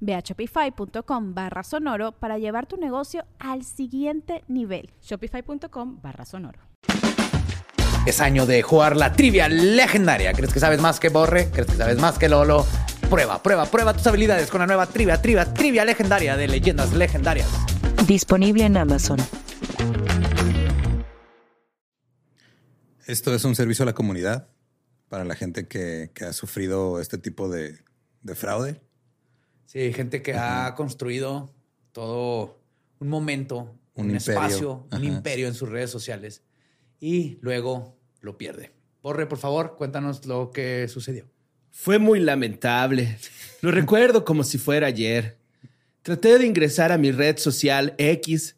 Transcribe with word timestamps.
Ve 0.00 0.14
a 0.14 0.20
shopify.com 0.20 1.34
barra 1.34 1.62
sonoro 1.62 2.12
para 2.12 2.38
llevar 2.38 2.66
tu 2.66 2.76
negocio 2.76 3.24
al 3.38 3.64
siguiente 3.64 4.44
nivel. 4.48 4.90
Shopify.com 5.02 6.00
barra 6.02 6.24
sonoro. 6.24 6.60
Es 8.06 8.20
año 8.20 8.46
de 8.46 8.62
jugar 8.62 8.96
la 8.96 9.12
trivia 9.12 9.48
legendaria. 9.48 10.32
¿Crees 10.32 10.52
que 10.52 10.60
sabes 10.60 10.80
más 10.80 10.98
que 10.98 11.10
Borre? 11.10 11.50
¿Crees 11.50 11.66
que 11.66 11.76
sabes 11.76 11.98
más 11.98 12.18
que 12.18 12.28
Lolo? 12.28 12.64
Prueba, 13.10 13.42
prueba, 13.42 13.66
prueba 13.66 13.92
tus 13.92 14.06
habilidades 14.06 14.50
con 14.50 14.60
la 14.60 14.66
nueva 14.66 14.86
trivia, 14.86 15.20
trivia, 15.20 15.52
trivia 15.52 15.84
legendaria 15.84 16.36
de 16.36 16.48
leyendas 16.48 16.92
legendarias. 16.92 17.48
Disponible 18.06 18.64
en 18.64 18.76
Amazon. 18.76 19.18
Esto 23.06 23.34
es 23.34 23.44
un 23.44 23.54
servicio 23.54 23.82
a 23.82 23.86
la 23.86 23.94
comunidad 23.94 24.48
para 25.08 25.24
la 25.24 25.34
gente 25.34 25.66
que, 25.66 26.10
que 26.14 26.24
ha 26.24 26.32
sufrido 26.32 27.00
este 27.00 27.18
tipo 27.18 27.48
de, 27.48 27.78
de 28.22 28.34
fraude. 28.34 28.80
Sí, 29.68 29.92
gente 29.92 30.22
que 30.22 30.32
ha 30.32 30.74
construido 30.76 31.54
todo 31.92 32.58
un 33.00 33.08
momento, 33.08 33.78
un, 33.92 34.16
espacio, 34.16 34.88
un 34.90 35.04
imperio 35.04 35.46
en 35.46 35.52
sus 35.52 35.68
redes 35.68 35.90
sociales 35.90 36.42
y 37.00 37.36
luego 37.42 37.94
lo 38.22 38.38
pierde. 38.38 38.72
Borre, 39.02 39.26
por 39.26 39.36
favor, 39.36 39.76
cuéntanos 39.76 40.24
lo 40.24 40.52
que 40.52 40.88
sucedió. 40.88 41.26
Fue 41.70 41.98
muy 41.98 42.18
lamentable. 42.18 43.18
Lo 43.60 43.70
recuerdo 43.70 44.24
como 44.24 44.42
si 44.42 44.56
fuera 44.56 44.86
ayer. 44.86 45.36
Traté 46.00 46.38
de 46.38 46.46
ingresar 46.46 46.90
a 46.90 46.96
mi 46.96 47.12
red 47.12 47.36
social 47.36 47.94
X 47.98 48.56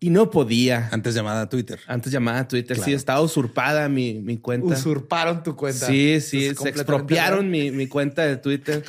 y 0.00 0.10
no 0.10 0.30
podía. 0.30 0.88
Antes 0.90 1.14
llamada 1.14 1.48
Twitter. 1.48 1.78
Antes 1.86 2.10
llamada 2.10 2.48
Twitter. 2.48 2.76
Sí, 2.76 2.92
estaba 2.92 3.20
usurpada 3.20 3.88
mi, 3.88 4.14
mi, 4.14 4.36
cuenta. 4.36 4.74
Usurparon 4.74 5.44
tu 5.44 5.54
cuenta. 5.54 5.86
Sí, 5.86 6.20
sí. 6.20 6.52
Se 6.56 6.70
expropiaron 6.70 7.48
mi, 7.48 7.70
mi, 7.70 7.86
cuenta 7.86 8.26
de 8.26 8.36
Twitter. 8.36 8.82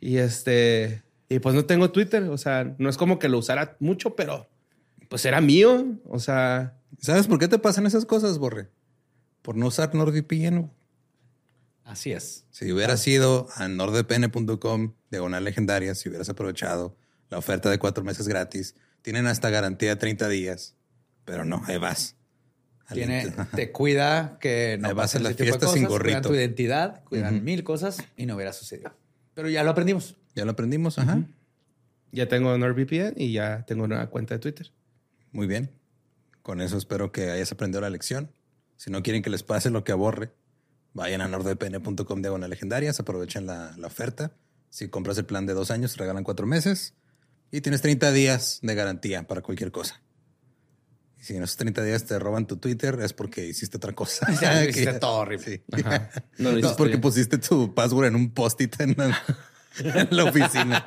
Y 0.00 0.18
este. 0.18 1.02
Y 1.28 1.38
pues 1.38 1.54
no 1.54 1.64
tengo 1.64 1.90
Twitter. 1.90 2.24
O 2.24 2.38
sea, 2.38 2.74
no 2.78 2.88
es 2.88 2.96
como 2.96 3.18
que 3.18 3.28
lo 3.28 3.38
usara 3.38 3.76
mucho, 3.78 4.16
pero 4.16 4.48
pues 5.08 5.24
era 5.24 5.40
mío. 5.40 5.86
O 6.08 6.18
sea. 6.18 6.76
¿Sabes 6.98 7.26
por 7.26 7.38
qué 7.38 7.48
te 7.48 7.58
pasan 7.58 7.86
esas 7.86 8.04
cosas, 8.04 8.38
Borre? 8.38 8.70
Por 9.42 9.56
no 9.56 9.66
usar 9.66 9.94
NordVPN. 9.94 10.70
Así 11.84 12.12
es. 12.12 12.46
Si 12.50 12.70
hubieras 12.70 13.06
ido 13.06 13.48
a 13.56 13.66
nordvpn.com, 13.68 14.94
diagonal 15.10 15.44
legendaria, 15.44 15.94
si 15.94 16.08
hubieras 16.08 16.28
aprovechado 16.28 16.96
la 17.30 17.38
oferta 17.38 17.70
de 17.70 17.78
cuatro 17.78 18.04
meses 18.04 18.28
gratis, 18.28 18.76
tienen 19.02 19.26
hasta 19.26 19.50
garantía 19.50 19.90
de 19.90 19.96
30 19.96 20.28
días. 20.28 20.76
Pero 21.24 21.44
no, 21.44 21.62
ahí 21.66 21.78
vas. 21.78 22.16
Tiene, 22.92 23.32
te 23.54 23.70
cuida 23.70 24.38
que 24.40 24.76
no 24.80 24.94
vas 24.94 25.14
a 25.14 25.20
la 25.20 25.32
fiesta 25.32 25.68
sin 25.68 25.84
gorrito. 25.84 26.28
tu 26.28 26.34
identidad, 26.34 27.04
cuidan 27.04 27.44
mil 27.44 27.62
cosas 27.62 27.98
y 28.16 28.26
no 28.26 28.34
hubiera 28.34 28.52
sucedido. 28.52 28.92
Pero 29.40 29.48
ya 29.48 29.64
lo 29.64 29.70
aprendimos. 29.70 30.16
Ya 30.34 30.44
lo 30.44 30.50
aprendimos, 30.50 30.98
ajá. 30.98 31.22
Ya 32.12 32.28
tengo 32.28 32.58
NordVPN 32.58 33.14
y 33.16 33.32
ya 33.32 33.64
tengo 33.64 33.84
una 33.84 34.06
cuenta 34.08 34.34
de 34.34 34.40
Twitter. 34.40 34.70
Muy 35.32 35.46
bien. 35.46 35.70
Con 36.42 36.60
eso 36.60 36.76
espero 36.76 37.10
que 37.10 37.30
hayas 37.30 37.50
aprendido 37.50 37.80
la 37.80 37.88
lección. 37.88 38.30
Si 38.76 38.90
no 38.90 39.02
quieren 39.02 39.22
que 39.22 39.30
les 39.30 39.42
pase 39.42 39.70
lo 39.70 39.82
que 39.82 39.92
aborre, 39.92 40.30
vayan 40.92 41.22
a 41.22 41.28
nordvpn.com 41.28 42.20
de 42.20 42.48
legendarias, 42.48 43.00
aprovechen 43.00 43.46
la, 43.46 43.74
la, 43.78 43.86
oferta. 43.86 44.32
Si 44.68 44.88
compras 44.88 45.16
el 45.16 45.24
plan 45.24 45.46
de 45.46 45.54
dos 45.54 45.70
años, 45.70 45.94
te 45.94 46.00
regalan 46.00 46.22
cuatro 46.22 46.46
meses 46.46 46.92
y 47.50 47.62
tienes 47.62 47.80
30 47.80 48.12
días 48.12 48.58
de 48.60 48.74
garantía 48.74 49.26
para 49.26 49.40
cualquier 49.40 49.72
cosa. 49.72 50.02
Si 51.20 51.36
en 51.36 51.42
esos 51.42 51.56
30 51.56 51.82
días 51.82 52.04
te 52.04 52.18
roban 52.18 52.46
tu 52.46 52.56
Twitter, 52.56 52.98
es 53.02 53.12
porque 53.12 53.46
hiciste 53.46 53.76
otra 53.76 53.92
cosa. 53.92 54.26
Ya, 54.40 54.64
hiciste 54.64 54.92
todo 55.00 55.18
horrible. 55.18 55.62
Sí. 55.74 55.82
No, 56.38 56.50
es 56.50 56.66
porque 56.72 56.98
pusiste 56.98 57.38
tu 57.38 57.74
password 57.74 58.06
en 58.06 58.16
un 58.16 58.30
post-it 58.30 58.80
en, 58.80 58.96
en, 59.78 60.08
la 60.10 60.24
oficina. 60.24 60.86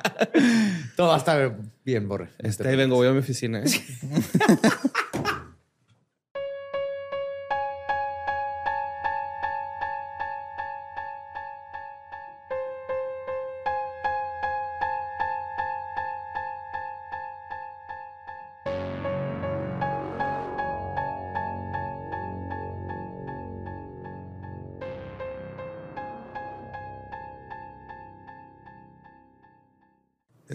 todo 0.96 1.08
va 1.08 1.14
a 1.14 1.18
estar 1.18 1.56
bien, 1.84 2.08
Borre. 2.08 2.30
Este, 2.38 2.68
ahí 2.68 2.76
vengo, 2.76 2.96
voy 2.96 3.08
a 3.08 3.12
mi 3.12 3.18
oficina. 3.18 3.62
¿eh? 3.62 3.64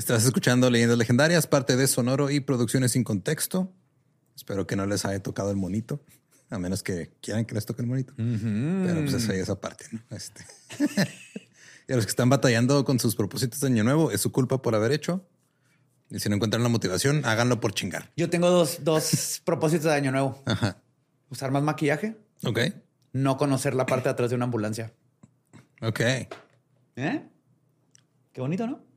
Estás 0.09 0.25
escuchando 0.25 0.71
Leyendas 0.71 0.97
Legendarias, 0.97 1.45
parte 1.45 1.77
de 1.77 1.85
Sonoro 1.85 2.31
y 2.31 2.39
Producciones 2.39 2.93
sin 2.93 3.03
Contexto. 3.03 3.71
Espero 4.35 4.65
que 4.65 4.75
no 4.75 4.87
les 4.87 5.05
haya 5.05 5.21
tocado 5.21 5.51
el 5.51 5.55
monito, 5.55 6.03
a 6.49 6.57
menos 6.57 6.81
que 6.81 7.11
quieran 7.21 7.45
que 7.45 7.53
les 7.53 7.67
toque 7.67 7.83
el 7.83 7.87
monito. 7.87 8.15
Pero 8.17 9.01
pues 9.01 9.13
esa, 9.13 9.35
esa 9.35 9.61
parte, 9.61 9.85
¿no? 9.91 10.01
Este. 10.17 10.43
y 11.87 11.93
a 11.93 11.95
los 11.95 12.07
que 12.07 12.09
están 12.09 12.27
batallando 12.27 12.83
con 12.85 12.99
sus 12.99 13.15
propósitos 13.15 13.59
de 13.59 13.67
año 13.67 13.83
nuevo, 13.83 14.09
es 14.09 14.19
su 14.19 14.31
culpa 14.31 14.63
por 14.63 14.73
haber 14.73 14.93
hecho. 14.93 15.23
Y 16.09 16.19
si 16.19 16.27
no 16.27 16.37
encuentran 16.37 16.63
la 16.63 16.69
motivación, 16.69 17.23
háganlo 17.23 17.59
por 17.59 17.75
chingar. 17.75 18.11
Yo 18.17 18.31
tengo 18.31 18.49
dos, 18.49 18.79
dos 18.83 19.41
propósitos 19.45 19.85
de 19.85 19.93
año 19.93 20.11
nuevo. 20.11 20.41
Ajá. 20.47 20.81
Usar 21.29 21.51
más 21.51 21.61
maquillaje. 21.61 22.17
Ok. 22.45 22.61
No 23.13 23.37
conocer 23.37 23.75
la 23.75 23.85
parte 23.85 24.05
de 24.05 24.13
atrás 24.13 24.31
de 24.31 24.37
una 24.37 24.45
ambulancia. 24.45 24.91
Ok. 25.83 25.99
¿Eh? 25.99 27.29
Qué 28.33 28.41
bonito, 28.41 28.65
¿no? 28.65 28.88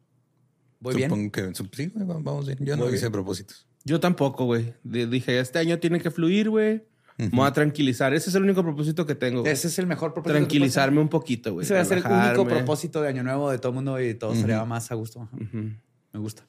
Voy 0.82 0.94
Supongo 0.94 1.16
bien. 1.16 1.30
que 1.30 1.54
sí, 1.54 1.92
vamos 1.94 2.46
bien. 2.46 2.58
Yo 2.60 2.76
no 2.76 2.92
hice 2.92 3.10
propósitos. 3.10 3.66
Yo 3.84 4.00
tampoco, 4.00 4.44
güey. 4.44 4.74
D- 4.82 5.06
Dije, 5.06 5.38
este 5.38 5.58
año 5.58 5.78
tiene 5.78 6.00
que 6.00 6.10
fluir, 6.10 6.50
güey. 6.50 6.84
Me 7.18 7.28
voy 7.28 7.46
a 7.46 7.52
tranquilizar. 7.52 8.12
Ese 8.14 8.30
es 8.30 8.34
el 8.36 8.42
único 8.42 8.62
propósito 8.62 9.06
que 9.06 9.14
tengo. 9.14 9.42
güey. 9.42 9.52
Ese 9.52 9.68
es 9.68 9.78
el 9.78 9.86
mejor 9.86 10.12
propósito. 10.12 10.36
Tranquilizarme 10.36 11.00
un 11.00 11.08
poquito, 11.08 11.52
güey. 11.52 11.64
Ese 11.64 11.74
va 11.74 11.80
a 11.80 11.84
ser 11.84 11.98
el 11.98 12.04
único 12.06 12.44
propósito 12.46 13.00
de 13.00 13.08
año 13.08 13.22
nuevo 13.22 13.50
de 13.50 13.58
todo 13.58 13.68
el 13.70 13.74
mundo 13.76 14.00
y 14.00 14.14
todo 14.14 14.34
sería 14.34 14.64
más 14.64 14.90
a 14.90 14.94
gusto. 14.96 15.28
Me 16.12 16.18
gusta. 16.18 16.44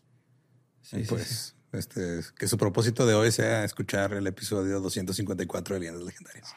Sí, 0.82 0.98
Y 0.98 1.04
sí, 1.04 1.10
pues, 1.10 1.56
este, 1.74 2.20
que 2.38 2.48
su 2.48 2.58
propósito 2.58 3.06
de 3.06 3.14
hoy 3.14 3.32
sea 3.32 3.64
escuchar 3.64 4.14
el 4.14 4.26
episodio 4.28 4.80
254 4.82 5.76
de 5.76 5.80
Leyendas 5.80 6.04
Legendarias. 6.04 6.56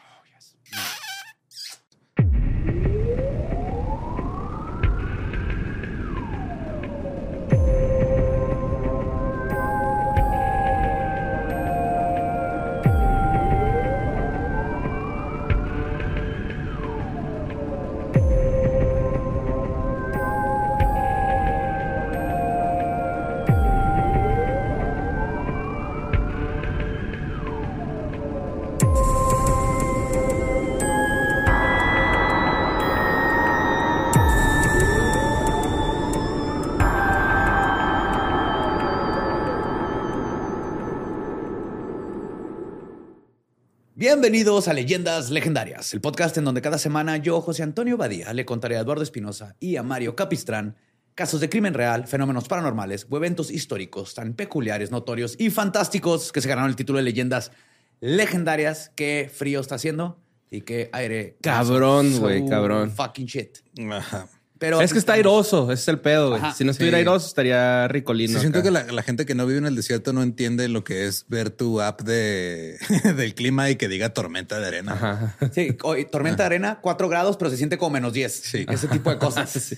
Bienvenidos 44.18 44.66
a 44.66 44.72
Leyendas 44.72 45.28
Legendarias, 45.28 45.92
el 45.92 46.00
podcast 46.00 46.38
en 46.38 46.46
donde 46.46 46.62
cada 46.62 46.78
semana 46.78 47.18
yo, 47.18 47.42
José 47.42 47.62
Antonio 47.62 47.98
Badía, 47.98 48.32
le 48.32 48.46
contaré 48.46 48.78
a 48.78 48.80
Eduardo 48.80 49.02
Espinosa 49.02 49.56
y 49.60 49.76
a 49.76 49.82
Mario 49.82 50.16
Capistrán 50.16 50.74
casos 51.14 51.42
de 51.42 51.50
crimen 51.50 51.74
real, 51.74 52.06
fenómenos 52.06 52.48
paranormales 52.48 53.06
o 53.10 53.16
eventos 53.18 53.50
históricos 53.50 54.14
tan 54.14 54.32
peculiares, 54.32 54.90
notorios 54.90 55.36
y 55.38 55.50
fantásticos 55.50 56.32
que 56.32 56.40
se 56.40 56.48
ganaron 56.48 56.70
el 56.70 56.76
título 56.76 56.96
de 56.96 57.02
Leyendas 57.02 57.52
Legendarias. 58.00 58.90
Qué 58.96 59.30
frío 59.32 59.60
está 59.60 59.74
haciendo 59.74 60.18
y 60.50 60.62
qué 60.62 60.88
aire. 60.94 61.36
Cabrón, 61.42 62.18
güey, 62.18 62.48
cabrón. 62.48 62.90
Fucking 62.92 63.26
shit. 63.26 63.58
Ajá. 63.92 64.30
Pero 64.58 64.80
es 64.80 64.92
que 64.92 64.98
está 64.98 65.14
airoso, 65.14 65.70
ese 65.70 65.82
es 65.82 65.88
el 65.88 65.98
pedo, 65.98 66.30
güey. 66.30 66.42
Si 66.56 66.64
no 66.64 66.70
estuviera 66.70 66.96
sí. 66.96 67.00
airoso, 67.00 67.26
estaría 67.26 67.88
ricolino. 67.88 68.34
Sí, 68.34 68.40
siento 68.40 68.62
que 68.62 68.70
la, 68.70 68.84
la 68.84 69.02
gente 69.02 69.26
que 69.26 69.34
no 69.34 69.46
vive 69.46 69.58
en 69.58 69.66
el 69.66 69.76
desierto 69.76 70.12
no 70.12 70.22
entiende 70.22 70.68
lo 70.68 70.84
que 70.84 71.06
es 71.06 71.26
ver 71.28 71.50
tu 71.50 71.80
app 71.80 72.02
de, 72.02 72.78
del 73.16 73.34
clima 73.34 73.68
y 73.70 73.76
que 73.76 73.88
diga 73.88 74.10
tormenta 74.10 74.58
de 74.58 74.66
arena. 74.66 74.92
Ajá. 74.92 75.36
Sí, 75.52 75.76
hoy, 75.82 76.06
tormenta 76.06 76.44
de 76.44 76.46
arena, 76.46 76.78
4 76.80 77.08
grados, 77.08 77.36
pero 77.36 77.50
se 77.50 77.56
siente 77.56 77.78
como 77.78 77.90
menos 77.90 78.12
10. 78.12 78.32
Sí. 78.32 78.66
Ese 78.68 78.88
tipo 78.96 79.10
de 79.10 79.18
cosas. 79.18 79.50
Sí. 79.50 79.76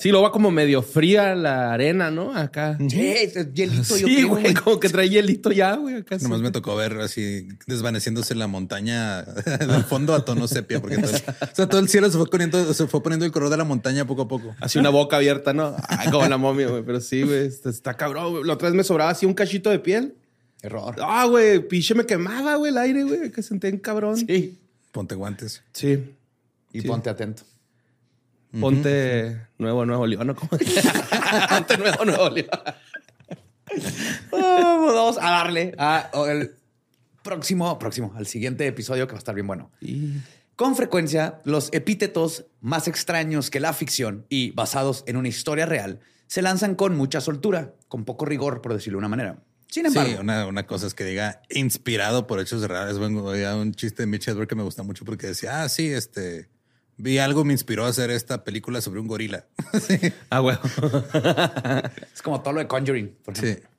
Sí, 0.00 0.10
lo 0.10 0.22
va 0.22 0.32
como 0.32 0.50
medio 0.50 0.82
fría 0.82 1.34
la 1.34 1.72
arena, 1.72 2.10
¿no? 2.10 2.36
Acá. 2.36 2.76
Sí, 2.88 3.00
es 3.00 3.52
hielito, 3.52 3.96
yo 3.96 4.06
Sí, 4.06 4.16
creo, 4.16 4.28
güey, 4.28 4.54
como 4.54 4.80
que 4.80 4.88
trae 4.88 5.08
hielito 5.08 5.52
ya, 5.52 5.76
güey. 5.76 5.96
Acá. 5.96 6.18
Nomás 6.20 6.40
me 6.40 6.50
tocó 6.50 6.74
ver 6.76 6.98
así 6.98 7.48
desvaneciéndose 7.66 8.34
la 8.34 8.46
montaña 8.46 9.22
del 9.22 9.84
fondo 9.84 10.14
a 10.14 10.24
tono 10.24 10.48
sepia, 10.48 10.80
porque 10.80 10.98
todo 10.98 11.10
el, 11.10 11.22
o 11.40 11.54
sea, 11.54 11.68
todo 11.68 11.80
el 11.80 11.88
cielo 11.88 12.10
se 12.10 12.18
fue 12.18 12.28
poniendo, 12.28 12.74
se 12.74 12.86
fue 12.86 13.02
poniendo 13.02 13.24
el 13.24 13.32
color 13.32 13.50
de 13.50 13.56
la 13.56 13.64
montaña 13.64 14.04
poco 14.14 14.22
a 14.22 14.28
poco. 14.28 14.54
Así 14.60 14.78
una 14.78 14.90
boca 14.90 15.16
abierta, 15.16 15.52
¿no? 15.52 15.74
Ay, 15.88 16.10
como 16.10 16.26
la 16.28 16.36
momia, 16.38 16.68
güey. 16.68 16.82
Pero 16.82 17.00
sí, 17.00 17.22
güey, 17.22 17.46
está, 17.46 17.70
está 17.70 17.94
cabrón, 17.94 18.30
güey. 18.32 18.44
La 18.44 18.54
otra 18.54 18.68
vez 18.68 18.76
me 18.76 18.84
sobraba 18.84 19.10
así 19.10 19.26
un 19.26 19.34
cachito 19.34 19.70
de 19.70 19.78
piel. 19.78 20.14
Error. 20.62 20.94
Ah, 21.00 21.26
güey, 21.26 21.66
pinche 21.66 21.94
me 21.94 22.06
quemaba, 22.06 22.54
güey, 22.56 22.70
el 22.70 22.78
aire, 22.78 23.02
güey. 23.04 23.30
Que 23.32 23.42
senté 23.42 23.68
en 23.68 23.78
cabrón. 23.78 24.16
Sí. 24.16 24.58
Ponte 24.92 25.14
guantes. 25.14 25.62
Sí. 25.72 26.14
Y 26.72 26.80
Sí. 26.82 26.86
ponte 26.88 27.10
atento. 27.10 27.42
Ponte 28.60 29.46
nuevo, 29.58 29.86
nuevo 29.86 30.06
león, 30.06 30.26
¿no? 30.26 30.34
Ponte 31.48 31.78
nuevo, 31.78 32.04
nuevo 32.04 32.28
león. 32.30 32.48
Vamos 34.30 35.18
a 35.18 35.30
darle 35.30 35.74
a 35.78 36.10
el 36.28 36.54
próximo, 37.22 37.78
próximo, 37.78 38.12
al 38.16 38.26
siguiente 38.26 38.66
episodio 38.66 39.06
que 39.06 39.12
va 39.12 39.18
a 39.18 39.20
estar 39.20 39.34
bien 39.34 39.46
bueno. 39.46 39.70
Con 40.56 40.76
frecuencia, 40.76 41.40
los 41.44 41.70
epítetos 41.72 42.46
más 42.60 42.86
extraños 42.88 43.50
que 43.50 43.60
la 43.60 43.72
ficción 43.72 44.26
y 44.28 44.50
basados 44.52 45.02
en 45.06 45.16
una 45.16 45.28
historia 45.28 45.66
real 45.66 46.00
se 46.26 46.42
lanzan 46.42 46.74
con 46.74 46.96
mucha 46.96 47.20
soltura, 47.20 47.74
con 47.88 48.04
poco 48.04 48.24
rigor, 48.24 48.62
por 48.62 48.72
decirlo 48.72 48.96
de 48.96 49.00
una 49.00 49.08
manera. 49.08 49.42
Sin 49.68 49.86
embargo, 49.86 50.10
Sí, 50.12 50.18
una, 50.20 50.46
una 50.46 50.66
cosa 50.66 50.86
es 50.86 50.94
que 50.94 51.04
diga 51.04 51.40
inspirado 51.48 52.26
por 52.26 52.40
hechos 52.40 52.62
reales. 52.68 52.98
Bueno, 52.98 53.28
había 53.28 53.56
un 53.56 53.72
chiste 53.72 54.02
de 54.02 54.06
Mitch 54.06 54.28
Hedberg 54.28 54.46
que 54.46 54.54
me 54.54 54.62
gusta 54.62 54.82
mucho 54.82 55.04
porque 55.04 55.28
decía, 55.28 55.62
ah, 55.62 55.68
sí, 55.70 55.88
este, 55.90 56.48
vi 56.98 57.18
algo, 57.18 57.44
me 57.44 57.52
inspiró 57.52 57.86
a 57.86 57.88
hacer 57.88 58.10
esta 58.10 58.44
película 58.44 58.80
sobre 58.82 59.00
un 59.00 59.06
gorila. 59.08 59.46
Ah, 60.30 60.40
güey. 60.40 60.56
es 62.14 62.22
como 62.22 62.42
todo 62.42 62.54
lo 62.54 62.60
de 62.60 62.66
Conjuring. 62.66 63.16
por 63.24 63.36
ejemplo. 63.36 63.62
sí. 63.62 63.71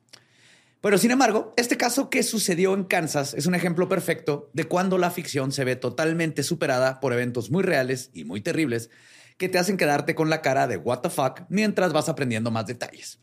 Pero 0.84 0.98
sin 0.98 1.12
embargo, 1.12 1.54
este 1.56 1.78
caso 1.78 2.10
que 2.10 2.22
sucedió 2.22 2.74
en 2.74 2.84
Kansas 2.84 3.32
es 3.32 3.46
un 3.46 3.54
ejemplo 3.54 3.88
perfecto 3.88 4.50
de 4.52 4.64
cuando 4.64 4.98
la 4.98 5.10
ficción 5.10 5.50
se 5.50 5.64
ve 5.64 5.76
totalmente 5.76 6.42
superada 6.42 7.00
por 7.00 7.14
eventos 7.14 7.50
muy 7.50 7.62
reales 7.62 8.10
y 8.12 8.24
muy 8.24 8.42
terribles 8.42 8.90
que 9.38 9.48
te 9.48 9.56
hacen 9.56 9.78
quedarte 9.78 10.14
con 10.14 10.28
la 10.28 10.42
cara 10.42 10.66
de 10.66 10.76
what 10.76 10.98
the 10.98 11.08
fuck 11.08 11.40
mientras 11.48 11.94
vas 11.94 12.10
aprendiendo 12.10 12.50
más 12.50 12.66
detalles. 12.66 13.18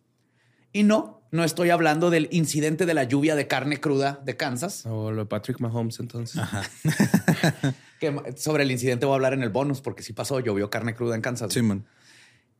Y 0.74 0.82
no, 0.82 1.22
no 1.30 1.44
estoy 1.44 1.70
hablando 1.70 2.10
del 2.10 2.30
incidente 2.32 2.88
de 2.88 2.96
la 2.96 3.04
lluvia 3.04 3.36
de 3.36 3.48
carne 3.48 3.80
cruda 3.80 4.20
de 4.26 4.36
Kansas, 4.36 4.84
O 4.88 5.12
lo 5.12 5.22
de 5.22 5.26
Patrick 5.28 5.60
Mahomes, 5.60 6.00
entonces. 6.00 6.42
que 8.00 8.24
sobre 8.38 8.64
el 8.64 8.72
incidente 8.72 9.06
voy 9.06 9.14
a 9.14 9.16
hablar 9.18 9.34
en 9.34 9.44
el 9.44 9.50
bonus 9.50 9.82
porque 9.82 10.02
sí 10.02 10.14
pasó, 10.14 10.40
llovió 10.40 10.72
carne 10.72 10.96
cruda 10.96 11.14
en 11.14 11.22
Kansas. 11.22 11.54
Simón. 11.54 11.86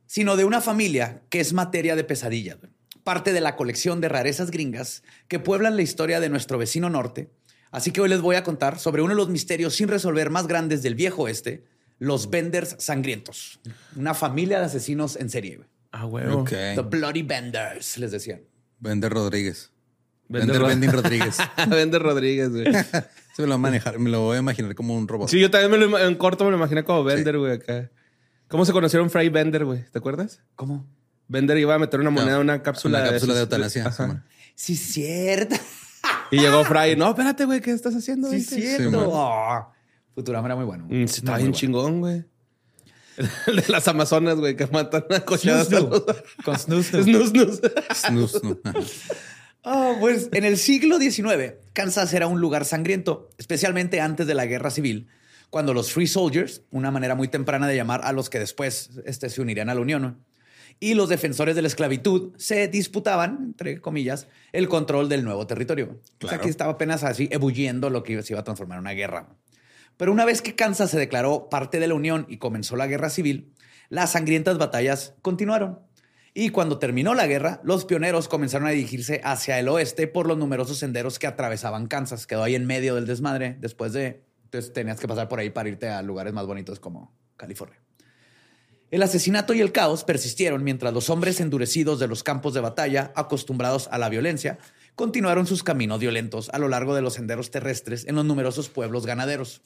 sino 0.06 0.36
de 0.36 0.44
una 0.44 0.60
familia 0.60 1.22
que 1.28 1.40
es 1.40 1.52
materia 1.52 1.96
de 1.96 2.04
pesadillas. 2.04 2.58
Parte 3.04 3.32
de 3.32 3.40
la 3.40 3.56
colección 3.56 4.00
de 4.00 4.08
rarezas 4.08 4.50
gringas 4.50 5.02
que 5.28 5.38
pueblan 5.38 5.76
la 5.76 5.82
historia 5.82 6.20
de 6.20 6.28
nuestro 6.28 6.58
vecino 6.58 6.88
norte. 6.90 7.30
Así 7.70 7.90
que 7.90 8.00
hoy 8.00 8.08
les 8.08 8.20
voy 8.20 8.36
a 8.36 8.44
contar 8.44 8.78
sobre 8.78 9.02
uno 9.02 9.10
de 9.10 9.16
los 9.16 9.28
misterios 9.28 9.74
sin 9.74 9.88
resolver 9.88 10.30
más 10.30 10.46
grandes 10.46 10.82
del 10.82 10.94
viejo 10.94 11.22
oeste, 11.22 11.64
los 11.98 12.30
Benders 12.30 12.76
sangrientos. 12.78 13.60
Una 13.96 14.14
familia 14.14 14.58
de 14.58 14.66
asesinos 14.66 15.16
en 15.16 15.30
serie. 15.30 15.56
güey. 15.56 15.68
Ah, 15.90 16.04
güey. 16.04 16.26
Ok. 16.26 16.50
The 16.50 16.82
Bloody 16.82 17.22
Benders, 17.22 17.98
les 17.98 18.10
decían. 18.10 18.42
Vender 18.78 19.12
Rodríguez. 19.12 19.72
Vending 20.28 20.90
Rodríguez. 20.92 21.36
Vende 21.68 21.98
Rodríguez, 21.98 22.50
güey. 22.50 22.64
Se 23.36 23.42
me 23.42 23.48
lo 23.48 23.54
voy 23.54 23.54
a 23.54 23.58
manejar, 23.58 23.98
me 23.98 24.10
lo 24.10 24.20
voy 24.20 24.36
a 24.36 24.40
imaginar 24.40 24.74
como 24.74 24.94
un 24.94 25.08
robot. 25.08 25.28
Sí, 25.28 25.40
yo 25.40 25.50
también 25.50 25.70
me 25.70 25.78
lo, 25.78 25.98
en 25.98 26.14
corto 26.16 26.44
me 26.44 26.50
lo 26.50 26.56
imaginé 26.56 26.84
como 26.84 27.02
Bender, 27.04 27.38
güey, 27.38 27.52
acá. 27.52 27.90
¿Cómo 28.48 28.64
se 28.66 28.72
conocieron 28.72 29.08
Fry 29.10 29.26
y 29.26 29.28
Bender, 29.30 29.64
güey? 29.64 29.84
¿Te 29.90 29.98
acuerdas? 29.98 30.42
¿Cómo? 30.54 30.86
Bender 31.32 31.56
iba 31.58 31.74
a 31.74 31.78
meter 31.78 31.98
una 32.00 32.10
moneda 32.10 32.32
No, 32.32 32.36
en 32.36 32.42
una 32.42 32.62
cápsula, 32.62 33.00
una 33.00 33.10
cápsula 33.10 33.32
de 33.34 33.40
sus- 33.40 33.46
eutanasia. 33.46 33.86
Ajá. 33.86 34.24
Sí, 34.54 34.76
cierto. 34.76 35.56
Y 36.30 36.38
llegó 36.38 36.62
Fry. 36.64 36.94
No, 36.96 37.08
espérate, 37.08 37.46
güey, 37.46 37.60
¿qué 37.62 37.72
estás 37.72 37.94
haciendo? 37.96 38.30
Sí, 38.30 38.42
cierto. 38.42 39.08
Oh, 39.10 39.72
Futurama 40.14 40.46
era 40.46 40.56
muy 40.56 40.66
bueno. 40.66 40.84
Mm, 40.90 41.06
sí, 41.06 41.20
Está 41.20 41.32
Muy 41.32 41.38
bien 41.40 41.50
bueno. 41.52 41.58
chingón, 41.58 42.00
güey. 42.00 42.24
El 43.46 43.56
de 43.56 43.64
las 43.68 43.88
Amazonas, 43.88 44.36
güey, 44.36 44.56
que 44.56 44.66
matan 44.66 45.04
a 45.10 45.20
cochadas. 45.20 45.68
Snoo. 45.68 46.04
Con. 46.44 46.58
Snus, 46.58 46.86
snus. 46.88 47.60
Snus. 47.94 48.40
Ajá. 48.64 48.78
Ah, 49.64 49.94
pues 50.00 50.28
en 50.32 50.44
el 50.44 50.58
siglo 50.58 50.98
XIX, 50.98 51.54
Kansas 51.72 52.12
era 52.14 52.26
un 52.26 52.40
lugar 52.40 52.64
sangriento, 52.64 53.30
especialmente 53.38 54.00
antes 54.00 54.26
de 54.26 54.34
la 54.34 54.44
guerra 54.46 54.70
civil, 54.70 55.06
cuando 55.50 55.72
los 55.72 55.92
Free 55.92 56.08
Soldiers, 56.08 56.62
una 56.72 56.90
manera 56.90 57.14
muy 57.14 57.28
temprana 57.28 57.68
de 57.68 57.76
llamar 57.76 58.00
a 58.04 58.12
los 58.12 58.28
que 58.28 58.38
después 58.40 58.90
este, 59.06 59.30
se 59.30 59.40
unirían 59.40 59.68
a 59.70 59.74
la 59.74 59.80
Unión, 59.80 60.02
¿no? 60.02 60.16
Y 60.82 60.94
los 60.94 61.08
defensores 61.08 61.54
de 61.54 61.62
la 61.62 61.68
esclavitud 61.68 62.32
se 62.38 62.66
disputaban, 62.66 63.38
entre 63.40 63.80
comillas, 63.80 64.26
el 64.50 64.68
control 64.68 65.08
del 65.08 65.22
nuevo 65.22 65.46
territorio. 65.46 65.90
O 65.90 65.94
sea, 65.94 66.30
Claro. 66.30 66.42
que 66.42 66.48
estaba 66.48 66.72
apenas 66.72 67.04
así 67.04 67.28
ebulliendo 67.30 67.88
lo 67.88 68.02
que 68.02 68.20
se 68.24 68.32
iba 68.32 68.40
a 68.40 68.42
transformar 68.42 68.78
en 68.78 68.80
una 68.80 68.90
guerra. 68.90 69.28
Pero 69.96 70.10
una 70.10 70.24
vez 70.24 70.42
que 70.42 70.56
Kansas 70.56 70.90
se 70.90 70.98
declaró 70.98 71.48
parte 71.48 71.78
de 71.78 71.86
la 71.86 71.94
Unión 71.94 72.26
y 72.28 72.38
comenzó 72.38 72.74
la 72.74 72.88
guerra 72.88 73.10
civil, 73.10 73.52
las 73.90 74.10
sangrientas 74.10 74.58
batallas 74.58 75.14
continuaron. 75.22 75.78
Y 76.34 76.48
cuando 76.48 76.80
terminó 76.80 77.14
la 77.14 77.28
guerra, 77.28 77.60
los 77.62 77.84
pioneros 77.84 78.26
comenzaron 78.26 78.66
a 78.66 78.72
dirigirse 78.72 79.20
hacia 79.22 79.60
el 79.60 79.68
oeste 79.68 80.08
por 80.08 80.26
los 80.26 80.36
numerosos 80.36 80.78
senderos 80.78 81.20
que 81.20 81.28
atravesaban 81.28 81.86
Kansas. 81.86 82.26
Quedó 82.26 82.42
ahí 82.42 82.56
en 82.56 82.66
medio 82.66 82.96
del 82.96 83.06
desmadre 83.06 83.56
después 83.60 83.92
de... 83.92 84.24
Entonces 84.46 84.72
tenías 84.72 84.98
que 84.98 85.06
pasar 85.06 85.28
por 85.28 85.38
ahí 85.38 85.50
para 85.50 85.68
irte 85.68 85.88
a 85.88 86.02
lugares 86.02 86.32
más 86.32 86.44
bonitos 86.44 86.80
como 86.80 87.14
California. 87.36 87.78
El 88.92 89.02
asesinato 89.02 89.54
y 89.54 89.62
el 89.62 89.72
caos 89.72 90.04
persistieron 90.04 90.62
mientras 90.62 90.92
los 90.92 91.08
hombres 91.08 91.40
endurecidos 91.40 91.98
de 91.98 92.08
los 92.08 92.22
campos 92.22 92.52
de 92.52 92.60
batalla, 92.60 93.10
acostumbrados 93.16 93.88
a 93.90 93.96
la 93.96 94.10
violencia, 94.10 94.58
continuaron 94.96 95.46
sus 95.46 95.62
caminos 95.62 95.98
violentos 95.98 96.50
a 96.50 96.58
lo 96.58 96.68
largo 96.68 96.94
de 96.94 97.00
los 97.00 97.14
senderos 97.14 97.50
terrestres 97.50 98.06
en 98.06 98.16
los 98.16 98.26
numerosos 98.26 98.68
pueblos 98.68 99.06
ganaderos. 99.06 99.62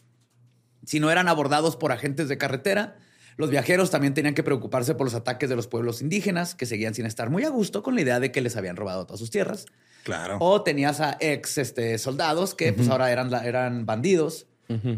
Si 0.84 1.00
no 1.00 1.10
eran 1.10 1.26
abordados 1.26 1.74
por 1.74 1.90
agentes 1.90 2.28
de 2.28 2.38
carretera, 2.38 2.98
los 3.36 3.50
viajeros 3.50 3.90
también 3.90 4.14
tenían 4.14 4.34
que 4.34 4.44
preocuparse 4.44 4.94
por 4.94 5.08
los 5.08 5.14
ataques 5.14 5.50
de 5.50 5.56
los 5.56 5.66
pueblos 5.66 6.02
indígenas, 6.02 6.54
que 6.54 6.64
seguían 6.64 6.94
sin 6.94 7.04
estar 7.04 7.28
muy 7.28 7.42
a 7.42 7.48
gusto 7.48 7.82
con 7.82 7.96
la 7.96 8.02
idea 8.02 8.20
de 8.20 8.30
que 8.30 8.40
les 8.40 8.56
habían 8.56 8.76
robado 8.76 9.06
todas 9.06 9.18
sus 9.18 9.32
tierras. 9.32 9.66
Claro. 10.04 10.36
O 10.38 10.62
tenías 10.62 11.00
a 11.00 11.16
ex 11.18 11.58
este, 11.58 11.98
soldados 11.98 12.54
que 12.54 12.72
pues 12.72 12.88
ahora 12.88 13.10
eran, 13.10 13.34
eran 13.44 13.86
bandidos. 13.86 14.46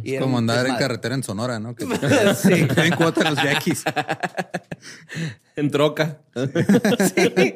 Y 0.03 0.15
era 0.15 0.23
Como 0.23 0.39
andar 0.39 0.67
en 0.67 0.77
carretera 0.77 1.15
en 1.15 1.23
Sonora, 1.23 1.59
¿no? 1.61 1.75
Que 1.75 1.85
Sí. 2.35 2.67
en 2.77 2.95
cuota 2.97 3.31
los 3.31 3.43
yaquis. 3.43 3.85
En 5.57 5.71
troca. 5.73 6.21
Sí. 6.37 7.55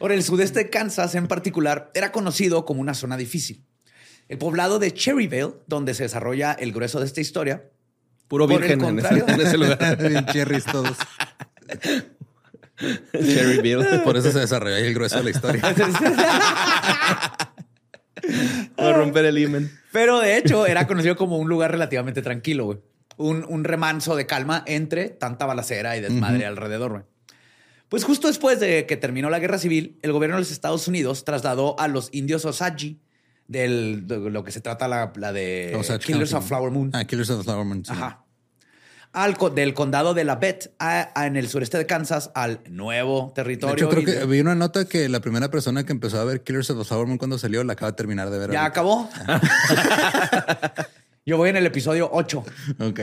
Ahora, 0.00 0.14
el 0.14 0.22
sudeste 0.22 0.60
de 0.60 0.70
Kansas 0.70 1.16
en 1.16 1.26
particular 1.26 1.90
era 1.92 2.12
conocido 2.12 2.64
como 2.64 2.80
una 2.80 2.94
zona 2.94 3.16
difícil. 3.16 3.64
El 4.28 4.38
poblado 4.38 4.78
de 4.78 4.94
Cherryvale, 4.94 5.54
donde 5.66 5.94
se 5.94 6.04
desarrolla 6.04 6.52
el 6.52 6.72
grueso 6.72 7.00
de 7.00 7.06
esta 7.06 7.20
historia, 7.20 7.64
Puro 8.28 8.46
Por 8.46 8.60
virgen 8.60 8.80
en 8.84 8.98
ese, 9.00 9.08
contrario. 9.08 9.24
en 9.34 9.40
ese 9.40 9.58
lugar. 9.58 9.96
Bien 10.08 10.26
cherries 10.26 10.64
todos. 10.66 10.96
Cherryville. 13.12 14.00
Por 14.04 14.16
eso 14.16 14.30
se 14.30 14.38
desarrolló 14.40 14.76
ahí 14.76 14.84
el 14.84 14.94
grueso 14.94 15.16
de 15.18 15.24
la 15.24 15.30
historia. 15.30 15.62
Voy 18.76 18.86
a 18.86 18.92
romper 18.92 19.24
el 19.24 19.38
imen. 19.38 19.70
Pero 19.98 20.20
de 20.20 20.36
hecho 20.36 20.64
era 20.64 20.86
conocido 20.86 21.16
como 21.16 21.38
un 21.38 21.48
lugar 21.48 21.72
relativamente 21.72 22.22
tranquilo, 22.22 22.66
güey. 22.66 22.78
Un, 23.16 23.44
un 23.48 23.64
remanso 23.64 24.14
de 24.14 24.26
calma 24.26 24.62
entre 24.64 25.08
tanta 25.08 25.44
balacera 25.44 25.96
y 25.96 26.00
desmadre 26.00 26.46
alrededor, 26.46 26.92
güey. 26.92 27.02
Pues 27.88 28.04
justo 28.04 28.28
después 28.28 28.60
de 28.60 28.86
que 28.86 28.96
terminó 28.96 29.28
la 29.28 29.40
guerra 29.40 29.58
civil, 29.58 29.98
el 30.02 30.12
gobierno 30.12 30.36
de 30.36 30.42
los 30.42 30.52
Estados 30.52 30.86
Unidos 30.86 31.24
trasladó 31.24 31.74
a 31.80 31.88
los 31.88 32.10
indios 32.12 32.44
Osage 32.44 32.98
del, 33.48 34.06
de 34.06 34.18
lo 34.30 34.44
que 34.44 34.52
se 34.52 34.60
trata 34.60 34.86
la, 34.86 35.12
la 35.16 35.32
de 35.32 35.74
Osage 35.76 36.06
Killers 36.06 36.30
County. 36.30 36.44
of 36.44 36.48
Flower 36.48 36.70
Moon. 36.70 36.90
Ah, 36.92 37.04
Killers 37.04 37.30
of 37.30 37.42
Flower 37.44 37.64
Moon. 37.64 37.84
sí. 37.84 37.90
Ajá. 37.92 38.24
Al, 39.22 39.36
del 39.54 39.74
condado 39.74 40.14
de 40.14 40.24
La 40.24 40.36
Bette 40.36 40.72
en 41.16 41.36
el 41.36 41.48
sureste 41.48 41.76
de 41.76 41.86
Kansas 41.86 42.30
al 42.34 42.60
nuevo 42.70 43.32
territorio. 43.34 43.74
Hecho, 43.74 43.88
creo 43.88 44.04
que 44.04 44.26
vi 44.26 44.40
una 44.40 44.54
nota 44.54 44.86
que 44.86 45.08
la 45.08 45.20
primera 45.20 45.50
persona 45.50 45.84
que 45.84 45.92
empezó 45.92 46.20
a 46.20 46.24
ver 46.24 46.42
Killers 46.42 46.70
of 46.70 46.78
the 46.78 46.84
Flower 46.84 47.06
Moon 47.06 47.18
cuando 47.18 47.38
salió 47.38 47.64
la 47.64 47.72
acaba 47.72 47.90
de 47.90 47.96
terminar 47.96 48.30
de 48.30 48.38
ver. 48.38 48.52
¿Ya 48.52 48.64
acabó? 48.64 49.08
Yo 51.26 51.36
voy 51.36 51.50
en 51.50 51.56
el 51.56 51.66
episodio 51.66 52.08
8. 52.10 52.44
Ok. 52.78 53.00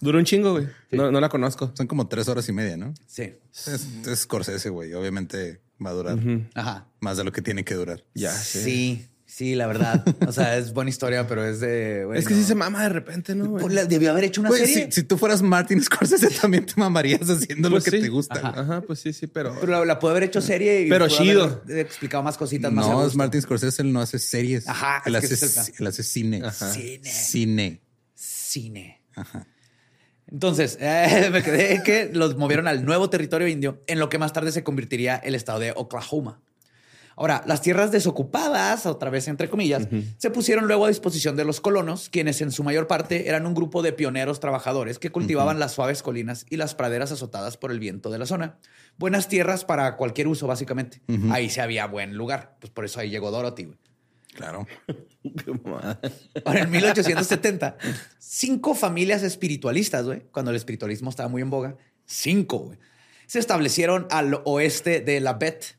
Duró 0.00 0.18
un 0.18 0.24
chingo, 0.24 0.52
güey. 0.52 0.68
No, 0.90 1.10
la 1.10 1.28
conozco. 1.28 1.70
Son 1.74 1.86
como 1.86 2.08
tres 2.08 2.28
horas 2.28 2.48
y 2.48 2.52
media, 2.52 2.78
¿no? 2.78 2.94
Sí. 3.06 3.34
Es, 3.52 3.86
es 4.06 4.20
Scorsese, 4.20 4.70
güey. 4.70 4.94
Obviamente 4.94 5.60
va 5.84 5.90
a 5.90 5.92
durar 5.92 6.18
más 7.00 7.16
de 7.16 7.24
lo 7.24 7.32
que 7.32 7.42
tiene 7.42 7.64
que 7.64 7.74
durar. 7.74 8.04
Ya. 8.14 8.32
sí. 8.32 8.60
Sí, 8.60 9.08
la 9.40 9.66
verdad. 9.66 10.04
O 10.26 10.32
sea, 10.32 10.56
es 10.56 10.72
buena 10.72 10.90
historia, 10.90 11.26
pero 11.26 11.44
es 11.44 11.60
de. 11.60 12.06
es 12.14 12.26
que 12.26 12.34
sí 12.34 12.44
se 12.44 12.54
mama 12.54 12.82
de 12.82 12.88
repente, 12.90 13.34
¿no? 13.34 13.56
Pues 13.56 13.88
debió 13.88 14.10
haber 14.10 14.24
hecho 14.24 14.40
una 14.40 14.50
serie. 14.50 14.90
Si, 14.90 15.02
tú 15.02 15.18
fueras 15.18 15.42
Martin 15.42 15.82
Scorsese, 15.82 16.28
también 16.40 16.66
te 16.66 16.74
mamarías 16.76 17.28
haciendo 17.28 17.68
lo 17.68 17.76
pues 17.76 17.84
que 17.84 17.90
te 17.92 18.08
gusta. 18.08 18.40
Ajá. 18.48 18.80
pues 18.82 19.00
sí, 19.00 19.12
sí, 19.12 19.26
pero. 19.26 19.56
Pero 19.60 19.84
la, 19.84 19.98
puede 19.98 20.12
haber 20.12 20.24
hecho 20.24 20.40
serie 20.40 20.82
y. 20.82 20.88
Pero 20.88 21.08
chido. 21.08 21.62
explicado 21.68 22.22
más 22.22 22.36
cositas 22.36 22.72
más. 22.72 22.86
No, 22.86 23.06
es 23.06 23.14
Martin 23.14 23.42
Scorsese, 23.42 23.82
él 23.82 23.92
no 23.92 24.00
hace 24.00 24.18
series. 24.18 24.68
Ajá. 24.68 25.02
Él, 25.06 25.16
hace, 25.16 25.34
él 25.78 25.86
hace 25.86 26.02
cine. 26.02 26.42
Cine. 26.52 27.10
Cine. 27.10 27.82
Cine. 28.14 29.02
Ajá. 29.14 29.46
Entonces, 30.32 30.78
eh, 30.80 31.28
me 31.30 31.42
quedé 31.42 31.82
que 31.82 32.10
los 32.12 32.36
movieron 32.36 32.66
al 32.66 32.84
nuevo 32.84 33.10
territorio 33.10 33.46
indio, 33.46 33.82
en 33.86 33.98
lo 33.98 34.08
que 34.08 34.18
más 34.18 34.32
tarde 34.32 34.50
se 34.50 34.64
convertiría 34.64 35.16
el 35.16 35.34
estado 35.34 35.60
de 35.60 35.72
Oklahoma. 35.76 36.40
Ahora, 37.16 37.42
las 37.46 37.60
tierras 37.60 37.90
desocupadas, 37.90 38.86
otra 38.86 39.10
vez 39.10 39.28
entre 39.28 39.48
comillas, 39.48 39.88
se 40.16 40.30
pusieron 40.30 40.66
luego 40.66 40.86
a 40.86 40.88
disposición 40.88 41.36
de 41.36 41.44
los 41.44 41.60
colonos, 41.60 42.08
quienes 42.08 42.40
en 42.40 42.50
su 42.50 42.64
mayor 42.64 42.86
parte 42.86 43.28
eran 43.28 43.46
un 43.46 43.54
grupo 43.54 43.82
de 43.82 43.92
pioneros 43.92 44.40
trabajadores 44.40 44.98
que 44.98 45.10
cultivaban 45.10 45.58
las 45.58 45.72
suaves 45.72 46.02
colinas 46.02 46.46
y 46.50 46.56
las 46.56 46.74
praderas 46.74 47.12
azotadas 47.12 47.56
por 47.56 47.70
el 47.70 47.78
viento 47.78 48.10
de 48.10 48.18
la 48.18 48.26
zona. 48.26 48.58
Buenas 48.98 49.28
tierras 49.28 49.64
para 49.64 49.96
cualquier 49.96 50.28
uso, 50.28 50.46
básicamente. 50.46 51.02
Ahí 51.30 51.50
se 51.50 51.60
había 51.60 51.86
buen 51.86 52.16
lugar. 52.16 52.56
Pues 52.60 52.70
por 52.70 52.84
eso 52.84 53.00
ahí 53.00 53.10
llegó 53.10 53.30
Dorothy. 53.30 53.68
Claro. 54.34 54.66
Ahora, 56.44 56.60
en 56.62 56.70
1870, 56.70 57.76
cinco 58.18 58.74
familias 58.74 59.22
espiritualistas, 59.22 60.06
güey, 60.06 60.22
cuando 60.30 60.50
el 60.50 60.56
espiritualismo 60.56 61.10
estaba 61.10 61.28
muy 61.28 61.42
en 61.42 61.50
boga, 61.50 61.76
cinco, 62.06 62.58
güey, 62.58 62.78
se 63.26 63.38
establecieron 63.38 64.06
al 64.10 64.40
oeste 64.44 65.00
de 65.00 65.20
la 65.20 65.34
Bet 65.34 65.76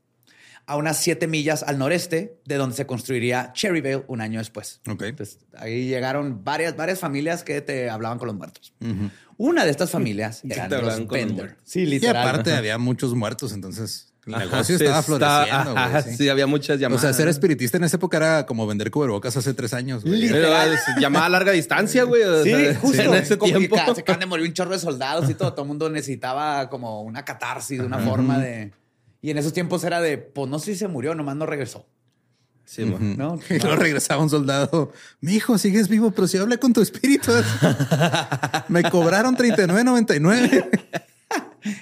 a 0.66 0.78
unas 0.78 0.98
siete 0.98 1.28
millas 1.28 1.64
al 1.64 1.78
noreste 1.78 2.40
de 2.46 2.56
donde 2.56 2.76
se 2.76 2.86
construiría 2.86 3.52
Cherryvale 3.54 4.04
un 4.08 4.22
año 4.22 4.40
después. 4.40 4.82
Ok. 4.90 5.04
Entonces, 5.04 5.40
ahí 5.58 5.88
llegaron 5.88 6.44
varias, 6.44 6.76
varias 6.76 7.00
familias 7.00 7.44
que 7.44 7.62
te 7.62 7.90
hablaban 7.90 8.18
con 8.18 8.28
los 8.28 8.36
muertos. 8.36 8.74
Una 9.38 9.66
de 9.66 9.72
estas 9.72 9.90
familias 9.90 10.42
eran 10.48 10.70
los 10.70 11.08
Bender. 11.08 11.58
Sí, 11.64 11.86
literal. 11.86 12.16
Y 12.16 12.28
aparte 12.28 12.54
había 12.54 12.78
muchos 12.78 13.14
muertos, 13.14 13.52
entonces 13.52 14.14
el 14.26 14.38
negocio 14.38 14.76
estaba 14.76 15.02
floreciendo. 15.04 15.76
sí. 16.18 16.30
había 16.30 16.48
muchas 16.48 16.80
llamadas. 16.80 17.04
O 17.04 17.08
sea, 17.08 17.14
ser 17.14 17.28
espiritista 17.28 17.78
en 17.78 17.84
esa 17.84 17.98
época 17.98 18.18
era 18.18 18.46
como 18.46 18.66
vender 18.66 18.90
cubrebocas 18.90 19.36
hace 19.36 19.54
tres 19.54 19.74
años. 19.74 20.04
llamada 21.00 21.26
a 21.26 21.30
larga 21.30 21.52
distancia, 21.52 22.04
güey. 22.04 22.22
sí, 22.44 22.54
justo. 22.80 23.02
En 23.02 23.14
ese 23.16 23.38
tiempo. 23.38 23.76
se 23.94 24.02
acaban 24.02 24.20
de 24.20 24.26
morir 24.26 24.46
un 24.46 24.54
chorro 24.54 24.72
de 24.72 24.80
soldados 24.80 25.30
y 25.30 25.34
todo. 25.34 25.52
Todo 25.54 25.64
el 25.64 25.68
mundo 25.68 25.90
necesitaba 25.90 26.70
como 26.70 27.02
una 27.02 27.26
catarsis, 27.26 27.80
una 27.80 28.00
forma 28.00 28.40
de 28.40 28.72
y 29.24 29.32
en 29.32 29.38
esos 29.38 29.54
tiempos 29.54 29.86
era 29.86 30.02
de, 30.02 30.18
pues 30.18 30.50
no 30.50 30.60
sé 30.60 30.74
si 30.74 30.80
se 30.80 30.90
murió, 30.90 31.16
nomás 31.16 31.38
no 31.38 31.46
regresó. 31.46 31.88
Sí, 32.66 32.84
¿no? 32.84 33.40
Y 33.50 33.58
luego 33.58 33.78
regresaba 33.78 34.22
un 34.22 34.30
soldado. 34.30 34.92
Mi 35.22 35.36
hijo, 35.36 35.58
sigues 35.58 35.88
vivo, 35.88 36.12
pero 36.12 36.28
si 36.28 36.38
habla 36.38 36.58
con 36.58 36.74
tu 36.74 36.82
espíritu. 36.82 37.32
Me 38.68 38.84
cobraron 38.84 39.38
39.99. 39.38 40.92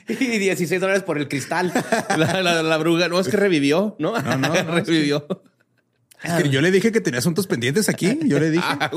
y 0.08 0.38
16 0.38 0.80
dólares 0.82 1.02
por 1.02 1.18
el 1.18 1.28
cristal. 1.28 1.74
La, 2.16 2.62
la, 2.62 2.78
bruja, 2.78 3.08
no, 3.08 3.20
es 3.20 3.28
que 3.28 3.38
revivió, 3.38 3.96
¿no? 3.98 4.20
No, 4.20 4.38
no, 4.38 4.54
revivió. 4.76 5.26
Es 6.22 6.44
que 6.44 6.50
yo 6.50 6.62
le 6.62 6.70
dije 6.70 6.92
que 6.92 7.02
tenía 7.02 7.18
asuntos 7.18 7.48
pendientes 7.48 7.90
aquí. 7.90 8.20
Yo 8.26 8.40
le 8.40 8.52
dije. 8.52 8.64
Ah, 8.68 8.92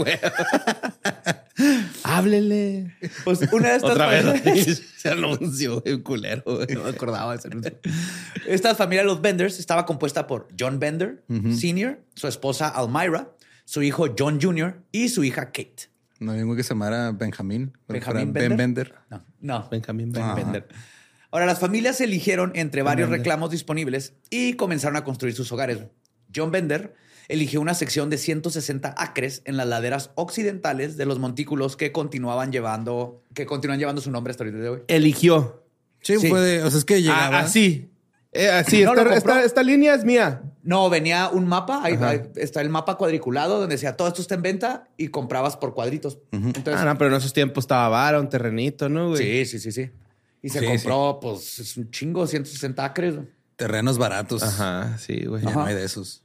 Háblele. 2.02 2.96
Pues 3.24 3.40
una 3.52 3.70
de 3.70 3.76
estas 3.76 3.92
Otra 3.92 4.06
vez 4.08 4.82
se 4.96 5.08
anunció 5.08 5.82
el 5.84 6.02
culero. 6.02 6.42
No 6.46 6.84
me 6.84 6.90
acordaba 6.90 7.32
de 7.32 7.38
ese 7.38 7.48
anuncio. 7.48 7.78
Esta 8.46 8.74
familia, 8.74 9.04
los 9.04 9.20
Benders, 9.20 9.58
estaba 9.58 9.86
compuesta 9.86 10.26
por 10.26 10.48
John 10.58 10.78
Bender, 10.78 11.24
Sr., 11.28 12.00
su 12.14 12.28
esposa 12.28 12.68
Almira, 12.68 13.30
su 13.64 13.82
hijo 13.82 14.14
John 14.18 14.40
Jr. 14.40 14.82
y 14.92 15.08
su 15.08 15.24
hija 15.24 15.46
Kate. 15.46 15.88
No 16.20 16.32
hay 16.32 16.56
que 16.56 16.62
se 16.62 16.70
llamara 16.70 17.12
Benjamín. 17.12 17.72
Benjamín 17.88 18.32
Ben 18.32 18.56
Bender. 18.56 18.94
No, 19.10 19.24
no. 19.40 19.68
Benjamín 19.70 20.12
ben 20.12 20.34
Bender. 20.34 20.68
Ahora, 21.30 21.46
las 21.46 21.58
familias 21.58 22.00
eligieron 22.00 22.52
entre 22.54 22.82
varios 22.82 23.10
reclamos 23.10 23.50
disponibles 23.50 24.14
y 24.30 24.54
comenzaron 24.54 24.96
a 24.96 25.04
construir 25.04 25.34
sus 25.34 25.50
hogares. 25.50 25.80
John 26.34 26.50
Bender 26.52 26.94
eligió 27.28 27.60
una 27.60 27.74
sección 27.74 28.10
de 28.10 28.18
160 28.18 28.94
acres 28.96 29.42
en 29.44 29.56
las 29.56 29.66
laderas 29.66 30.10
occidentales 30.14 30.96
de 30.96 31.06
los 31.06 31.18
montículos 31.18 31.76
que 31.76 31.92
continuaban 31.92 32.52
llevando, 32.52 33.22
que 33.34 33.46
continúan 33.46 33.78
llevando 33.78 34.00
su 34.00 34.10
nombre 34.10 34.30
hasta 34.30 34.44
el 34.44 34.52
día 34.52 34.62
de 34.62 34.68
hoy. 34.68 34.82
Eligió. 34.88 35.64
Sí, 36.00 36.16
fue 36.16 36.62
o 36.62 36.70
sea, 36.70 36.78
es 36.78 36.84
que 36.84 37.02
llegaba. 37.02 37.40
así. 37.40 37.90
Eh, 38.32 38.50
así, 38.50 38.84
esta, 39.44 39.62
línea 39.62 39.94
es 39.94 40.04
mía. 40.04 40.42
No, 40.64 40.90
venía 40.90 41.28
un 41.28 41.46
mapa, 41.46 41.82
ahí, 41.84 41.96
está 42.34 42.60
el 42.62 42.68
mapa 42.68 42.96
cuadriculado 42.96 43.60
donde 43.60 43.76
decía 43.76 43.96
todo 43.96 44.08
esto 44.08 44.22
está 44.22 44.34
en 44.34 44.42
venta 44.42 44.88
y 44.96 45.08
comprabas 45.08 45.56
por 45.56 45.72
cuadritos. 45.72 46.18
ah, 46.32 46.84
no, 46.84 46.98
pero 46.98 47.10
en 47.10 47.16
esos 47.16 47.32
tiempos 47.32 47.62
estaba 47.62 47.88
vara, 47.88 48.18
un 48.18 48.28
terrenito, 48.28 48.88
¿no? 48.88 49.10
Güey? 49.10 49.44
Sí, 49.44 49.46
sí, 49.46 49.58
sí, 49.60 49.72
sí. 49.72 49.90
Y 50.42 50.48
se 50.48 50.64
compró, 50.66 51.20
pues, 51.22 51.60
es 51.60 51.76
un 51.76 51.90
chingo, 51.90 52.26
160 52.26 52.84
acres. 52.84 53.14
Terrenos 53.56 53.98
baratos. 53.98 54.42
Ajá, 54.42 54.98
sí, 54.98 55.24
güey. 55.24 55.42
Ya 55.42 55.52
no 55.52 55.64
hay 55.64 55.74
de 55.76 55.84
esos. 55.84 56.24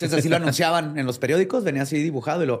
Entonces 0.00 0.18
así 0.20 0.28
lo 0.28 0.36
anunciaban 0.42 0.98
en 0.98 1.06
los 1.06 1.18
periódicos, 1.18 1.64
venía 1.64 1.82
así 1.82 2.02
dibujado 2.02 2.42
y 2.42 2.46
lo 2.46 2.60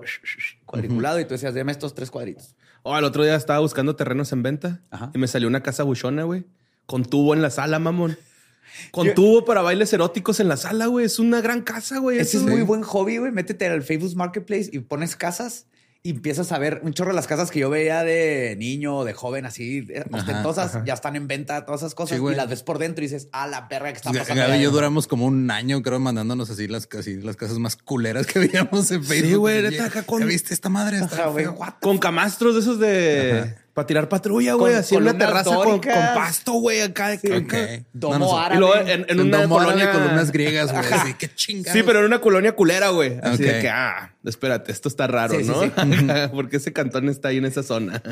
cuadriculado 0.66 1.20
y 1.20 1.24
tú 1.24 1.30
decías, 1.30 1.54
dame 1.54 1.72
estos 1.72 1.94
tres 1.94 2.10
cuadritos. 2.10 2.54
Oh, 2.82 2.96
el 2.96 3.04
otro 3.04 3.22
día 3.22 3.34
estaba 3.34 3.58
buscando 3.60 3.96
terrenos 3.96 4.32
en 4.32 4.42
venta 4.42 4.80
y 5.14 5.18
me 5.18 5.28
salió 5.28 5.48
una 5.48 5.62
casa 5.62 5.82
buchona, 5.82 6.24
güey, 6.24 6.44
con 6.86 7.04
tubo 7.04 7.34
en 7.34 7.42
la 7.42 7.50
sala, 7.50 7.78
mamón. 7.78 8.16
Con 8.92 9.12
tubo 9.14 9.44
para 9.46 9.62
bailes 9.62 9.92
eróticos 9.94 10.40
en 10.40 10.48
la 10.48 10.56
sala, 10.56 10.86
güey. 10.86 11.06
Es 11.06 11.18
una 11.18 11.40
gran 11.40 11.62
casa, 11.62 11.98
güey. 11.98 12.18
Ese 12.18 12.36
es 12.36 12.42
muy 12.42 12.60
buen 12.62 12.82
hobby, 12.82 13.16
güey. 13.16 13.32
Métete 13.32 13.66
al 13.66 13.82
Facebook 13.82 14.14
Marketplace 14.14 14.68
y 14.70 14.78
pones 14.80 15.16
casas 15.16 15.66
y 16.02 16.10
empiezas 16.10 16.52
a 16.52 16.58
ver 16.58 16.80
un 16.84 16.92
chorro 16.94 17.10
de 17.10 17.16
las 17.16 17.26
casas 17.26 17.50
que 17.50 17.58
yo 17.58 17.70
veía 17.70 18.04
de 18.04 18.54
niño, 18.56 19.04
de 19.04 19.14
joven, 19.14 19.46
así 19.46 19.86
ostentosas, 20.12 20.78
ya 20.84 20.94
están 20.94 21.16
en 21.16 21.26
venta, 21.26 21.66
todas 21.66 21.82
esas 21.82 21.94
cosas, 21.94 22.18
y 22.18 22.34
las 22.34 22.48
ves 22.48 22.62
por 22.62 22.78
dentro 22.78 23.04
y 23.04 23.08
dices, 23.08 23.28
a 23.32 23.46
la 23.46 23.68
perra 23.68 23.90
que 23.90 23.96
está 23.96 24.12
pasando. 24.12 24.42
Gaby 24.42 24.58
y 24.58 24.62
yo 24.62 24.70
duramos 24.70 25.08
como 25.08 25.26
un 25.26 25.50
año, 25.50 25.82
creo, 25.82 25.98
mandándonos 25.98 26.50
así 26.50 26.68
las, 26.68 26.88
las 26.92 27.36
casas 27.36 27.58
más 27.58 27.76
culeras 27.76 28.26
que 28.26 28.38
veíamos 28.48 28.90
en 28.90 29.02
Facebook. 29.02 29.28
Sí, 29.28 29.34
güey, 29.34 29.78
acá 29.78 30.02
con. 30.02 30.26
¿Viste 30.26 30.54
esta 30.54 30.68
madre? 30.68 31.00
con 31.80 31.98
camastros 31.98 32.54
de 32.54 32.60
esos 32.60 32.78
de. 32.78 33.54
Para 33.74 33.86
tirar 33.86 34.08
patrulla, 34.08 34.54
güey. 34.54 34.74
Así 34.74 34.96
en 34.96 35.02
una 35.02 35.16
terraza 35.16 35.54
con, 35.54 35.80
pasto, 35.80 36.54
güey. 36.54 36.80
Acá. 36.80 37.16
Sí, 37.16 37.28
Domo 37.92 38.36
árabe. 38.36 38.66
Y 38.86 38.90
en, 38.90 39.06
en 39.08 39.20
una 39.20 39.48
colonia... 39.48 39.92
columnas 39.92 40.32
griegas, 40.32 40.72
güey. 40.72 40.84
Así, 40.84 41.14
qué 41.14 41.32
chingada. 41.32 41.72
Sí, 41.72 41.84
pero 41.84 42.00
en 42.00 42.06
una 42.06 42.20
colonia 42.20 42.56
culera, 42.56 42.88
güey. 42.88 43.20
Así 43.22 43.44
de 43.44 43.60
que, 43.60 43.68
ah, 43.68 44.16
espérate, 44.28 44.72
esto 44.72 44.88
está 44.88 45.06
raro, 45.06 45.38
¿no? 45.40 46.30
Porque 46.32 46.58
ese 46.58 46.72
cantón 46.72 47.08
está 47.08 47.28
ahí 47.28 47.38
en 47.38 47.44
esa 47.44 47.62
zona. 47.62 48.02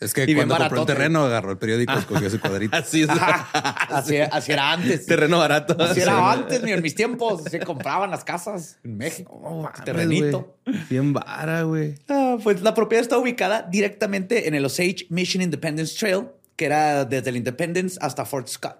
Es 0.00 0.14
que 0.14 0.34
cuando 0.34 0.56
compró 0.56 0.80
el 0.80 0.86
terreno, 0.86 1.24
agarró 1.24 1.50
el 1.50 1.58
periódico, 1.58 1.92
escogió 1.92 2.28
ese 2.28 2.38
cuadrito. 2.38 2.76
Así 2.76 3.02
es. 3.02 3.08
así, 3.90 4.16
así, 4.18 4.52
era 4.52 4.72
antes. 4.72 5.06
Terreno 5.06 5.38
barato. 5.38 5.76
Así 5.82 6.00
era 6.00 6.32
antes, 6.32 6.62
ni 6.62 6.72
en 6.72 6.82
mis 6.82 6.94
tiempos. 6.94 7.42
Se 7.44 7.60
compraban 7.60 8.10
las 8.10 8.24
casas 8.24 8.78
en 8.84 8.96
México. 8.96 9.40
Oh, 9.42 9.68
terrenito. 9.84 10.56
Bien 10.88 11.12
vara, 11.12 11.62
güey. 11.62 11.94
Ah, 12.08 12.36
pues 12.42 12.62
la 12.62 12.74
propiedad 12.74 13.02
está 13.02 13.18
ubicada 13.18 13.62
directamente 13.62 14.48
en 14.48 14.54
el 14.54 14.64
Osage 14.64 15.06
Mission 15.10 15.42
Independence 15.42 15.96
Trail, 15.98 16.28
que 16.56 16.66
era 16.66 17.04
desde 17.04 17.30
el 17.30 17.36
Independence 17.36 17.98
hasta 18.00 18.24
Fort 18.24 18.48
Scott. 18.48 18.76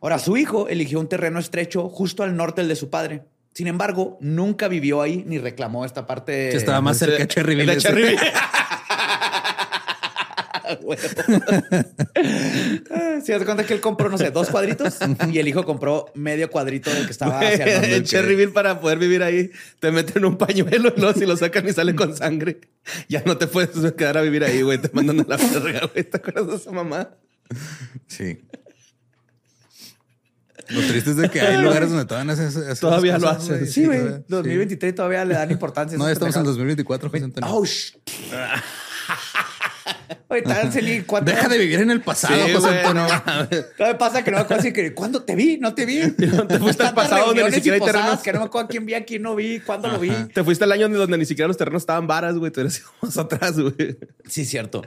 Ahora, 0.00 0.18
su 0.20 0.36
hijo 0.36 0.68
eligió 0.68 1.00
un 1.00 1.08
terreno 1.08 1.40
estrecho 1.40 1.88
justo 1.88 2.22
al 2.22 2.36
norte 2.36 2.60
del 2.60 2.68
de 2.68 2.76
su 2.76 2.90
padre. 2.90 3.24
Sin 3.54 3.66
embargo, 3.66 4.18
nunca 4.20 4.68
vivió 4.68 5.02
ahí 5.02 5.24
ni 5.26 5.38
reclamó 5.38 5.84
esta 5.84 6.06
parte. 6.06 6.50
Que 6.50 6.56
estaba 6.56 6.80
más 6.80 6.98
cerca 6.98 7.18
de 7.18 7.26
Cherryville. 7.26 7.80
Si 13.24 13.32
das 13.32 13.44
cuenta 13.44 13.64
que 13.64 13.74
él 13.74 13.80
compró, 13.80 14.08
no 14.08 14.18
sé, 14.18 14.30
dos 14.30 14.48
cuadritos 14.50 14.98
y 15.32 15.38
el 15.38 15.48
hijo 15.48 15.64
compró 15.64 16.06
medio 16.14 16.50
cuadrito 16.50 16.92
del 16.92 17.06
que 17.06 17.12
estaba 17.12 17.40
hacia 17.40 17.82
el 17.84 18.04
Cherryville 18.04 18.52
para 18.52 18.78
poder 18.80 18.98
vivir 18.98 19.22
ahí, 19.22 19.50
te 19.80 19.90
meten 19.90 20.24
un 20.24 20.36
pañuelo, 20.36 20.92
¿no? 20.96 21.12
Si 21.14 21.26
lo 21.26 21.36
sacan 21.36 21.66
y 21.68 21.72
sale 21.72 21.94
con 21.94 22.16
sangre, 22.16 22.60
ya 23.08 23.22
no 23.24 23.38
te 23.38 23.46
puedes 23.46 23.70
quedar 23.92 24.18
a 24.18 24.22
vivir 24.22 24.44
ahí, 24.44 24.62
güey. 24.62 24.78
Te 24.78 24.90
mandan 24.92 25.20
a 25.20 25.24
la 25.26 25.36
verga, 25.36 25.90
güey. 25.92 26.04
¿Te 26.04 26.16
acuerdas 26.18 26.46
de 26.48 26.56
esa 26.56 26.70
mamá? 26.70 27.10
Sí. 28.06 28.38
Lo 30.70 30.80
triste 30.82 31.10
es 31.10 31.16
de 31.16 31.30
que 31.30 31.40
hay 31.40 31.56
lugares 31.62 31.90
donde 31.90 32.04
todavía 32.04 32.32
hacen 32.32 32.74
Todavía 32.80 33.18
lo 33.18 33.28
hacen. 33.28 33.66
Sí, 33.66 33.86
güey. 33.86 34.00
2023 34.28 34.94
todavía 34.94 35.24
le 35.24 35.34
dan 35.34 35.50
importancia. 35.50 35.96
No, 35.98 36.08
estamos 36.08 36.36
en 36.36 36.44
2024, 36.44 37.10
José 37.10 37.24
Antonio. 37.24 37.50
Oh, 37.50 37.64
ni 40.82 41.00
cuánto. 41.02 41.30
Deja 41.30 41.48
de 41.48 41.58
vivir 41.58 41.80
en 41.80 41.90
el 41.90 42.00
pasado, 42.02 42.34
Sí, 42.46 42.52
José 42.52 42.68
Antonio. 42.68 43.02
no 43.06 43.22
mames. 43.24 43.66
¿Qué 43.76 43.84
me 43.84 43.94
pasa 43.94 44.22
que 44.22 44.30
no 44.30 44.36
me 44.36 44.42
acuerdo 44.42 44.60
así 44.60 44.72
que 44.72 44.94
cuándo 44.94 45.22
te 45.22 45.34
vi? 45.34 45.56
No 45.58 45.74
te 45.74 45.86
vi. 45.86 46.10
Te 46.48 46.58
fuiste 46.58 46.82
al 46.84 46.94
pasado 46.94 47.26
donde 47.26 47.44
ni 47.44 47.52
siquiera 47.52 47.76
hay 47.76 47.82
terrenos. 47.82 48.20
Que 48.20 48.32
no 48.32 48.40
me 48.40 48.44
acuerdo 48.46 48.68
quién 48.68 48.84
vi 48.86 48.94
aquí, 48.94 49.18
no 49.18 49.34
vi, 49.34 49.60
cuándo 49.60 49.88
lo 49.88 49.98
vi. 49.98 50.10
Te 50.34 50.44
fuiste 50.44 50.64
al 50.64 50.72
año 50.72 50.88
donde 50.88 51.18
ni 51.18 51.24
siquiera 51.24 51.48
los 51.48 51.56
terrenos 51.56 51.82
estaban 51.82 52.06
varas, 52.06 52.36
güey. 52.36 52.50
Te 52.50 52.60
ido 52.60 52.70
más 53.02 53.16
atrás, 53.16 53.58
güey. 53.58 53.98
Sí, 54.28 54.44
cierto. 54.44 54.82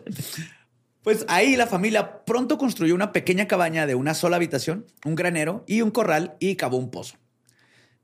Pues 1.04 1.26
ahí 1.30 1.56
la 1.56 1.66
familia 1.68 2.24
pronto 2.26 2.58
construyó 2.58 2.94
una 2.94 3.12
pequeña 3.12 3.48
cabaña 3.48 3.88
de 3.88 3.96
una 3.96 4.14
sola 4.14 4.36
habitación, 4.36 4.86
un 5.06 5.16
granero 5.16 5.64
y 5.68 5.82
un 5.82 5.90
corral 5.92 6.36
y 6.40 6.56
cavó 6.56 6.78
un 6.78 6.92
pozo. 6.92 7.16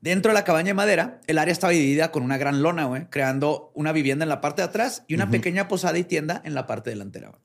Dentro 0.00 0.30
de 0.30 0.34
la 0.34 0.44
cabaña 0.44 0.68
de 0.68 0.74
madera, 0.74 1.20
el 1.26 1.38
área 1.38 1.52
estaba 1.52 1.72
dividida 1.72 2.10
con 2.12 2.22
una 2.22 2.38
gran 2.38 2.62
lona, 2.62 2.84
güey, 2.86 3.06
creando 3.10 3.72
una 3.74 3.92
vivienda 3.92 4.24
en 4.24 4.28
la 4.28 4.40
parte 4.40 4.62
de 4.62 4.68
atrás 4.68 5.02
y 5.08 5.14
una 5.14 5.28
pequeña 5.30 5.66
posada 5.68 5.98
y 5.98 6.04
tienda 6.04 6.40
en 6.44 6.54
la 6.54 6.66
parte 6.66 6.90
delantera. 6.90 7.30
güey. 7.30 7.42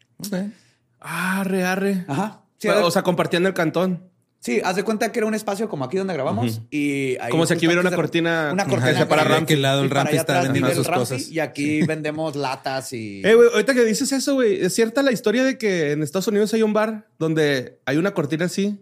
Arre, 0.99 1.63
arre. 1.65 2.05
Ajá. 2.07 2.41
Sí, 2.57 2.67
Pero, 2.67 2.79
haz- 2.81 2.85
o 2.85 2.91
sea, 2.91 3.01
compartiendo 3.01 3.49
el 3.49 3.55
cantón. 3.55 4.09
Sí, 4.43 4.61
haz 4.63 4.75
de 4.75 4.83
cuenta 4.83 5.11
que 5.11 5.19
era 5.19 5.25
un 5.27 5.33
espacio 5.33 5.69
como 5.69 5.85
aquí 5.85 5.97
donde 5.97 6.13
grabamos 6.13 6.61
y 6.69 7.17
ahí 7.21 7.31
Como 7.31 7.45
si 7.45 7.53
aquí 7.53 7.65
hubiera 7.65 7.81
una 7.81 7.89
de- 7.89 7.95
cortina 7.95 8.49
una 8.51 8.65
que 8.65 8.69
cortina 8.71 8.97
separa 8.99 9.23
que- 9.23 9.29
Ramsey. 9.29 9.43
aquel 9.43 9.61
lado 9.61 9.83
el 9.83 9.89
para 9.89 10.01
allá 10.09 10.19
está 10.19 10.41
vendiendo 10.41 10.73
sus 10.73 10.85
Ramsey 10.87 11.17
cosas. 11.17 11.31
Y 11.31 11.39
aquí 11.39 11.81
vendemos 11.85 12.35
latas 12.35 12.91
y 12.93 13.21
Eh, 13.25 13.33
güey, 13.35 13.49
ahorita 13.53 13.73
que 13.73 13.85
dices 13.85 14.11
eso, 14.11 14.33
güey, 14.35 14.61
¿es 14.61 14.73
cierta 14.75 15.01
la 15.01 15.11
historia 15.11 15.43
de 15.43 15.57
que 15.57 15.91
en 15.93 16.03
Estados 16.03 16.27
Unidos 16.27 16.53
hay 16.53 16.61
un 16.63 16.73
bar 16.73 17.07
donde 17.17 17.79
hay 17.85 17.97
una 17.97 18.13
cortina 18.13 18.45
así 18.45 18.79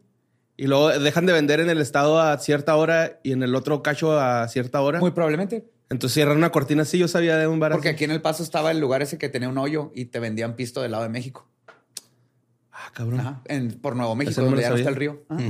y 0.57 0.67
luego 0.67 0.89
dejan 0.89 1.25
de 1.25 1.33
vender 1.33 1.59
en 1.59 1.69
el 1.69 1.79
estado 1.79 2.19
a 2.19 2.37
cierta 2.39 2.75
hora 2.75 3.19
y 3.23 3.31
en 3.31 3.43
el 3.43 3.55
otro 3.55 3.81
cacho 3.83 4.19
a 4.19 4.47
cierta 4.47 4.81
hora? 4.81 4.99
muy 4.99 5.11
probablemente. 5.11 5.65
Entonces 5.89 6.13
cierran 6.13 6.37
una 6.37 6.51
cortina 6.51 6.83
así. 6.83 6.97
Yo 6.97 7.07
sabía 7.09 7.35
de 7.37 7.47
un 7.47 7.59
bar 7.59 7.73
Porque 7.73 7.89
así. 7.89 7.95
aquí 7.95 8.03
en 8.05 8.11
El 8.11 8.21
Paso 8.21 8.43
estaba 8.43 8.71
el 8.71 8.79
lugar 8.79 9.01
ese 9.01 9.17
que 9.17 9.27
tenía 9.27 9.49
un 9.49 9.57
hoyo 9.57 9.91
y 9.93 10.05
te 10.05 10.19
vendían 10.19 10.55
pisto 10.55 10.81
del 10.81 10.91
lado 10.91 11.03
de 11.03 11.09
México. 11.09 11.47
Ah, 12.83 12.91
cabrón. 12.93 13.19
Ajá. 13.19 13.41
En- 13.45 13.71
por 13.79 13.95
Nuevo 13.95 14.15
México, 14.15 14.41
donde 14.41 14.61
ya 14.61 14.69
no 14.69 14.75
está 14.75 14.89
el 14.89 14.95
río. 14.95 15.23
Ajá. 15.29 15.41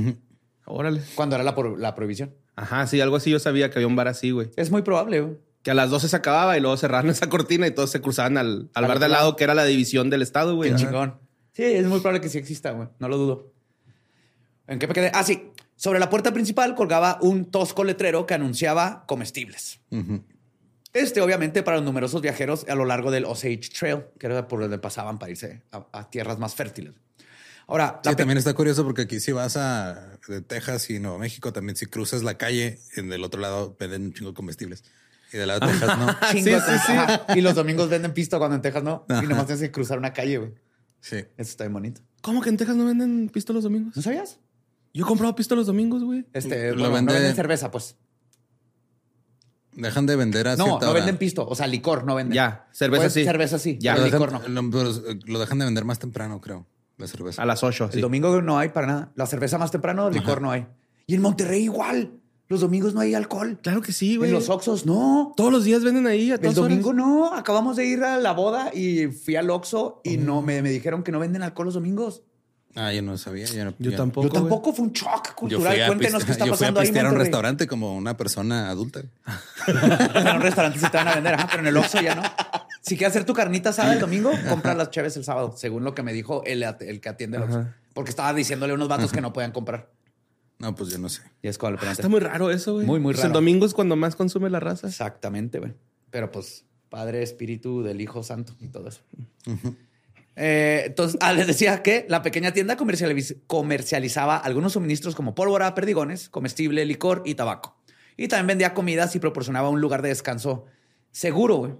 Órale. 0.66 1.02
Cuando 1.14 1.34
era 1.36 1.44
la, 1.44 1.54
por- 1.54 1.78
la 1.78 1.94
prohibición. 1.94 2.34
Ajá, 2.56 2.86
sí, 2.86 3.00
algo 3.00 3.16
así 3.16 3.30
yo 3.30 3.38
sabía 3.38 3.70
que 3.70 3.78
había 3.78 3.86
un 3.88 3.96
bar 3.96 4.08
así, 4.08 4.30
güey. 4.30 4.50
Es 4.56 4.70
muy 4.70 4.82
probable, 4.82 5.20
güey. 5.20 5.38
Que 5.62 5.70
a 5.70 5.74
las 5.74 5.90
12 5.90 6.08
se 6.08 6.16
acababa 6.16 6.56
y 6.58 6.60
luego 6.60 6.76
cerraron 6.76 7.10
esa 7.10 7.28
cortina 7.28 7.66
y 7.66 7.70
todos 7.70 7.90
se 7.90 8.00
cruzaban 8.00 8.36
al, 8.36 8.70
al 8.74 8.84
Al 8.84 8.88
bar 8.88 8.98
de 8.98 9.06
al 9.06 9.12
lado. 9.12 9.36
que 9.36 9.44
era 9.44 9.54
la 9.54 9.64
división 9.64 10.10
del 10.10 10.22
estado, 10.22 10.54
güey. 10.56 10.70
Qué 10.70 10.76
chingón. 10.76 11.18
Sí, 11.52 11.62
es 11.64 11.86
muy 11.86 12.00
probable 12.00 12.20
que 12.20 12.28
sí 12.28 12.38
exista, 12.38 12.72
güey. 12.72 12.88
No 12.98 13.08
lo 13.08 13.16
dudo. 13.18 13.52
¿En 14.66 14.78
qué 14.78 14.86
me 14.86 14.94
quedé? 14.94 15.10
Ah, 15.14 15.24
sí. 15.24 15.50
Sobre 15.76 15.98
la 15.98 16.08
puerta 16.08 16.32
principal 16.32 16.74
colgaba 16.74 17.18
un 17.20 17.50
tosco 17.50 17.82
letrero 17.84 18.24
que 18.26 18.34
anunciaba 18.34 19.04
comestibles. 19.06 19.80
Este, 20.92 21.20
obviamente, 21.20 21.62
para 21.62 21.78
los 21.78 21.84
numerosos 21.86 22.20
viajeros 22.22 22.66
a 22.68 22.74
lo 22.74 22.84
largo 22.84 23.10
del 23.10 23.24
Osage 23.24 23.70
Trail, 23.76 24.04
que 24.18 24.26
era 24.26 24.46
por 24.46 24.60
donde 24.60 24.78
pasaban 24.78 25.18
para 25.18 25.30
irse 25.32 25.62
a, 25.72 25.86
a 25.92 26.08
tierras 26.10 26.38
más 26.38 26.54
fértiles. 26.54 26.92
Ahora, 27.66 28.00
Sí, 28.02 28.10
la 28.10 28.16
también 28.16 28.38
está 28.38 28.54
curioso 28.54 28.84
porque 28.84 29.02
aquí 29.02 29.20
si 29.20 29.32
vas 29.32 29.56
a 29.56 30.18
de 30.28 30.40
Texas 30.42 30.90
y 30.90 30.98
Nuevo 30.98 31.18
México, 31.18 31.52
también 31.52 31.76
si 31.76 31.86
cruzas 31.86 32.22
la 32.22 32.36
calle, 32.38 32.78
en 32.96 33.12
el 33.12 33.24
otro 33.24 33.40
lado 33.40 33.76
venden 33.78 34.02
un 34.06 34.12
chingo 34.12 34.30
de 34.30 34.34
comestibles. 34.34 34.84
Y 35.32 35.38
del 35.38 35.48
lado 35.48 35.66
de 35.66 35.72
Texas 35.72 35.98
no. 35.98 36.06
chingo 36.30 36.44
Sí, 36.44 36.50
de- 36.50 36.60
sí, 36.60 36.78
sí. 36.86 36.92
Ajá. 36.92 37.26
Y 37.36 37.40
los 37.40 37.54
domingos 37.54 37.88
venden 37.88 38.12
pisto 38.12 38.38
cuando 38.38 38.56
en 38.56 38.62
Texas 38.62 38.82
no. 38.82 39.06
Y 39.08 39.26
nomás 39.26 39.46
tienes 39.46 39.62
que 39.62 39.70
cruzar 39.70 39.98
una 39.98 40.12
calle, 40.12 40.38
güey. 40.38 40.54
Sí. 41.00 41.16
Eso 41.16 41.30
está 41.38 41.64
bien 41.64 41.72
bonito. 41.72 42.00
¿Cómo 42.20 42.40
que 42.42 42.50
en 42.50 42.56
Texas 42.56 42.76
no 42.76 42.84
venden 42.84 43.28
pisto 43.32 43.52
los 43.52 43.64
domingos? 43.64 43.96
¿No 43.96 44.02
sabías? 44.02 44.38
Yo 44.94 45.04
he 45.04 45.08
comprado 45.08 45.34
pisto 45.34 45.56
los 45.56 45.66
domingos, 45.66 46.04
güey. 46.04 46.26
Este, 46.34 46.70
Lo 46.72 46.76
bueno, 46.76 46.88
no 46.90 46.94
vende- 46.96 47.12
venden 47.14 47.34
cerveza, 47.34 47.70
pues. 47.70 47.96
Dejan 49.74 50.04
de 50.04 50.16
vender 50.16 50.48
a 50.48 50.56
No, 50.56 50.64
cierta 50.64 50.84
no 50.84 50.90
hora. 50.92 51.00
venden 51.00 51.16
pisto. 51.16 51.48
O 51.48 51.54
sea, 51.54 51.66
licor 51.66 52.04
no 52.04 52.14
venden. 52.14 52.34
Ya, 52.34 52.68
cerveza 52.72 53.04
Pues, 53.04 53.12
sí. 53.14 53.24
Cerveza 53.24 53.58
sí. 53.58 53.78
Ya. 53.80 53.96
Licor 53.96 54.30
no. 54.30 54.46
lo, 54.46 54.70
pero, 54.70 54.90
eh, 54.90 55.18
lo 55.26 55.38
dejan 55.40 55.58
de 55.58 55.64
vender 55.64 55.86
más 55.86 55.98
temprano, 55.98 56.40
creo, 56.42 56.66
la 57.02 57.08
cerveza. 57.08 57.42
A 57.42 57.46
las 57.46 57.62
8, 57.62 57.84
El 57.86 57.92
sí. 57.92 58.00
domingo 58.00 58.40
no 58.40 58.58
hay 58.58 58.70
para 58.70 58.86
nada. 58.86 59.12
La 59.14 59.26
cerveza 59.26 59.58
más 59.58 59.70
temprano, 59.70 60.08
licor 60.10 60.40
no 60.40 60.50
hay. 60.50 60.66
Y 61.06 61.14
en 61.14 61.20
Monterrey 61.22 61.64
igual. 61.64 62.12
Los 62.48 62.60
domingos 62.60 62.92
no 62.92 63.00
hay 63.00 63.14
alcohol. 63.14 63.58
Claro 63.62 63.80
que 63.80 63.92
sí, 63.92 64.16
güey. 64.16 64.28
En 64.30 64.34
los 64.34 64.50
Oxos 64.50 64.84
no. 64.84 65.32
Todos 65.36 65.50
los 65.50 65.64
días 65.64 65.82
venden 65.84 66.06
ahí 66.06 66.30
a 66.32 66.34
El 66.34 66.52
domingo 66.54 66.90
horas. 66.90 66.98
no. 67.04 67.34
Acabamos 67.34 67.76
de 67.76 67.86
ir 67.86 68.04
a 68.04 68.18
la 68.18 68.32
boda 68.32 68.74
y 68.74 69.06
fui 69.06 69.36
al 69.36 69.48
Oxxo 69.48 70.00
y 70.04 70.18
no 70.18 70.42
me, 70.42 70.60
me 70.60 70.68
dijeron 70.70 71.02
que 71.02 71.12
no 71.12 71.18
venden 71.18 71.42
alcohol 71.42 71.66
los 71.66 71.74
domingos. 71.74 72.22
Ah, 72.74 72.92
yo 72.92 73.00
no 73.02 73.16
sabía. 73.16 73.46
Yo, 73.46 73.64
no- 73.64 73.74
Yo 73.78 73.90
yo- 73.92 73.96
tampoco. 73.96 74.26
Yo 74.26 74.32
tampoco 74.32 74.72
fue 74.74 74.84
un 74.84 74.92
shock 74.92 75.34
cultural. 75.34 75.72
fui 75.72 75.82
a, 75.82 75.86
Cuéntenos 75.86 76.24
qué 76.24 76.32
está 76.32 76.44
yo 76.46 76.54
fui 76.54 76.66
a 76.66 76.72
pasando 76.74 76.80
ahí 77.00 77.06
a 77.06 77.08
un 77.10 77.16
restaurante 77.18 77.66
como 77.66 77.96
una 77.96 78.16
persona 78.18 78.68
adulta. 78.68 79.00
en 79.66 79.76
un 80.36 80.40
restaurante 80.42 80.78
sí 80.78 80.86
te 80.90 80.96
van 80.96 81.08
a 81.08 81.14
vender, 81.14 81.34
ajá, 81.34 81.48
pero 81.50 81.60
en 81.62 81.66
el 81.68 81.76
Oxxo 81.76 82.00
ya 82.02 82.14
no. 82.16 82.22
Si 82.82 82.96
quieres 82.96 83.12
hacer 83.16 83.24
tu 83.24 83.32
carnita 83.32 83.70
asada 83.70 83.94
el 83.94 84.00
domingo, 84.00 84.30
compra 84.48 84.74
las 84.74 84.90
chaves 84.90 85.16
el 85.16 85.24
sábado, 85.24 85.54
según 85.56 85.84
lo 85.84 85.94
que 85.94 86.02
me 86.02 86.12
dijo 86.12 86.42
el, 86.44 86.62
el 86.62 87.00
que 87.00 87.08
atiende 87.08 87.38
el. 87.38 87.44
Ajá. 87.44 87.76
Porque 87.94 88.10
estaba 88.10 88.34
diciéndole 88.34 88.72
a 88.72 88.74
unos 88.74 88.88
vatos 88.88 89.12
que 89.12 89.20
no 89.20 89.32
podían 89.32 89.52
comprar. 89.52 89.90
No, 90.58 90.74
pues 90.74 90.90
yo 90.90 90.98
no 90.98 91.08
sé. 91.08 91.22
Y 91.42 91.48
es 91.48 91.58
cuando 91.58 91.80
le 91.80 91.88
Ah. 91.88 91.92
Está 91.92 92.08
muy 92.08 92.20
raro 92.20 92.50
eso, 92.50 92.74
güey. 92.74 92.86
Muy, 92.86 93.00
muy 93.00 93.14
Pues 93.14 93.24
El 93.24 93.30
raro. 93.30 93.40
domingo 93.40 93.66
es 93.66 93.72
cuando 93.74 93.96
más 93.96 94.14
consume 94.16 94.50
la 94.50 94.60
raza. 94.60 94.86
Exactamente, 94.88 95.58
güey. 95.58 95.74
Pero 96.10 96.30
pues, 96.30 96.64
Padre, 96.88 97.22
Espíritu 97.22 97.82
del 97.82 98.00
Hijo 98.00 98.22
Santo 98.22 98.54
y 98.60 98.68
todo 98.68 98.88
eso. 98.88 99.00
Eh, 100.34 100.84
entonces, 100.86 101.18
ah, 101.20 101.32
les 101.34 101.46
decía 101.46 101.82
que 101.82 102.06
la 102.08 102.22
pequeña 102.22 102.52
tienda 102.52 102.76
comercializ- 102.76 103.36
comercializaba 103.46 104.36
algunos 104.38 104.72
suministros 104.72 105.14
como 105.14 105.34
pólvora, 105.34 105.74
perdigones, 105.74 106.28
comestible, 106.30 106.84
licor 106.86 107.22
y 107.26 107.34
tabaco. 107.34 107.76
Y 108.16 108.28
también 108.28 108.46
vendía 108.48 108.74
comidas 108.74 109.14
y 109.14 109.18
proporcionaba 109.18 109.68
un 109.68 109.80
lugar 109.80 110.00
de 110.02 110.08
descanso 110.08 110.64
seguro, 111.10 111.56
güey. 111.56 111.72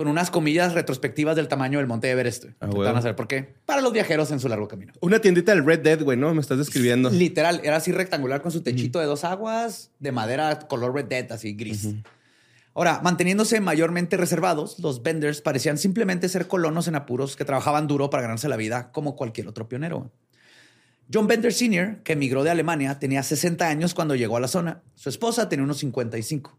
Con 0.00 0.08
unas 0.08 0.30
comillas 0.30 0.72
retrospectivas 0.72 1.36
del 1.36 1.46
tamaño 1.46 1.76
del 1.76 1.86
monte 1.86 2.10
Everest. 2.10 2.46
Ah, 2.58 2.68
huevo. 2.68 2.84
van 2.84 2.96
a 2.96 3.02
saber 3.02 3.16
por 3.16 3.28
qué. 3.28 3.52
Para 3.66 3.82
los 3.82 3.92
viajeros 3.92 4.30
en 4.30 4.40
su 4.40 4.48
largo 4.48 4.66
camino. 4.66 4.94
Una 5.00 5.18
tiendita 5.18 5.54
del 5.54 5.62
Red 5.62 5.80
Dead, 5.80 6.02
güey, 6.02 6.16
¿no? 6.16 6.32
Me 6.32 6.40
estás 6.40 6.56
describiendo. 6.56 7.10
Literal, 7.10 7.60
era 7.64 7.76
así 7.76 7.92
rectangular 7.92 8.40
con 8.40 8.50
su 8.50 8.62
techito 8.62 8.98
de 8.98 9.04
dos 9.04 9.24
aguas, 9.24 9.90
de 9.98 10.10
madera 10.10 10.58
color 10.60 10.94
red 10.94 11.04
dead, 11.04 11.30
así 11.32 11.52
gris. 11.52 11.96
Ahora, 12.72 13.02
manteniéndose 13.04 13.60
mayormente 13.60 14.16
reservados, 14.16 14.78
los 14.78 15.02
vendors 15.02 15.42
parecían 15.42 15.76
simplemente 15.76 16.30
ser 16.30 16.48
colonos 16.48 16.88
en 16.88 16.94
apuros 16.94 17.36
que 17.36 17.44
trabajaban 17.44 17.86
duro 17.86 18.08
para 18.08 18.22
ganarse 18.22 18.48
la 18.48 18.56
vida 18.56 18.92
como 18.92 19.16
cualquier 19.16 19.48
otro 19.48 19.68
pionero. 19.68 20.10
John 21.12 21.26
Bender 21.26 21.52
Sr., 21.52 22.02
que 22.04 22.14
emigró 22.14 22.42
de 22.42 22.48
Alemania, 22.48 22.98
tenía 22.98 23.22
60 23.22 23.68
años 23.68 23.92
cuando 23.92 24.14
llegó 24.14 24.38
a 24.38 24.40
la 24.40 24.48
zona. 24.48 24.82
Su 24.94 25.10
esposa 25.10 25.50
tenía 25.50 25.64
unos 25.64 25.76
55. 25.76 26.58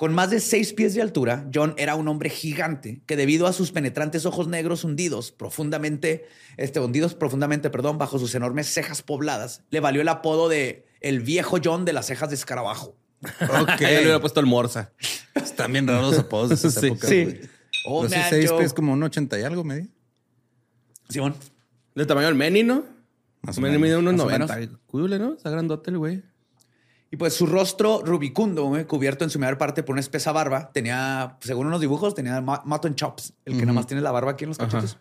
Con 0.00 0.14
más 0.14 0.30
de 0.30 0.40
seis 0.40 0.72
pies 0.72 0.94
de 0.94 1.02
altura, 1.02 1.46
John 1.54 1.74
era 1.76 1.94
un 1.94 2.08
hombre 2.08 2.30
gigante 2.30 3.02
que 3.04 3.16
debido 3.16 3.46
a 3.46 3.52
sus 3.52 3.70
penetrantes 3.70 4.24
ojos 4.24 4.48
negros 4.48 4.82
hundidos 4.82 5.30
profundamente, 5.30 6.24
este, 6.56 6.80
hundidos 6.80 7.14
profundamente, 7.14 7.68
perdón, 7.68 7.98
bajo 7.98 8.18
sus 8.18 8.34
enormes 8.34 8.66
cejas 8.72 9.02
pobladas, 9.02 9.62
le 9.68 9.78
valió 9.80 10.00
el 10.00 10.08
apodo 10.08 10.48
de 10.48 10.86
el 11.02 11.20
viejo 11.20 11.58
John 11.62 11.84
de 11.84 11.92
las 11.92 12.06
cejas 12.06 12.30
de 12.30 12.36
escarabajo. 12.36 12.96
Ok. 13.60 13.78
Yo 13.78 13.86
le 13.88 14.00
hubiera 14.00 14.20
puesto 14.22 14.40
el 14.40 14.46
Morsa. 14.46 14.90
Están 15.34 15.70
bien 15.74 15.86
raros 15.86 16.12
los 16.12 16.18
apodos 16.20 16.48
de 16.48 16.54
esa 16.54 16.70
Sí. 16.70 16.86
época. 16.86 17.06
Sí. 17.06 17.24
güey. 17.24 17.40
Oh, 17.84 18.08
seis 18.08 18.50
pies 18.52 18.72
como 18.72 18.94
un 18.94 19.02
80 19.02 19.38
y 19.38 19.42
algo, 19.42 19.64
medio. 19.64 19.86
Simón. 21.10 21.34
Del 21.94 22.06
tamaño 22.06 22.28
del 22.28 22.36
Manny, 22.36 22.62
¿no? 22.62 22.86
Más 23.42 23.58
o 23.58 23.60
menos. 23.60 23.78
mide 23.78 23.98
unos 23.98 24.14
más 24.14 24.22
o 24.22 24.30
90. 24.30 24.78
Cúbele, 24.86 25.18
¿no? 25.18 25.34
Está 25.34 25.50
grandote 25.50 25.90
el 25.90 25.98
güey. 25.98 26.22
Y 27.12 27.16
pues 27.16 27.34
su 27.34 27.46
rostro 27.46 28.02
rubicundo, 28.04 28.64
güey, 28.66 28.84
cubierto 28.84 29.24
en 29.24 29.30
su 29.30 29.38
mayor 29.40 29.58
parte 29.58 29.82
por 29.82 29.94
una 29.94 30.00
espesa 30.00 30.30
barba, 30.30 30.70
tenía, 30.72 31.36
según 31.40 31.66
unos 31.66 31.80
dibujos, 31.80 32.14
tenía 32.14 32.40
mutton 32.40 32.94
chops, 32.94 33.32
el 33.44 33.54
que 33.54 33.62
nada 33.66 33.72
más 33.72 33.86
tiene 33.88 34.00
la 34.00 34.12
barba 34.12 34.32
aquí 34.32 34.44
en 34.44 34.50
los 34.50 34.58
cachetes. 34.58 34.96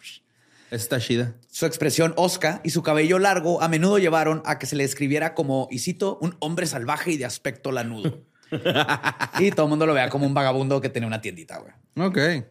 Está 0.71 0.99
chida. 0.99 1.33
Su 1.51 1.65
expresión 1.67 2.13
osca 2.15 2.61
y 2.63 2.71
su 2.71 2.81
cabello 2.83 3.19
largo 3.19 3.61
a 3.61 3.67
menudo 3.67 3.97
llevaron 3.99 4.41
a 4.45 4.57
que 4.59 4.65
se 4.65 4.75
le 4.75 4.83
describiera 4.83 5.33
como, 5.35 5.67
y 5.69 5.79
cito, 5.79 6.17
un 6.21 6.35
hombre 6.39 6.65
salvaje 6.65 7.11
y 7.11 7.17
de 7.17 7.25
aspecto 7.25 7.71
lanudo. 7.71 8.21
y 9.39 9.51
todo 9.51 9.65
el 9.67 9.69
mundo 9.69 9.85
lo 9.85 9.93
vea 9.93 10.09
como 10.09 10.25
un 10.25 10.33
vagabundo 10.33 10.81
que 10.81 10.89
tenía 10.89 11.05
una 11.07 11.21
tiendita, 11.21 11.59
güey. 11.59 12.07
Ok. 12.07 12.45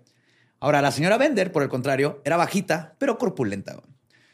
Ahora, 0.61 0.83
la 0.83 0.91
señora 0.93 1.19
Bender, 1.19 1.51
por 1.53 1.63
el 1.65 1.69
contrario, 1.69 2.21
era 2.25 2.37
bajita, 2.37 2.95
pero 2.99 3.19
corpulenta, 3.19 3.75
güey. 3.75 3.87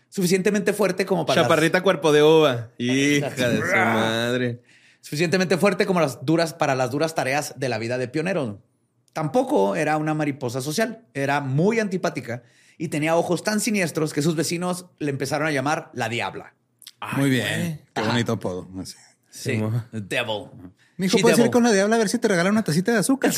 Suficientemente 0.09 0.73
fuerte 0.73 1.05
como 1.07 1.27
para... 1.27 1.41
las- 1.43 1.49
Chaparrita 1.49 1.83
cuerpo 1.83 2.13
de 2.13 2.23
uva. 2.23 2.69
Hija 2.79 3.49
de 3.49 3.57
su 3.61 3.75
madre. 3.77 4.61
Suficientemente 5.05 5.59
fuerte 5.59 5.85
como 5.85 6.01
las 6.01 6.25
duras 6.25 6.55
para 6.55 6.75
las 6.75 6.91
duras 6.91 7.15
tareas 7.15 7.53
de 7.59 7.69
la 7.69 7.77
vida 7.77 7.99
de 7.99 8.09
pionero. 8.09 8.63
Tampoco 9.13 9.77
era 9.77 9.99
una 9.99 10.15
mariposa 10.15 10.63
social, 10.63 11.05
era 11.13 11.43
muy 11.43 11.79
antipática 11.79 12.43
y 12.79 12.89
tenía 12.89 13.15
ojos 13.15 13.45
tan 13.45 13.61
siniestros 13.61 14.15
que 14.15 14.23
sus 14.23 14.35
vecinos 14.35 14.87
le 14.99 15.11
empezaron 15.11 15.47
a 15.47 15.51
llamar 15.51 15.91
la 15.93 16.09
diabla. 16.09 16.55
Muy 17.19 17.29
bien. 17.29 17.83
Qué 17.95 18.01
bonito 18.01 18.33
apodo. 18.33 18.67
Así. 18.81 18.97
Sí, 19.29 19.63
devil. 19.93 20.49
Mijo, 20.97 21.19
She 21.19 21.23
¿puedes 21.23 21.39
ir 21.39 21.51
con 21.51 21.65
la 21.65 21.73
diabla 21.73 21.97
a 21.97 21.99
ver 21.99 22.09
si 22.09 22.19
te 22.19 22.27
regala 22.27 22.49
una 22.49 22.65
tacita 22.65 22.91
de 22.91 22.99
azúcar? 23.01 23.31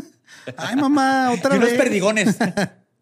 Ay, 0.56 0.76
mamá, 0.76 1.32
otra 1.32 1.54
y 1.56 1.58
unos 1.58 1.70
vez. 1.70 1.78
perdigones. 1.78 2.36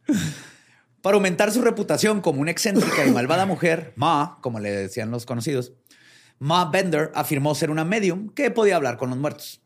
Para 1.02 1.16
aumentar 1.16 1.52
su 1.52 1.60
reputación 1.60 2.22
como 2.22 2.40
una 2.40 2.50
excéntrica 2.50 3.04
y 3.04 3.10
malvada 3.10 3.44
mujer, 3.44 3.92
Ma, 3.94 4.38
como 4.40 4.58
le 4.58 4.70
decían 4.70 5.10
los 5.10 5.26
conocidos, 5.26 5.74
Ma 6.38 6.66
Bender 6.66 7.10
afirmó 7.14 7.54
ser 7.54 7.70
una 7.70 7.84
medium 7.84 8.28
que 8.30 8.50
podía 8.50 8.76
hablar 8.76 8.96
con 8.98 9.10
los 9.10 9.18
muertos. 9.18 9.60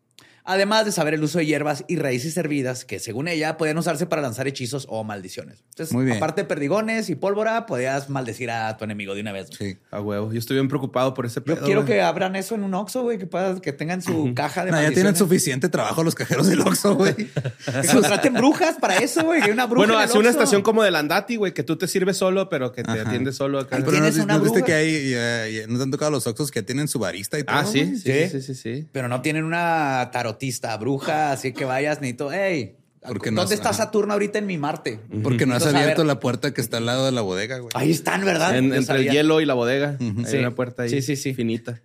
Además 0.44 0.84
de 0.84 0.92
saber 0.92 1.14
el 1.14 1.22
uso 1.22 1.38
de 1.38 1.46
hierbas 1.46 1.84
y 1.88 1.96
raíces 1.96 2.36
hervidas 2.36 2.84
que, 2.84 2.98
según 2.98 3.28
ella, 3.28 3.56
podían 3.56 3.78
usarse 3.78 4.06
para 4.06 4.22
lanzar 4.22 4.46
hechizos 4.48 4.86
o 4.88 5.04
maldiciones. 5.04 5.62
Entonces, 5.70 5.94
Muy 5.94 6.04
bien. 6.04 6.16
aparte 6.16 6.42
de 6.42 6.48
perdigones 6.48 7.10
y 7.10 7.14
pólvora, 7.14 7.66
podías 7.66 8.08
maldecir 8.10 8.50
a 8.50 8.76
tu 8.76 8.84
enemigo 8.84 9.14
de 9.14 9.20
una 9.20 9.32
vez. 9.32 9.48
Sí. 9.56 9.76
A 9.90 10.00
huevo. 10.00 10.32
Yo 10.32 10.38
estoy 10.38 10.56
bien 10.56 10.68
preocupado 10.68 11.14
por 11.14 11.26
ese 11.26 11.40
Yo 11.40 11.44
pedo. 11.44 11.64
quiero 11.64 11.82
güey. 11.82 11.94
que 11.94 12.00
abran 12.02 12.36
eso 12.36 12.54
en 12.54 12.64
un 12.64 12.74
Oxxo, 12.74 13.02
güey, 13.02 13.18
que, 13.18 13.26
puedas- 13.26 13.60
que 13.60 13.72
tengan 13.72 14.02
su 14.02 14.32
caja 14.34 14.64
de 14.64 14.70
No, 14.72 14.80
ya 14.82 14.90
tienen 14.90 15.16
suficiente 15.16 15.68
trabajo 15.68 16.02
los 16.02 16.14
cajeros 16.14 16.46
del 16.48 16.60
Oxxo, 16.60 16.94
güey. 16.96 17.14
Que 17.14 17.88
contraten 17.92 18.34
brujas 18.34 18.76
para 18.80 18.96
eso, 18.98 19.22
güey. 19.24 19.40
que 19.42 19.50
una 19.50 19.66
bruja 19.66 19.86
Bueno, 19.86 19.98
hace 19.98 20.18
una 20.18 20.30
estación 20.30 20.62
como 20.62 20.82
de 20.82 20.90
Landati, 20.90 21.36
güey, 21.36 21.52
que 21.54 21.62
tú 21.62 21.76
te 21.76 21.86
sirves 21.88 22.16
solo, 22.16 22.48
pero 22.48 22.72
que 22.72 22.82
te 22.82 22.90
Ajá. 22.90 23.02
atiende 23.02 23.32
solo 23.32 23.58
acá. 23.60 23.76
Ahí 23.76 23.82
Pero 23.82 23.96
no, 23.98 24.02
¿Tienes 24.04 24.24
una 24.24 24.34
¿no 24.38 24.40
viste 24.44 24.62
que 24.62 24.72
hay, 24.74 25.10
ya- 25.10 25.48
ya- 25.48 25.66
no 25.66 25.76
te 25.76 25.82
han 25.84 25.90
tocado 25.90 26.10
los 26.10 26.26
Oxxos 26.26 26.50
que 26.50 26.62
tienen 26.62 26.88
su 26.88 26.98
barista 26.98 27.38
y 27.38 27.44
todo. 27.44 27.56
Ah, 27.56 27.64
sí, 27.64 27.96
sí, 27.96 28.02
Sí. 28.02 28.28
sí, 28.30 28.42
sí, 28.42 28.54
sí. 28.54 28.88
Pero 28.92 29.08
no 29.08 29.20
tienen 29.22 29.44
una 29.44 30.10
tarotista, 30.30 30.76
bruja, 30.76 31.32
así 31.32 31.52
que 31.52 31.64
vayas, 31.64 32.00
necesito, 32.00 32.30
hey, 32.32 32.76
Porque 33.06 33.30
no 33.30 33.40
¿dónde 33.42 33.54
es- 33.54 33.60
está. 33.60 33.72
Saturno 33.72 34.12
ahorita 34.12 34.38
en 34.38 34.46
mi 34.46 34.58
Marte? 34.58 35.00
Porque 35.22 35.46
no 35.46 35.54
has 35.54 35.60
Necesito 35.62 35.78
abierto 35.78 36.02
saber. 36.02 36.06
la 36.06 36.20
puerta 36.20 36.52
que 36.54 36.60
está 36.60 36.76
al 36.76 36.86
lado 36.86 37.06
de 37.06 37.12
la 37.12 37.22
bodega, 37.22 37.58
güey. 37.58 37.70
Ahí 37.74 37.90
están, 37.90 38.24
¿verdad? 38.24 38.56
En- 38.56 38.66
entre 38.66 38.82
sabía. 38.84 39.10
el 39.10 39.16
hielo 39.16 39.40
y 39.40 39.46
la 39.46 39.54
bodega. 39.54 39.96
Hay 40.00 40.24
Sí. 40.26 40.36
una 40.36 40.54
puerta 40.54 40.82
ahí. 40.84 40.90
Sí, 40.90 41.00
sí, 41.02 41.16
sí. 41.16 41.32
Finita. 41.34 41.80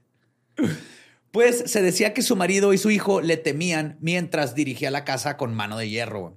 Pues 1.31 1.63
se 1.67 1.81
decía 1.81 2.13
que 2.13 2.21
su 2.21 2.35
marido 2.35 2.73
y 2.73 2.77
su 2.77 2.89
hijo 2.91 3.21
le 3.21 3.37
temían 3.37 3.97
mientras 3.99 4.55
dirigía 4.55 4.89
la 4.91 5.03
casa 5.03 5.35
con 5.37 5.53
mano 5.53 5.77
de 5.77 5.89
hierro. 5.89 6.19
güey. 6.21 6.33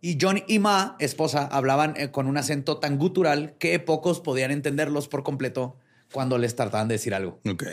Y 0.00 0.18
John 0.20 0.42
y 0.48 0.58
Ma, 0.58 0.96
esposa, 0.98 1.46
hablaban 1.46 1.94
eh, 1.96 2.10
con 2.10 2.26
un 2.26 2.36
acento 2.36 2.78
tan 2.78 2.98
gutural 2.98 3.54
que 3.60 3.78
pocos 3.78 4.20
podían 4.20 4.50
entenderlos 4.50 5.06
por 5.06 5.22
completo 5.22 5.76
cuando 6.12 6.38
les 6.38 6.54
trataban 6.54 6.86
de 6.88 6.94
decir 6.94 7.14
algo. 7.14 7.40
Ok. 7.50 7.64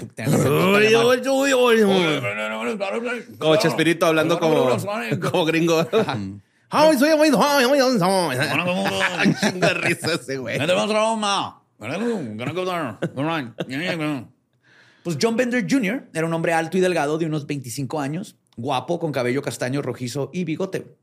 Como 3.38 3.56
Chespirito 3.58 4.06
hablando 4.06 4.40
como, 4.40 4.78
como 5.32 5.46
gringo. 5.52 5.86
Ay, 6.72 6.98
soy 6.98 7.16
muy- 7.18 7.30
ay, 7.30 7.66
ay, 7.66 7.80
ay, 7.80 7.98
ay. 8.02 9.28
Un 9.28 9.36
chingo 9.36 9.68
de 9.68 9.74
risa 9.76 10.14
ese 10.14 10.38
güey. 10.38 10.60
Pues 15.04 15.18
John 15.22 15.36
Bender 15.38 15.66
Jr. 15.70 16.10
era 16.14 16.26
un 16.28 16.34
hombre 16.34 16.54
alto 16.54 16.78
y 16.78 16.82
delgado 16.82 17.18
de 17.18 17.26
unos 17.26 17.48
25 17.48 18.00
años, 18.02 18.36
guapo, 18.58 19.00
con 19.00 19.12
cabello 19.12 19.42
castaño 19.42 19.82
rojizo 19.82 20.30
y 20.34 20.44
bigote. 20.44 20.96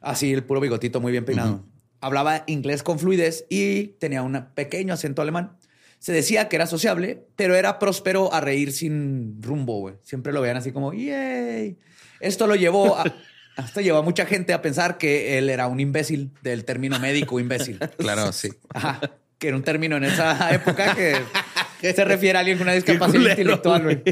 Así, 0.00 0.32
el 0.32 0.44
puro 0.44 0.60
bigotito 0.60 1.00
muy 1.00 1.12
bien 1.12 1.24
peinado. 1.24 1.64
Hablaba 2.00 2.44
inglés 2.46 2.82
con 2.82 2.98
fluidez 2.98 3.44
y 3.50 3.88
tenía 3.98 4.22
un 4.22 4.46
pequeño 4.54 4.94
acento 4.94 5.22
alemán. 5.22 5.56
Se 6.02 6.12
decía 6.12 6.48
que 6.48 6.56
era 6.56 6.66
sociable, 6.66 7.28
pero 7.36 7.54
era 7.54 7.78
próspero 7.78 8.34
a 8.34 8.40
reír 8.40 8.72
sin 8.72 9.40
rumbo, 9.40 9.78
güey. 9.78 9.94
Siempre 10.02 10.32
lo 10.32 10.40
veían 10.40 10.56
así 10.56 10.72
como, 10.72 10.92
¡yay! 10.92 11.78
Esto 12.18 12.48
lo 12.48 12.56
llevó 12.56 12.96
a... 12.96 13.04
Esto 13.56 13.80
llevó 13.80 13.98
a 13.98 14.02
mucha 14.02 14.26
gente 14.26 14.52
a 14.52 14.62
pensar 14.62 14.98
que 14.98 15.38
él 15.38 15.48
era 15.48 15.68
un 15.68 15.78
imbécil, 15.78 16.32
del 16.42 16.64
término 16.64 16.98
médico 16.98 17.38
imbécil. 17.38 17.78
Claro, 17.98 18.32
sí. 18.32 18.48
Ajá, 18.70 18.98
que 19.38 19.46
era 19.46 19.56
un 19.56 19.62
término 19.62 19.96
en 19.96 20.02
esa 20.02 20.52
época 20.52 20.96
que 20.96 21.14
se 21.82 22.04
refiere 22.04 22.38
a 22.38 22.40
alguien 22.40 22.58
con 22.58 22.66
una 22.66 22.74
discapacidad 22.74 23.30
intelectual, 23.30 23.82
güey. 23.82 24.02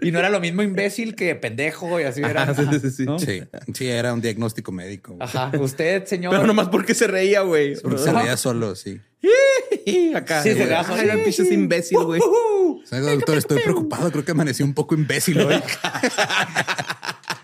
Y 0.00 0.10
no 0.10 0.18
era 0.18 0.30
lo 0.30 0.40
mismo 0.40 0.62
imbécil 0.62 1.14
que 1.14 1.34
pendejo 1.34 2.00
y 2.00 2.04
así 2.04 2.22
era. 2.22 2.42
Ajá, 2.44 2.54
sí, 2.54 2.80
sí, 2.80 2.90
sí. 2.90 3.04
¿no? 3.04 3.18
Sí, 3.18 3.42
sí, 3.74 3.86
era 3.86 4.14
un 4.14 4.20
diagnóstico 4.20 4.72
médico. 4.72 5.14
güey. 5.14 5.28
Ajá, 5.28 5.52
usted, 5.58 6.04
señor. 6.06 6.32
Pero 6.32 6.46
nomás 6.46 6.68
porque 6.68 6.94
se 6.94 7.06
reía, 7.06 7.42
güey. 7.42 7.76
Porque 7.80 7.98
se 7.98 8.12
veía 8.12 8.36
solo, 8.36 8.74
sí. 8.74 9.00
Acá. 10.14 10.42
Sí, 10.42 10.54
se 10.54 10.74
Ay, 10.74 10.84
solo. 10.84 11.02
era 11.02 11.14
pinches 11.22 11.50
imbécil, 11.50 11.98
güey. 12.04 12.20
Uh, 12.20 12.80
¿Sabes, 12.84 13.06
doctor? 13.06 13.38
Estoy 13.38 13.60
preocupado. 13.62 14.10
Creo 14.10 14.24
que 14.24 14.32
amanecí 14.32 14.62
un 14.62 14.74
poco 14.74 14.94
imbécil 14.94 15.40
hoy. 15.40 15.56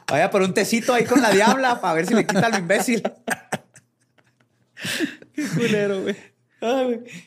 Vaya 0.08 0.30
por 0.30 0.42
un 0.42 0.54
tecito 0.54 0.94
ahí 0.94 1.04
con 1.04 1.20
la 1.20 1.30
diabla 1.32 1.80
para 1.80 1.94
ver 1.94 2.06
si 2.06 2.14
le 2.14 2.26
quita 2.26 2.48
lo 2.48 2.58
imbécil. 2.58 3.02
Qué 5.34 5.42
culero, 5.54 6.02
güey. 6.02 6.16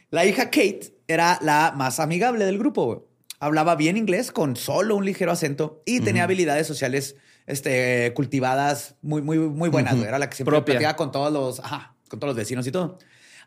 La 0.10 0.26
hija 0.26 0.46
Kate 0.46 0.97
era 1.08 1.40
la 1.42 1.74
más 1.76 2.00
amigable 2.00 2.46
del 2.46 2.58
grupo. 2.58 3.08
Hablaba 3.40 3.76
bien 3.76 3.98
inglés 3.98 4.32
con 4.32 4.56
solo 4.56 4.96
un 4.96 5.06
ligero 5.06 5.32
acento 5.32 5.82
y 5.86 6.00
tenía 6.00 6.24
habilidades 6.24 6.66
sociales 6.68 7.16
este, 7.46 8.12
cultivadas 8.16 8.96
muy, 9.02 9.22
muy, 9.22 9.38
muy 9.38 9.70
buenas. 9.70 9.96
Era 9.96 10.18
la 10.20 10.30
que 10.30 10.36
siempre 10.36 10.52
Propia. 10.56 10.74
platicaba 10.74 10.96
con 10.96 11.12
todos 11.12 11.32
los, 11.32 11.60
ajá, 11.60 11.94
con 12.10 12.20
todos 12.20 12.30
los 12.32 12.38
vecinos 12.38 12.66
y 12.68 12.72
todo. 12.72 12.98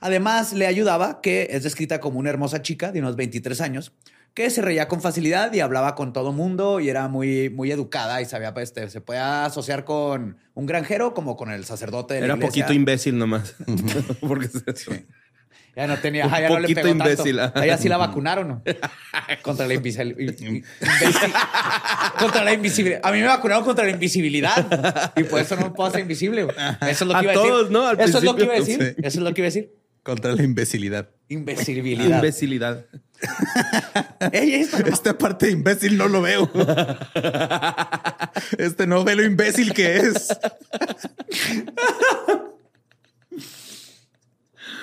Además, 0.01 0.53
le 0.55 0.67
ayudaba 0.67 1.21
que 1.21 1.49
es 1.51 1.65
descrita 1.65 2.01
como 2.01 2.19
una 2.19 2.31
hermosa 2.31 2.63
chica 2.63 2.93
de 2.93 3.01
unos 3.01 3.17
23 3.17 3.61
años 3.61 3.93
que 4.33 4.49
se 4.49 4.63
reía 4.63 4.87
con 4.87 5.03
facilidad 5.03 5.53
y 5.53 5.59
hablaba 5.61 5.97
con 5.97 6.13
todo 6.13 6.33
mundo 6.33 6.79
y 6.79 6.89
era 6.89 7.09
muy, 7.09 7.51
muy 7.51 7.73
educada 7.73 8.23
y 8.23 8.25
sabía, 8.27 8.55
pues, 8.55 8.69
este, 8.71 8.89
se 8.89 9.01
podía 9.01 9.45
asociar 9.45 9.85
con 9.85 10.39
un 10.55 10.67
granjero 10.67 11.13
como 11.15 11.37
con 11.37 11.51
el 11.51 11.65
sacerdote 11.65 12.15
de 12.15 12.21
la 12.21 12.27
Era 12.27 12.35
iglesia. 12.37 12.63
poquito 12.65 12.73
imbécil 12.73 13.19
nomás. 13.19 13.57
Porque 14.21 14.47
se- 14.49 15.07
Ya 15.77 15.87
no 15.87 15.97
tenía, 15.99 16.27
Un 16.27 16.33
ajá, 16.33 16.41
ya 16.43 16.49
no 16.51 16.59
le 16.61 16.75
pegó 16.75 16.89
imbécil, 16.89 17.37
tanto. 17.37 17.63
ella 17.63 17.79
sí 17.79 17.89
la 17.89 17.97
vacunaron, 17.97 18.49
¿no? 18.49 18.63
contra 19.43 19.67
la 19.69 19.75
invisibil- 19.75 20.17
invisi- 20.19 20.65
contra 22.19 22.43
la 22.45 22.53
invisibilidad. 22.53 23.01
A 23.05 23.13
mí 23.13 23.21
me 23.21 23.27
vacunaron 23.29 23.65
contra 23.65 23.85
la 23.85 23.91
invisibilidad 23.93 25.13
y 25.17 25.23
por 25.25 25.41
eso 25.41 25.57
no 25.57 25.73
puedo 25.73 25.91
ser 25.91 26.01
invisible. 26.01 26.45
güey. 26.45 26.57
Eso 26.83 27.05
es 27.05 27.09
lo 27.09 27.13
que 27.13 27.19
A 27.19 27.23
iba 27.23 27.33
a 27.33 27.35
todos, 27.35 27.59
decir. 27.69 27.73
¿no? 27.73 27.87
Al 27.87 28.01
eso 28.01 28.19
es 28.19 28.25
lo 28.25 28.35
que 28.37 28.45
iba 28.45 28.55
a 28.55 28.57
decir. 28.57 28.95
Eso 28.99 29.19
es 29.19 29.25
lo 29.25 29.33
que 29.33 29.41
iba 29.41 29.47
a 29.47 29.51
decir. 29.53 29.73
Contra 30.03 30.33
la 30.33 30.43
imbecilidad. 30.43 31.09
Invisibilidad. 31.29 32.17
Imbecilidad. 32.17 32.87
Ey, 34.33 34.55
esto 34.55 34.79
no- 34.81 34.87
Esta 34.87 35.17
parte 35.17 35.47
de 35.47 35.53
imbécil 35.53 35.97
no 35.99 36.09
lo 36.09 36.23
veo. 36.23 36.51
Este 38.59 38.87
no 38.87 39.05
ve 39.05 39.15
lo 39.15 39.23
imbécil 39.25 39.73
que 39.75 39.97
es. 39.99 40.29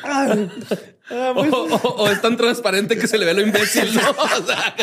Ah, 0.10 0.36
O, 1.32 1.34
pues, 1.36 1.52
o- 1.54 1.96
o 2.00 2.10
es 2.10 2.22
tan 2.22 2.36
transparente 2.38 2.98
que 2.98 3.08
se 3.08 3.18
le 3.18 3.26
ve 3.26 3.34
lo 3.34 3.42
imbécil, 3.42 3.94
¿no? 3.96 4.02
O 4.40 4.46
sea, 4.46 4.76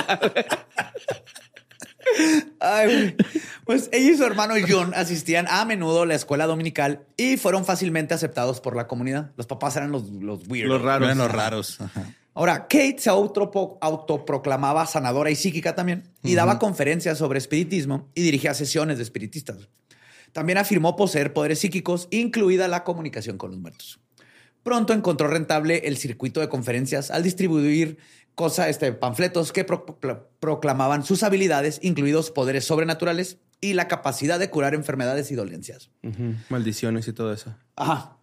ay, 2.61 2.87
güey. 2.87 3.17
Pues 3.65 3.89
ella 3.93 4.11
y 4.13 4.17
su 4.17 4.25
hermano 4.25 4.55
John 4.69 4.93
asistían 4.95 5.47
a 5.49 5.65
menudo 5.65 6.03
a 6.03 6.07
la 6.07 6.15
escuela 6.15 6.47
dominical 6.47 7.07
y 7.17 7.37
fueron 7.37 7.65
fácilmente 7.65 8.15
aceptados 8.15 8.61
por 8.61 8.77
la 8.77 8.87
comunidad. 8.87 9.33
Los 9.37 9.47
papás 9.47 9.77
eran 9.77 9.91
los, 9.91 10.09
los 10.11 10.47
weirdos. 10.49 10.75
los 10.79 10.83
raros. 10.83 11.07
Eran 11.07 11.19
los 11.19 11.31
raros. 11.33 11.81
Ajá. 11.81 12.15
Ahora, 12.35 12.63
Kate 12.63 12.97
se 12.99 13.11
autoproclamaba 13.11 14.87
sanadora 14.87 15.31
y 15.31 15.37
psíquica 15.37 15.75
también 15.75 16.11
y 16.23 16.35
daba 16.35 16.59
conferencias 16.59 17.17
sobre 17.19 17.39
espiritismo 17.39 18.11
y 18.15 18.23
dirigía 18.23 18.55
sesiones 18.55 18.97
de 18.99 19.05
espiritistas. 19.05 19.69
También 20.33 20.59
afirmó 20.59 20.97
poseer 20.97 21.33
poderes 21.33 21.61
psíquicos, 21.61 22.09
incluida 22.11 22.67
la 22.67 22.83
comunicación 22.83 23.39
con 23.39 23.53
los 23.53 23.61
muertos. 23.61 24.01
Pronto 24.65 24.93
encontró 24.93 25.29
rentable 25.29 25.83
el 25.85 25.97
circuito 25.97 26.41
de 26.41 26.49
conferencias 26.49 27.13
al 27.13 27.23
distribuir 27.23 27.99
cosas, 28.35 28.69
este, 28.69 28.93
panfletos 28.93 29.53
que 29.53 29.63
pro- 29.63 29.87
pro- 29.87 30.29
proclamaban 30.41 31.05
sus 31.05 31.23
habilidades, 31.23 31.79
incluidos 31.83 32.33
poderes 32.33 32.65
sobrenaturales 32.65 33.39
y 33.61 33.75
la 33.75 33.87
capacidad 33.87 34.39
de 34.41 34.51
curar 34.51 34.75
enfermedades 34.75 35.31
y 35.31 35.37
dolencias. 35.37 35.91
Maldiciones 36.49 37.07
y 37.07 37.13
todo 37.13 37.33
eso. 37.33 37.55
Ajá. 37.77 38.19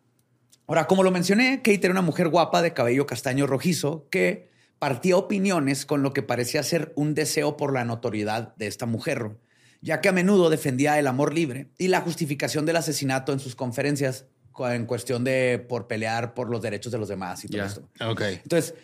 Ahora, 0.67 0.87
como 0.87 1.03
lo 1.03 1.11
mencioné, 1.11 1.57
Kate 1.63 1.79
era 1.83 1.91
una 1.91 2.01
mujer 2.01 2.27
guapa 2.27 2.61
de 2.61 2.73
cabello 2.73 3.05
castaño 3.05 3.47
rojizo 3.47 4.07
que 4.09 4.49
partía 4.79 5.17
opiniones 5.17 5.85
con 5.85 6.01
lo 6.01 6.11
que 6.13 6.23
parecía 6.23 6.63
ser 6.63 6.91
un 6.95 7.13
deseo 7.13 7.55
por 7.55 7.71
la 7.73 7.85
notoriedad 7.85 8.55
de 8.57 8.67
esta 8.67 8.85
mujer, 8.85 9.37
ya 9.81 10.01
que 10.01 10.09
a 10.09 10.11
menudo 10.11 10.49
defendía 10.49 10.97
el 10.97 11.07
amor 11.07 11.33
libre 11.33 11.69
y 11.77 11.87
la 11.87 12.01
justificación 12.01 12.65
del 12.65 12.77
asesinato 12.77 13.31
en 13.31 13.39
sus 13.39 13.55
conferencias 13.55 14.25
en 14.69 14.85
cuestión 14.85 15.23
de 15.23 15.63
por 15.67 15.87
pelear 15.87 16.33
por 16.33 16.49
los 16.49 16.61
derechos 16.61 16.91
de 16.91 16.97
los 16.97 17.07
demás 17.09 17.43
y 17.45 17.47
todo 17.47 17.57
Ya. 17.57 17.65
esto. 17.65 17.81
Ok. 18.09 18.21
Entonces, 18.43 18.75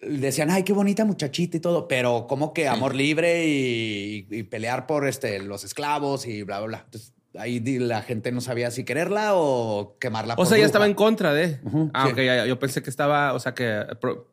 decían, 0.00 0.50
ay, 0.50 0.62
qué 0.62 0.72
bonita 0.72 1.04
muchachita 1.04 1.56
y 1.56 1.60
todo, 1.60 1.88
pero 1.88 2.26
como 2.28 2.52
que 2.52 2.68
amor 2.68 2.94
libre 2.94 3.46
y, 3.46 4.26
y 4.30 4.42
pelear 4.44 4.86
por 4.86 5.06
este, 5.06 5.40
los 5.40 5.64
esclavos 5.64 6.26
y 6.26 6.42
bla, 6.42 6.58
bla, 6.58 6.66
bla. 6.66 6.82
Entonces, 6.84 7.12
ahí 7.38 7.60
la 7.78 8.02
gente 8.02 8.32
no 8.32 8.40
sabía 8.40 8.70
si 8.70 8.84
quererla 8.84 9.30
o 9.34 9.96
quemarla. 9.98 10.34
O 10.34 10.36
por 10.36 10.46
sea, 10.46 10.56
ya 10.56 10.60
bruja. 10.62 10.66
estaba 10.66 10.86
en 10.86 10.94
contra 10.94 11.32
de. 11.32 11.60
Ujú, 11.64 11.90
ah, 11.94 12.04
sí. 12.06 12.12
ok, 12.12 12.18
ya, 12.18 12.36
ya. 12.36 12.46
Yo 12.46 12.58
pensé 12.58 12.82
que 12.82 12.90
estaba, 12.90 13.32
o 13.34 13.40
sea, 13.40 13.54
que. 13.54 13.84
pro- 14.00 14.30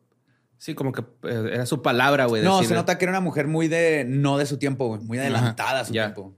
sí, 0.57 0.73
como 0.75 0.91
que 0.93 1.01
eh, 1.23 1.49
era 1.53 1.65
su 1.65 1.81
palabra, 1.81 2.25
güey. 2.25 2.41
No, 2.43 2.57
decirle. 2.57 2.69
se 2.69 2.75
nota 2.75 2.97
que 2.97 3.05
era 3.05 3.11
una 3.11 3.19
mujer 3.21 3.47
muy 3.47 3.67
de, 3.67 4.05
no 4.07 4.37
de 4.37 4.45
su 4.45 4.57
tiempo, 4.57 4.87
güey, 4.87 5.01
muy 5.01 5.17
adelantada 5.17 5.81
a 5.81 5.85
su 5.85 5.93
Ya. 5.93 6.05
tiempo. 6.13 6.33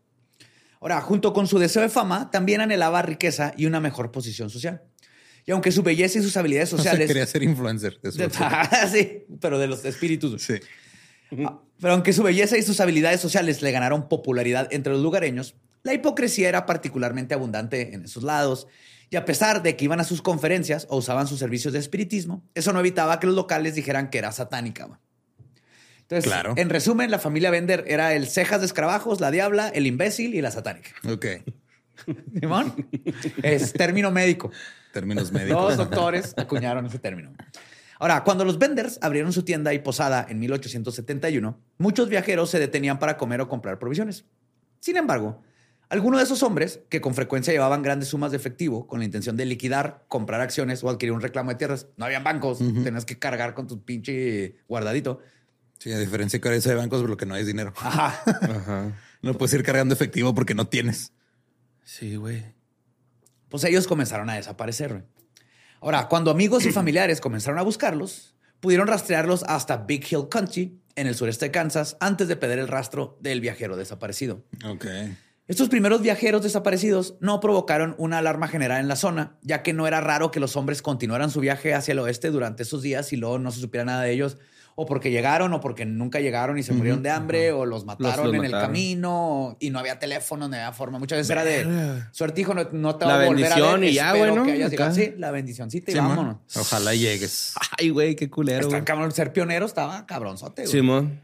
Ahora, 0.85 1.01
junto 1.01 1.33
con 1.33 1.47
su 1.47 1.57
deseo 1.57 1.81
de 1.81 1.89
fama, 1.89 2.29
también 2.29 2.61
anhelaba 2.61 3.01
riqueza 3.01 3.55
y 3.57 3.65
una 3.65 3.79
mejor 3.79 4.11
posición 4.11 4.51
social. 4.51 4.83
Y 5.43 5.49
aunque 5.51 5.71
su 5.71 5.81
belleza 5.81 6.19
y 6.19 6.21
sus 6.21 6.37
habilidades 6.37 6.69
sociales... 6.77 7.07
quería 7.07 7.25
ser 7.25 7.41
influencer. 7.41 7.99
de 8.01 8.11
su- 8.11 8.19
sí, 8.93 9.23
pero 9.41 9.57
de 9.57 9.65
los 9.65 9.83
espíritus. 9.83 10.43
Sí. 10.43 10.53
Ah, 11.43 11.59
Pero 11.81 11.93
aunque 11.93 12.13
su 12.13 12.21
belleza 12.21 12.55
y 12.55 12.61
sus 12.61 12.79
habilidades 12.81 13.19
sociales 13.19 13.63
le 13.63 13.71
ganaron 13.71 14.07
popularidad 14.07 14.67
entre 14.71 14.93
los 14.93 15.01
lugareños, 15.01 15.55
la 15.81 15.95
hipocresía 15.95 16.49
era 16.49 16.67
particularmente 16.67 17.33
abundante 17.33 17.95
en 17.95 18.05
esos 18.05 18.21
lados. 18.21 18.67
Y 19.09 19.15
a 19.15 19.25
pesar 19.25 19.63
de 19.63 19.75
que 19.75 19.85
iban 19.85 19.99
a 19.99 20.03
sus 20.03 20.21
conferencias 20.21 20.85
o 20.91 20.97
usaban 20.97 21.25
sus 21.25 21.39
servicios 21.39 21.73
de 21.73 21.79
espiritismo, 21.79 22.43
eso 22.53 22.73
no 22.73 22.79
evitaba 22.79 23.19
que 23.19 23.25
los 23.25 23.35
locales 23.35 23.73
dijeran 23.73 24.11
que 24.11 24.19
era 24.19 24.31
satánica. 24.31 24.99
Entonces, 26.07 26.25
Claro. 26.31 26.53
en 26.55 26.69
resumen, 26.69 27.09
la 27.09 27.17
familia 27.19 27.49
Bender 27.49 27.83
era 27.87 28.13
el 28.13 28.27
cejas 28.27 28.59
de 28.59 28.67
escarabajos, 28.67 29.19
la 29.21 29.31
diabla, 29.31 29.69
el 29.69 29.87
imbécil 29.87 30.35
y 30.35 30.41
la 30.41 30.51
satánica. 30.51 30.91
Ok. 31.09 31.25
Simón. 32.39 32.87
Es 33.41 33.73
término 33.73 34.11
médico. 34.11 34.51
Términos 34.93 35.31
médicos. 35.31 35.61
Dos 35.61 35.77
doctores 35.77 36.33
acuñaron 36.37 36.85
ese 36.85 36.99
término. 36.99 37.33
Ahora, 37.99 38.23
cuando 38.23 38.45
los 38.45 38.59
venders 38.59 38.99
abrieron 39.01 39.31
su 39.33 39.43
tienda 39.43 39.73
y 39.73 39.79
posada 39.79 40.25
en 40.29 40.37
1871, 40.39 41.57
muchos 41.77 42.09
viajeros 42.09 42.49
se 42.49 42.59
detenían 42.59 42.99
para 42.99 43.17
comer 43.17 43.41
o 43.41 43.47
comprar 43.47 43.79
provisiones. 43.79 44.25
Sin 44.81 44.97
embargo, 44.97 45.41
algunos 45.89 46.19
de 46.19 46.25
esos 46.25 46.43
hombres, 46.43 46.81
que 46.89 46.99
con 47.01 47.15
frecuencia 47.15 47.53
llevaban 47.53 47.81
grandes 47.81 48.09
sumas 48.09 48.31
de 48.31 48.37
efectivo 48.37 48.85
con 48.85 48.99
la 48.99 49.05
intención 49.05 49.37
de 49.37 49.45
liquidar, 49.45 50.03
comprar 50.07 50.41
acciones 50.41 50.83
o 50.83 50.89
adquirir 50.89 51.13
un 51.13 51.21
reclamo 51.21 51.51
de 51.51 51.55
tierras, 51.55 51.87
no 51.95 52.05
habían 52.05 52.23
bancos, 52.23 52.59
tenías 52.59 53.05
que 53.05 53.17
cargar 53.17 53.53
con 53.53 53.67
tu 53.67 53.83
pinche 53.83 54.57
guardadito. 54.67 55.19
Sí, 55.79 55.91
a 55.91 55.99
diferencia 55.99 56.37
de 56.37 56.41
que 56.41 56.47
ahora 56.49 56.61
hay 56.63 56.75
bancos, 56.75 57.01
por 57.01 57.09
lo 57.09 57.17
que 57.17 57.25
no 57.25 57.33
hay 57.35 57.43
dinero. 57.43 57.73
Ajá. 57.77 58.21
Ajá. 58.25 58.91
No 59.21 59.33
puedes 59.33 59.53
ir 59.53 59.63
cargando 59.63 59.93
efectivo 59.93 60.33
porque 60.33 60.53
no 60.55 60.67
tienes. 60.67 61.11
Sí, 61.83 62.15
güey. 62.15 62.43
Pues 63.49 63.63
ellos 63.63 63.87
comenzaron 63.87 64.29
a 64.29 64.35
desaparecer. 64.35 64.89
güey. 64.91 65.03
Ahora, 65.81 66.07
cuando 66.07 66.31
amigos 66.31 66.65
y 66.65 66.71
familiares 66.71 67.21
comenzaron 67.21 67.59
a 67.59 67.63
buscarlos, 67.63 68.35
pudieron 68.59 68.87
rastrearlos 68.87 69.43
hasta 69.43 69.77
Big 69.77 70.05
Hill 70.11 70.27
Country, 70.29 70.79
en 70.95 71.07
el 71.07 71.15
sureste 71.15 71.45
de 71.45 71.51
Kansas, 71.51 71.97
antes 71.99 72.27
de 72.27 72.35
perder 72.35 72.59
el 72.59 72.67
rastro 72.67 73.17
del 73.21 73.41
viajero 73.41 73.75
desaparecido. 73.77 74.43
Ok. 74.65 74.85
Estos 75.47 75.69
primeros 75.69 76.01
viajeros 76.01 76.41
desaparecidos 76.41 77.15
no 77.19 77.39
provocaron 77.39 77.93
una 77.99 78.17
alarma 78.17 78.47
general 78.47 78.79
en 78.79 78.87
la 78.87 78.95
zona, 78.95 79.37
ya 79.43 79.61
que 79.61 79.73
no 79.73 79.85
era 79.85 80.01
raro 80.01 80.31
que 80.31 80.39
los 80.39 80.55
hombres 80.55 80.81
continuaran 80.81 81.29
su 81.29 81.39
viaje 81.39 81.75
hacia 81.75 81.91
el 81.91 81.99
oeste 81.99 82.31
durante 82.31 82.63
esos 82.63 82.81
días 82.81 83.13
y 83.13 83.17
luego 83.17 83.37
no 83.37 83.51
se 83.51 83.59
supiera 83.59 83.85
nada 83.85 84.01
de 84.01 84.11
ellos, 84.11 84.37
o 84.77 84.85
porque 84.85 85.09
llegaron, 85.09 85.53
o 85.53 85.61
porque 85.61 85.85
nunca 85.85 86.19
llegaron 86.19 86.57
y 86.57 86.63
se 86.63 86.73
murieron 86.73 87.01
de 87.01 87.09
hambre, 87.09 87.51
o 87.53 87.65
los 87.65 87.85
mataron 87.85 88.27
los 88.27 88.35
en 88.35 88.43
el 88.45 88.51
camino 88.51 89.55
y 89.61 89.69
no 89.69 89.79
había 89.79 89.99
teléfono, 89.99 90.49
no 90.49 90.55
había 90.55 90.73
forma. 90.73 90.99
Muchas 90.99 91.17
veces 91.19 91.29
era 91.31 91.45
de 91.45 92.03
suerte, 92.11 92.41
hijo, 92.41 92.53
no, 92.53 92.67
no 92.73 92.95
te 92.97 93.05
La 93.05 93.17
va 93.17 93.23
a 93.23 93.25
volver 93.27 93.51
a 93.53 93.55
ver. 93.77 93.83
y 93.85 93.93
ya, 93.93 94.07
espero 94.13 94.33
güey, 94.33 94.35
¿no? 94.35 94.45
que 94.45 94.51
hayas 94.51 94.71
llegado". 94.71 94.91
Acá. 94.91 95.01
Sí, 95.01 95.13
la 95.17 95.31
bendicioncita 95.31 95.91
y 95.91 95.93
Sí, 95.93 95.99
vámonos. 95.99 96.25
man. 96.35 96.39
Ojalá 96.57 96.93
llegues. 96.93 97.53
Ay, 97.79 97.89
güey, 97.89 98.15
qué 98.15 98.29
culero. 98.29 98.67
Está 98.67 98.83
cabrón, 98.83 99.11
ser 99.13 99.31
pionero 99.31 99.65
estaba 99.65 100.05
cabronzote. 100.05 100.63
güey. 100.63 100.71
Simón. 100.71 101.21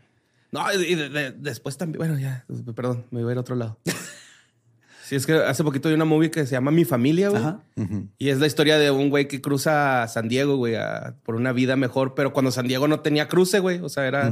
No, 0.52 0.72
y 0.74 0.96
de- 0.96 1.10
de- 1.10 1.32
después 1.32 1.78
también. 1.78 1.98
Bueno, 2.00 2.18
ya, 2.20 2.46
perdón, 2.76 3.06
me 3.12 3.22
voy 3.22 3.30
a 3.30 3.32
ir 3.34 3.38
a 3.38 3.42
otro 3.42 3.56
lado. 3.56 3.78
Sí, 5.12 5.18
es 5.18 5.26
que 5.26 5.34
hace 5.34 5.62
poquito 5.66 5.90
vi 5.90 5.96
una 5.96 6.06
movie 6.06 6.32
que 6.32 6.46
se 6.46 6.54
llama 6.54 6.72
Mi 6.72 6.86
Familia, 6.86 7.28
güey. 7.28 7.42
Ajá. 7.42 7.60
Y 8.18 8.30
es 8.30 8.40
la 8.40 8.48
historia 8.48 8.78
de 8.80 8.92
un 8.92 9.10
güey 9.10 9.28
que 9.28 9.42
cruza 9.42 10.04
a 10.04 10.08
San 10.08 10.30
Diego, 10.30 10.56
güey, 10.56 10.76
a- 10.76 11.16
por 11.24 11.36
una 11.36 11.52
vida 11.52 11.76
mejor, 11.76 12.14
pero 12.16 12.32
cuando 12.32 12.50
San 12.50 12.66
Diego 12.66 12.88
no 12.88 13.02
tenía 13.02 13.28
cruce, 13.28 13.60
güey. 13.60 13.80
O 13.80 13.90
sea, 13.90 14.08
era 14.08 14.32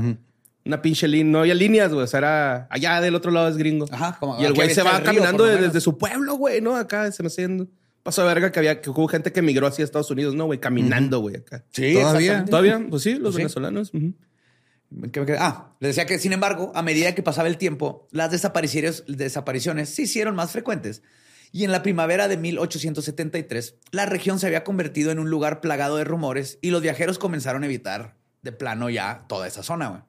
una 0.63 0.81
pinche 0.81 1.09
línea, 1.09 1.31
no 1.33 1.39
había 1.39 1.53
líneas, 1.53 1.91
güey. 1.91 2.05
O 2.05 2.07
sea, 2.07 2.19
era 2.19 2.67
allá 2.69 3.01
del 3.01 3.13
otro 3.15 3.29
lado 3.29 3.49
es 3.49 3.57
gringo. 3.57 3.87
Ajá, 3.91 4.15
como 4.21 4.39
y 4.41 4.45
el 4.45 4.53
güey 4.53 4.69
se 4.73 4.81
va 4.81 4.93
río, 4.99 5.03
caminando 5.03 5.43
desde 5.43 5.81
su 5.81 5.97
pueblo, 5.97 6.35
güey, 6.35 6.61
¿no? 6.61 6.77
Acá 6.77 7.11
se 7.11 7.23
me 7.23 7.29
yendo. 7.29 7.67
Pasó 8.01 8.21
de 8.21 8.29
verga 8.29 8.49
que 8.53 8.59
había 8.59 8.79
que 8.79 8.89
hubo 8.89 9.05
gente 9.09 9.33
que 9.33 9.41
migró 9.41 9.67
hacia 9.67 9.83
Estados 9.83 10.09
Unidos, 10.11 10.33
¿no, 10.33 10.45
güey? 10.45 10.59
Caminando, 10.59 11.19
güey, 11.19 11.35
acá. 11.35 11.65
Sí, 11.71 11.95
Todavía. 11.95 12.45
¿Todavía? 12.45 12.81
Pues 12.89 13.03
sí, 13.03 13.15
los 13.15 13.21
Pues 13.21 13.33
sí. 13.33 13.37
venezolanos. 13.39 13.91
ujú. 13.93 13.97
¿Qué 13.97 14.07
me 14.07 14.13
quedé? 14.13 14.28
Ah, 15.37 15.75
le 15.79 15.89
decía 15.89 16.05
que, 16.05 16.17
sin 16.17 16.33
embargo, 16.33 16.71
a 16.73 16.81
medida 16.81 17.13
que 17.13 17.23
pasaba 17.23 17.47
el 17.47 17.57
tiempo, 17.57 18.07
las 18.11 18.31
desapariciones, 18.31 19.03
desapariciones 19.07 19.89
se 19.89 20.03
hicieron 20.03 20.35
más 20.35 20.51
frecuentes. 20.51 21.03
Y 21.51 21.63
en 21.63 21.71
la 21.71 21.83
primavera 21.83 22.27
de 22.27 22.37
1873, 22.37 23.75
la 23.91 24.05
región 24.05 24.39
se 24.39 24.47
había 24.47 24.63
convertido 24.63 25.11
en 25.11 25.19
un 25.19 25.29
lugar 25.29 25.61
plagado 25.61 25.97
de 25.97 26.03
rumores 26.03 26.59
y 26.61 26.69
los 26.71 26.81
viajeros 26.81 27.17
comenzaron 27.17 27.63
a 27.63 27.65
evitar 27.65 28.17
de 28.41 28.51
plano 28.51 28.89
ya 28.89 29.25
toda 29.27 29.47
esa 29.47 29.63
zona. 29.63 30.05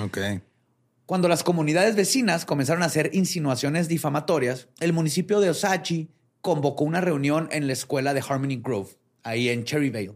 Ok. 0.00 0.18
Cuando 1.06 1.28
las 1.28 1.44
comunidades 1.44 1.94
vecinas 1.94 2.44
comenzaron 2.44 2.82
a 2.82 2.86
hacer 2.86 3.10
insinuaciones 3.12 3.88
difamatorias, 3.88 4.68
el 4.80 4.92
municipio 4.92 5.40
de 5.40 5.50
Osachi 5.50 6.10
convocó 6.40 6.84
una 6.84 7.00
reunión 7.00 7.48
en 7.52 7.66
la 7.66 7.72
escuela 7.72 8.14
de 8.14 8.24
Harmony 8.26 8.60
Grove, 8.62 8.96
ahí 9.22 9.48
en 9.48 9.64
Cherryvale. 9.64 10.14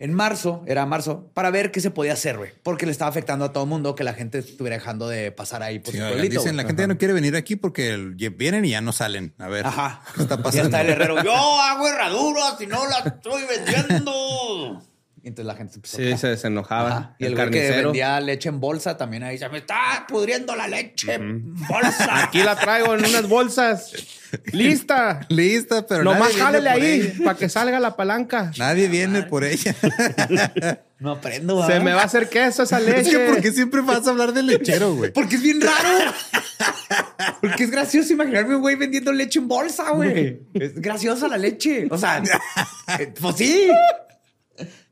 En 0.00 0.12
marzo, 0.12 0.64
era 0.66 0.84
marzo, 0.86 1.30
para 1.34 1.50
ver 1.50 1.70
qué 1.70 1.80
se 1.80 1.90
podía 1.90 2.14
hacer, 2.14 2.36
güey. 2.36 2.50
Porque 2.64 2.84
le 2.84 2.92
estaba 2.92 3.08
afectando 3.08 3.44
a 3.44 3.52
todo 3.52 3.62
el 3.64 3.70
mundo 3.70 3.94
que 3.94 4.02
la 4.02 4.12
gente 4.12 4.38
estuviera 4.38 4.76
dejando 4.76 5.08
de 5.08 5.30
pasar 5.30 5.62
ahí 5.62 5.78
por 5.78 5.92
Sí, 5.92 5.98
su 5.98 6.02
oigan, 6.04 6.18
pueblito. 6.18 6.40
dicen, 6.42 6.56
la 6.56 6.64
gente 6.64 6.82
ya 6.82 6.86
no 6.88 6.98
quiere 6.98 7.14
venir 7.14 7.36
aquí 7.36 7.54
porque 7.56 7.96
vienen 8.36 8.64
y 8.64 8.70
ya 8.70 8.80
no 8.80 8.92
salen. 8.92 9.34
A 9.38 9.48
ver. 9.48 9.64
Ajá. 9.66 10.02
¿Qué 10.16 10.22
está 10.22 10.34
Y 10.34 10.38
pasando? 10.38 10.64
está 10.64 10.80
el 10.82 10.90
herrero. 10.90 11.22
Yo 11.22 11.32
hago 11.34 11.86
herraduras 11.88 12.60
y 12.60 12.66
no 12.66 12.86
las 12.88 13.06
estoy 13.06 13.42
vendiendo. 13.48 14.82
Y 15.22 15.28
entonces 15.28 15.46
la 15.46 15.54
gente 15.54 15.72
se 15.72 15.78
empezó 15.78 15.96
Sí, 15.96 16.12
a- 16.12 16.18
se, 16.18 16.36
se 16.36 16.46
enojaba. 16.48 16.88
Ajá. 16.88 17.16
Y 17.18 17.24
el, 17.24 17.32
el, 17.32 17.36
güey 17.38 17.50
que 17.50 17.58
carnicero. 17.60 17.88
vendía 17.88 18.20
leche 18.20 18.48
en 18.50 18.60
bolsa 18.60 18.96
también 18.98 19.22
ahí 19.22 19.38
se 19.38 19.48
me 19.48 19.58
está 19.58 20.04
pudriendo 20.06 20.54
la 20.54 20.68
leche 20.68 21.14
en 21.14 21.54
bolsa. 21.66 22.24
Aquí 22.24 22.42
la 22.42 22.56
traigo 22.56 22.94
en 22.94 23.06
unas 23.06 23.26
bolsas. 23.28 23.92
¡Lista! 24.52 25.26
Lista, 25.28 25.86
pero 25.86 26.04
Nomás 26.04 26.36
jálele 26.36 26.68
ahí 26.70 26.84
ella. 27.12 27.24
para 27.24 27.38
que 27.38 27.48
salga 27.48 27.80
la 27.80 27.96
palanca. 27.96 28.52
Nadie 28.58 28.88
viene 28.88 29.22
por 29.22 29.44
ella. 29.44 29.74
No 31.00 31.10
aprendo, 31.10 31.60
Se 31.62 31.68
¿verdad? 31.72 31.84
me 31.84 31.92
va 31.92 32.02
a 32.02 32.04
hacer 32.04 32.28
queso 32.30 32.62
esa 32.62 32.78
es 32.78 32.86
leche. 32.86 33.10
que 33.10 33.18
¿por 33.26 33.40
qué 33.42 33.50
siempre 33.52 33.80
vas 33.82 34.06
a 34.06 34.10
hablar 34.10 34.32
del 34.32 34.46
lechero, 34.46 34.94
güey? 34.94 35.12
Porque 35.12 35.34
es 35.36 35.42
bien 35.42 35.60
raro. 35.60 36.12
Porque 37.42 37.64
es 37.64 37.70
gracioso 37.70 38.12
imaginarme 38.14 38.54
un 38.56 38.62
güey 38.62 38.76
vendiendo 38.76 39.12
leche 39.12 39.38
en 39.38 39.46
bolsa, 39.48 39.90
güey. 39.90 40.40
Es 40.54 40.80
graciosa 40.80 41.28
la 41.28 41.36
leche. 41.36 41.88
O 41.90 41.98
sea, 41.98 42.22
eh, 42.98 43.12
pues 43.20 43.36
sí. 43.36 43.68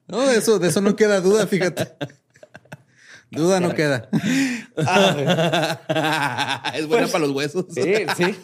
No, 0.07 0.26
de 0.26 0.37
eso, 0.37 0.59
de 0.59 0.68
eso 0.68 0.83
no 0.83 0.96
queda 0.96 1.20
duda, 1.22 1.46
fíjate. 1.46 1.88
Duda 3.31 3.61
no 3.61 3.74
queda. 3.74 4.11
es 6.74 6.87
buena 6.87 7.07
para 7.07 7.20
los 7.20 7.31
huesos. 7.31 7.64
Sí, 7.74 7.94
sí. 8.18 8.37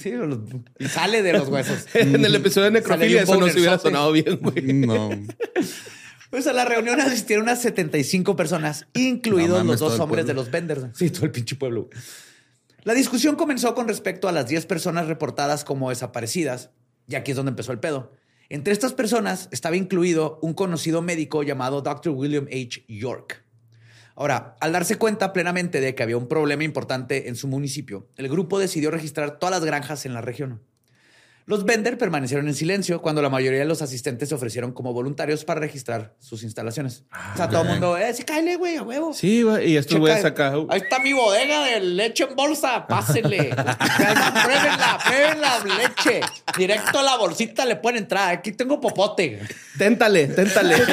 Sí, 0.00 0.10
los- 0.12 0.38
y 0.78 0.86
sale 0.86 1.22
de 1.22 1.32
los 1.34 1.48
huesos. 1.48 1.86
en 1.94 2.24
el 2.24 2.34
episodio 2.34 2.66
de 2.66 2.70
necrofilia 2.72 3.22
eso 3.22 3.36
no 3.38 3.48
se 3.48 3.58
hubiera 3.58 3.78
sonado 3.78 4.12
bien, 4.12 4.38
güey. 4.40 4.72
No. 4.72 5.10
Pues 6.30 6.46
a 6.46 6.52
la 6.52 6.64
reunión 6.64 7.00
asistieron 7.00 7.42
unas 7.44 7.60
75 7.60 8.36
personas, 8.36 8.86
incluidos 8.94 9.58
No 9.58 9.64
mames, 9.64 9.80
los 9.80 9.90
dos 9.92 10.00
hombres 10.00 10.26
de 10.26 10.34
los 10.34 10.50
vendors. 10.50 10.86
Sí, 10.96 11.10
todo 11.10 11.24
el 11.26 11.32
pinche 11.32 11.56
pueblo. 11.56 11.90
La 12.84 12.94
discusión 12.94 13.34
comenzó 13.36 13.74
con 13.74 13.88
respecto 13.88 14.28
a 14.28 14.32
las 14.32 14.46
10 14.48 14.64
personas 14.66 15.06
reportadas 15.08 15.64
como 15.64 15.90
desaparecidas, 15.90 16.70
y 17.08 17.16
aquí 17.16 17.32
es 17.32 17.36
donde 17.36 17.50
empezó 17.50 17.72
el 17.72 17.80
pedo. 17.80 18.12
Entre 18.48 18.72
estas 18.72 18.94
personas 18.94 19.48
estaba 19.52 19.76
incluido 19.76 20.38
un 20.40 20.54
conocido 20.54 21.02
médico 21.02 21.42
llamado 21.42 21.82
Dr. 21.82 22.12
William 22.12 22.46
H. 22.46 22.84
York. 22.88 23.44
Ahora, 24.20 24.54
al 24.60 24.72
darse 24.72 24.96
cuenta 24.96 25.32
plenamente 25.32 25.80
de 25.80 25.94
que 25.94 26.02
había 26.02 26.18
un 26.18 26.28
problema 26.28 26.62
importante 26.62 27.30
en 27.30 27.36
su 27.36 27.48
municipio, 27.48 28.06
el 28.16 28.28
grupo 28.28 28.58
decidió 28.58 28.90
registrar 28.90 29.38
todas 29.38 29.50
las 29.50 29.64
granjas 29.64 30.04
en 30.04 30.12
la 30.12 30.20
región. 30.20 30.60
Los 31.50 31.64
Bender 31.64 31.98
permanecieron 31.98 32.46
en 32.46 32.54
silencio 32.54 33.02
cuando 33.02 33.20
la 33.22 33.28
mayoría 33.28 33.58
de 33.58 33.64
los 33.64 33.82
asistentes 33.82 34.28
se 34.28 34.36
ofrecieron 34.36 34.70
como 34.70 34.92
voluntarios 34.92 35.44
para 35.44 35.58
registrar 35.58 36.14
sus 36.20 36.44
instalaciones. 36.44 37.02
o 37.34 37.36
sea, 37.36 37.48
todo 37.48 37.62
el 37.62 37.68
mundo, 37.70 37.96
eh, 37.98 38.14
sí, 38.14 38.22
cáele, 38.22 38.54
güey, 38.54 38.76
a 38.76 38.84
huevo. 38.84 39.12
Sí, 39.12 39.42
güey. 39.42 39.72
Y 39.72 39.76
estos 39.76 39.98
güeyes 39.98 40.24
acá. 40.24 40.52
Ahí 40.68 40.80
está 40.80 41.00
mi 41.00 41.12
bodega 41.12 41.64
de 41.64 41.80
leche 41.80 42.22
en 42.22 42.36
bolsa. 42.36 42.86
Pásenle. 42.86 43.50
pruébenla, 44.44 44.98
prueben 45.04 45.40
la 45.40 45.64
leche. 45.64 46.20
Directo 46.56 47.00
a 47.00 47.02
la 47.02 47.16
bolsita 47.16 47.64
le 47.66 47.74
pueden 47.74 48.04
entrar. 48.04 48.30
Aquí 48.32 48.52
tengo 48.52 48.80
popote. 48.80 49.40
Téntale, 49.76 50.28
téntale. 50.28 50.76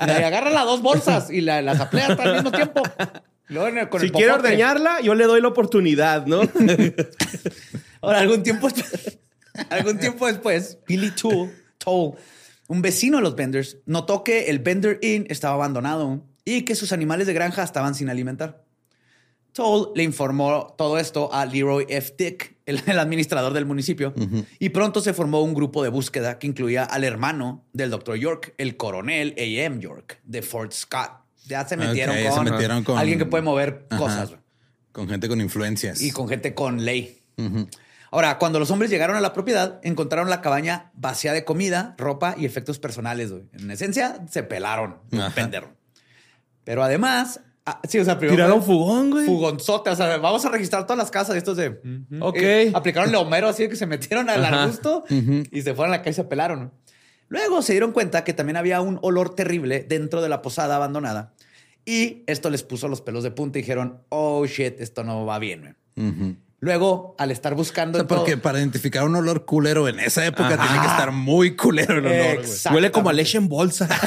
Y 0.00 0.22
agarra 0.22 0.48
las 0.48 0.64
dos 0.64 0.80
bolsas 0.80 1.28
y 1.30 1.42
la- 1.42 1.60
las 1.60 1.78
aplea 1.78 2.06
al 2.06 2.34
mismo 2.36 2.50
tiempo. 2.52 2.82
Luego 3.48 3.90
con 3.90 4.00
si 4.00 4.08
quiere 4.08 4.32
ordeñarla, 4.32 5.02
yo 5.02 5.14
le 5.14 5.24
doy 5.26 5.42
la 5.42 5.48
oportunidad, 5.48 6.24
¿no? 6.24 6.40
Ahora, 8.00 8.20
algún 8.20 8.42
tiempo, 8.42 8.68
algún 9.70 9.98
tiempo 9.98 10.26
después, 10.26 10.78
Billy 10.86 11.10
Toole, 11.10 11.52
Toll, 11.78 12.14
un 12.68 12.82
vecino 12.82 13.16
de 13.18 13.22
los 13.22 13.34
Benders, 13.36 13.78
notó 13.86 14.24
que 14.24 14.46
el 14.50 14.58
Bender 14.58 14.98
Inn 15.02 15.26
estaba 15.28 15.54
abandonado 15.54 16.24
y 16.44 16.62
que 16.62 16.74
sus 16.74 16.92
animales 16.92 17.26
de 17.26 17.32
granja 17.34 17.62
estaban 17.62 17.94
sin 17.94 18.08
alimentar. 18.10 18.64
Toll 19.52 19.90
le 19.94 20.02
informó 20.04 20.74
todo 20.78 20.98
esto 20.98 21.32
a 21.32 21.44
Leroy 21.46 21.86
F. 21.88 22.14
Dick, 22.16 22.56
el, 22.66 22.80
el 22.86 22.98
administrador 22.98 23.52
del 23.52 23.66
municipio, 23.66 24.14
y 24.58 24.68
pronto 24.68 25.00
se 25.00 25.14
formó 25.14 25.42
un 25.42 25.54
grupo 25.54 25.82
de 25.82 25.88
búsqueda 25.88 26.38
que 26.38 26.46
incluía 26.46 26.84
al 26.84 27.02
hermano 27.04 27.64
del 27.72 27.90
Dr. 27.90 28.16
York, 28.16 28.54
el 28.58 28.76
coronel 28.76 29.34
A.M. 29.36 29.80
York, 29.80 30.20
de 30.24 30.42
Fort 30.42 30.72
Scott. 30.72 31.10
Ya 31.46 31.66
se 31.66 31.76
metieron, 31.78 32.14
se 32.14 32.28
con, 32.28 32.44
metieron 32.44 32.84
con- 32.84 32.98
alguien 32.98 33.18
que 33.18 33.24
puede 33.24 33.42
mover 33.42 33.86
Ajá. 33.90 33.98
cosas. 33.98 34.30
Con 34.92 35.08
gente 35.08 35.28
con 35.28 35.40
influencias. 35.40 36.02
y 36.02 36.10
con 36.10 36.28
gente 36.28 36.54
con 36.54 36.84
ley. 36.84 37.22
Ahora, 38.10 38.38
cuando 38.38 38.58
los 38.58 38.70
hombres 38.70 38.90
llegaron 38.90 39.16
a 39.16 39.20
la 39.20 39.32
propiedad, 39.32 39.80
encontraron 39.82 40.30
la 40.30 40.40
cabaña 40.40 40.90
vacía 40.94 41.32
de 41.32 41.44
comida, 41.44 41.94
ropa 41.98 42.34
y 42.38 42.46
efectos 42.46 42.78
personales. 42.78 43.32
En 43.52 43.70
esencia, 43.70 44.24
se 44.30 44.42
pelaron, 44.42 44.98
penderon. 45.34 45.76
Pero 46.64 46.82
además, 46.82 47.40
ah, 47.66 47.80
sí, 47.88 47.98
o 47.98 48.04
sea, 48.04 48.18
primero 48.18 48.36
Tiraron 48.36 48.62
fugón, 48.62 49.10
güey. 49.10 49.26
fugonzote. 49.26 49.90
O 49.90 49.96
sea, 49.96 50.16
vamos 50.18 50.44
a 50.44 50.50
registrar 50.50 50.84
todas 50.84 50.98
las 50.98 51.10
casas 51.10 51.32
de 51.34 51.38
estos 51.38 51.56
de. 51.56 51.80
Ok. 52.20 52.36
Eh, 52.38 52.70
aplicaron 52.74 53.08
el 53.10 53.14
Homero 53.16 53.48
así 53.48 53.68
que 53.68 53.76
se 53.76 53.86
metieron 53.86 54.28
al 54.30 54.44
Ajá. 54.44 54.62
arbusto 54.64 55.04
y 55.08 55.62
se 55.62 55.74
fueron 55.74 55.92
a 55.94 55.98
la 55.98 56.02
calle 56.02 56.10
y 56.10 56.14
se 56.14 56.24
pelaron. 56.24 56.72
Luego 57.28 57.60
se 57.60 57.72
dieron 57.72 57.92
cuenta 57.92 58.24
que 58.24 58.32
también 58.32 58.56
había 58.56 58.80
un 58.80 58.98
olor 59.02 59.34
terrible 59.34 59.84
dentro 59.86 60.22
de 60.22 60.30
la 60.30 60.40
posada 60.40 60.76
abandonada. 60.76 61.34
Y 61.84 62.22
esto 62.26 62.48
les 62.50 62.62
puso 62.62 62.88
los 62.88 63.00
pelos 63.02 63.22
de 63.22 63.30
punta 63.30 63.58
y 63.58 63.62
dijeron, 63.62 64.02
oh 64.10 64.44
shit, 64.46 64.80
esto 64.80 65.04
no 65.04 65.24
va 65.26 65.38
bien. 65.38 65.74
güey". 65.94 66.08
Ujú. 66.10 66.36
Luego, 66.60 67.14
al 67.18 67.30
estar 67.30 67.54
buscando. 67.54 68.04
porque 68.08 68.36
para 68.36 68.58
identificar 68.58 69.04
un 69.04 69.14
olor 69.14 69.44
culero 69.44 69.86
en 69.86 70.00
esa 70.00 70.26
época 70.26 70.48
tiene 70.48 70.80
que 70.80 70.86
estar 70.88 71.12
muy 71.12 71.54
culero 71.54 71.98
el 71.98 72.06
olor. 72.06 72.44
Huele 72.72 72.90
como 72.90 73.10
a 73.10 73.12
leche 73.12 73.38
en 73.38 73.48
bolsa. 73.48 73.88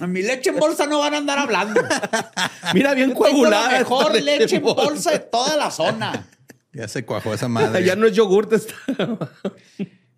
Mi 0.08 0.22
leche 0.22 0.50
en 0.50 0.56
bolsa 0.56 0.86
no 0.86 1.00
van 1.00 1.12
a 1.12 1.18
andar 1.18 1.38
hablando. 1.38 1.82
Mira, 2.74 2.94
bien 2.94 3.12
coagulada. 3.12 3.70
La 3.70 3.78
mejor 3.78 4.22
leche 4.22 4.56
en 4.56 4.62
bolsa 4.62 5.10
de 5.10 5.18
toda 5.18 5.58
la 5.58 5.70
zona. 5.70 6.26
Ya 6.72 6.88
se 6.88 7.04
cuajó 7.04 7.34
esa 7.34 7.48
madre. 7.48 7.84
ya 7.84 7.94
no 7.94 8.06
es 8.06 8.14
yogurt. 8.14 8.54
Está... 8.54 8.74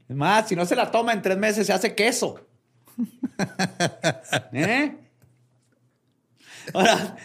Más, 0.08 0.48
si 0.48 0.54
no 0.54 0.64
se 0.66 0.76
la 0.76 0.90
toma 0.90 1.12
en 1.12 1.22
tres 1.22 1.36
meses, 1.36 1.66
se 1.66 1.72
hace 1.72 1.96
queso. 1.96 2.46
¿Eh? 4.52 4.96
Ahora, 6.72 7.16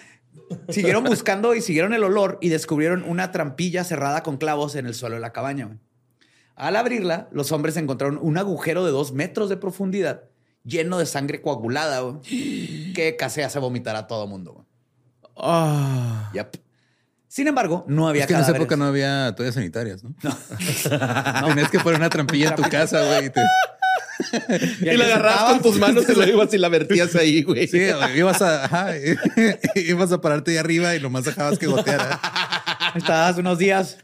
siguieron 0.70 1.04
buscando 1.04 1.56
y 1.56 1.62
siguieron 1.62 1.94
el 1.94 2.04
olor 2.04 2.38
y 2.42 2.50
descubrieron 2.50 3.04
una 3.04 3.32
trampilla 3.32 3.84
cerrada 3.84 4.24
con 4.24 4.38
clavos 4.38 4.76
en 4.76 4.86
el 4.86 4.94
suelo 4.94 5.16
de 5.16 5.22
la 5.22 5.34
cabaña. 5.34 5.78
Al 6.56 6.76
abrirla, 6.76 7.30
los 7.32 7.52
hombres 7.52 7.78
encontraron 7.78 8.20
un 8.22 8.38
agujero 8.38 8.86
de 8.86 8.92
dos 8.92 9.12
metros 9.12 9.50
de 9.50 9.58
profundidad 9.58 10.26
lleno 10.64 10.98
de 10.98 11.06
sangre 11.06 11.42
coagulada 11.42 12.20
que 12.24 13.16
casi 13.18 13.42
hace 13.42 13.60
vomitar 13.60 13.96
a 13.96 14.08
todo 14.08 14.28
mundo. 14.28 14.66
Ah. 15.36 16.32
Sin 17.34 17.48
embargo, 17.48 17.84
no 17.88 18.08
había 18.08 18.22
es 18.22 18.28
que 18.28 18.36
en 18.36 18.42
esa 18.42 18.52
época 18.52 18.78
no 18.78 18.86
había 18.86 19.34
toallas 19.36 19.56
sanitarias, 19.56 20.04
¿no? 20.04 20.14
no. 20.22 20.38
Tenías 21.48 21.72
que 21.72 21.80
poner 21.80 22.00
una 22.00 22.12
trampilla 22.12 22.50
en 22.50 22.56
tu 22.56 22.62
casa, 22.62 23.04
güey. 23.08 23.32
Y, 24.82 24.96
la 24.96 25.06
agarrabas 25.06 25.54
con 25.54 25.64
tus 25.64 25.80
manos 25.80 26.08
y 26.08 26.14
la 26.14 26.28
ibas 26.28 26.54
y 26.54 26.60
la 26.60 26.70
vertías 26.70 27.16
ahí, 27.16 27.42
güey. 27.42 27.68
Sí, 27.68 27.88
ibas 28.16 28.40
a, 28.44 28.66
ajá, 28.66 28.90
ibas 29.76 30.12
a 30.12 30.22
pararte 30.22 30.52
ahí 30.52 30.58
arriba 30.58 30.96
y 30.96 31.00
nomás 31.00 31.24
dejabas 31.24 31.58
que 31.58 31.66
goteara. 31.66 32.22
Estabas 32.94 33.36
unos 33.40 33.58
días. 33.58 33.98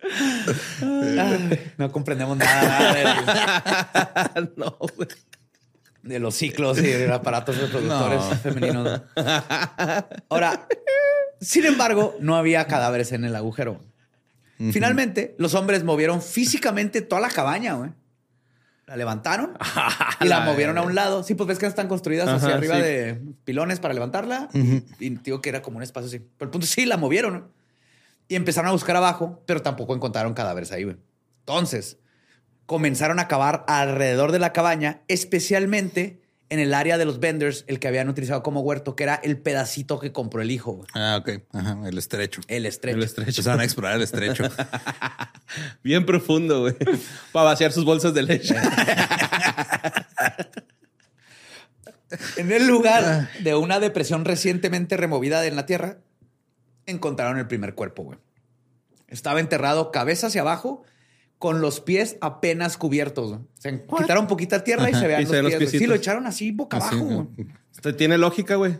no 1.76 1.92
comprendemos 1.92 2.38
nada. 2.38 2.94
De, 4.34 4.48
no, 4.56 4.78
güey. 4.96 5.08
De 6.02 6.18
los 6.18 6.34
ciclos 6.34 6.78
y 6.78 6.82
de 6.82 7.12
aparatos 7.12 7.58
reproductores 7.58 8.22
femeninos. 8.40 9.02
Ahora, 10.28 10.66
sin 11.40 11.66
embargo, 11.66 12.16
no 12.20 12.36
había 12.36 12.66
cadáveres 12.66 13.12
en 13.12 13.24
el 13.24 13.34
agujero. 13.36 13.80
Finalmente, 14.72 15.36
los 15.38 15.54
hombres 15.54 15.84
movieron 15.84 16.20
físicamente 16.20 17.00
toda 17.00 17.20
la 17.20 17.28
cabaña, 17.28 17.74
güey. 17.74 17.90
La 18.86 18.96
levantaron 18.96 19.56
y 20.20 20.26
la, 20.26 20.40
movieron 20.40 20.78
a 20.78 20.82
un 20.82 20.94
lado. 20.94 21.22
Sí, 21.22 21.34
pues 21.34 21.46
ves 21.46 21.58
que 21.58 21.66
están 21.66 21.88
construidas 21.88 22.28
hacia 22.28 22.54
arriba 22.54 22.78
de 22.78 23.20
pilones 23.44 23.80
para 23.80 23.94
levantarla. 23.94 24.48
Y 24.98 25.10
digo 25.10 25.40
que 25.40 25.50
era 25.50 25.62
como 25.62 25.76
un 25.76 25.82
espacio 25.82 26.08
así. 26.08 26.18
Pero 26.18 26.48
el 26.48 26.50
punto 26.50 26.66
sí, 26.66 26.86
la 26.86 26.96
movieron. 26.96 27.48
Y 28.26 28.34
empezaron 28.34 28.68
a 28.68 28.72
buscar 28.72 28.96
abajo, 28.96 29.42
pero 29.46 29.62
tampoco 29.62 29.94
encontraron 29.94 30.34
cadáveres 30.34 30.72
ahí, 30.72 30.84
güey. 30.84 30.96
Entonces, 31.40 31.98
comenzaron 32.68 33.18
a 33.18 33.28
cavar 33.28 33.64
alrededor 33.66 34.30
de 34.30 34.38
la 34.38 34.52
cabaña, 34.52 35.00
especialmente 35.08 36.20
en 36.50 36.58
el 36.58 36.74
área 36.74 36.98
de 36.98 37.06
los 37.06 37.18
vendors, 37.18 37.64
el 37.66 37.80
que 37.80 37.88
habían 37.88 38.10
utilizado 38.10 38.42
como 38.42 38.60
huerto, 38.60 38.94
que 38.94 39.04
era 39.04 39.14
el 39.14 39.38
pedacito 39.38 39.98
que 39.98 40.12
compró 40.12 40.42
el 40.42 40.50
hijo. 40.50 40.84
Ah, 40.92 41.16
ok. 41.18 41.44
Ajá, 41.54 41.78
el 41.86 41.96
estrecho. 41.96 42.42
El 42.46 42.66
estrecho. 42.66 42.98
El 42.98 43.04
estrecho. 43.04 43.30
Empezaron 43.30 43.60
a 43.60 43.64
explorar 43.64 43.96
el 43.96 44.02
estrecho. 44.02 44.44
Bien 45.82 46.04
profundo, 46.04 46.60
güey. 46.60 46.76
Para 47.32 47.46
vaciar 47.46 47.72
sus 47.72 47.86
bolsas 47.86 48.12
de 48.12 48.22
leche. 48.24 48.54
en 52.36 52.52
el 52.52 52.66
lugar 52.66 53.30
de 53.40 53.54
una 53.54 53.80
depresión 53.80 54.26
recientemente 54.26 54.98
removida 54.98 55.46
en 55.46 55.56
la 55.56 55.64
tierra, 55.64 56.00
encontraron 56.84 57.38
el 57.38 57.46
primer 57.46 57.74
cuerpo, 57.74 58.02
güey. 58.02 58.18
Estaba 59.06 59.40
enterrado 59.40 59.90
cabeza 59.90 60.26
hacia 60.26 60.42
abajo 60.42 60.84
con 61.38 61.60
los 61.60 61.80
pies 61.80 62.16
apenas 62.20 62.76
cubiertos. 62.76 63.38
Se 63.58 63.84
quitaron 63.84 64.26
poquita 64.26 64.64
tierra 64.64 64.90
y 64.90 64.94
se 64.94 65.06
vean 65.06 65.22
los, 65.42 65.54
pies. 65.54 65.70
Sí, 65.70 65.86
lo 65.86 65.94
echaron 65.94 66.26
así 66.26 66.50
boca 66.50 66.78
abajo. 66.78 67.28
Esto 67.74 67.94
tiene 67.94 68.18
lógica, 68.18 68.56
güey. 68.56 68.76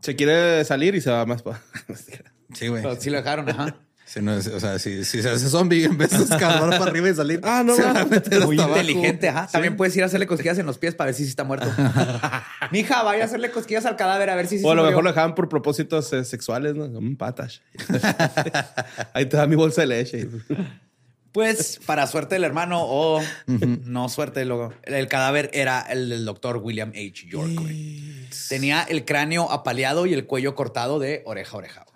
Se 0.00 0.16
quiere 0.16 0.64
salir 0.64 0.94
y 0.94 1.00
se 1.00 1.10
va 1.10 1.26
más 1.26 1.42
para. 1.42 1.60
sí, 2.54 2.68
güey. 2.68 2.82
Sí 2.98 3.10
lo 3.10 3.18
dejaron, 3.18 3.48
ajá. 3.48 3.76
Si 4.06 4.20
no, 4.20 4.34
o 4.34 4.40
sea, 4.40 4.78
si, 4.78 5.02
si, 5.04 5.22
se 5.22 5.30
hace 5.30 5.48
zombie 5.48 5.84
en 5.84 5.96
vez 5.96 6.10
de 6.10 6.24
escalar 6.24 6.70
para 6.70 6.84
arriba 6.84 7.08
y 7.08 7.14
salir. 7.14 7.40
Ah, 7.42 7.62
no, 7.64 7.74
no. 7.76 8.46
Muy 8.46 8.60
inteligente, 8.60 9.28
ajá. 9.28 9.48
También 9.50 9.76
puedes 9.76 9.96
ir 9.96 10.02
a 10.02 10.06
hacerle 10.06 10.26
cosquillas 10.26 10.58
en 10.58 10.66
los 10.66 10.78
pies 10.78 10.94
para 10.94 11.06
ver 11.06 11.14
si 11.14 11.24
está 11.24 11.42
muerto. 11.42 11.66
Mija, 12.70 13.02
vaya 13.02 13.22
a 13.22 13.26
hacerle 13.26 13.50
cosquillas 13.50 13.86
al 13.86 13.96
cadáver 13.96 14.28
a 14.28 14.36
ver 14.36 14.46
si 14.46 14.62
O 14.62 14.70
a 14.70 14.74
lo 14.74 14.84
mejor 14.84 15.02
lo 15.02 15.10
dejaban 15.10 15.34
por 15.34 15.48
propósitos 15.48 16.12
eh, 16.12 16.24
sexuales, 16.24 16.74
¿no? 16.74 16.84
Un 16.84 17.16
patas. 17.16 17.62
Ahí 19.14 19.26
te 19.26 19.36
da 19.36 19.46
mi 19.46 19.56
bolsa 19.56 19.80
de 19.80 19.86
leche. 19.86 20.28
Pues, 21.34 21.80
para 21.84 22.06
suerte 22.06 22.36
del 22.36 22.44
hermano 22.44 22.80
o 22.80 23.20
no 23.48 24.08
suerte, 24.08 24.44
luego 24.44 24.72
el 24.84 25.08
cadáver 25.08 25.50
era 25.52 25.80
el 25.80 26.08
del 26.08 26.24
doctor 26.24 26.58
William 26.58 26.90
H. 26.90 27.26
York. 27.26 27.60
Tenía 28.48 28.84
el 28.84 29.04
cráneo 29.04 29.50
apaleado 29.50 30.06
y 30.06 30.14
el 30.14 30.26
cuello 30.26 30.54
cortado 30.54 31.00
de 31.00 31.22
oreja 31.26 31.56
a 31.56 31.58
oreja. 31.58 31.86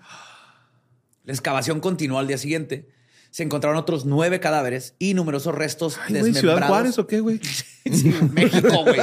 La 1.22 1.33
excavación 1.33 1.79
continuó 1.79 2.18
al 2.18 2.27
día 2.27 2.37
siguiente. 2.37 2.88
Se 3.31 3.43
encontraron 3.43 3.79
otros 3.79 4.05
nueve 4.07 4.41
cadáveres 4.41 4.95
y 4.99 5.14
numerosos 5.14 5.55
restos 5.55 5.99
Ay, 6.07 6.14
desmembrados. 6.14 6.41
¿Ciudad 6.41 6.69
Juárez 6.69 6.99
o 6.99 7.07
qué, 7.07 7.21
güey? 7.21 7.41
México, 8.33 8.85
güey. 8.85 9.01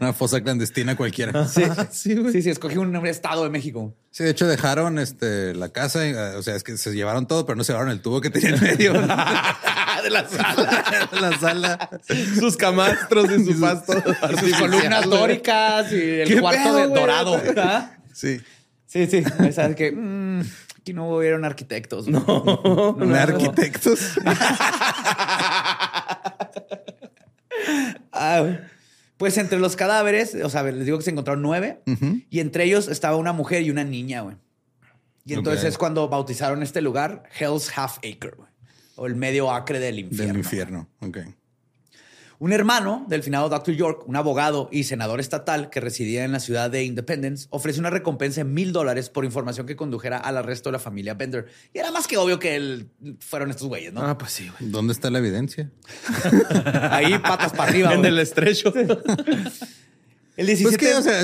Una 0.00 0.12
fosa 0.12 0.40
clandestina 0.40 0.96
cualquiera. 0.96 1.46
Sí, 1.46 1.62
sí, 1.90 2.14
güey. 2.14 2.32
Sí, 2.32 2.42
sí, 2.42 2.50
escogí 2.50 2.76
un 2.76 2.94
estado 3.06 3.44
de 3.44 3.50
México. 3.50 3.94
Sí, 4.10 4.24
de 4.24 4.30
hecho 4.30 4.46
dejaron 4.46 4.98
este, 4.98 5.54
la 5.54 5.68
casa, 5.68 6.06
eh, 6.06 6.14
o 6.36 6.42
sea, 6.42 6.56
es 6.56 6.64
que 6.64 6.76
se 6.76 6.92
llevaron 6.94 7.26
todo, 7.26 7.44
pero 7.44 7.56
no 7.56 7.64
se 7.64 7.72
llevaron 7.72 7.92
el 7.92 8.00
tubo 8.00 8.20
que 8.20 8.30
tenía 8.30 8.50
en 8.50 8.60
medio. 8.62 8.92
de 10.02 10.10
la 10.10 10.28
sala. 10.28 11.08
de 11.12 11.20
la 11.20 11.38
sala. 11.38 11.90
Sus 12.38 12.56
camastros 12.56 13.30
y 13.30 13.44
su 13.44 13.60
pasto. 13.60 13.92
Sus 14.40 14.54
columnas 14.54 15.04
dóricas 15.04 15.92
y 15.92 16.20
el 16.20 16.40
cuarto 16.40 16.74
de 16.76 16.86
dorado. 16.88 17.40
Sí. 18.12 18.40
Sí, 18.86 19.06
sí. 19.06 19.24
Sabes 19.52 19.76
que 19.76 19.92
mm, 19.92 20.40
aquí 20.86 20.92
no 20.92 21.08
hubieron 21.16 21.44
arquitectos. 21.44 22.06
No, 22.06 22.24
no, 22.24 22.94
no 22.96 23.14
arquitectos. 23.16 24.18
ah, 28.12 28.58
pues 29.16 29.36
entre 29.36 29.58
los 29.58 29.74
cadáveres, 29.74 30.36
o 30.36 30.48
sea, 30.48 30.62
les 30.62 30.84
digo 30.84 30.98
que 30.98 31.02
se 31.02 31.10
encontraron 31.10 31.42
nueve 31.42 31.80
y 32.30 32.38
entre 32.38 32.62
ellos 32.62 32.86
estaba 32.86 33.16
una 33.16 33.32
mujer 33.32 33.62
y 33.62 33.70
una 33.70 33.82
niña, 33.82 34.20
güey. 34.20 34.36
Y 35.24 35.34
entonces 35.34 35.64
es 35.64 35.76
cuando 35.76 36.08
bautizaron 36.08 36.62
este 36.62 36.80
lugar 36.80 37.24
Hell's 37.36 37.76
Half 37.76 37.98
Acre, 37.98 38.34
güey. 38.36 38.48
O 38.94 39.06
el 39.06 39.16
medio 39.16 39.50
acre 39.50 39.80
del 39.80 39.98
infierno. 39.98 40.34
Del 40.34 40.38
infierno, 40.38 40.88
ok. 41.00 41.18
Un 42.38 42.52
hermano 42.52 43.06
del 43.08 43.22
finado 43.22 43.48
Dr. 43.48 43.74
York, 43.74 44.02
un 44.06 44.16
abogado 44.16 44.68
y 44.70 44.84
senador 44.84 45.20
estatal 45.20 45.70
que 45.70 45.80
residía 45.80 46.24
en 46.24 46.32
la 46.32 46.40
ciudad 46.40 46.70
de 46.70 46.84
Independence, 46.84 47.46
ofreció 47.50 47.80
una 47.80 47.90
recompensa 47.90 48.42
de 48.42 48.44
mil 48.44 48.72
dólares 48.72 49.08
por 49.08 49.24
información 49.24 49.66
que 49.66 49.74
condujera 49.74 50.18
al 50.18 50.36
arresto 50.36 50.68
de 50.68 50.74
la 50.74 50.78
familia 50.78 51.14
Bender. 51.14 51.46
Y 51.72 51.78
era 51.78 51.90
más 51.90 52.06
que 52.06 52.18
obvio 52.18 52.38
que 52.38 52.56
él 52.56 52.88
fueron 53.20 53.50
estos 53.50 53.68
güeyes, 53.68 53.92
¿no? 53.92 54.02
Ah, 54.02 54.18
pues 54.18 54.32
sí, 54.32 54.50
güey. 54.58 54.70
¿Dónde 54.70 54.92
está 54.92 55.10
la 55.10 55.18
evidencia? 55.18 55.70
Ahí 56.90 57.18
patas 57.18 57.52
para 57.52 57.70
arriba. 57.70 57.94
en 57.94 58.04
el 58.04 58.18
estrecho. 58.18 58.72
el 60.36 60.46
17... 60.46 60.62
Pues 60.64 60.76
que, 60.76 60.94
o 60.94 61.02
sea, 61.02 61.22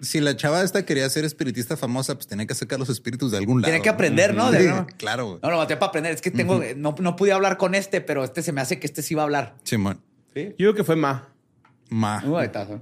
si 0.00 0.20
la 0.20 0.34
chava 0.34 0.62
esta 0.62 0.84
quería 0.84 1.08
ser 1.10 1.26
espiritista 1.26 1.76
famosa, 1.76 2.14
pues 2.14 2.26
tenía 2.26 2.46
que 2.46 2.54
sacar 2.54 2.78
los 2.78 2.88
espíritus 2.88 3.32
de 3.32 3.38
algún 3.38 3.60
lado. 3.60 3.70
Tiene 3.70 3.82
que 3.82 3.90
aprender, 3.90 4.34
¿no? 4.34 4.50
Sí, 4.50 4.66
¿no? 4.66 4.86
claro. 4.96 5.26
Güey. 5.26 5.40
No, 5.42 5.50
lo 5.50 5.58
maté 5.58 5.76
para 5.76 5.88
aprender. 5.88 6.12
Es 6.12 6.22
que 6.22 6.30
tengo, 6.30 6.60
no, 6.76 6.94
no 6.98 7.16
pude 7.16 7.32
hablar 7.32 7.58
con 7.58 7.74
este, 7.74 8.00
pero 8.00 8.24
este 8.24 8.42
se 8.42 8.52
me 8.52 8.62
hace 8.62 8.80
que 8.80 8.86
este 8.86 9.02
sí 9.02 9.14
va 9.14 9.22
a 9.22 9.24
hablar. 9.24 9.56
Simón. 9.64 10.00
¿Sí? 10.00 10.11
Yo 10.34 10.54
creo 10.56 10.74
que 10.74 10.84
fue 10.84 10.96
Ma. 10.96 11.28
Ma. 11.90 12.22
Está, 12.42 12.64
güey. 12.64 12.80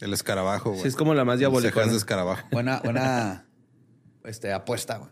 El 0.00 0.12
escarabajo, 0.12 0.70
güey. 0.70 0.82
Sí, 0.82 0.88
es 0.88 0.96
como 0.96 1.14
la 1.14 1.24
más 1.24 1.38
diabólica. 1.38 1.84
De 1.86 1.96
escarabajo. 1.96 2.46
Buena, 2.50 2.80
buena 2.80 3.46
este, 4.24 4.52
apuesta, 4.52 4.98
güey. 4.98 5.10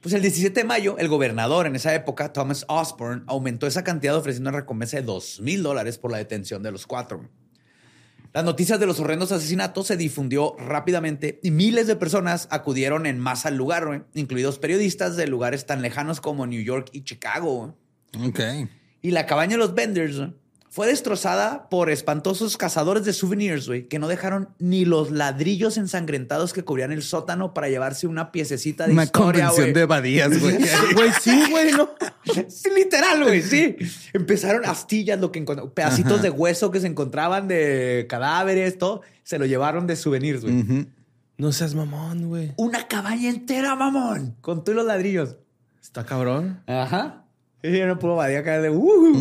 Pues 0.00 0.14
el 0.14 0.22
17 0.22 0.60
de 0.60 0.64
mayo, 0.64 0.96
el 0.98 1.08
gobernador 1.08 1.66
en 1.66 1.74
esa 1.74 1.92
época, 1.92 2.32
Thomas 2.32 2.64
Osborne, 2.68 3.24
aumentó 3.26 3.66
esa 3.66 3.82
cantidad 3.82 4.14
ofreciendo 4.16 4.50
una 4.50 4.60
recompensa 4.60 4.96
de 4.96 5.02
2 5.02 5.40
mil 5.40 5.62
dólares 5.62 5.98
por 5.98 6.12
la 6.12 6.18
detención 6.18 6.62
de 6.62 6.70
los 6.70 6.86
cuatro. 6.86 7.28
Las 8.32 8.44
noticias 8.44 8.78
de 8.78 8.86
los 8.86 9.00
horrendos 9.00 9.32
asesinatos 9.32 9.88
se 9.88 9.96
difundió 9.96 10.54
rápidamente 10.58 11.40
y 11.42 11.50
miles 11.50 11.88
de 11.88 11.96
personas 11.96 12.46
acudieron 12.52 13.06
en 13.06 13.18
masa 13.18 13.48
al 13.48 13.56
lugar, 13.56 13.86
güey, 13.86 14.02
incluidos 14.14 14.60
periodistas 14.60 15.16
de 15.16 15.26
lugares 15.26 15.66
tan 15.66 15.82
lejanos 15.82 16.20
como 16.20 16.46
New 16.46 16.62
York 16.62 16.90
y 16.92 17.02
Chicago. 17.02 17.74
güey. 18.14 18.28
Ok. 18.28 18.40
Y 19.02 19.10
la 19.10 19.26
cabaña 19.26 19.52
de 19.52 19.58
los 19.58 19.74
Benders 19.74 20.16
güey, 20.18 20.32
fue 20.70 20.86
destrozada 20.86 21.68
por 21.70 21.90
espantosos 21.90 22.56
cazadores 22.56 23.04
de 23.04 23.12
souvenirs, 23.12 23.66
güey, 23.66 23.88
que 23.88 23.98
no 23.98 24.06
dejaron 24.06 24.50
ni 24.58 24.84
los 24.84 25.10
ladrillos 25.10 25.78
ensangrentados 25.78 26.52
que 26.52 26.62
cubrían 26.62 26.92
el 26.92 27.02
sótano 27.02 27.54
para 27.54 27.68
llevarse 27.68 28.06
una 28.06 28.30
piececita 28.32 28.86
de 28.86 28.92
Una 28.92 29.04
historia, 29.04 29.46
convención 29.46 29.64
güey. 29.66 29.72
de 29.74 29.86
badías, 29.86 30.40
güey. 30.40 30.58
Güey, 30.94 31.10
sí, 31.20 31.44
güey, 31.50 31.72
¿no? 31.72 31.90
Sí, 32.48 32.68
literal, 32.76 33.24
güey, 33.24 33.42
sí. 33.42 33.76
Empezaron 34.12 34.64
astillas, 34.66 35.18
lo 35.18 35.32
que 35.32 35.40
pedacitos 35.74 36.12
Ajá. 36.14 36.22
de 36.22 36.30
hueso 36.30 36.70
que 36.70 36.80
se 36.80 36.86
encontraban 36.86 37.48
de 37.48 38.06
cadáveres, 38.08 38.76
todo, 38.78 39.00
se 39.22 39.38
lo 39.38 39.46
llevaron 39.46 39.86
de 39.86 39.96
souvenirs, 39.96 40.42
güey. 40.42 40.86
No 41.38 41.52
seas 41.52 41.74
mamón, 41.74 42.28
güey. 42.28 42.52
Una 42.56 42.88
cabaña 42.88 43.30
entera, 43.30 43.74
mamón. 43.76 44.36
Con 44.40 44.64
todos 44.64 44.76
los 44.76 44.86
ladrillos. 44.86 45.36
Está 45.80 46.04
cabrón. 46.04 46.60
Ajá. 46.66 47.24
Y 47.62 47.76
yo 47.78 47.86
no 47.86 47.98
puedo 47.98 48.16
badía 48.16 48.40
acá 48.40 48.60
de 48.60 48.70
uh 48.70 49.14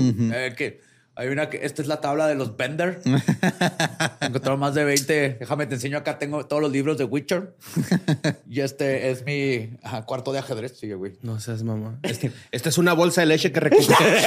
que 0.55 0.81
hay 1.17 1.29
una 1.29 1.49
que 1.49 1.65
esta 1.65 1.81
es 1.81 1.87
la 1.87 1.99
tabla 1.99 2.27
de 2.27 2.35
los 2.35 2.55
Bender. 2.57 3.01
Encontraron 4.21 4.59
más 4.59 4.75
de 4.75 4.83
20. 4.83 5.37
Déjame 5.39 5.65
te 5.65 5.73
enseño 5.73 5.97
acá. 5.97 6.19
Tengo 6.19 6.45
todos 6.45 6.61
los 6.61 6.71
libros 6.71 6.99
de 6.99 7.05
Witcher. 7.05 7.55
y 8.49 8.61
este 8.61 9.09
es 9.09 9.25
mi 9.25 9.71
cuarto 10.05 10.31
de 10.31 10.37
ajedrez. 10.39 10.77
Sigue, 10.77 10.93
güey. 10.93 11.13
No 11.23 11.39
seas 11.39 11.63
mamá. 11.63 11.97
Este, 12.03 12.31
esta 12.51 12.69
es 12.69 12.77
una 12.77 12.93
bolsa 12.93 13.21
de 13.21 13.27
leche 13.27 13.51
que 13.51 13.59
recuperé. 13.59 14.17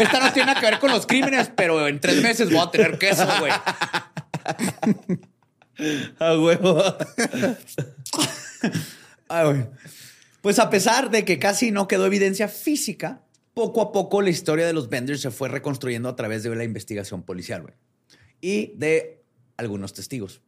esta 0.00 0.20
no 0.20 0.32
tiene 0.32 0.46
nada 0.46 0.60
que 0.60 0.66
ver 0.66 0.78
con 0.78 0.92
los 0.92 1.06
crímenes, 1.06 1.50
pero 1.56 1.88
en 1.88 1.98
tres 1.98 2.22
meses 2.22 2.50
voy 2.50 2.60
a 2.60 2.70
tener 2.70 2.96
queso, 2.96 3.26
güey. 3.40 3.52
A 6.20 6.38
huevo. 6.38 6.84
Pues 10.40 10.58
a 10.60 10.70
pesar 10.70 11.10
de 11.10 11.24
que 11.24 11.40
casi 11.40 11.72
no 11.72 11.88
quedó 11.88 12.06
evidencia 12.06 12.46
física, 12.46 13.22
poco 13.60 13.82
a 13.82 13.92
poco 13.92 14.22
la 14.22 14.30
historia 14.30 14.66
de 14.66 14.72
los 14.72 14.88
vendors 14.88 15.20
se 15.20 15.30
fue 15.30 15.50
reconstruyendo 15.50 16.08
a 16.08 16.16
través 16.16 16.42
de 16.42 16.56
la 16.56 16.64
investigación 16.64 17.22
policial 17.24 17.60
güey, 17.60 17.74
y 18.40 18.72
de 18.78 19.22
algunos 19.58 19.92
testigos. 19.92 20.40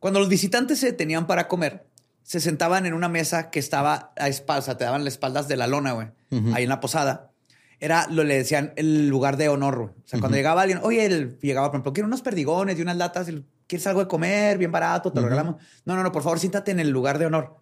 Cuando 0.00 0.20
los 0.20 0.28
visitantes 0.28 0.80
se 0.80 0.88
detenían 0.88 1.26
para 1.26 1.48
comer, 1.48 1.86
se 2.22 2.40
sentaban 2.40 2.84
en 2.84 2.92
una 2.92 3.08
mesa 3.08 3.48
que 3.48 3.58
estaba 3.58 4.12
a 4.18 4.28
espaldas, 4.28 4.64
o 4.64 4.66
sea, 4.66 4.76
te 4.76 4.84
daban 4.84 5.02
las 5.02 5.14
espaldas 5.14 5.48
de 5.48 5.56
la 5.56 5.66
lona, 5.66 5.92
güey, 5.92 6.08
ahí 6.52 6.64
en 6.64 6.68
la 6.68 6.80
posada. 6.80 7.32
Era, 7.78 8.06
lo 8.10 8.22
le 8.22 8.36
decían 8.36 8.74
el 8.76 9.08
lugar 9.08 9.38
de 9.38 9.48
honor, 9.48 9.78
güey. 9.78 9.88
O 9.88 10.02
sea, 10.04 10.20
cuando 10.20 10.36
llegaba 10.36 10.60
alguien, 10.60 10.80
oye, 10.82 11.06
él 11.06 11.38
llegaba, 11.40 11.68
por 11.68 11.76
ejemplo, 11.76 11.94
quiero 11.94 12.06
unos 12.06 12.20
perdigones 12.20 12.78
y 12.78 12.82
unas 12.82 12.98
latas, 12.98 13.30
y 13.30 13.42
¿quieres 13.70 13.86
algo 13.86 14.00
de 14.00 14.08
comer? 14.08 14.58
Bien 14.58 14.72
barato, 14.72 15.12
te 15.12 15.20
lo 15.20 15.28
regalamos. 15.28 15.62
No, 15.84 15.94
no, 15.94 16.02
no, 16.02 16.10
por 16.10 16.24
favor, 16.24 16.40
siéntate 16.40 16.72
en 16.72 16.80
el 16.80 16.90
lugar 16.90 17.20
de 17.20 17.26
honor. 17.26 17.60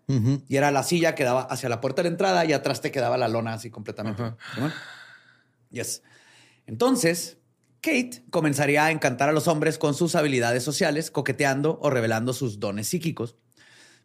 Y 0.49 0.57
era 0.57 0.71
la 0.71 0.83
silla 0.83 1.15
que 1.15 1.23
daba 1.23 1.43
hacia 1.43 1.69
la 1.69 1.83
puerta 1.83 2.03
de 2.03 2.09
la 2.09 2.15
entrada 2.15 2.47
y 2.47 2.55
atrás 2.55 2.81
te 2.81 2.91
quedaba 2.91 3.19
la 3.19 3.29
lona 3.29 3.53
así 3.53 3.69
completamente. 3.69 4.23
Yes. 5.71 6.03
Entonces, 6.67 7.37
Kate 7.83 8.25
comenzaría 8.31 8.87
a 8.87 8.91
encantar 8.91 9.29
a 9.29 9.33
los 9.33 9.49
hombres 9.49 9.77
con 9.77 9.93
sus 9.93 10.15
habilidades 10.15 10.63
sociales, 10.63 11.11
coqueteando 11.11 11.79
o 11.83 11.91
revelando 11.91 12.33
sus 12.33 12.59
dones 12.59 12.89
psíquicos. 12.89 13.37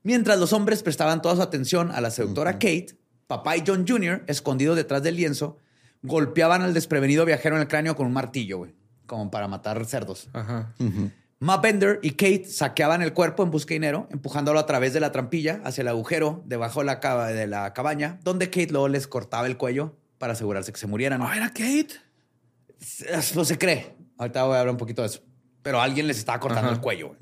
Mientras 0.04 0.38
los 0.38 0.51
hombres 0.51 0.84
prestaban 0.84 1.22
toda 1.22 1.38
su 1.38 1.41
atención 1.41 1.89
a 1.89 2.01
la 2.01 2.12
seductora 2.12 2.54
Kate, 2.54 2.97
papá 3.28 3.56
y 3.56 3.64
John 3.66 3.86
Jr., 3.88 4.26
escondidos 4.28 4.76
detrás 4.76 5.04
del 5.04 5.16
lienzo, 5.16 5.58
golpeaban 6.01 6.64
al 6.64 6.74
desprevenido 6.74 7.24
viajero 7.24 7.56
en 7.56 7.62
el 7.62 7.70
cráneo 7.70 7.95
con 7.95 8.08
un 8.08 8.14
martillo, 8.14 8.58
güey, 8.58 8.76
como 9.06 9.32
para 9.32 9.47
matar 9.47 9.86
cerdos. 9.86 10.28
Ajá. 10.34 10.76
Bender 11.62 12.00
y 12.02 12.12
Kate 12.12 12.46
saqueaban 12.46 13.02
el 13.02 13.14
cuerpo 13.14 13.44
en 13.44 13.52
busca 13.52 13.70
de 13.70 13.76
dinero, 13.76 14.08
empujándolo 14.12 14.60
a 14.60 14.66
través 14.66 14.94
de 14.94 15.00
la 15.00 15.12
trampilla 15.12 15.62
hacia 15.64 15.82
el 15.82 15.88
agujero 15.89 16.41
debajo 16.46 16.80
de 16.80 16.86
la, 16.86 17.28
de 17.28 17.48
la 17.48 17.74
cabaña, 17.74 18.20
donde 18.24 18.50
Kate 18.50 18.70
luego 18.72 18.88
les 18.88 19.08
cortaba 19.08 19.48
el 19.48 19.58
cuello 19.58 19.98
para 20.18 20.34
asegurarse 20.34 20.72
que 20.72 20.80
se 20.80 20.88
murieran. 20.88 21.20
¿No 21.20 21.34
era 21.34 21.50
Kate? 21.50 21.89
No 23.36 23.46
se 23.46 23.58
cree. 23.58 23.96
Ahorita 24.18 24.44
voy 24.46 24.56
a 24.56 24.60
hablar 24.62 24.72
un 24.72 24.78
poquito 24.78 25.02
de 25.02 25.08
eso. 25.10 25.22
Pero 25.62 25.82
alguien 25.82 26.08
les 26.08 26.18
estaba 26.18 26.39
cortando 26.39 26.72
el 26.72 26.80
cuello. 26.80 27.16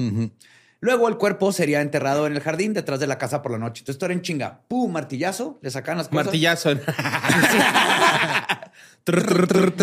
Luego 0.82 1.08
el 1.08 1.18
cuerpo 1.18 1.52
sería 1.52 1.82
enterrado 1.82 2.26
en 2.26 2.34
el 2.34 2.42
jardín 2.42 2.74
detrás 2.74 3.00
de 3.00 3.06
la 3.06 3.20
casa 3.20 3.44
por 3.44 3.52
la 3.52 3.60
noche. 3.60 3.82
Entonces 3.82 3.96
esto 3.96 4.06
era 4.06 4.16
en 4.16 4.24
chinga. 4.24 4.62
¡Pum! 4.68 4.92
Martillazo. 4.92 5.60
Le 5.62 5.70
sacan 5.70 5.98
las 5.98 6.10
cosas. 6.10 6.26
Martillazo. 6.26 6.72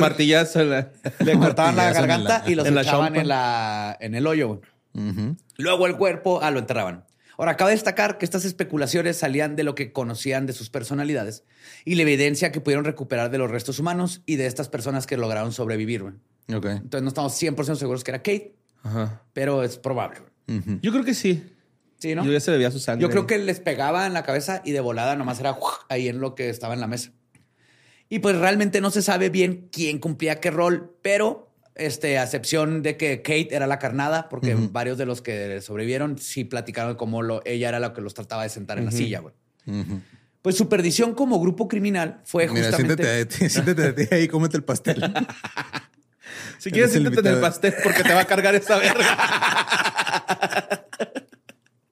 martillazo. 0.01 0.65
Le 0.65 1.39
cortaban 1.39 1.77
la 1.77 1.93
garganta 1.93 2.43
y 2.47 2.57
los 2.57 2.67
echaban 2.67 3.15
en, 3.15 3.29
la, 3.29 3.97
en 4.01 4.17
el 4.17 4.27
hoyo. 4.27 4.61
Luego 5.57 5.87
el 5.87 5.97
cuerpo, 5.97 6.41
ah, 6.43 6.51
lo 6.51 6.59
enterraban. 6.59 7.05
Ahora, 7.37 7.57
cabe 7.57 7.71
destacar 7.71 8.19
que 8.19 8.25
estas 8.25 8.45
especulaciones 8.45 9.17
salían 9.17 9.55
de 9.55 9.63
lo 9.63 9.77
que 9.77 9.93
conocían 9.93 10.47
de 10.47 10.53
sus 10.53 10.71
personalidades 10.71 11.45
y 11.85 11.95
la 11.95 12.03
evidencia 12.03 12.51
que 12.51 12.61
pudieron 12.61 12.85
recuperar 12.85 13.31
de 13.31 13.39
los 13.39 13.49
restos 13.49 13.79
humanos 13.79 14.23
y 14.27 14.35
de 14.35 14.47
estas 14.47 14.69
personas 14.69 15.07
que 15.07 15.17
lograron 15.17 15.53
sobrevivir. 15.53 16.05
Entonces 16.49 17.03
no 17.03 17.09
estamos 17.09 17.41
100% 17.41 17.77
seguros 17.77 18.03
que 18.03 18.11
era 18.11 18.19
Kate, 18.19 18.57
pero 19.33 19.63
es 19.63 19.79
probable. 19.79 20.23
Yo 20.83 20.93
creo 20.93 21.05
que 21.05 21.15
sí. 21.15 21.45
Sí, 21.99 22.15
¿no? 22.15 22.25
Yo 22.25 22.33
ya 22.33 22.41
se 22.41 22.51
bebía 22.51 22.71
su 22.71 22.79
sangre. 22.79 23.03
Yo 23.03 23.11
creo 23.11 23.27
que 23.27 23.39
les 23.39 23.61
pegaba 23.61 24.07
en 24.07 24.13
la 24.13 24.23
cabeza 24.23 24.63
y 24.65 24.73
de 24.73 24.81
volada 24.81 25.17
nomás 25.17 25.41
era 25.41 25.57
ahí 25.89 26.09
en 26.09 26.21
lo 26.21 26.35
que 26.35 26.49
estaba 26.49 26.75
en 26.75 26.81
la 26.81 26.87
mesa. 26.87 27.13
Y 28.09 28.21
pues 28.21 28.37
realmente 28.37 28.81
no 28.81 28.91
se 28.91 29.03
sabe 29.03 29.29
bien 29.29 29.69
quién 29.71 29.99
cumplía 29.99 30.41
qué 30.41 30.51
rol, 30.51 30.97
pero 31.03 31.53
este, 31.75 32.19
a 32.19 32.25
excepción 32.25 32.83
de 32.83 32.97
que 32.97 33.23
Kate 33.23 33.55
era 33.55 33.67
la 33.67 33.79
carnada, 33.79 34.29
porque 34.29 34.55
varios 34.55 34.97
de 34.99 35.07
los 35.07 35.23
que 35.23 35.61
sobrevivieron 35.61 36.19
sí 36.19 36.45
platicaron 36.45 36.97
cómo 36.97 37.23
lo, 37.23 37.43
ella 37.45 37.69
era 37.69 37.81
la 37.81 37.93
que 37.93 38.01
los 38.01 38.15
trataba 38.15 38.45
de 38.45 38.49
sentar 38.49 38.79
en 38.79 38.87
la 38.87 38.91
silla, 38.91 39.21
güey. 39.21 39.35
Pues 40.41 40.57
su 40.57 40.69
perdición 40.69 41.15
como 41.15 41.41
grupo 41.41 41.69
criminal 41.69 42.21
fue 42.25 42.49
Mira, 42.49 42.69
justamente... 42.69 43.27
Siéntate, 43.29 43.51
siéntate 43.85 44.15
ahí 44.15 44.23
y 44.23 44.29
cómete 44.29 44.57
el 44.57 44.65
pastel. 44.65 45.03
si 46.59 46.71
quieres, 46.71 46.93
siéntate 46.93 47.21
en 47.21 47.35
el 47.35 47.41
pastel 47.41 47.75
porque 47.83 48.03
te 48.03 48.15
va 48.15 48.21
a 48.21 48.25
cargar 48.25 48.55
esta 48.55 48.79
verga. 48.79 49.85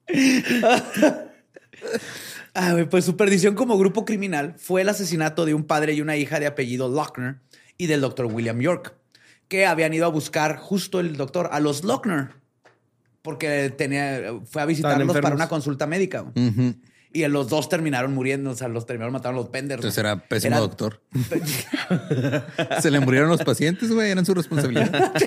Ah, 2.59 2.75
pues 2.89 3.05
su 3.05 3.19
perdición 3.19 3.55
como 3.55 3.77
grupo 3.77 4.07
criminal 4.07 4.55
fue 4.57 4.81
el 4.81 4.89
asesinato 4.89 5.45
de 5.45 5.53
un 5.53 5.65
padre 5.65 5.93
y 5.93 6.01
una 6.01 6.17
hija 6.17 6.41
de 6.41 6.47
apellido 6.47 6.89
Lochner 6.89 7.37
y 7.77 7.87
del 7.87 8.01
doctor 8.01 8.25
William 8.25 8.59
York, 8.61 8.95
que 9.47 9.67
habían 9.67 9.93
ido 9.93 10.07
a 10.07 10.09
buscar 10.09 10.57
justo 10.57 10.99
el 10.99 11.19
doctor 11.19 11.51
a 11.53 11.61
los 11.61 11.85
Lochner, 11.85 12.31
porque 13.21 13.69
tenía, 13.77 14.41
fue 14.47 14.63
a 14.63 14.65
visitarlos 14.65 15.19
para 15.19 15.35
una 15.35 15.51
consulta 15.51 15.87
médica. 15.87 16.25
Y 17.17 17.27
los 17.29 17.49
dos 17.49 17.71
terminaron 17.71 18.13
muriendo, 18.13 18.51
o 18.51 18.55
sea, 18.55 18.69
los 18.69 18.85
terminaron 18.85 19.15
matando 19.15 19.41
los 19.41 19.49
penders. 19.49 19.79
Entonces 19.79 19.97
era 19.97 20.29
pésimo 20.29 20.61
doctor. 20.61 21.01
Se 22.83 22.91
le 22.91 23.01
murieron 23.01 23.31
los 23.31 23.43
pacientes, 23.43 23.91
güey, 23.91 24.11
eran 24.11 24.27
su 24.27 24.35
responsabilidad. 24.35 25.15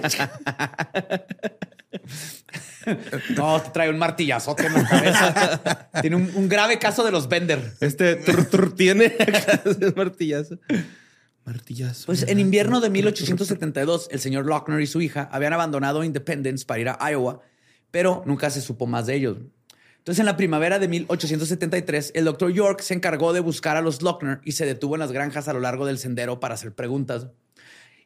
No, 3.36 3.62
trae 3.74 3.90
un 3.90 3.98
martillazote 3.98 4.66
en 4.66 4.74
la 4.74 4.88
cabeza. 4.88 5.90
tiene 6.02 6.16
un, 6.16 6.48
grave 6.50 6.80
caso 6.80 7.04
de 7.04 7.12
los 7.12 7.28
Bender. 7.28 7.74
Este 7.82 8.20
tiene 8.76 9.16
el 9.66 9.94
martillazo. 9.96 10.58
Martillazo. 11.46 12.06
Pues 12.06 12.24
en 12.24 12.40
invierno 12.40 12.80
de 12.80 12.90
1872, 12.90 14.08
el 14.12 14.20
señor 14.20 14.46
Lochner 14.46 14.82
y 14.82 14.88
su 14.88 15.02
hija 15.02 15.30
habían 15.32 15.54
abandonado 15.54 16.04
Independence 16.04 16.66
para 16.66 16.80
ir 16.80 16.90
a 16.90 17.12
Iowa, 17.12 17.42
pero 17.92 18.24
nunca 18.26 18.50
se 18.50 18.62
supo 18.62 18.88
más 18.88 19.06
de 19.08 19.16
ellos. 19.16 19.38
Entonces, 20.10 20.22
en 20.22 20.26
la 20.26 20.38
primavera 20.38 20.80
de 20.80 20.88
1873, 20.88 22.14
el 22.16 22.26
doctor 22.26 22.51
York 22.51 22.82
se 22.82 22.95
encargó 22.95 23.32
de 23.32 23.41
buscar 23.41 23.78
a 23.78 23.82
los 23.82 24.01
Lochner 24.01 24.41
y 24.43 24.53
se 24.53 24.66
detuvo 24.66 24.95
en 24.95 25.01
las 25.01 25.12
granjas 25.12 25.47
a 25.47 25.53
lo 25.53 25.60
largo 25.60 25.86
del 25.86 25.99
sendero 25.99 26.39
para 26.39 26.55
hacer 26.55 26.74
preguntas. 26.74 27.28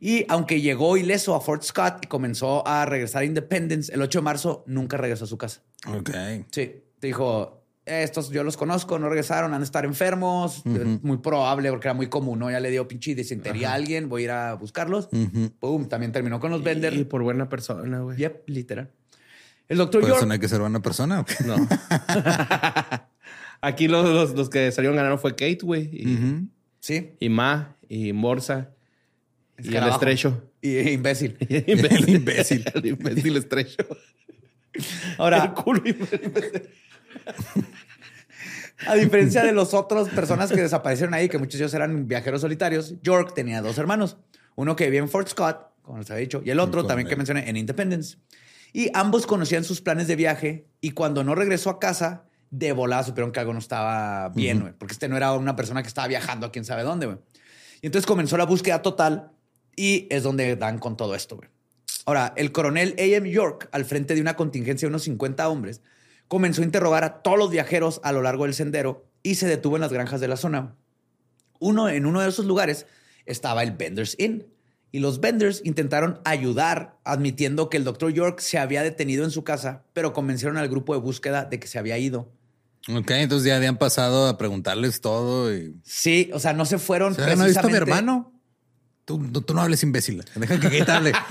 Y 0.01 0.25
aunque 0.27 0.59
llegó 0.59 0.97
ileso 0.97 1.33
a 1.33 1.39
Fort 1.39 1.63
Scott 1.63 1.99
y 2.03 2.07
comenzó 2.07 2.67
a 2.67 2.85
regresar 2.85 3.21
a 3.21 3.25
Independence 3.25 3.93
el 3.93 4.01
8 4.01 4.19
de 4.19 4.21
marzo, 4.21 4.65
nunca 4.67 4.97
regresó 4.97 5.23
a 5.23 5.27
su 5.27 5.37
casa. 5.37 5.61
Ok. 5.87 6.09
Sí, 6.51 6.83
dijo, 7.01 7.63
estos 7.85 8.31
yo 8.31 8.43
los 8.43 8.57
conozco, 8.57 8.99
no 8.99 9.07
regresaron, 9.07 9.53
han 9.53 9.61
de 9.61 9.65
estar 9.65 9.85
enfermos. 9.85 10.61
Muy 10.65 11.19
probable 11.19 11.69
porque 11.69 11.87
era 11.87 11.93
muy 11.93 12.07
común, 12.07 12.37
¿no? 12.37 12.51
Ya 12.51 12.59
le 12.59 12.69
dio 12.69 12.85
pinche 12.85 13.15
disentería 13.15 13.71
a 13.71 13.75
alguien, 13.75 14.09
voy 14.09 14.23
a 14.23 14.25
ir 14.25 14.31
a 14.31 14.53
buscarlos. 14.55 15.07
Pum, 15.57 15.87
también 15.87 16.11
terminó 16.11 16.41
con 16.41 16.51
los 16.51 16.63
Bender. 16.63 16.93
Y 16.95 17.05
por 17.05 17.23
buena 17.23 17.47
persona, 17.47 18.01
güey. 18.01 18.17
Yep, 18.17 18.49
literal. 18.49 18.91
El 19.70 19.78
doctor 19.78 20.01
York. 20.01 20.18
¿Eso 20.18 20.26
no 20.26 20.34
hay 20.34 20.39
que 20.39 20.47
ser 20.47 20.59
buena 20.59 20.82
persona? 20.82 21.26
No. 21.45 21.55
Aquí 23.61 23.88
los, 23.88 24.34
los, 24.34 24.49
que 24.49 24.72
salieron 24.72 24.97
ganando 24.97 25.18
fue 25.18 25.32
Kate, 25.32 25.59
güey. 25.61 26.49
Sí. 26.80 27.16
Y 27.20 27.30
Ma, 27.30 27.78
y 27.88 28.11
Morsa. 28.11 28.72
y 29.57 29.76
el 29.76 29.88
estrecho. 29.88 30.51
Y 30.61 30.78
imbécil. 30.89 31.38
imbécil. 31.68 32.03
El 32.03 32.09
imbécil. 32.09 32.66
el 32.74 32.86
imbécil 32.86 33.38
estrecho. 33.38 33.86
Ahora. 35.18 35.43
El 35.45 35.53
culo 35.53 35.82
A 38.88 38.95
diferencia 38.95 39.43
de 39.43 39.53
los 39.53 39.74
otros 39.74 40.09
personas 40.09 40.51
que 40.51 40.61
desaparecieron 40.61 41.14
ahí, 41.14 41.30
que 41.30 41.38
muchos 41.38 41.53
de 41.53 41.66
ellos 41.66 41.74
eran 41.74 42.07
viajeros 42.07 42.41
solitarios, 42.41 42.95
York 43.01 43.34
tenía 43.34 43.61
dos 43.61 43.78
hermanos. 43.78 44.18
Uno 44.55 44.76
que 44.76 44.86
vivía 44.86 44.99
en 44.99 45.07
Fort 45.07 45.30
Scott, 45.30 45.72
como 45.84 45.99
les 45.99 46.11
había 46.11 46.22
dicho, 46.22 46.41
y 46.43 46.49
el 46.49 46.59
otro 46.59 46.86
también 46.86 47.07
que 47.07 47.16
mencioné 47.16 47.49
en 47.49 47.55
Independence. 47.55 48.18
Y 48.74 48.89
ambos 48.95 49.28
conocían 49.28 49.63
sus 49.63 49.82
planes 49.82 50.07
de 50.07 50.15
viaje 50.15 50.67
y 50.82 50.91
cuando 50.91 51.24
no 51.24 51.36
regresó 51.36 51.69
a 51.69 51.80
casa, 51.80 52.26
de 52.49 52.71
volada 52.71 53.03
supieron 53.03 53.32
que 53.32 53.39
algo 53.39 53.53
no 53.53 53.59
estaba 53.59 54.30
bien, 54.30 54.61
güey. 54.61 54.74
Porque 54.74 54.93
este 54.93 55.07
no 55.07 55.15
era 55.15 55.32
una 55.34 55.55
persona 55.55 55.82
que 55.82 55.88
estaba 55.88 56.07
viajando 56.07 56.47
a 56.47 56.51
quién 56.51 56.65
sabe 56.65 56.84
dónde, 56.84 57.05
güey. 57.05 57.17
Y 57.82 57.88
entonces 57.88 58.05
comenzó 58.05 58.36
la 58.36 58.45
búsqueda 58.45 58.82
total 58.82 59.32
y 59.76 60.07
es 60.09 60.24
donde 60.24 60.55
dan 60.55 60.80
con 60.80 60.97
todo 60.97 61.15
esto, 61.15 61.38
güey. 61.38 61.49
Ahora, 62.05 62.34
el 62.36 62.51
coronel 62.51 62.95
A.M. 62.97 63.30
York, 63.30 63.69
al 63.71 63.86
frente 63.86 64.15
de 64.15 64.21
una 64.21 64.36
contingencia 64.36 64.88
de 64.88 64.89
unos 64.89 65.03
50 65.03 65.47
hombres, 65.47 65.82
comenzó 66.28 66.61
a 66.61 66.65
interrogar 66.65 67.03
a 67.03 67.21
todos 67.21 67.38
los 67.38 67.49
viajeros 67.49 68.01
a 68.03 68.11
lo 68.11 68.21
largo 68.21 68.43
del 68.43 68.53
sendero 68.53 69.07
y 69.21 69.36
se 69.36 69.47
detuvo 69.47 69.78
en 69.78 69.82
las 69.82 69.93
granjas 69.93 70.19
de 70.19 70.28
la 70.28 70.38
zona. 70.38 70.76
Uno, 71.59 71.89
en 71.89 72.05
uno 72.05 72.21
de 72.21 72.30
esos 72.30 72.45
lugares 72.45 72.88
estaba 73.26 73.63
el 73.63 73.71
Bender's 73.71 74.15
Inn 74.19 74.52
y 74.93 74.99
los 74.99 75.19
Benders 75.19 75.61
intentaron 75.65 76.21
ayudar 76.23 76.99
admitiendo 77.03 77.67
que 77.67 77.77
el 77.77 77.83
doctor 77.83 78.13
York 78.13 78.39
se 78.39 78.59
había 78.59 78.83
detenido 78.83 79.25
en 79.25 79.31
su 79.31 79.43
casa, 79.43 79.81
pero 79.91 80.13
convencieron 80.13 80.57
al 80.57 80.69
grupo 80.69 80.93
de 80.93 80.99
búsqueda 81.01 81.45
de 81.45 81.59
que 81.59 81.67
se 81.67 81.79
había 81.79 81.97
ido. 81.97 82.31
Ok, 82.87 83.09
entonces 83.09 83.47
ya 83.47 83.55
habían 83.55 83.77
pasado 83.77 84.27
a 84.27 84.37
preguntarles 84.37 85.01
todo 85.01 85.51
y... 85.51 85.75
Sí, 85.83 86.29
o 86.31 86.37
sea, 86.39 86.53
no 86.53 86.65
se 86.65 86.77
fueron 86.77 87.15
¿No 87.17 87.35
¿No 87.35 87.45
visto 87.45 87.61
a 87.61 87.69
mi 87.69 87.73
hermano? 87.73 88.39
Tú, 89.03 89.17
tú, 89.41 89.55
no 89.55 89.61
hables 89.61 89.81
imbécil. 89.81 90.23
Deja 90.35 90.59
que 90.59 90.79
Kate 90.79 90.91
hable. 90.91 91.11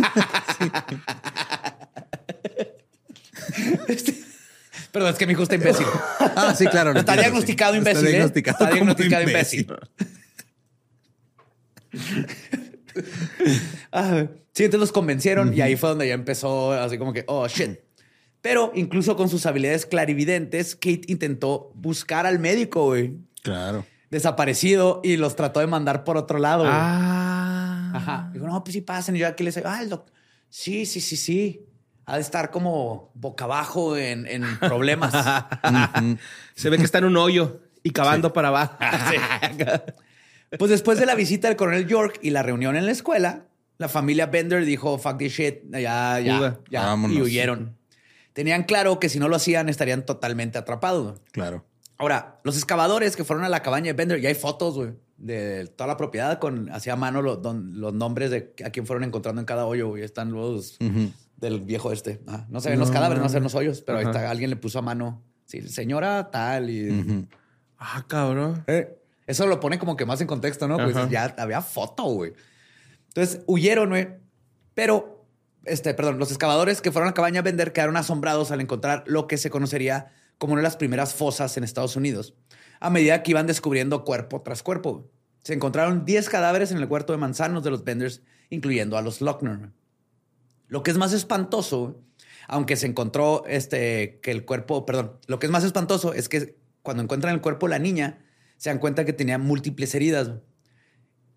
Perdón, 4.91 5.11
es 5.11 5.19
que 5.19 5.27
mi 5.27 5.35
hijo 5.35 5.45
está 5.45 5.55
imbécil. 5.55 5.87
Ah, 6.19 6.53
sí, 6.59 6.67
claro. 6.67 6.99
Está 6.99 7.17
diagnosticado 7.17 7.77
imbécil. 7.77 7.99
Está 7.99 8.09
¿eh? 8.09 8.13
diagnosticado, 8.13 8.59
está 8.59 8.75
diagnosticado 8.75 9.23
imbécil. 9.23 9.69
ah, 13.93 14.27
sí, 14.53 14.65
entonces 14.65 14.81
los 14.81 14.93
convencieron 14.93 15.55
y 15.55 15.61
ahí 15.61 15.77
fue 15.77 15.91
donde 15.91 16.09
ya 16.09 16.15
empezó 16.15 16.73
así 16.73 16.99
como 16.99 17.13
que, 17.13 17.25
oh, 17.27 17.47
shit. 17.49 17.79
Pero 18.41 18.73
incluso 18.75 19.17
con 19.17 19.29
sus 19.29 19.47
habilidades 19.47 19.87
clarividentes, 19.87 20.75
Kate 20.75 21.03
intentó 21.07 21.71
buscar 21.75 22.27
al 22.27 22.41
médico, 22.41 22.87
güey. 22.87 23.15
Claro. 23.43 23.87
Desaparecido 24.11 25.01
y 25.05 25.17
los 25.17 25.37
trató 25.37 25.61
de 25.61 25.69
mandar 25.69 26.05
por 26.05 26.17
otro 26.17 26.39
lado. 26.39 26.65
Ah. 26.67 27.93
Ajá. 27.95 28.31
Dijo, 28.33 28.47
no, 28.47 28.63
pues 28.65 28.75
sí 28.75 28.81
pasen. 28.81 29.17
Y 29.17 29.21
yo 29.21 29.29
aquí 29.29 29.45
les 29.45 29.55
digo, 29.55 29.69
ah, 29.69 29.81
el 29.81 29.89
doctor. 29.89 30.13
Sí, 30.49 30.87
sí, 30.87 31.01
sí, 31.01 31.17
sí. 31.17 31.67
Ha 32.05 32.17
de 32.17 32.23
estar 32.23 32.51
como 32.51 33.13
boca 33.15 33.45
abajo 33.45 33.97
en, 33.97 34.43
problemas. 34.59 35.15
Se 36.55 36.69
ve 36.69 36.79
que 36.79 36.85
está 36.85 36.99
en 36.99 37.05
un 37.05 37.17
hoyo 37.17 37.61
y 37.85 37.91
cavando 37.91 38.33
para 38.33 38.49
abajo. 38.49 38.77
pues 40.59 40.71
después 40.71 40.99
de 40.99 41.07
la 41.07 41.15
visita 41.15 41.49
del 41.49 41.57
coronel 41.57 41.87
York 41.87 42.19
y 42.23 42.31
la 42.31 42.43
reunión 42.43 42.77
en 42.77 42.87
la 42.87 42.93
escuela, 42.93 43.47
la 43.79 43.89
familia 43.89 44.27
Bender 44.27 44.65
dijo, 44.65 44.99
fuck 44.99 45.19
this 45.19 45.33
shit, 45.33 45.63
ya, 45.71 46.21
ya, 46.21 46.61
ya. 46.71 46.97
Y 47.09 47.21
huyeron. 47.21 47.77
Tenían 48.33 48.65
claro 48.65 48.99
que 48.99 49.09
si 49.09 49.19
no 49.19 49.29
lo 49.29 49.37
hacían 49.37 49.69
estarían 49.69 50.07
totalmente 50.07 50.59
atrapados. 50.59 51.21
Claro. 51.33 51.65
Ahora, 51.99 52.41
los 52.45 52.57
excavadores 52.57 53.17
que 53.17 53.25
fueron 53.25 53.45
a 53.45 53.49
la 53.49 53.63
cabaña 53.63 53.87
de 53.87 53.93
Bender, 53.93 54.21
ya 54.21 54.29
hay 54.29 54.35
fotos, 54.35 54.75
güey, 54.75 54.93
de 55.19 55.67
toda 55.67 55.87
la 55.87 55.97
propiedad 55.97 56.39
con 56.39 56.71
hacia 56.71 56.97
mano 56.97 57.23
los, 57.23 57.39
los 57.43 57.95
nombres 57.95 58.31
de 58.31 58.55
a 58.65 58.71
quién 58.71 58.87
fueron 58.87 59.05
encontrando 59.05 59.41
en 59.41 59.47
cada 59.47 59.67
hoyo, 59.67 59.89
güey. 59.89 60.03
Están 60.03 60.33
los 60.33 60.79
del 61.37 61.61
viejo 61.61 61.93
este. 61.93 62.21
no 62.49 62.61
se 62.61 62.71
ven 62.71 62.79
los 62.79 62.91
cadáveres, 62.91 63.23
no 63.23 63.29
se 63.29 63.35
ven 63.37 63.45
los 63.45 63.55
hoyos, 63.55 63.83
pero 63.83 63.99
ahí 63.99 64.05
está, 64.05 64.31
alguien 64.31 64.51
le 64.51 64.57
puso 64.57 64.79
a 64.79 64.83
mano, 64.83 65.23
sí, 65.45 65.69
señora 65.69 66.31
tal 66.31 66.71
y... 66.71 67.27
Ah, 67.79 68.05
cabrón. 68.07 68.63
Eh, 68.69 68.97
eso 69.33 69.47
lo 69.47 69.61
pone 69.61 69.79
como 69.79 69.97
que 69.97 70.07
más 70.07 70.21
en 70.21 70.27
contexto, 70.27 70.69
¿no? 70.69 70.77
Pues 70.77 70.95
ya 71.11 71.35
había 71.39 71.61
foto, 71.61 72.05
güey. 72.05 72.33
Entonces 73.09 73.43
huyeron, 73.47 73.91
güey. 73.91 74.09
Pero 74.75 75.23
este, 75.65 75.95
perdón, 75.95 76.19
los 76.19 76.31
excavadores 76.31 76.81
que 76.81 76.91
fueron 76.91 77.09
a 77.09 77.11
la 77.11 77.15
cabaña 77.15 77.41
a 77.41 77.43
vender 77.43 77.73
quedaron 77.73 77.97
asombrados 77.97 78.51
al 78.51 78.61
encontrar 78.61 79.05
lo 79.07 79.27
que 79.27 79.39
se 79.39 79.51
conocería 79.51 80.13
como 80.39 80.55
una 80.55 80.61
de 80.61 80.65
las 80.65 80.77
primeras 80.77 81.15
fosas 81.15 81.57
en 81.57 81.65
Estados 81.65 81.95
Unidos, 81.95 82.35
a 82.81 82.91
medida 82.91 83.23
que 83.23 83.31
iban 83.31 83.47
descubriendo 83.47 84.05
cuerpo 84.05 84.43
tras 84.43 84.63
cuerpo. 84.63 85.09
Se 85.45 85.55
encontraron 85.55 86.05
10 86.05 86.29
cadáveres 86.29 86.73
en 86.73 86.79
el 86.79 86.87
huerto 86.87 87.13
de 87.13 87.19
manzanos 87.19 87.63
de 87.63 87.71
los 87.71 87.85
vendors, 87.85 88.23
incluyendo 88.51 88.97
a 88.97 89.03
los 89.03 89.21
Lochner. 89.21 89.71
Lo 90.69 90.83
que 90.83 90.91
es 90.91 90.97
más 90.97 91.13
espantoso, 91.13 92.01
aunque 92.49 92.77
se 92.77 92.87
encontró 92.87 93.45
este, 93.47 94.19
que 94.21 94.31
el 94.31 94.45
cuerpo, 94.45 94.85
perdón, 94.85 95.19
lo 95.27 95.39
que 95.39 95.47
es 95.47 95.53
más 95.53 95.65
espantoso 95.65 96.13
es 96.13 96.29
que 96.29 96.57
cuando 96.83 97.03
encuentran 97.03 97.35
el 97.35 97.41
cuerpo 97.41 97.69
la 97.69 97.79
niña, 97.79 98.25
se 98.63 98.71
dan 98.71 98.79
cuenta 98.79 99.05
que 99.05 99.13
tenía 99.13 99.39
múltiples 99.39 99.93
heridas 99.97 100.31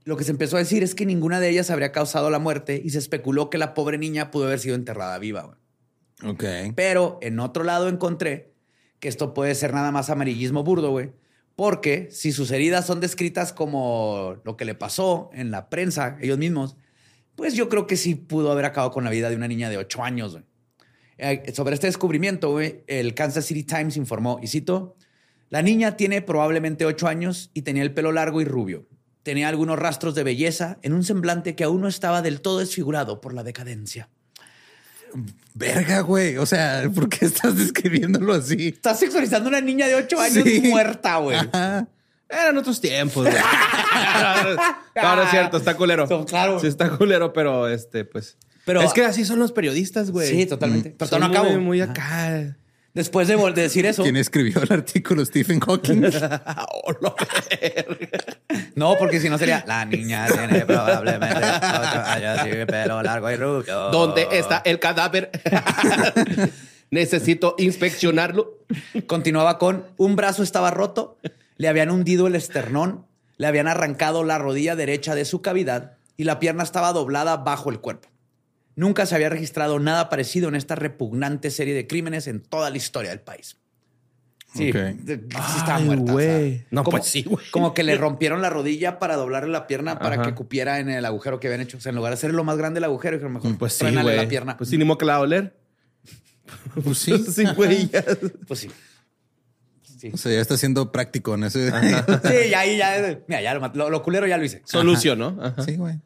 lo 0.06 0.18
que 0.18 0.24
se 0.24 0.32
empezó 0.32 0.56
a 0.56 0.60
decir 0.60 0.84
es 0.84 0.94
que 0.94 1.06
ninguna 1.06 1.40
de 1.40 1.50
ellas 1.50 1.72
habría 1.72 1.92
causado 1.92 2.30
la 2.30 2.38
muerte 2.38 2.80
y 2.84 2.92
se 2.92 3.00
especuló 3.00 3.50
que 3.50 3.58
la 3.58 3.74
pobre 3.74 3.98
niña 3.98 4.30
pudo 4.30 4.46
haber 4.46 4.60
sido 4.60 4.76
enterrada 4.76 5.18
viva. 5.18 5.58
Ok. 6.24 6.44
Pero 6.76 7.18
en 7.24 7.40
otro 7.40 7.64
lado 7.64 7.90
encontré 7.90 8.54
que 9.00 9.08
esto 9.08 9.34
puede 9.34 9.56
ser 9.56 9.74
nada 9.74 9.92
más 9.92 10.12
amarillismo 10.12 10.64
burdo, 10.64 10.92
güey. 10.92 11.12
Porque 11.56 12.10
si 12.12 12.32
sus 12.32 12.52
heridas 12.52 12.86
son 12.86 13.00
descritas 13.00 13.52
como 13.52 14.38
lo 14.44 14.56
que 14.58 14.66
le 14.66 14.76
pasó 14.76 15.32
en 15.34 15.50
la 15.50 15.70
prensa, 15.70 16.18
ellos 16.22 16.38
mismos, 16.38 16.76
pues 17.36 17.56
yo 17.56 17.68
creo 17.68 17.88
que 17.88 17.98
sí 17.98 18.14
pudo 18.14 18.52
haber 18.52 18.66
acabado 18.66 18.92
con 18.92 19.04
la 19.06 19.10
vida 19.10 19.32
de 19.32 19.36
una 19.36 19.48
niña 19.48 19.72
de 19.72 19.78
8 19.78 20.04
años. 20.04 20.34
Güey. 20.34 20.44
Eh, 21.18 21.52
sobre 21.56 21.74
este 21.74 21.88
descubrimiento, 21.88 22.52
güey, 22.52 22.84
el 22.86 23.16
Kansas 23.16 23.46
City 23.46 23.64
Times 23.64 23.98
informó, 23.98 24.38
y 24.44 24.48
cito, 24.48 24.98
la 25.50 25.62
niña 25.62 25.98
tiene 25.98 26.22
probablemente 26.22 26.86
8 26.86 27.08
años 27.08 27.52
y 27.54 27.62
tenía 27.62 27.84
el 27.84 27.94
pelo 27.94 28.12
largo 28.12 28.42
y 28.42 28.46
rubio. 28.46 28.88
Tenía 29.24 29.50
algunos 29.50 29.80
rastros 29.80 30.16
de 30.16 30.24
belleza 30.24 30.78
en 30.82 30.94
un 30.94 31.04
semblante 31.04 31.56
que 31.56 31.64
aún 31.64 31.82
no 31.82 31.88
estaba 31.88 32.22
del 32.22 32.42
todo 32.42 32.60
desfigurado 32.60 33.22
por 33.22 33.34
la 33.34 33.44
decadencia. 33.44 34.10
Verga, 35.54 36.02
güey. 36.02 36.38
O 36.38 36.46
sea, 36.46 36.90
¿por 36.94 37.10
qué 37.10 37.26
estás 37.26 37.58
describiéndolo 37.58 38.34
así? 38.34 38.68
Estás 38.70 39.00
sexualizando 39.00 39.48
a 39.48 39.50
una 39.50 39.62
niña 39.62 39.88
de 39.88 39.96
ocho 39.96 40.20
años 40.20 40.46
muerta, 40.64 41.18
güey. 41.18 41.38
Eran 42.28 42.58
otros 42.58 42.82
tiempos. 42.82 43.26
Güey. 43.26 43.36
no, 44.96 45.22
es 45.24 45.30
cierto, 45.30 45.58
está 45.58 45.78
culero. 45.78 46.26
Claro. 46.26 46.60
Sí, 46.60 46.68
está 46.68 46.90
culero, 46.98 47.34
pero 47.34 47.68
este, 47.68 48.04
pues. 48.04 48.38
Pero 48.66 48.82
es 48.82 48.94
que 48.94 49.06
así 49.06 49.26
son 49.26 49.40
los 49.40 49.52
periodistas, 49.52 50.12
güey. 50.12 50.28
Sí, 50.28 50.46
totalmente. 50.46 50.90
Mm. 50.90 50.96
Pero 50.98 51.20
no 51.20 51.26
acabo. 51.28 51.52
Muy 51.60 51.82
acá. 51.82 52.58
Después 52.96 53.28
de, 53.28 53.36
decir 53.52 53.86
eso. 53.86 54.04
¿Quién 54.04 54.16
escribió 54.16 54.64
el 54.64 54.72
artículo? 54.72 55.26
Stephen 55.26 55.60
Hawking. 55.60 56.04
Oh, 56.88 56.94
no, 58.76 58.96
porque 58.98 59.20
si 59.20 59.30
no 59.30 59.38
sería 59.38 59.64
la 59.68 59.86
niña 59.86 60.28
tiene 60.28 60.66
probablemente 60.66 62.66
pelo 62.66 63.02
largo 63.02 63.32
y 63.32 63.36
rubio. 63.36 63.90
¿Dónde 63.90 64.28
está 64.32 64.62
el 64.64 64.80
cadáver? 64.80 65.32
Necesito 66.92 67.56
inspeccionarlo. 67.58 68.60
Continuaba 69.08 69.58
con 69.58 69.86
un 69.98 70.16
brazo 70.16 70.44
estaba 70.44 70.72
roto, 70.72 71.18
le 71.58 71.68
habían 71.68 71.90
hundido 71.90 72.28
el 72.28 72.36
esternón, 72.36 73.06
le 73.38 73.48
habían 73.48 73.68
arrancado 73.68 74.24
la 74.24 74.38
rodilla 74.38 74.76
derecha 74.76 75.16
de 75.16 75.26
su 75.26 75.42
cavidad 75.42 75.94
y 76.18 76.24
la 76.24 76.40
pierna 76.40 76.64
estaba 76.64 76.94
doblada 76.94 77.38
bajo 77.38 77.72
el 77.72 77.80
cuerpo. 77.80 78.08
Nunca 78.76 79.06
se 79.06 79.16
había 79.16 79.30
registrado 79.30 79.80
nada 79.80 80.10
parecido 80.10 80.50
en 80.50 80.56
esta 80.56 80.76
repugnante 80.76 81.50
serie 81.50 81.74
de 81.74 81.88
crímenes 81.88 82.28
en 82.28 82.42
toda 82.42 82.70
la 82.70 82.78
historia 82.78 83.12
del 83.12 83.22
país. 83.22 83.58
Sí, 84.54 84.72
sí 84.72 85.58
estaba 85.58 85.80
muerta. 85.80 86.66
no, 86.72 86.84
como, 86.84 86.98
pues 86.98 87.08
sí, 87.08 87.24
güey. 87.24 87.46
Como 87.52 87.74
que 87.74 87.84
le 87.84 87.98
rompieron 87.98 88.42
la 88.42 88.50
rodilla 88.50 89.00
para 89.00 89.18
doblarle 89.18 89.52
la 89.52 89.68
pierna 89.68 90.00
para 90.00 90.22
que 90.22 90.34
cupiera 90.34 90.80
en 90.80 90.90
el 90.90 91.04
agujero 91.04 91.40
que 91.40 91.48
habían 91.48 91.62
hecho. 91.62 91.78
O 91.78 91.82
sea, 91.82 91.90
en 91.90 91.98
lugar 91.98 92.12
de 92.12 92.16
hacer 92.16 92.34
lo 92.34 92.44
más 92.44 92.58
grande 92.58 92.78
el 92.78 92.86
agujero, 92.86 93.18
dijeron 93.18 93.34
mejor 93.34 93.58
pues 93.58 93.74
sí, 93.74 93.92
la 93.92 94.28
pierna. 94.28 94.56
Pues 94.56 94.70
sí, 94.70 94.78
ni 94.78 94.86
modo 94.86 94.98
que 94.98 95.06
la 95.06 95.14
va 95.14 95.20
a 95.20 95.22
oler. 95.22 95.56
Pues 96.84 97.00
sí. 97.00 97.18
sí, 97.34 97.44
güey. 97.56 97.90
Pues 98.48 98.60
sí. 98.60 98.70
O 100.14 100.18
sea, 100.18 100.32
ya 100.32 100.42
está 100.42 100.56
siendo 100.58 100.92
práctico 100.92 101.34
en 101.34 101.46
ese. 101.46 101.72
sí, 101.72 102.50
ya 102.52 102.60
ahí 102.60 102.78
ya. 102.78 103.20
Mira, 103.28 103.42
ya 103.42 103.56
lo, 103.56 103.90
lo, 103.90 104.04
culero 104.04 104.28
ya 104.28 104.38
lo 104.38 104.44
hice. 104.44 104.62
Solución, 104.66 105.18
¿no? 105.18 105.56
Sí, 105.66 105.76
güey. 105.76 106.00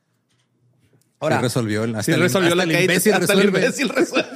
Ahora. 1.20 1.42
resolvió 1.42 1.84
el, 1.84 1.96
hasta 1.96 2.16
resolvió 2.16 2.56
la 2.56 2.64
el 2.64 2.72
imbécil 2.72 3.14
hasta 3.14 3.34
el 3.34 3.46
imbécil 3.46 3.90
resuelve. 3.90 4.30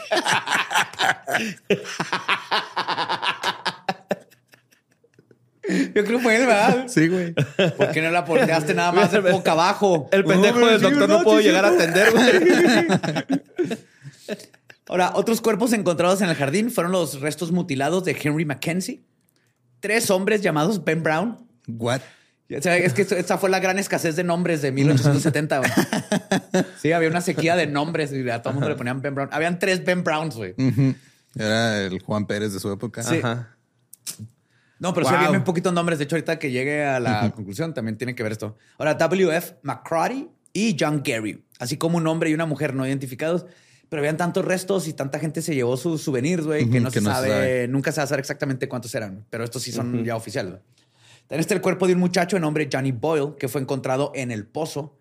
Yo 5.66 6.04
creo 6.04 6.18
que 6.18 6.20
fue 6.20 6.36
él, 6.36 6.46
¿verdad? 6.46 6.88
Sí, 6.88 7.08
güey. 7.08 7.34
¿Por 7.34 7.92
qué 7.92 8.02
no 8.02 8.12
la 8.12 8.26
porteaste 8.26 8.74
nada 8.74 8.92
más 8.92 9.12
de 9.14 9.20
boca 9.32 9.54
abajo? 9.54 10.10
El 10.12 10.26
pendejo 10.26 10.66
del 10.68 10.82
doctor 10.82 11.08
no 11.08 11.24
pudo 11.24 11.40
llegar 11.40 11.64
a 11.64 11.70
atender, 11.70 12.12
güey. 12.12 13.40
Ahora, 14.90 15.14
otros 15.16 15.40
cuerpos 15.40 15.72
encontrados 15.72 16.22
en 16.22 16.30
el 16.30 16.36
jardín 16.36 16.70
fueron 16.70 16.92
los 16.92 17.22
restos 17.22 17.54
mutilados 17.54 18.04
de 18.04 18.18
Henry 18.22 18.44
Mackenzie, 18.44 19.02
tres 19.80 20.10
hombres 20.10 20.42
llamados 20.42 20.84
Ben 20.84 21.02
Brown. 21.02 21.48
What? 21.68 22.02
Es 22.50 22.94
que 22.94 23.02
esa 23.02 23.38
fue 23.38 23.50
la 23.50 23.60
gran 23.60 23.80
escasez 23.80 24.16
de 24.16 24.24
nombres 24.24 24.62
de 24.62 24.72
1870. 24.72 25.62
Sí, 26.82 26.92
había 26.92 27.10
una 27.10 27.22
sequía 27.22 27.56
de 27.56 27.66
nombres 27.66 28.12
y 28.12 28.30
a 28.30 28.42
todo 28.42 28.50
el 28.52 28.56
mundo 28.56 28.70
le 28.70 28.76
ponían 28.76 29.02
Ben 29.02 29.16
Brown. 29.16 29.30
Habían 29.32 29.58
tres 29.58 29.84
Ben 29.86 30.04
Browns, 30.04 30.36
güey. 30.36 30.54
Era 31.36 31.82
el 31.82 32.00
Juan 32.02 32.28
Pérez 32.28 32.54
de 32.54 32.60
su 32.60 32.72
época. 32.72 33.02
Sí. 33.04 33.22
No, 34.80 34.94
pero 34.94 35.08
sí 35.08 35.16
había 35.16 35.32
un 35.32 35.44
poquito 35.46 35.70
de 35.70 35.76
nombres. 35.76 35.98
De 35.98 36.04
hecho, 36.06 36.16
ahorita 36.16 36.38
que 36.40 36.52
llegue 36.52 36.84
a 36.84 37.00
la 37.00 37.32
conclusión, 37.32 37.74
también 37.74 37.98
tiene 37.98 38.16
que 38.16 38.24
ver 38.24 38.34
esto. 38.34 38.58
Ahora, 38.78 38.96
W.F. 38.96 39.56
McCarty 39.64 40.30
y 40.52 40.76
John 40.80 41.02
Gary, 41.04 41.44
así 41.60 41.78
como 41.78 41.98
un 41.98 42.06
hombre 42.08 42.30
y 42.30 42.34
una 42.34 42.46
mujer 42.46 42.76
no 42.76 42.86
identificados. 42.86 43.46
Pero 43.90 44.02
habían 44.02 44.18
tantos 44.18 44.44
restos 44.44 44.88
y 44.88 44.94
tanta 44.94 45.20
gente 45.20 45.42
se 45.42 45.56
llevó 45.56 45.78
sus 45.78 46.02
souvenirs, 46.02 46.46
güey, 46.46 46.70
que 46.70 46.80
no 46.80 46.90
se 46.92 47.00
sabe, 47.00 47.68
nunca 47.68 47.92
se 47.92 48.02
va 48.02 48.06
a 48.06 48.08
saber 48.08 48.20
exactamente 48.22 48.68
cuántos 48.68 48.94
eran. 48.96 49.26
Pero 49.30 49.44
estos 49.44 49.62
sí 49.62 49.72
son 49.72 50.04
ya 50.04 50.16
oficiales. 50.16 50.56
Está 51.40 51.54
el 51.54 51.62
cuerpo 51.62 51.88
de 51.88 51.94
un 51.94 52.00
muchacho 52.00 52.36
de 52.36 52.42
nombre 52.42 52.70
Johnny 52.72 52.92
Boyle, 52.92 53.36
que 53.38 53.48
fue 53.48 53.62
encontrado 53.62 54.12
en 54.16 54.32
el 54.32 54.46
pozo. 54.46 54.98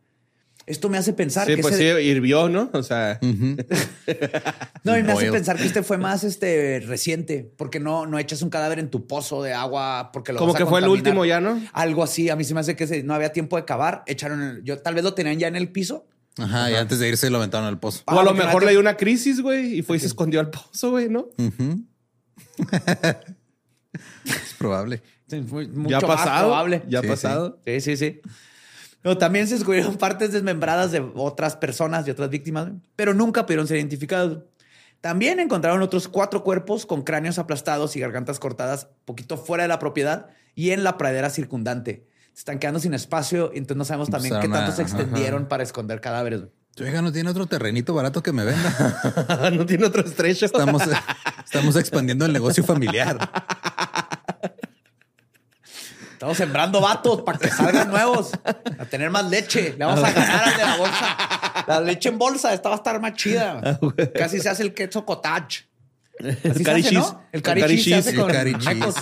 Esto 0.64 0.88
me 0.88 0.96
hace 0.96 1.12
pensar 1.12 1.46
sí, 1.46 1.56
que. 1.56 1.62
Pues 1.62 1.76
sí, 1.76 1.84
hirvió, 1.84 2.48
¿no? 2.48 2.70
O 2.72 2.82
sea. 2.82 3.18
no, 4.84 4.96
y 4.96 5.02
me 5.02 5.12
hace 5.12 5.32
pensar 5.32 5.56
que 5.56 5.64
este 5.64 5.82
fue 5.82 5.98
más 5.98 6.22
este 6.22 6.80
reciente, 6.86 7.52
porque 7.56 7.80
no, 7.80 8.06
no 8.06 8.18
echas 8.18 8.42
un 8.42 8.50
cadáver 8.50 8.78
en 8.78 8.88
tu 8.88 9.06
pozo 9.06 9.42
de 9.42 9.52
agua 9.52 10.10
porque 10.12 10.32
lo 10.32 10.38
Como 10.38 10.54
que 10.54 10.64
fue 10.64 10.80
el 10.80 10.88
último 10.88 11.24
ya, 11.24 11.40
¿no? 11.40 11.60
Algo 11.72 12.04
así. 12.04 12.30
A 12.30 12.36
mí 12.36 12.44
se 12.44 12.54
me 12.54 12.60
hace 12.60 12.76
que 12.76 13.02
no 13.02 13.14
había 13.14 13.32
tiempo 13.32 13.56
de 13.56 13.64
cavar. 13.64 14.04
Echaron. 14.06 14.60
yo 14.62 14.78
tal 14.78 14.94
vez 14.94 15.02
lo 15.02 15.14
tenían 15.14 15.38
ya 15.38 15.48
en 15.48 15.56
el 15.56 15.70
piso 15.70 16.06
Ajá, 16.38 16.70
y 16.70 16.74
antes 16.74 16.98
de 16.98 17.08
irse 17.08 17.28
lo 17.28 17.36
aventaron 17.38 17.66
al 17.66 17.78
pozo. 17.78 18.02
O 18.06 18.18
a 18.18 18.24
lo 18.24 18.32
mejor 18.34 18.64
le 18.64 18.70
dio 18.70 18.80
una 18.80 18.96
crisis, 18.96 19.40
güey, 19.40 19.78
y 19.78 19.82
fue 19.82 19.98
y 19.98 20.00
se 20.00 20.06
escondió 20.06 20.40
al 20.40 20.50
pozo, 20.50 20.90
güey, 20.92 21.08
¿no? 21.08 21.28
es 24.24 24.54
probable. 24.56 25.02
Ya 25.88 25.98
ha 25.98 26.00
pasado. 26.00 26.48
Probable. 26.48 26.82
Ya 26.88 26.98
ha 26.98 27.02
sí, 27.02 27.08
pasado. 27.08 27.58
Sí, 27.64 27.80
sí, 27.80 27.96
sí. 27.96 28.20
Pero 29.02 29.18
también 29.18 29.48
se 29.48 29.54
descubrieron 29.54 29.96
partes 29.96 30.32
desmembradas 30.32 30.92
de 30.92 31.00
otras 31.16 31.56
personas 31.56 32.06
y 32.06 32.10
otras 32.10 32.30
víctimas, 32.30 32.70
pero 32.94 33.14
nunca 33.14 33.44
pudieron 33.46 33.66
ser 33.66 33.78
identificados. 33.78 34.38
También 35.00 35.40
encontraron 35.40 35.82
otros 35.82 36.06
cuatro 36.06 36.44
cuerpos 36.44 36.86
con 36.86 37.02
cráneos 37.02 37.38
aplastados 37.38 37.96
y 37.96 38.00
gargantas 38.00 38.38
cortadas 38.38 38.86
poquito 39.04 39.36
fuera 39.36 39.64
de 39.64 39.68
la 39.68 39.80
propiedad 39.80 40.28
y 40.54 40.70
en 40.70 40.84
la 40.84 40.96
pradera 40.96 41.28
circundante. 41.30 42.06
Se 42.32 42.40
están 42.40 42.60
quedando 42.60 42.78
sin 42.78 42.94
espacio, 42.94 43.50
entonces 43.52 43.76
no 43.76 43.84
sabemos 43.84 44.10
también 44.10 44.38
qué 44.40 44.48
tanto 44.48 44.70
se 44.70 44.82
extendieron 44.82 45.46
para 45.46 45.64
esconder 45.64 46.00
cadáveres. 46.00 46.42
Oiga, 46.80 47.02
no 47.02 47.12
tiene 47.12 47.28
otro 47.28 47.46
terrenito 47.46 47.92
barato 47.92 48.22
que 48.22 48.32
me 48.32 48.44
venda. 48.44 49.50
no 49.52 49.66
tiene 49.66 49.84
otro 49.84 50.02
estrecho. 50.02 50.46
Estamos, 50.46 50.82
estamos 51.44 51.76
expandiendo 51.76 52.24
el 52.24 52.32
negocio 52.32 52.64
familiar. 52.64 53.18
Estamos 56.22 56.36
sembrando 56.36 56.80
vatos 56.80 57.22
para 57.22 57.36
que 57.36 57.48
salgan 57.48 57.90
nuevos, 57.90 58.30
a 58.44 58.84
tener 58.84 59.10
más 59.10 59.28
leche. 59.28 59.74
Le 59.76 59.84
vamos 59.84 60.04
a 60.04 60.12
ganar 60.12 60.44
al 60.44 60.56
de 60.56 60.62
la 60.62 60.76
bolsa. 60.76 61.64
La 61.66 61.80
leche 61.80 62.10
en 62.10 62.18
bolsa, 62.18 62.54
esta 62.54 62.68
va 62.68 62.76
a 62.76 62.78
estar 62.78 63.00
más 63.00 63.14
chida. 63.14 63.60
Ah, 63.60 63.80
Casi 64.14 64.38
se 64.38 64.48
hace 64.48 64.62
el 64.62 64.72
queso 64.72 65.04
cottage. 65.04 65.64
el 66.20 66.62
carichis. 66.62 66.92
¿no? 66.92 67.24
El 67.32 67.42
carichis 67.42 67.84
se 67.86 67.94
hace 67.96 68.14
con 68.14 68.30
mecos. 68.30 68.94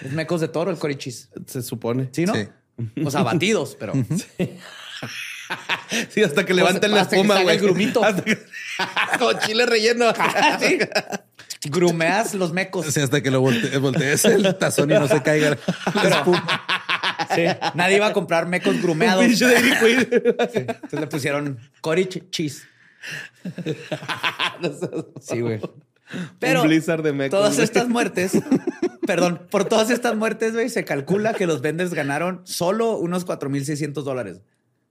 Es 0.00 0.12
mecos 0.12 0.40
de 0.40 0.48
toro 0.48 0.70
el 0.70 0.78
carichis. 0.78 1.28
Se 1.46 1.60
supone. 1.60 2.08
¿Sí, 2.12 2.24
no? 2.24 2.34
Sí. 2.34 2.48
O 3.04 3.10
sea, 3.10 3.22
batidos, 3.22 3.76
pero... 3.78 3.92
Sí, 6.08 6.22
hasta 6.22 6.46
que 6.46 6.54
levanten 6.54 6.92
la 6.92 7.02
espuma, 7.02 7.42
güey. 7.42 7.58
El. 7.58 7.74
Con 9.18 9.38
chile 9.40 9.66
relleno. 9.66 10.14
¿Sí? 10.60 10.78
Grumeas 11.68 12.34
los 12.34 12.52
mecos. 12.52 12.86
Sí, 12.86 13.00
hasta 13.00 13.22
que 13.22 13.30
lo 13.30 13.40
voltees 13.40 14.24
el 14.24 14.56
tazón 14.56 14.90
y 14.90 14.94
no 14.94 15.08
se 15.08 15.22
caiga 15.22 15.58
la 15.94 16.08
espuma. 16.08 16.62
Sí. 17.34 17.44
Nadie 17.74 17.96
iba 17.96 18.06
a 18.06 18.12
comprar 18.12 18.46
mecos 18.46 18.80
grumeados. 18.80 19.26
sí. 19.26 19.44
Entonces 19.44 21.00
le 21.00 21.06
pusieron 21.06 21.58
cottage 21.80 22.30
cheese. 22.30 22.66
Sí, 25.20 25.40
güey. 25.40 25.60
Pero 26.38 26.62
de 26.64 27.12
mecos, 27.12 27.38
todas 27.38 27.58
estas 27.58 27.88
muertes, 27.88 28.32
perdón, 29.06 29.46
por 29.50 29.64
todas 29.64 29.90
estas 29.90 30.16
muertes, 30.16 30.54
güey, 30.54 30.68
se 30.68 30.84
calcula 30.84 31.34
que 31.34 31.46
los 31.46 31.60
venders 31.60 31.94
ganaron 31.94 32.40
solo 32.44 32.96
unos 32.96 33.26
4.600 33.26 34.02
dólares 34.02 34.40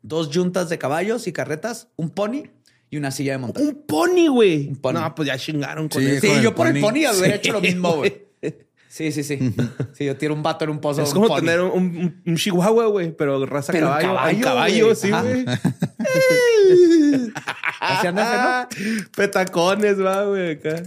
dos 0.01 0.29
yuntas 0.29 0.69
de 0.69 0.77
caballos 0.77 1.27
y 1.27 1.33
carretas, 1.33 1.89
un 1.95 2.09
pony 2.09 2.43
y 2.89 2.97
una 2.97 3.11
silla 3.11 3.33
de 3.33 3.37
montaña. 3.37 3.67
Un 3.67 3.83
pony, 3.85 4.27
güey. 4.29 4.71
No, 4.81 5.15
pues 5.15 5.27
ya 5.27 5.37
chingaron 5.37 5.89
con 5.89 6.01
sí, 6.01 6.09
eso. 6.09 6.21
Sí, 6.21 6.41
yo 6.41 6.55
por 6.55 6.67
el 6.67 6.81
pony 6.81 7.05
hubiera 7.11 7.35
hecho 7.35 7.53
lo 7.53 7.61
mismo, 7.61 7.97
güey. 7.97 8.29
Sí, 8.89 9.11
sí, 9.11 9.23
sí. 9.23 9.37
Sí, 9.93 10.05
yo 10.05 10.17
tiro 10.17 10.33
un 10.33 10.41
vato 10.41 10.65
en 10.65 10.71
un 10.71 10.79
pozo. 10.79 11.03
Es 11.03 11.13
como 11.13 11.35
tener 11.35 11.61
un, 11.61 12.21
un, 12.25 12.35
chihuahua, 12.35 12.87
güey, 12.87 13.15
pero 13.15 13.45
raza 13.45 13.71
pero 13.71 13.87
caballo. 13.87 14.07
Caballo, 14.07 14.41
caballo 14.41 14.95
sí, 14.95 15.11
güey. 15.11 15.45
Así 17.79 18.07
andan, 18.07 18.67
¿no? 18.67 19.07
Petacones, 19.15 20.03
va, 20.03 20.23
güey, 20.25 20.53
acá. 20.53 20.83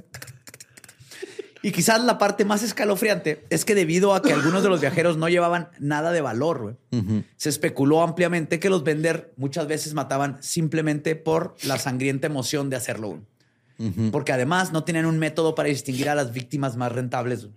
Y 1.62 1.70
quizás 1.70 2.02
la 2.02 2.18
parte 2.18 2.44
más 2.44 2.64
escalofriante 2.64 3.44
es 3.48 3.64
que 3.64 3.76
debido 3.76 4.14
a 4.14 4.22
que 4.22 4.32
algunos 4.32 4.64
de 4.64 4.68
los 4.68 4.80
viajeros 4.80 5.16
no 5.16 5.28
llevaban 5.28 5.68
nada 5.78 6.10
de 6.10 6.20
valor, 6.20 6.76
se 7.36 7.48
especuló 7.48 8.02
ampliamente 8.02 8.58
que 8.58 8.68
los 8.68 8.82
vender 8.82 9.32
muchas 9.36 9.68
veces 9.68 9.94
mataban 9.94 10.42
simplemente 10.42 11.14
por 11.14 11.54
la 11.64 11.78
sangrienta 11.78 12.26
emoción 12.26 12.68
de 12.68 12.76
hacerlo. 12.76 13.20
Porque 14.10 14.32
además 14.32 14.72
no 14.72 14.84
tenían 14.84 15.06
un 15.06 15.18
método 15.18 15.54
para 15.54 15.68
distinguir 15.68 16.08
a 16.08 16.14
las 16.14 16.32
víctimas 16.32 16.76
más 16.76 16.92
rentables. 16.92 17.48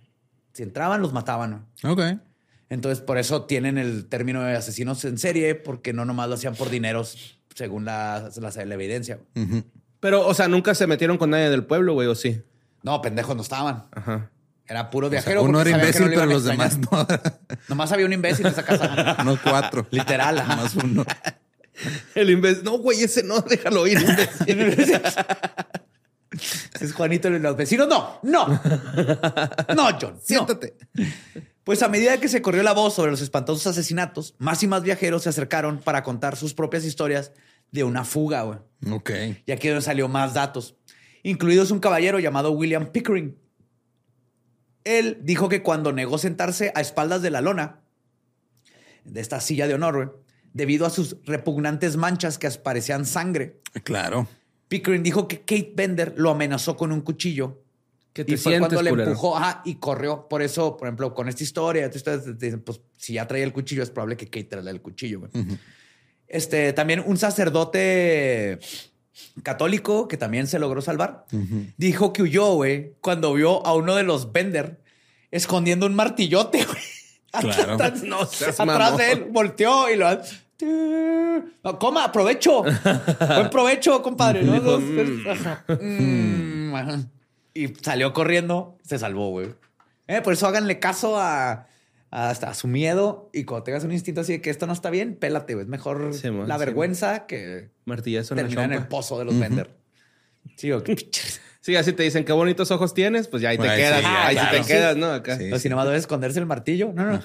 Si 0.52 0.62
entraban, 0.62 1.02
los 1.02 1.12
mataban. 1.12 1.66
Ok. 1.84 2.00
Entonces, 2.68 3.00
por 3.00 3.18
eso 3.18 3.44
tienen 3.44 3.78
el 3.78 4.06
término 4.06 4.42
de 4.42 4.56
asesinos 4.56 5.04
en 5.04 5.18
serie, 5.18 5.54
porque 5.54 5.92
no 5.92 6.04
nomás 6.04 6.28
lo 6.28 6.34
hacían 6.34 6.56
por 6.56 6.70
dineros, 6.70 7.38
según 7.54 7.84
la, 7.84 8.30
la, 8.36 8.74
evidencia. 8.74 9.20
Pero, 10.00 10.26
o 10.26 10.34
sea, 10.34 10.48
nunca 10.48 10.74
se 10.74 10.86
metieron 10.86 11.16
con 11.16 11.30
nadie 11.30 11.48
del 11.48 11.64
pueblo, 11.64 11.94
güey, 11.94 12.08
¿o 12.08 12.14
sí? 12.14 12.42
No, 12.86 13.02
pendejos 13.02 13.34
no 13.34 13.42
estaban. 13.42 13.84
Ajá. 13.90 14.30
Era 14.64 14.90
puro 14.90 15.10
viajero. 15.10 15.42
uno 15.42 15.60
era 15.60 15.70
imbécil, 15.70 16.08
pero 16.08 16.24
los 16.24 16.44
demás 16.44 16.78
no. 16.78 17.04
Nomás 17.68 17.90
había 17.90 18.06
un 18.06 18.12
imbécil 18.12 18.46
en 18.46 18.52
esa 18.52 18.64
casa. 18.64 19.16
no 19.24 19.36
cuatro. 19.42 19.88
Literal. 19.90 20.36
Más 20.46 20.76
uno. 20.76 21.04
El 22.14 22.30
imbécil. 22.30 22.62
No, 22.62 22.78
güey, 22.78 23.02
ese 23.02 23.24
no, 23.24 23.40
déjalo 23.40 23.88
ir. 23.88 23.98
es 26.80 26.92
Juanito 26.92 27.28
los 27.28 27.56
vecinos. 27.56 27.88
No, 27.88 28.20
no. 28.22 28.60
No, 29.74 29.98
John. 30.00 30.20
Siéntate. 30.22 30.76
Pues 31.64 31.82
a 31.82 31.88
medida 31.88 32.20
que 32.20 32.28
se 32.28 32.40
corrió 32.40 32.62
la 32.62 32.72
voz 32.72 32.94
sobre 32.94 33.10
los 33.10 33.20
espantosos 33.20 33.66
asesinatos, 33.66 34.36
más 34.38 34.62
y 34.62 34.68
más 34.68 34.84
viajeros 34.84 35.24
se 35.24 35.28
acercaron 35.28 35.78
para 35.78 36.04
contar 36.04 36.36
sus 36.36 36.54
propias 36.54 36.84
historias 36.84 37.32
de 37.72 37.82
una 37.82 38.04
fuga, 38.04 38.42
güey. 38.42 38.60
Ok. 38.92 39.10
Y 39.44 39.50
aquí 39.50 39.68
salió 39.80 40.06
más 40.06 40.34
datos 40.34 40.76
incluidos 41.26 41.72
un 41.72 41.80
caballero 41.80 42.20
llamado 42.20 42.52
William 42.52 42.92
Pickering. 42.92 43.36
Él 44.84 45.18
dijo 45.22 45.48
que 45.48 45.60
cuando 45.60 45.92
negó 45.92 46.18
sentarse 46.18 46.70
a 46.76 46.80
espaldas 46.80 47.20
de 47.20 47.30
la 47.30 47.40
lona, 47.40 47.80
de 49.04 49.20
esta 49.20 49.40
silla 49.40 49.66
de 49.66 49.74
honor, 49.74 50.22
debido 50.52 50.86
a 50.86 50.90
sus 50.90 51.16
repugnantes 51.24 51.96
manchas 51.96 52.38
que 52.38 52.48
parecían 52.50 53.04
sangre. 53.04 53.60
Claro. 53.82 54.28
Pickering 54.68 55.02
dijo 55.02 55.26
que 55.26 55.40
Kate 55.40 55.72
Bender 55.74 56.14
lo 56.16 56.30
amenazó 56.30 56.76
con 56.76 56.92
un 56.92 57.00
cuchillo. 57.00 57.60
Que 58.12 58.24
te 58.24 58.34
y 58.34 58.36
fue 58.36 58.60
cuando 58.60 58.80
le 58.80 58.90
empujó 58.90 59.36
y 59.64 59.74
corrió. 59.74 60.28
Por 60.28 60.42
eso, 60.42 60.76
por 60.76 60.86
ejemplo, 60.86 61.12
con 61.12 61.28
esta 61.28 61.42
historia, 61.42 61.90
pues 62.64 62.80
si 62.96 63.14
ya 63.14 63.26
traía 63.26 63.44
el 63.44 63.52
cuchillo, 63.52 63.82
es 63.82 63.90
probable 63.90 64.16
que 64.16 64.26
Kate 64.26 64.44
traiga 64.44 64.70
el 64.70 64.80
cuchillo. 64.80 65.28
Este 66.28 66.72
también 66.72 67.02
un 67.04 67.16
sacerdote 67.16 68.60
católico 69.42 70.08
que 70.08 70.16
también 70.16 70.46
se 70.46 70.58
logró 70.58 70.82
salvar, 70.82 71.26
dijo 71.76 72.12
que 72.12 72.22
huyó, 72.22 72.54
güey, 72.54 72.94
cuando 73.00 73.32
vio 73.34 73.64
a 73.66 73.74
uno 73.74 73.94
de 73.94 74.02
los 74.02 74.32
Bender 74.32 74.80
escondiendo 75.30 75.86
un 75.86 75.94
martillote, 75.94 76.64
güey. 76.64 76.82
Claro. 77.30 77.74
Atrás, 77.74 78.02
no, 78.02 78.20
atrás 78.20 78.96
de 78.96 79.12
él, 79.12 79.26
volteó 79.30 79.90
y 79.90 79.96
lo... 79.96 80.08
No, 81.62 81.78
coma, 81.78 82.04
aprovecho. 82.04 82.62
Buen 82.62 83.50
provecho, 83.50 84.02
compadre. 84.02 84.42
Mm, 84.42 86.72
y 87.52 87.68
salió 87.82 88.14
corriendo, 88.14 88.78
se 88.82 88.98
salvó, 88.98 89.30
güey. 89.30 89.54
Eh, 90.06 90.22
por 90.22 90.32
eso 90.32 90.46
háganle 90.46 90.78
caso 90.78 91.18
a 91.18 91.66
hasta 92.10 92.50
a 92.50 92.54
su 92.54 92.68
miedo 92.68 93.30
y 93.32 93.44
cuando 93.44 93.64
tengas 93.64 93.84
un 93.84 93.92
instinto 93.92 94.20
así 94.20 94.34
de 94.34 94.40
que 94.40 94.50
esto 94.50 94.66
no 94.66 94.72
está 94.72 94.90
bien, 94.90 95.16
pélate, 95.16 95.54
güey. 95.54 95.64
Es 95.64 95.68
mejor 95.68 96.12
la 96.46 96.56
vergüenza 96.56 97.26
que 97.26 97.70
martillazo 97.84 98.34
en, 98.34 98.38
terminar 98.38 98.64
en 98.66 98.72
el 98.72 98.88
pozo 98.88 99.18
de 99.18 99.24
los 99.24 99.38
vender. 99.38 99.70
Sí, 100.56 100.72
o 100.72 100.82
Sí, 101.60 101.74
así 101.74 101.92
te 101.92 102.04
dicen 102.04 102.24
qué 102.24 102.32
bonitos 102.32 102.70
ojos 102.70 102.94
tienes, 102.94 103.26
pues 103.26 103.42
ya 103.42 103.48
ahí 103.48 103.58
te 103.58 103.64
quedas. 103.64 104.04
ahí 104.04 104.38
te 104.52 104.60
quedas, 104.68 104.96
¿no? 104.96 105.10
Acá. 105.10 105.36
O 105.52 105.58
si 105.58 105.68
nomás 105.68 105.86
debes 105.86 106.02
esconderse 106.02 106.38
el 106.38 106.46
martillo. 106.46 106.92
No, 106.94 107.04
no. 107.04 107.22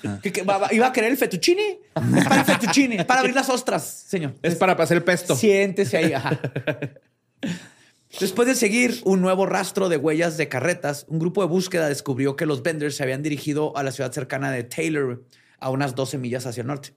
¿Iba 0.71 0.87
a 0.87 0.91
querer 0.91 1.11
el 1.11 1.17
fettuccine? 1.17 1.81
Es 2.17 2.23
para 2.23 2.39
el 2.39 2.45
fettuccine, 2.45 2.95
es 2.95 3.05
para 3.05 3.19
abrir 3.19 3.35
las 3.35 3.49
ostras, 3.49 3.83
señor. 4.07 4.33
Es, 4.41 4.55
para 4.55 4.75
pasar 4.75 4.97
el 4.97 5.03
pesto. 5.03 5.35
Siéntese 5.35 5.97
ahí. 5.97 6.13
Ajá. 6.13 6.39
Después 8.19 8.47
de 8.47 8.55
seguir 8.55 9.01
un 9.05 9.21
nuevo 9.21 9.45
rastro 9.45 9.89
de 9.89 9.97
huellas 9.97 10.37
de 10.37 10.47
carretas, 10.47 11.05
un 11.07 11.19
grupo 11.19 11.41
de 11.41 11.47
búsqueda 11.47 11.87
descubrió 11.87 12.35
que 12.35 12.45
los 12.45 12.61
vendors 12.61 12.95
se 12.95 13.03
habían 13.03 13.23
dirigido 13.23 13.75
a 13.77 13.83
la 13.83 13.91
ciudad 13.91 14.11
cercana 14.11 14.51
de 14.51 14.63
Taylor, 14.63 15.23
a 15.59 15.69
unas 15.69 15.95
12 15.95 16.17
millas 16.17 16.45
hacia 16.45 16.61
el 16.61 16.67
norte. 16.67 16.93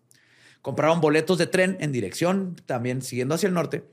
Compraron 0.60 1.00
boletos 1.00 1.38
de 1.38 1.46
tren 1.46 1.76
en 1.80 1.92
dirección, 1.92 2.56
también 2.66 3.02
siguiendo 3.02 3.34
hacia 3.34 3.48
el 3.48 3.54
norte. 3.54 3.84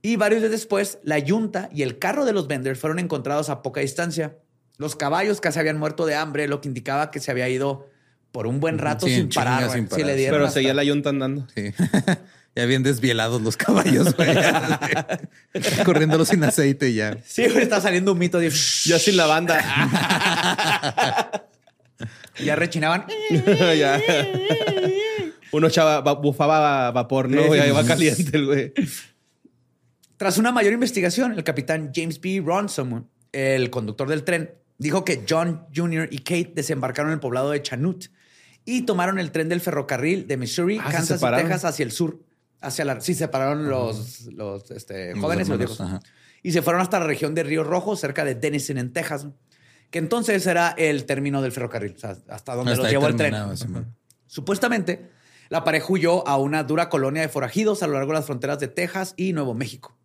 Y 0.00 0.16
varios 0.16 0.40
días 0.40 0.52
después, 0.52 0.98
la 1.02 1.18
yunta 1.18 1.68
y 1.72 1.82
el 1.82 1.98
carro 1.98 2.24
de 2.24 2.32
los 2.32 2.48
vendors 2.48 2.78
fueron 2.78 2.98
encontrados 2.98 3.50
a 3.50 3.62
poca 3.62 3.80
distancia. 3.80 4.38
Los 4.78 4.96
caballos 4.96 5.40
casi 5.40 5.58
habían 5.58 5.78
muerto 5.78 6.06
de 6.06 6.14
hambre, 6.14 6.48
lo 6.48 6.60
que 6.60 6.68
indicaba 6.68 7.10
que 7.10 7.20
se 7.20 7.30
había 7.30 7.48
ido 7.48 7.88
por 8.32 8.46
un 8.46 8.58
buen 8.58 8.78
rato 8.78 9.06
sin, 9.06 9.28
parar, 9.28 9.70
Pero 9.90 10.50
seguía 10.50 10.74
la 10.74 10.82
yunta 10.82 11.10
andando. 11.10 11.46
Sí. 11.54 11.72
Ya 12.56 12.66
bien 12.66 12.84
desvielados 12.84 13.42
los 13.42 13.56
caballos, 13.56 14.14
güey. 14.14 14.28
Corriéndolos 15.84 16.28
sin 16.28 16.44
aceite 16.44 16.94
ya. 16.94 17.18
Sí, 17.24 17.48
güey, 17.48 17.64
está 17.64 17.80
saliendo 17.80 18.12
un 18.12 18.18
mito 18.18 18.38
de... 18.38 18.50
Ya 18.50 18.98
sin 19.00 19.16
la 19.16 19.26
banda. 19.26 19.60
ya 22.44 22.54
rechinaban. 22.54 23.06
ya. 23.76 24.00
Uno 25.50 25.68
chava, 25.68 26.00
bufaba 26.14 26.92
vapor, 26.92 27.28
¿no? 27.28 27.54
Ya 27.56 27.66
iba 27.66 27.84
caliente 27.84 28.36
el 28.36 28.46
güey. 28.46 28.72
Tras 30.16 30.38
una 30.38 30.52
mayor 30.52 30.72
investigación, 30.72 31.32
el 31.32 31.42
capitán 31.42 31.90
James 31.92 32.20
B. 32.20 32.40
Ronson, 32.44 33.10
el 33.32 33.70
conductor 33.70 34.08
del 34.08 34.22
tren, 34.22 34.54
dijo 34.78 35.04
que 35.04 35.24
John 35.28 35.66
Jr. 35.74 36.06
y 36.08 36.18
Kate 36.18 36.52
desembarcaron 36.54 37.10
en 37.10 37.14
el 37.14 37.20
poblado 37.20 37.50
de 37.50 37.60
Chanut 37.62 38.06
y 38.64 38.82
tomaron 38.82 39.18
el 39.18 39.32
tren 39.32 39.48
del 39.48 39.60
ferrocarril 39.60 40.28
de 40.28 40.36
Missouri, 40.36 40.78
ah, 40.80 40.88
Kansas 40.88 41.20
y 41.20 41.26
Texas 41.34 41.64
hacia 41.64 41.82
el 41.82 41.90
sur 41.90 42.20
hacia 42.64 42.84
la... 42.84 43.00
Sí, 43.00 43.14
separaron 43.14 43.68
los, 43.68 44.26
los 44.26 44.70
este, 44.70 45.14
jóvenes 45.14 45.48
y 45.48 45.50
los 45.50 45.58
viejos. 45.58 45.82
Y 46.42 46.52
se 46.52 46.62
fueron 46.62 46.82
hasta 46.82 46.98
la 47.00 47.06
región 47.06 47.34
de 47.34 47.42
Río 47.42 47.64
Rojo, 47.64 47.96
cerca 47.96 48.24
de 48.24 48.34
Denison, 48.34 48.78
en 48.78 48.92
Texas, 48.92 49.26
que 49.90 49.98
entonces 49.98 50.46
era 50.46 50.74
el 50.76 51.04
término 51.06 51.40
del 51.40 51.52
ferrocarril, 51.52 51.94
o 51.96 51.98
sea, 51.98 52.16
hasta 52.28 52.54
donde 52.54 52.76
los 52.76 52.90
llevó 52.90 53.06
el 53.06 53.16
tren. 53.16 53.34
Supuestamente, 54.26 55.10
la 55.48 55.64
pareja 55.64 55.86
huyó 55.88 56.26
a 56.26 56.36
una 56.36 56.64
dura 56.64 56.88
colonia 56.88 57.22
de 57.22 57.28
forajidos 57.28 57.82
a 57.82 57.86
lo 57.86 57.94
largo 57.94 58.12
de 58.12 58.18
las 58.18 58.26
fronteras 58.26 58.58
de 58.58 58.68
Texas 58.68 59.14
y 59.16 59.32
Nuevo 59.32 59.54
México. 59.54 59.96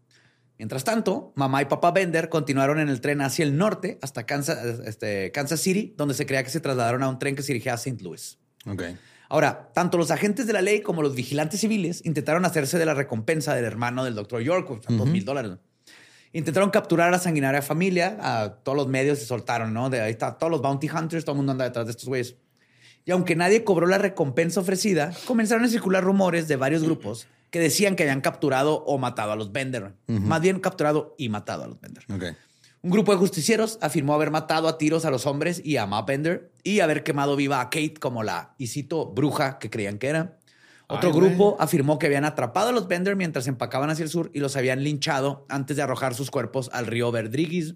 Mientras 0.60 0.84
tanto, 0.84 1.32
mamá 1.36 1.62
y 1.62 1.66
papá 1.66 1.92
Bender 1.92 2.28
continuaron 2.28 2.80
en 2.80 2.90
el 2.90 3.00
tren 3.00 3.22
hacia 3.22 3.44
el 3.44 3.58
norte 3.58 3.98
hasta 4.02 4.26
Kansas, 4.26 4.80
este, 4.86 5.32
Kansas 5.32 5.62
City, 5.62 5.94
donde 5.98 6.14
se 6.14 6.26
creía 6.26 6.44
que 6.44 6.50
se 6.50 6.60
trasladaron 6.60 7.02
a 7.02 7.10
un 7.10 7.18
tren 7.18 7.36
que 7.36 7.42
se 7.42 7.54
dirigía 7.54 7.74
a 7.74 7.76
St. 7.76 8.04
Louis. 8.04 8.38
Okay. 8.66 8.98
Ahora, 9.30 9.70
tanto 9.74 9.98
los 9.98 10.10
agentes 10.10 10.48
de 10.48 10.54
la 10.54 10.62
ley 10.62 10.82
como 10.82 11.04
los 11.04 11.16
vigilantes 11.16 11.62
civiles 11.62 12.02
intentaron 12.04 12.46
hacerse 12.46 12.80
de 12.80 12.86
la 12.86 12.96
recompensa 12.96 13.54
del 13.54 13.66
hermano 13.66 14.04
del 14.04 14.16
doctor 14.16 14.42
York, 14.42 14.70
o 14.72 14.80
dos 14.90 15.08
mil 15.08 15.24
dólares. 15.24 15.52
Intentaron 16.34 16.72
capturar 16.72 17.08
a 17.08 17.12
la 17.12 17.20
sanguinaria 17.20 17.62
familia, 17.62 18.18
a 18.22 18.56
todos 18.56 18.76
los 18.76 18.88
medios 18.88 19.20
se 19.20 19.26
soltaron, 19.26 19.74
¿no? 19.74 19.90
De 19.90 20.02
ahí 20.02 20.12
está, 20.12 20.38
todos 20.38 20.52
los 20.52 20.62
bounty 20.62 20.90
hunters, 20.90 21.26
todo 21.26 21.34
el 21.34 21.38
mundo 21.38 21.52
anda 21.52 21.66
detrás 21.66 21.86
de 21.86 21.92
estos 21.92 22.08
güeyes. 22.08 22.36
Y 23.06 23.12
aunque 23.12 23.36
nadie 23.36 23.64
cobró 23.64 23.88
la 23.88 23.98
recompensa 23.98 24.60
ofrecida, 24.60 25.14
comenzaron 25.26 25.64
a 25.64 25.68
circular 25.70 26.04
rumores 26.04 26.48
de 26.48 26.56
varios 26.56 26.84
grupos 26.84 27.28
que 27.50 27.60
decían 27.60 27.96
que 27.96 28.04
habían 28.04 28.22
capturado 28.22 28.84
o 28.86 28.98
matado 28.98 29.32
a 29.32 29.36
los 29.36 29.52
Bender. 29.52 29.94
Más 30.08 30.42
bien 30.42 30.60
capturado 30.60 31.16
y 31.18 31.30
matado 31.30 31.64
a 31.64 31.68
los 31.68 31.80
Bender. 31.80 32.04
Un 32.82 32.92
grupo 32.92 33.12
de 33.12 33.18
justicieros 33.18 33.78
afirmó 33.82 34.14
haber 34.14 34.32
matado 34.32 34.68
a 34.68 34.78
tiros 34.78 35.04
a 35.06 35.12
los 35.12 35.26
hombres 35.26 35.62
y 35.64 35.78
a 35.78 35.86
Ma 35.86 36.04
Bender 36.04 36.52
y 36.64 36.80
haber 36.80 37.04
quemado 37.04 37.36
viva 37.36 37.60
a 37.60 37.66
Kate 37.66 37.96
como 38.00 38.24
la, 38.24 38.56
y 38.58 38.68
cito, 38.68 39.08
bruja 39.08 39.60
que 39.60 39.70
creían 39.70 39.98
que 39.98 40.08
era. 40.08 40.38
Otro 40.88 41.14
grupo 41.14 41.56
afirmó 41.60 42.00
que 42.00 42.08
habían 42.08 42.26
atrapado 42.26 42.70
a 42.70 42.72
los 42.72 42.88
Bender 42.88 43.16
mientras 43.16 43.48
empacaban 43.48 43.90
hacia 43.90 44.04
el 44.04 44.10
sur 44.10 44.32
y 44.34 44.40
los 44.40 44.56
habían 44.56 44.84
linchado 44.84 45.46
antes 45.48 45.78
de 45.78 45.84
arrojar 45.84 46.16
sus 46.16 46.32
cuerpos 46.32 46.70
al 46.74 46.88
río 46.88 47.12
Verdriguis. 47.12 47.76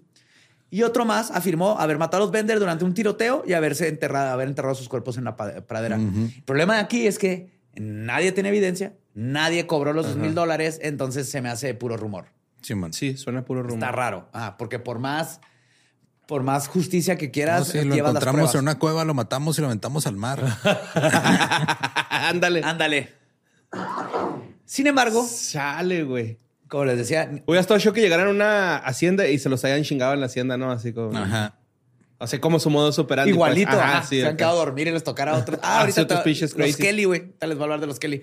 Y 0.70 0.82
otro 0.82 1.04
más 1.04 1.30
afirmó 1.30 1.78
haber 1.78 1.98
matado 1.98 2.22
a 2.22 2.26
los 2.26 2.32
Bender 2.32 2.58
durante 2.58 2.84
un 2.84 2.94
tiroteo 2.94 3.44
y 3.46 3.52
haberse 3.52 3.86
enterrado, 3.86 4.32
haber 4.32 4.48
enterrado 4.48 4.74
sus 4.74 4.88
cuerpos 4.88 5.16
en 5.16 5.24
la 5.24 5.36
pradera. 5.36 5.96
El 5.96 6.42
problema 6.44 6.74
de 6.74 6.80
aquí 6.80 7.06
es 7.06 7.18
que 7.18 7.50
nadie 7.76 8.32
tiene 8.32 8.48
evidencia, 8.48 8.94
Nadie 9.14 9.68
cobró 9.68 9.92
los 9.92 10.06
dos 10.06 10.16
mil 10.16 10.34
dólares, 10.34 10.80
entonces 10.82 11.28
se 11.28 11.40
me 11.40 11.48
hace 11.48 11.72
puro 11.74 11.96
rumor. 11.96 12.26
Sí, 12.64 12.74
man. 12.74 12.92
Sí, 12.94 13.16
suena 13.18 13.44
puro 13.44 13.62
rumor. 13.62 13.74
Está 13.78 13.92
raro. 13.92 14.28
Ah, 14.32 14.56
porque 14.56 14.78
por 14.78 14.98
más, 14.98 15.40
por 16.26 16.42
más 16.42 16.66
justicia 16.66 17.16
que 17.16 17.30
quieras, 17.30 17.74
no, 17.74 17.84
lo 17.84 17.94
encontramos 17.94 18.54
en 18.54 18.62
una 18.62 18.78
cueva, 18.78 19.04
lo 19.04 19.12
matamos 19.12 19.58
y 19.58 19.60
lo 19.60 19.66
aventamos 19.66 20.06
al 20.06 20.16
mar. 20.16 20.42
Ándale. 22.08 22.62
Ándale. 22.64 23.12
Sin 24.64 24.86
embargo. 24.86 25.26
Sale, 25.28 26.04
güey. 26.04 26.38
Como 26.68 26.86
les 26.86 26.96
decía. 26.96 27.30
Hubiera 27.46 27.60
estado 27.60 27.78
yo 27.78 27.92
que 27.92 28.00
llegaran 28.00 28.28
a 28.28 28.30
una 28.30 28.76
hacienda 28.78 29.28
y 29.28 29.38
se 29.38 29.50
los 29.50 29.62
hayan 29.66 29.82
chingado 29.82 30.14
en 30.14 30.20
la 30.20 30.26
hacienda, 30.26 30.56
¿no? 30.56 30.70
Así 30.70 30.94
como. 30.94 31.18
Ajá. 31.18 31.58
O 32.16 32.26
sea, 32.26 32.40
como 32.40 32.58
su 32.58 32.70
modo 32.70 32.92
superando. 32.92 33.26
Pues. 33.26 33.34
Igualito. 33.34 33.76
se 34.08 34.26
han 34.26 34.36
quedado 34.38 34.54
a 34.54 34.64
dormir 34.64 34.88
y 34.88 34.92
les 34.92 35.04
tocará 35.04 35.32
a 35.36 35.38
otros. 35.38 35.60
Ah, 35.62 35.80
ahorita 35.80 36.02
otros 36.02 36.56
los 36.56 36.76
Kelly, 36.76 37.04
güey. 37.04 37.32
Tal 37.38 37.50
les 37.50 37.58
voy 37.58 37.64
a 37.64 37.66
hablar 37.66 37.80
de 37.80 37.86
los 37.86 37.98
Kelly. 37.98 38.22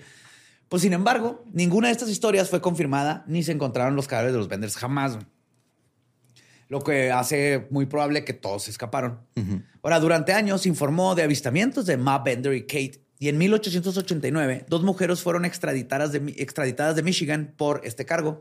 Pues 0.72 0.80
sin 0.80 0.94
embargo, 0.94 1.44
ninguna 1.52 1.88
de 1.88 1.92
estas 1.92 2.08
historias 2.08 2.48
fue 2.48 2.62
confirmada 2.62 3.24
ni 3.26 3.42
se 3.42 3.52
encontraron 3.52 3.94
los 3.94 4.08
cadáveres 4.08 4.32
de 4.32 4.38
los 4.38 4.48
Benders 4.48 4.74
jamás. 4.74 5.18
Lo 6.68 6.80
que 6.80 7.12
hace 7.12 7.66
muy 7.68 7.84
probable 7.84 8.24
que 8.24 8.32
todos 8.32 8.62
se 8.62 8.70
escaparon. 8.70 9.20
Ahora, 9.82 10.00
durante 10.00 10.32
años 10.32 10.62
se 10.62 10.70
informó 10.70 11.14
de 11.14 11.24
avistamientos 11.24 11.84
de 11.84 11.98
Ma 11.98 12.20
Bender 12.20 12.54
y 12.54 12.62
Kate. 12.62 13.04
Y 13.18 13.28
en 13.28 13.36
1889, 13.36 14.64
dos 14.66 14.82
mujeres 14.82 15.20
fueron 15.20 15.44
extraditadas 15.44 16.10
de, 16.10 16.34
extraditadas 16.38 16.96
de 16.96 17.02
Michigan 17.02 17.52
por 17.54 17.82
este 17.84 18.06
cargo. 18.06 18.40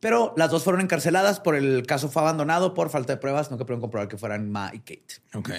Pero 0.00 0.32
las 0.38 0.50
dos 0.50 0.64
fueron 0.64 0.80
encarceladas 0.80 1.38
por 1.38 1.54
el 1.54 1.84
caso 1.86 2.08
fue 2.08 2.22
abandonado 2.22 2.72
por 2.72 2.88
falta 2.88 3.12
de 3.12 3.18
pruebas. 3.18 3.50
No 3.50 3.58
que 3.58 3.66
pudieron 3.66 3.82
comprobar 3.82 4.08
que 4.08 4.16
fueran 4.16 4.50
Ma 4.50 4.70
y 4.72 4.78
Kate. 4.78 5.20
Ok. 5.34 5.50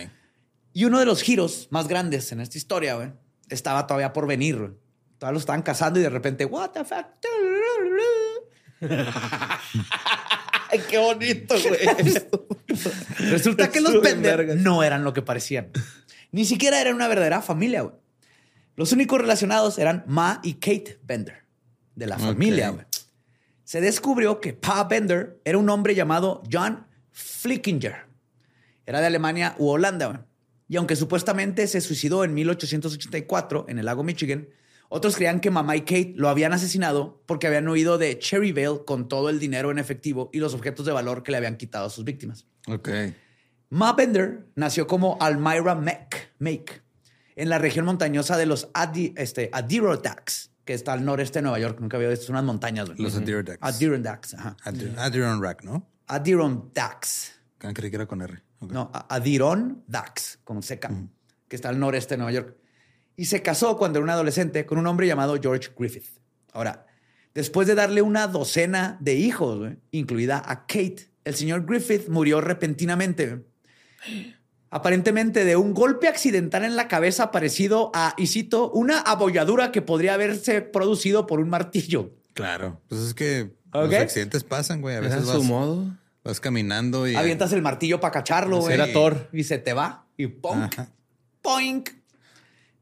Y 0.74 0.86
uno 0.86 0.98
de 0.98 1.06
los 1.06 1.22
giros 1.22 1.68
más 1.70 1.88
grandes 1.88 2.32
en 2.32 2.40
esta 2.40 2.58
historia, 2.58 3.16
estaba 3.48 3.86
todavía 3.86 4.12
por 4.12 4.26
venir. 4.26 4.74
Todos 5.20 5.34
lo 5.34 5.40
estaban 5.40 5.62
cazando 5.62 6.00
y 6.00 6.04
de 6.04 6.10
repente, 6.10 6.46
what 6.46 6.72
the 6.72 6.86
fuck? 6.86 7.06
qué 10.90 10.98
bonito, 10.98 11.56
güey. 11.62 11.80
Resulta 13.30 13.70
que 13.70 13.82
los 13.82 14.02
Bender 14.02 14.56
no 14.58 14.82
eran 14.82 15.04
lo 15.04 15.14
que 15.14 15.22
parecían. 15.22 15.72
Ni 16.32 16.46
siquiera 16.46 16.80
eran 16.80 16.96
una 16.96 17.10
verdadera 17.10 17.42
familia, 17.42 17.82
güey. 17.82 17.96
Los 18.78 18.94
únicos 18.94 19.20
relacionados 19.20 19.78
eran 19.78 20.06
Ma 20.08 20.40
y 20.42 20.54
Kate 20.54 21.02
Bender, 21.04 21.44
de 21.96 22.08
la 22.08 22.18
familia, 22.18 22.70
güey. 22.70 22.86
Se 23.66 23.82
descubrió 23.82 24.40
que 24.40 24.54
Pa 24.54 24.86
Bender 24.86 25.42
era 25.44 25.58
un 25.58 25.70
hombre 25.70 25.96
llamado 25.96 26.42
John 26.50 26.88
Flickinger. 27.12 28.06
Era 28.86 29.02
de 29.02 29.08
Alemania 29.08 29.54
u 29.58 29.68
Holanda, 29.68 30.06
güey. 30.06 30.20
Y 30.70 30.78
aunque 30.78 30.96
supuestamente 30.96 31.68
se 31.68 31.82
suicidó 31.82 32.24
en 32.24 32.34
1884 32.34 33.66
en 33.68 33.80
el 33.80 33.86
lago 33.86 34.04
Michigan, 34.04 34.48
otros 34.90 35.16
creían 35.16 35.40
que 35.40 35.52
mamá 35.52 35.76
y 35.76 35.82
Kate 35.82 36.14
lo 36.16 36.30
habían 36.30 36.52
asesinado 36.52 37.24
porque 37.28 37.46
habían 37.46 37.68
huido 37.68 38.00
de 38.00 38.18
Cherryvale 38.18 38.84
con 38.86 39.08
todo 39.08 39.30
el 39.30 39.40
dinero 39.40 39.70
en 39.70 39.78
efectivo 39.78 40.32
y 40.34 40.40
los 40.40 40.56
objetos 40.56 40.86
de 40.86 40.92
valor 40.92 41.22
que 41.22 41.32
le 41.32 41.38
habían 41.38 41.58
quitado 41.58 41.86
a 41.86 41.90
sus 41.90 42.04
víctimas. 42.04 42.48
Ok. 42.68 42.90
Ma 43.70 43.94
Bender 43.94 44.48
nació 44.56 44.88
como 44.88 45.18
Almira 45.22 45.76
Make, 45.76 46.32
Make 46.40 46.82
en 47.36 47.50
la 47.50 47.60
región 47.60 47.86
montañosa 47.86 48.36
de 48.36 48.48
los 48.48 48.70
este, 49.16 49.52
Adirondacks, 49.54 50.52
que 50.66 50.74
está 50.74 50.94
al 50.94 51.06
noreste 51.06 51.40
de 51.40 51.44
Nueva 51.44 51.60
York. 51.60 51.80
Nunca 51.80 51.98
había 51.98 52.10
visto 52.10 52.32
unas 52.32 52.44
montañas. 52.44 52.90
Los 52.98 53.16
Adirondacks. 53.16 53.62
Adirondacks, 53.62 54.34
ajá. 54.34 54.58
Adirondack, 54.64 55.64
¿no? 55.64 55.88
Adirondacks. 56.08 57.40
Creí 57.60 57.92
que 57.92 57.96
era 57.96 58.08
con 58.08 58.24
R. 58.24 58.42
No, 58.62 58.92
Adirondacks, 58.92 60.40
con 60.44 60.64
seca, 60.64 60.90
que 61.48 61.56
está 61.56 61.70
al 61.70 61.80
noreste 61.80 62.16
de 62.16 62.18
Nueva 62.18 62.32
York 62.32 62.59
y 63.20 63.26
se 63.26 63.42
casó 63.42 63.76
cuando 63.76 64.00
era 64.00 64.06
un 64.06 64.10
adolescente 64.12 64.66
con 64.66 64.78
un 64.78 64.88
hombre 64.88 65.06
llamado 65.06 65.38
George 65.42 65.72
Griffith. 65.78 66.06
Ahora, 66.54 66.86
después 67.36 67.68
de 67.68 67.76
darle 67.76 68.02
una 68.02 68.28
docena 68.28 68.96
de 69.02 69.16
hijos, 69.16 69.74
incluida 69.92 70.42
a 70.46 70.66
Kate, 70.66 71.10
el 71.26 71.36
señor 71.36 71.66
Griffith 71.66 72.08
murió 72.08 72.40
repentinamente. 72.40 73.44
Aparentemente 74.70 75.44
de 75.44 75.58
un 75.58 75.74
golpe 75.74 76.08
accidental 76.08 76.64
en 76.64 76.78
la 76.78 76.88
cabeza 76.88 77.30
parecido 77.30 77.92
a, 77.94 78.14
y 78.16 78.28
cito, 78.28 78.72
una 78.72 79.00
abolladura 79.00 79.74
que 79.74 79.82
podría 79.82 80.14
haberse 80.14 80.62
producido 80.62 81.28
por 81.28 81.42
un 81.42 81.50
martillo. 81.50 82.16
Claro, 82.34 82.80
pues 82.88 83.02
es 83.02 83.14
que 83.14 83.52
los 83.74 83.94
accidentes 83.94 84.46
pasan, 84.46 84.80
güey. 84.80 84.96
A 84.96 85.02
veces 85.02 85.26
vas, 85.26 85.36
su 85.36 85.44
modo? 85.44 85.94
vas 86.24 86.40
caminando 86.40 87.06
y... 87.06 87.18
Avientas 87.18 87.52
el 87.52 87.62
martillo 87.64 88.00
para 88.00 88.14
cacharlo, 88.14 88.60
güey. 88.62 88.76
Era 88.76 88.94
Thor. 88.94 89.28
Y 89.34 89.44
se 89.44 89.58
te 89.58 89.74
va. 89.74 90.08
Y 90.16 90.28
¡punk! 90.28 90.78
¡Poink! 91.42 91.99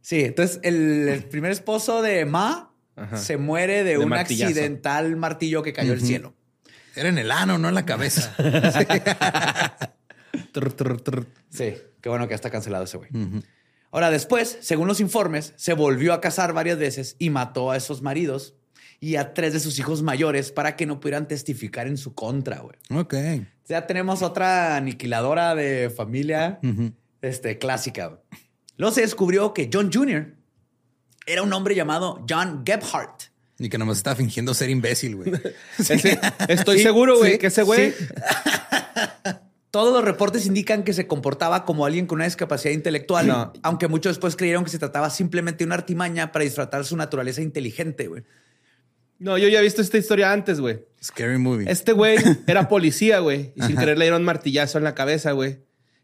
Sí, 0.08 0.24
entonces 0.24 0.62
el, 0.64 1.26
primer 1.30 1.52
esposo 1.52 2.02
de 2.02 2.24
Ma 2.24 2.74
se 3.16 3.36
muere 3.36 3.84
de, 3.84 3.98
un 3.98 4.14
accidental 4.14 5.18
martillo 5.18 5.62
que 5.64 5.74
cayó 5.74 5.92
del 5.92 6.00
cielo. 6.00 6.34
Era 6.96 7.10
en 7.10 7.18
el 7.18 7.30
ano, 7.30 7.58
no 7.58 7.68
en 7.68 7.76
la 7.76 7.86
cabeza. 7.86 8.34
sí, 11.50 11.74
qué 12.00 12.08
bueno 12.08 12.26
que 12.26 12.32
ya 12.32 12.36
está 12.36 12.50
cancelado 12.50 12.86
ese 12.86 12.96
güey. 12.96 13.10
Ahora, 13.92 14.10
después, 14.10 14.58
según 14.62 14.88
los 14.88 15.02
informes, 15.02 15.52
se 15.58 15.74
volvió 15.74 16.14
a 16.14 16.22
casar 16.22 16.54
varias 16.54 16.80
veces 16.80 17.18
y 17.20 17.30
mató 17.30 17.72
a 17.72 17.76
esos 17.76 18.02
maridos 18.02 18.56
y 19.02 19.18
a 19.18 19.34
tres 19.34 19.52
de 19.52 19.60
sus 19.60 19.78
hijos 19.78 20.04
mayores 20.04 20.54
para 20.54 20.78
que 20.78 20.86
no 20.86 21.02
pudieran 21.02 21.28
testificar 21.28 21.86
en 21.86 21.98
su 21.98 22.16
contra, 22.16 22.60
güey. 22.60 22.78
Ok. 22.92 23.14
Ya 23.68 23.86
tenemos 23.86 24.22
otra 24.22 24.78
aniquiladora 24.78 25.54
de 25.54 25.90
familia 25.90 26.62
este, 27.22 27.58
clásica. 27.58 28.22
Luego 28.78 28.94
se 28.94 29.02
descubrió 29.02 29.54
que 29.54 29.70
John 29.72 29.92
Jr. 29.92 30.34
era 31.26 31.42
un 31.42 31.52
hombre 31.54 31.76
llamado 31.76 32.26
John 32.30 32.64
Gebhardt. 32.66 33.32
Y 33.60 33.70
que 33.70 33.78
nomás 33.78 33.98
está 33.98 34.16
fingiendo 34.16 34.54
ser 34.54 34.70
imbécil, 34.70 35.16
güey. 35.16 35.32
estoy 36.48 36.80
seguro, 36.80 37.18
güey, 37.18 37.40
que 37.40 37.48
ese 37.48 37.64
güey. 37.64 37.94
Todos 39.72 39.94
los 39.94 40.04
reportes 40.04 40.46
indican 40.46 40.84
que 40.84 40.94
se 40.94 41.08
comportaba 41.08 41.66
como 41.66 41.86
alguien 41.86 42.06
con 42.06 42.18
una 42.18 42.26
discapacidad 42.26 42.74
intelectual, 42.74 43.52
aunque 43.64 43.88
muchos 43.88 44.12
después 44.12 44.36
creyeron 44.36 44.64
que 44.64 44.70
se 44.70 44.80
trataba 44.80 45.10
simplemente 45.10 45.60
de 45.60 45.66
una 45.66 45.76
artimaña 45.76 46.32
para 46.32 46.46
disfrutar 46.46 46.86
su 46.86 46.96
naturaleza 46.96 47.42
inteligente, 47.42 48.08
güey. 48.08 48.24
No, 49.20 49.38
yo 49.38 49.48
ya 49.48 49.60
he 49.60 49.64
visto 49.64 49.82
esta 49.82 49.98
historia 49.98 50.32
antes, 50.32 50.60
güey. 50.60 50.86
Scary 51.04 51.38
movie. 51.38 51.70
Este 51.70 51.92
güey 51.92 52.18
era 52.46 52.70
policía, 52.70 53.20
güey. 53.20 53.52
Y 53.56 53.64
sin 53.64 53.76
querer 53.76 53.98
le 53.98 54.06
dieron 54.06 54.24
martillazo 54.24 54.78
en 54.78 54.84
la 54.84 54.94
cabeza, 54.94 55.32
güey. 55.32 55.60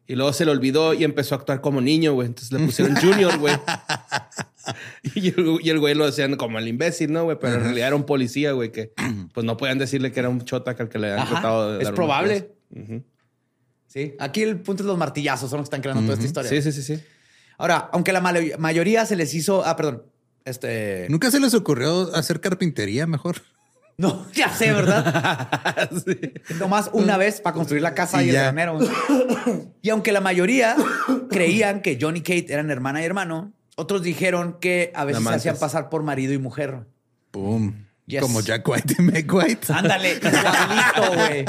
Y 0.05 0.15
luego 0.15 0.33
se 0.33 0.43
le 0.45 0.51
olvidó 0.51 0.93
y 0.93 1.03
empezó 1.03 1.35
a 1.35 1.37
actuar 1.39 1.61
como 1.61 1.79
niño, 1.79 2.13
güey. 2.13 2.27
Entonces 2.27 2.51
le 2.51 2.65
pusieron 2.65 2.95
Junior, 2.97 3.37
güey. 3.37 3.55
y, 5.15 5.29
el, 5.69 5.79
güey 5.79 5.95
lo 5.95 6.05
decían 6.05 6.35
como 6.35 6.59
el 6.59 6.67
imbécil, 6.67 7.13
¿no, 7.13 7.23
güey? 7.23 7.37
Pero 7.39 7.55
en 7.55 7.61
realidad 7.61 7.87
era 7.87 7.95
un 7.95 8.05
policía, 8.05 8.51
güey, 8.51 8.71
que 8.71 8.93
pues 9.33 9.45
no 9.45 9.55
podían 9.55 9.77
decirle 9.77 10.11
que 10.11 10.19
era 10.19 10.29
un 10.29 10.43
chota 10.43 10.75
al 10.77 10.89
que 10.89 10.99
le 10.99 11.11
habían 11.11 11.27
tratado 11.27 11.77
de 11.77 11.83
Es 11.83 11.91
probable. 11.91 12.51
Sí. 13.87 14.15
Aquí 14.19 14.41
el 14.41 14.59
punto 14.59 14.83
es 14.83 14.87
los 14.87 14.97
martillazos, 14.97 15.49
son 15.49 15.59
los 15.59 15.69
que 15.69 15.75
están 15.75 15.81
creando 15.81 16.01
toda 16.01 16.15
esta 16.15 16.25
historia. 16.25 16.49
Sí, 16.49 16.61
sí, 16.61 16.71
sí, 16.71 16.81
sí. 16.81 17.03
Ahora, 17.57 17.89
aunque 17.93 18.11
la 18.11 18.21
mayoría 18.21 19.05
se 19.05 19.15
les 19.15 19.33
hizo. 19.33 19.63
Ah, 19.65 19.75
perdón. 19.75 20.03
este. 20.43 21.07
¿Nunca 21.09 21.31
se 21.31 21.39
les 21.39 21.53
ocurrió 21.53 22.13
hacer 22.15 22.41
carpintería 22.41 23.07
mejor? 23.07 23.37
No, 23.97 24.25
ya 24.33 24.49
sé, 24.49 24.71
¿verdad? 24.71 25.89
Nomás 26.59 26.89
una 26.93 27.17
vez 27.17 27.41
para 27.41 27.53
construir 27.53 27.81
la 27.81 27.93
casa 27.93 28.23
y, 28.23 28.27
Y 28.27 28.29
el 28.29 28.35
granero. 28.35 28.79
Y 29.81 29.89
aunque 29.89 30.11
la 30.11 30.21
mayoría 30.21 30.75
creían 31.29 31.81
que 31.81 31.97
John 31.99 32.17
y 32.17 32.21
Kate 32.21 32.47
eran 32.49 32.71
hermana 32.71 33.01
y 33.01 33.05
hermano, 33.05 33.53
otros 33.75 34.03
dijeron 34.03 34.57
que 34.59 34.91
a 34.95 35.05
veces 35.05 35.23
se 35.23 35.29
hacían 35.33 35.57
pasar 35.57 35.89
por 35.89 36.03
marido 36.03 36.33
y 36.33 36.37
mujer. 36.37 36.85
Boom. 37.31 37.87
Yes. 38.05 38.21
Como 38.21 38.41
Jack 38.41 38.67
White 38.67 38.95
y 38.99 39.01
Meg 39.01 39.33
White. 39.33 39.67
Ándale, 39.71 40.19
igualito, 40.21 41.13
güey. 41.13 41.45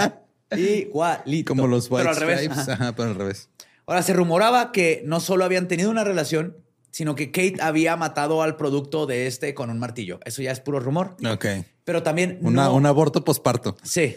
Igualito. 0.80 1.48
Como 1.48 1.66
los 1.66 1.90
White 1.90 2.04
Pero 2.04 2.10
al 2.10 2.16
revés. 2.16 2.40
Stripes. 2.40 2.58
Ajá. 2.68 2.72
Ajá, 2.72 2.96
pero 2.96 3.08
al 3.08 3.14
revés. 3.16 3.50
Ahora, 3.86 4.02
se 4.02 4.12
rumoraba 4.12 4.72
que 4.72 5.02
no 5.04 5.20
solo 5.20 5.44
habían 5.44 5.68
tenido 5.68 5.90
una 5.90 6.04
relación, 6.04 6.56
sino 6.90 7.16
que 7.16 7.32
Kate 7.32 7.56
había 7.60 7.96
matado 7.96 8.40
al 8.42 8.56
producto 8.56 9.06
de 9.06 9.26
este 9.26 9.52
con 9.52 9.68
un 9.68 9.78
martillo. 9.78 10.20
Eso 10.24 10.42
ya 10.42 10.52
es 10.52 10.60
puro 10.60 10.80
rumor. 10.80 11.16
Ok. 11.28 11.46
Pero 11.84 12.02
también 12.02 12.38
Una, 12.42 12.64
no- 12.64 12.74
Un 12.74 12.86
aborto 12.86 13.24
posparto. 13.24 13.76
Sí. 13.82 14.16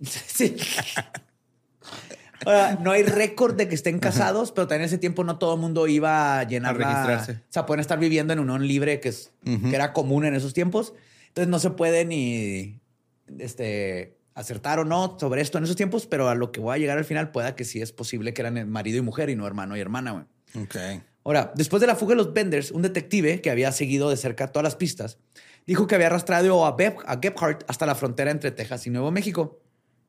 Sí. 0.00 0.56
Ahora, 2.46 2.78
no 2.80 2.92
hay 2.92 3.02
récord 3.02 3.56
de 3.56 3.68
que 3.68 3.74
estén 3.74 3.98
casados, 3.98 4.52
pero 4.52 4.68
también 4.68 4.82
en 4.82 4.86
ese 4.86 4.98
tiempo 4.98 5.24
no 5.24 5.38
todo 5.38 5.54
el 5.54 5.60
mundo 5.60 5.88
iba 5.88 6.38
a 6.38 6.44
llenar 6.44 6.76
A 6.76 6.78
la- 6.78 6.86
registrarse. 7.06 7.32
O 7.42 7.52
sea, 7.52 7.66
pueden 7.66 7.80
estar 7.80 7.98
viviendo 7.98 8.32
en 8.32 8.38
unión 8.38 8.66
libre, 8.66 9.00
que, 9.00 9.08
es, 9.08 9.32
que 9.44 9.74
era 9.74 9.92
común 9.92 10.24
en 10.24 10.34
esos 10.36 10.54
tiempos. 10.54 10.94
Entonces 11.28 11.48
no 11.48 11.58
se 11.58 11.70
puede 11.70 12.04
ni 12.04 12.80
este, 13.38 14.16
acertar 14.34 14.78
o 14.78 14.84
no 14.84 15.16
sobre 15.18 15.40
esto 15.40 15.58
en 15.58 15.64
esos 15.64 15.74
tiempos, 15.76 16.06
pero 16.06 16.28
a 16.28 16.36
lo 16.36 16.52
que 16.52 16.60
voy 16.60 16.76
a 16.76 16.78
llegar 16.78 16.96
al 16.96 17.04
final 17.04 17.32
pueda 17.32 17.56
que 17.56 17.64
sí 17.64 17.82
es 17.82 17.90
posible 17.90 18.32
que 18.32 18.42
eran 18.42 18.70
marido 18.70 18.98
y 18.98 19.02
mujer 19.02 19.30
y 19.30 19.36
no 19.36 19.44
hermano 19.46 19.76
y 19.76 19.80
hermana. 19.80 20.12
güey. 20.12 20.64
Ok. 20.64 20.76
Ahora, 21.24 21.52
después 21.56 21.80
de 21.80 21.88
la 21.88 21.96
fuga 21.96 22.10
de 22.12 22.16
los 22.18 22.32
Benders, 22.32 22.70
un 22.70 22.82
detective 22.82 23.40
que 23.42 23.50
había 23.50 23.72
seguido 23.72 24.08
de 24.10 24.16
cerca 24.16 24.46
todas 24.52 24.62
las 24.64 24.76
pistas 24.76 25.18
dijo 25.68 25.86
que 25.86 25.94
había 25.94 26.08
arrastrado 26.08 26.64
a, 26.66 26.76
Beb- 26.76 27.02
a 27.06 27.18
Gebhardt 27.22 27.62
hasta 27.68 27.86
la 27.86 27.94
frontera 27.94 28.30
entre 28.32 28.50
Texas 28.50 28.86
y 28.86 28.90
Nuevo 28.90 29.10
México, 29.12 29.60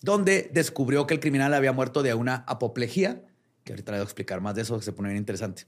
donde 0.02 0.50
descubrió 0.54 1.06
que 1.06 1.14
el 1.14 1.20
criminal 1.20 1.54
había 1.54 1.74
muerto 1.74 2.02
de 2.02 2.14
una 2.14 2.46
apoplejía, 2.48 3.22
que 3.64 3.74
ahorita 3.74 3.92
le 3.92 3.98
voy 4.00 4.04
a 4.04 4.06
explicar 4.06 4.40
más 4.42 4.56
de 4.56 4.62
eso, 4.64 4.78
que 4.80 4.86
se 4.86 4.94
pone 4.94 5.10
bien 5.10 5.18
interesante. 5.20 5.64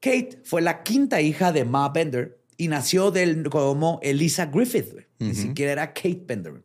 Kate 0.00 0.40
fue 0.44 0.60
la 0.62 0.82
quinta 0.82 1.20
hija 1.20 1.52
de 1.52 1.64
Ma 1.64 1.88
Bender 1.88 2.38
y 2.56 2.68
nació 2.68 3.10
del, 3.10 3.48
como 3.48 3.98
Elisa 4.02 4.46
Griffith, 4.46 4.92
güey. 4.92 5.06
ni 5.18 5.34
siquiera 5.34 5.72
era 5.72 5.94
Kate 5.94 6.22
Bender. 6.26 6.62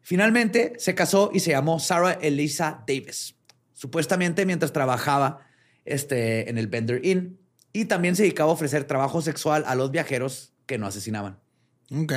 Finalmente 0.00 0.72
se 0.78 0.94
casó 0.94 1.30
y 1.32 1.40
se 1.40 1.50
llamó 1.50 1.78
Sarah 1.78 2.12
Elisa 2.22 2.82
Davis, 2.86 3.36
supuestamente 3.74 4.46
mientras 4.46 4.72
trabajaba 4.72 5.40
este, 5.84 6.48
en 6.48 6.56
el 6.58 6.68
Bender 6.68 7.04
Inn 7.04 7.38
y 7.72 7.84
también 7.84 8.16
se 8.16 8.22
dedicaba 8.22 8.50
a 8.50 8.54
ofrecer 8.54 8.84
trabajo 8.84 9.20
sexual 9.20 9.64
a 9.66 9.74
los 9.74 9.90
viajeros 9.90 10.53
que 10.66 10.78
no 10.78 10.86
asesinaban. 10.86 11.38
Ok. 11.90 12.12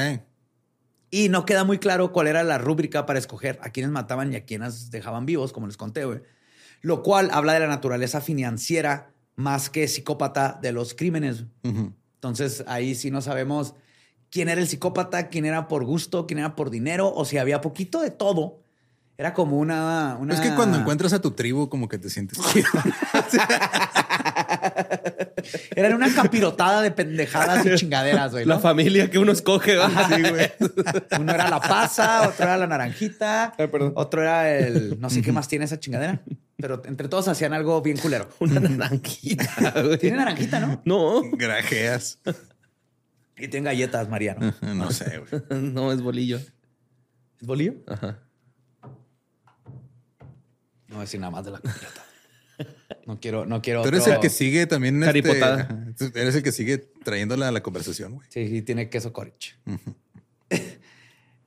Y 1.09 1.29
no 1.29 1.45
queda 1.45 1.63
muy 1.63 1.77
claro 1.77 2.11
cuál 2.11 2.27
era 2.27 2.43
la 2.43 2.57
rúbrica 2.57 3.05
para 3.05 3.19
escoger 3.19 3.59
a 3.61 3.69
quienes 3.69 3.91
mataban 3.91 4.33
y 4.33 4.35
a 4.35 4.45
quienes 4.45 4.91
dejaban 4.91 5.25
vivos, 5.25 5.53
como 5.53 5.67
les 5.67 5.77
conté, 5.77 6.05
güey. 6.05 6.21
Lo 6.81 7.01
cual 7.01 7.29
habla 7.31 7.53
de 7.53 7.61
la 7.61 7.67
naturaleza 7.67 8.21
financiera 8.21 9.13
más 9.35 9.69
que 9.69 9.87
psicópata 9.87 10.59
de 10.61 10.71
los 10.71 10.93
crímenes. 10.93 11.45
Entonces 11.63 12.63
ahí 12.67 12.95
sí 12.95 13.11
no 13.11 13.21
sabemos 13.21 13.73
quién 14.29 14.49
era 14.49 14.59
el 14.59 14.67
psicópata, 14.67 15.29
quién 15.29 15.45
era 15.45 15.67
por 15.67 15.85
gusto, 15.85 16.27
quién 16.27 16.39
era 16.39 16.55
por 16.55 16.69
dinero, 16.69 17.13
o 17.13 17.23
si 17.23 17.37
había 17.37 17.61
poquito 17.61 18.01
de 18.01 18.11
todo. 18.11 18.61
Era 19.17 19.33
como 19.33 19.57
una... 19.57 20.15
una- 20.19 20.33
Es 20.35 20.41
que 20.41 20.53
cuando 20.53 20.77
encuentras 20.77 21.11
a 21.13 21.19
tu 21.21 21.31
tribu, 21.31 21.69
como 21.69 21.87
que 21.89 21.97
te 21.97 22.09
sientes 22.09 22.37
chido. 22.53 22.67
Era 25.75 25.95
una 25.95 26.13
capirotada 26.13 26.81
de 26.81 26.91
pendejadas 26.91 27.65
y 27.65 27.75
chingaderas, 27.75 28.31
güey. 28.31 28.45
La 28.45 28.59
familia 28.59 29.09
que 29.09 29.17
uno 29.19 29.31
escoge. 29.31 29.77
güey. 29.77 30.51
Uno 31.19 31.31
era 31.33 31.49
la 31.49 31.59
pasa, 31.59 32.27
otro 32.27 32.45
era 32.45 32.57
la 32.57 32.67
naranjita, 32.67 33.53
perdón. 33.57 33.93
otro 33.95 34.21
era 34.21 34.49
el... 34.57 34.99
No 34.99 35.09
sé 35.09 35.21
qué 35.21 35.31
más 35.31 35.47
tiene 35.47 35.65
esa 35.65 35.79
chingadera. 35.79 36.21
Pero 36.57 36.81
entre 36.85 37.07
todos 37.07 37.27
hacían 37.27 37.53
algo 37.53 37.81
bien 37.81 37.97
culero. 37.97 38.27
Una 38.39 38.59
naranjita, 38.59 39.73
güey. 39.83 39.97
Tiene 39.97 40.17
naranjita, 40.17 40.59
¿no? 40.59 40.81
No, 40.85 41.21
Grajeas. 41.33 42.19
Y 43.37 43.47
tiene 43.47 43.65
galletas, 43.67 44.09
Mariano. 44.09 44.53
No 44.61 44.91
sé, 44.91 45.19
güey. 45.19 45.41
no 45.61 45.91
es 45.91 46.01
bolillo. 46.01 46.37
¿Es 46.37 47.47
bolillo? 47.47 47.75
Ajá. 47.87 48.19
No 50.97 51.01
voy 51.01 51.03
a 51.03 51.05
decir 51.05 51.19
nada 51.19 51.29
más 51.31 51.45
de 51.45 51.51
la 51.51 51.59
completa. 51.59 52.05
No 53.05 53.19
quiero, 53.19 53.45
no 53.45 53.61
quiero. 53.61 53.83
Tú 53.83 53.89
eres 53.89 54.01
otro- 54.01 54.13
el 54.15 54.19
que 54.19 54.29
sigue 54.29 54.65
también. 54.65 54.95
Este, 55.03 55.21
Caripotada. 55.21 55.85
eres 56.15 56.35
el 56.35 56.41
que 56.41 56.51
sigue 56.51 56.79
trayéndola 57.03 57.47
a 57.49 57.51
la 57.51 57.61
conversación, 57.61 58.15
güey. 58.15 58.27
Sí, 58.31 58.47
sí, 58.49 58.61
tiene 58.63 58.89
queso 58.89 59.13
corich. 59.13 59.55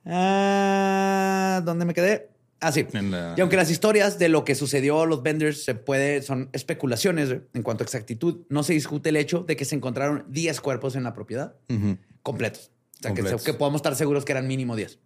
Ah, 0.04 1.60
¿Dónde 1.64 1.84
me 1.84 1.94
quedé? 1.94 2.30
Ah, 2.60 2.72
sí. 2.72 2.86
La- 2.92 3.34
Y 3.36 3.40
aunque 3.40 3.56
las 3.56 3.70
historias 3.70 4.18
de 4.18 4.28
lo 4.28 4.44
que 4.44 4.54
sucedió 4.54 5.02
a 5.02 5.06
los 5.06 5.22
Benders 5.22 5.62
se 5.64 5.74
puede, 5.74 6.22
son 6.22 6.48
especulaciones 6.52 7.34
en 7.54 7.62
cuanto 7.62 7.82
a 7.82 7.86
exactitud, 7.86 8.42
no 8.48 8.62
se 8.62 8.72
discute 8.72 9.10
el 9.10 9.16
hecho 9.16 9.40
de 9.40 9.56
que 9.56 9.64
se 9.64 9.74
encontraron 9.74 10.24
10 10.28 10.60
cuerpos 10.60 10.96
en 10.96 11.04
la 11.04 11.12
propiedad 11.14 11.54
completos. 12.22 12.70
O 12.98 13.02
sea, 13.02 13.10
que, 13.12 13.20
Completos. 13.22 13.42
que 13.44 13.54
podamos 13.54 13.78
estar 13.80 13.94
seguros 13.96 14.24
que 14.24 14.32
eran 14.32 14.46
mínimo 14.46 14.76
10. 14.76 14.98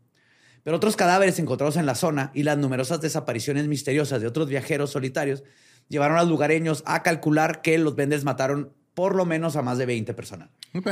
Pero 0.64 0.76
otros 0.78 0.96
cadáveres 0.96 1.38
encontrados 1.38 1.76
en 1.76 1.86
la 1.86 1.94
zona 1.94 2.30
y 2.34 2.42
las 2.42 2.58
numerosas 2.58 3.00
desapariciones 3.00 3.68
misteriosas 3.68 4.20
de 4.20 4.26
otros 4.26 4.48
viajeros 4.48 4.90
solitarios 4.90 5.44
llevaron 5.88 6.16
a 6.16 6.22
los 6.22 6.30
lugareños 6.30 6.82
a 6.86 7.02
calcular 7.02 7.60
que 7.62 7.76
los 7.78 7.94
Benders 7.94 8.24
mataron 8.24 8.72
por 8.94 9.14
lo 9.14 9.26
menos 9.26 9.56
a 9.56 9.62
más 9.62 9.76
de 9.78 9.86
20 9.86 10.14
personas. 10.14 10.48
Ok. 10.74 10.88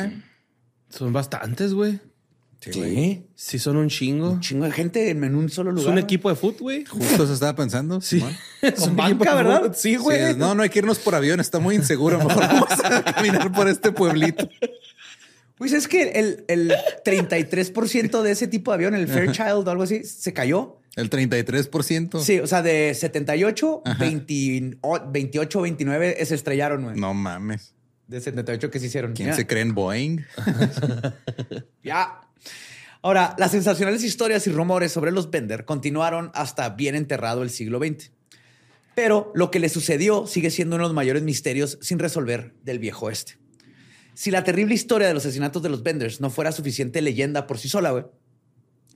Son 0.91 1.13
bastantes, 1.13 1.73
güey. 1.73 1.99
Sí. 2.61 3.27
Sí, 3.35 3.59
son 3.59 3.77
un 3.77 3.89
chingo. 3.89 4.31
Un 4.33 4.41
chingo 4.41 4.65
de 4.67 4.71
gente 4.71 5.11
en, 5.11 5.25
en 5.25 5.35
un 5.35 5.49
solo 5.49 5.71
Es 5.71 5.77
lugar. 5.77 5.89
un 5.89 5.95
güey. 5.95 6.05
equipo 6.05 6.29
de 6.29 6.37
fútbol, 6.37 6.61
güey. 6.61 6.85
Justo 6.85 7.27
se 7.27 7.33
estaba 7.33 7.57
pensando. 7.57 8.01
Sí. 8.01 8.23
Es 8.63 8.75
Con 8.75 8.91
un 8.91 8.97
banca, 8.97 9.35
¿verdad? 9.35 9.73
Sí, 9.75 9.97
güey. 9.97 10.19
Sí, 10.19 10.25
es- 10.31 10.37
no, 10.37 10.55
no 10.55 10.63
hay 10.63 10.69
que 10.69 10.79
irnos 10.79 10.99
por 11.01 11.15
avión, 11.17 11.41
está 11.41 11.59
muy 11.59 11.75
inseguro. 11.75 12.19
Mejor 12.19 12.37
vamos 12.47 12.69
a 12.85 13.03
caminar 13.03 13.51
por 13.51 13.67
este 13.67 13.91
pueblito. 13.91 14.49
Pues 15.63 15.73
es 15.75 15.87
que 15.87 16.03
el, 16.19 16.45
el 16.49 16.73
33% 17.05 18.23
de 18.23 18.33
ese 18.33 18.49
tipo 18.49 18.73
de 18.73 18.75
avión, 18.75 18.95
el 18.97 19.07
Fairchild 19.07 19.69
o 19.69 19.71
algo 19.71 19.85
así, 19.85 20.03
se 20.03 20.33
cayó. 20.33 20.81
El 20.97 21.09
33%. 21.09 22.21
Sí, 22.21 22.41
o 22.41 22.49
sea, 22.49 22.63
de 22.63 22.93
78, 22.95 23.83
20 23.97 24.79
o- 24.81 25.01
28, 25.09 25.61
29 25.61 26.27
se 26.27 26.35
estrellaron, 26.35 26.83
güey. 26.83 26.97
No 26.97 27.15
mames. 27.15 27.75
De 28.09 28.21
78 28.21 28.73
que 28.73 28.81
se 28.81 28.87
hicieron. 28.87 29.13
¿Quién 29.13 29.29
Ya. 29.29 29.37
se 29.37 29.47
cree 29.47 29.63
en 29.63 29.73
Boeing? 29.75 30.19
Ya. 31.85 32.21
Ahora, 33.03 33.35
las 33.39 33.53
sensacionales 33.53 34.03
historias 34.05 34.47
y 34.49 34.51
rumores 34.51 34.91
sobre 34.91 35.13
los 35.13 35.31
Bender 35.31 35.65
continuaron 35.65 36.31
hasta 36.35 36.69
bien 36.71 36.95
enterrado 36.97 37.43
el 37.45 37.51
siglo 37.51 37.79
XX. 37.79 38.11
Pero 38.95 39.31
lo 39.35 39.51
que 39.53 39.61
le 39.61 39.69
sucedió 39.69 40.27
sigue 40.27 40.51
siendo 40.51 40.75
uno 40.77 40.85
de 40.85 40.89
los 40.89 40.95
mayores 40.95 41.23
misterios 41.23 41.79
sin 41.81 41.99
resolver 42.01 42.53
del 42.65 42.79
viejo 42.81 43.07
oeste. 43.07 43.39
Si 44.15 44.31
la 44.31 44.45
terrible 44.45 44.75
historia 44.75 45.09
de 45.09 45.15
los 45.15 45.25
asesinatos 45.25 45.63
de 45.63 45.69
los 45.69 45.83
Benders 45.83 46.21
no 46.21 46.31
fuera 46.31 46.53
suficiente 46.53 47.01
leyenda 47.01 47.47
por 47.47 47.59
sí 47.59 47.69
sola, 47.69 48.09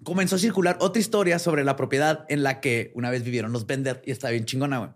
comenzó 0.03 0.37
a 0.37 0.39
circular 0.39 0.77
otra 0.81 1.01
historia 1.01 1.39
sobre 1.39 1.65
la 1.65 1.77
propiedad 1.77 2.27
en 2.29 2.43
la 2.43 2.61
que 2.61 2.93
una 2.95 3.11
vez 3.11 3.25
vivieron 3.25 3.53
los 3.53 3.67
Bender 3.67 4.03
y 4.05 4.11
está 4.11 4.31
bien 4.31 4.45
chingona. 4.45 4.95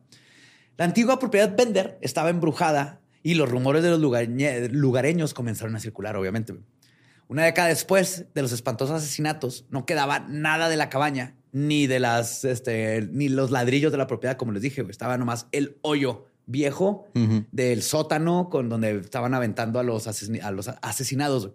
La 0.76 0.84
antigua 0.84 1.18
propiedad 1.18 1.56
Bender 1.56 1.98
estaba 2.02 2.30
embrujada 2.30 3.00
y 3.22 3.34
los 3.34 3.48
rumores 3.48 3.82
de 3.82 3.90
los 3.90 4.00
lugareños 4.72 5.34
comenzaron 5.34 5.74
a 5.76 5.80
circular, 5.80 6.16
obviamente. 6.16 6.54
Una 7.28 7.44
década 7.44 7.68
después 7.68 8.26
de 8.34 8.42
los 8.42 8.52
espantosos 8.52 8.96
asesinatos, 8.96 9.64
no 9.70 9.86
quedaba 9.86 10.20
nada 10.20 10.68
de 10.68 10.76
la 10.76 10.88
cabaña, 10.88 11.36
ni 11.52 11.86
de 11.86 11.96
este, 12.44 13.02
los 13.02 13.50
ladrillos 13.50 13.92
de 13.92 13.98
la 13.98 14.06
propiedad, 14.06 14.36
como 14.36 14.52
les 14.52 14.62
dije, 14.62 14.84
estaba 14.88 15.16
nomás 15.16 15.46
el 15.52 15.76
hoyo 15.82 16.26
viejo 16.50 17.06
del 17.52 17.82
sótano 17.82 18.48
con 18.50 18.68
donde 18.68 18.98
estaban 18.98 19.34
aventando 19.34 19.78
a 19.78 19.82
los, 19.82 20.06
asesin- 20.06 20.42
a 20.42 20.50
los 20.50 20.68
asesinados. 20.68 21.50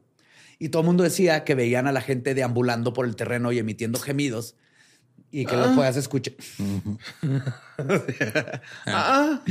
Y 0.60 0.70
todo 0.70 0.82
el 0.84 0.86
mundo 0.88 1.04
decía 1.04 1.44
que 1.44 1.54
veían 1.56 1.86
a 1.88 1.92
la 1.92 2.02
gente 2.02 2.34
deambulando 2.34 2.94
por 2.94 3.06
el 3.06 3.16
terreno 3.16 3.52
y 3.52 3.60
emitiendo 3.60 4.00
gemidos 4.00 4.56
y 5.32 5.46
que 5.46 5.58
los 5.58 5.68
podías 5.76 5.98
escuchar. 5.98 6.34
Ah, 8.86 9.42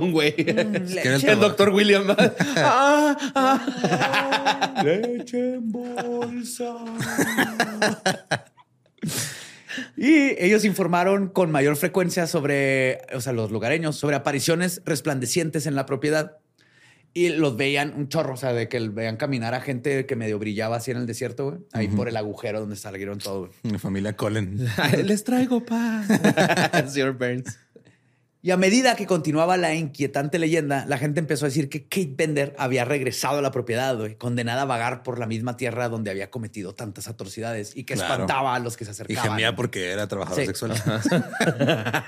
un 0.00 0.12
güey. 0.12 0.34
era 0.36 1.32
el 1.32 1.40
doctor 1.40 1.70
William. 1.70 2.04
ah, 2.56 3.16
ah. 3.34 4.82
Leche 4.84 5.54
en 5.54 5.72
bolsa. 5.72 6.74
y 9.96 10.42
ellos 10.42 10.64
informaron 10.64 11.28
con 11.28 11.50
mayor 11.50 11.76
frecuencia 11.76 12.26
sobre, 12.26 13.02
o 13.14 13.20
sea, 13.20 13.32
los 13.32 13.50
lugareños, 13.50 13.96
sobre 13.96 14.16
apariciones 14.16 14.82
resplandecientes 14.84 15.66
en 15.66 15.74
la 15.74 15.86
propiedad. 15.86 16.38
Y 17.12 17.30
los 17.30 17.56
veían 17.56 17.92
un 17.96 18.08
chorro, 18.08 18.34
o 18.34 18.36
sea, 18.36 18.52
de 18.52 18.68
que 18.68 18.78
veían 18.88 19.16
caminar 19.16 19.52
a 19.52 19.60
gente 19.60 20.06
que 20.06 20.14
medio 20.14 20.38
brillaba 20.38 20.76
así 20.76 20.92
en 20.92 20.96
el 20.96 21.06
desierto, 21.06 21.46
güey. 21.46 21.58
Ahí 21.72 21.88
por 21.88 22.08
el 22.08 22.16
agujero 22.16 22.60
donde 22.60 22.76
salieron 22.76 23.18
todo, 23.18 23.40
güey. 23.40 23.52
La 23.64 23.80
familia 23.80 24.14
Colin. 24.14 24.64
Les 25.04 25.24
traigo 25.24 25.64
paz. 25.64 26.06
Señor 26.92 27.18
Burns. 27.18 27.58
Y 28.42 28.52
a 28.52 28.56
medida 28.56 28.96
que 28.96 29.06
continuaba 29.06 29.58
la 29.58 29.74
inquietante 29.74 30.38
leyenda, 30.38 30.86
la 30.86 30.96
gente 30.96 31.20
empezó 31.20 31.44
a 31.44 31.48
decir 31.48 31.68
que 31.68 31.82
Kate 31.84 32.14
Bender 32.16 32.54
había 32.58 32.86
regresado 32.86 33.38
a 33.38 33.42
la 33.42 33.50
propiedad, 33.50 33.94
güey, 33.98 34.16
condenada 34.16 34.62
a 34.62 34.64
vagar 34.64 35.02
por 35.02 35.18
la 35.18 35.26
misma 35.26 35.58
tierra 35.58 35.90
donde 35.90 36.10
había 36.10 36.30
cometido 36.30 36.74
tantas 36.74 37.06
atrocidades 37.06 37.76
y 37.76 37.84
que 37.84 37.94
Claro. 37.94 38.14
espantaba 38.14 38.54
a 38.54 38.58
los 38.58 38.78
que 38.78 38.86
se 38.86 38.90
Y 38.90 38.92
acercaban. 38.92 39.30
gemía 39.32 39.54
porque 39.54 39.90
era 39.90 40.08
trabajador 40.08 40.40
Sí. 40.40 40.46
sexual. 40.46 40.72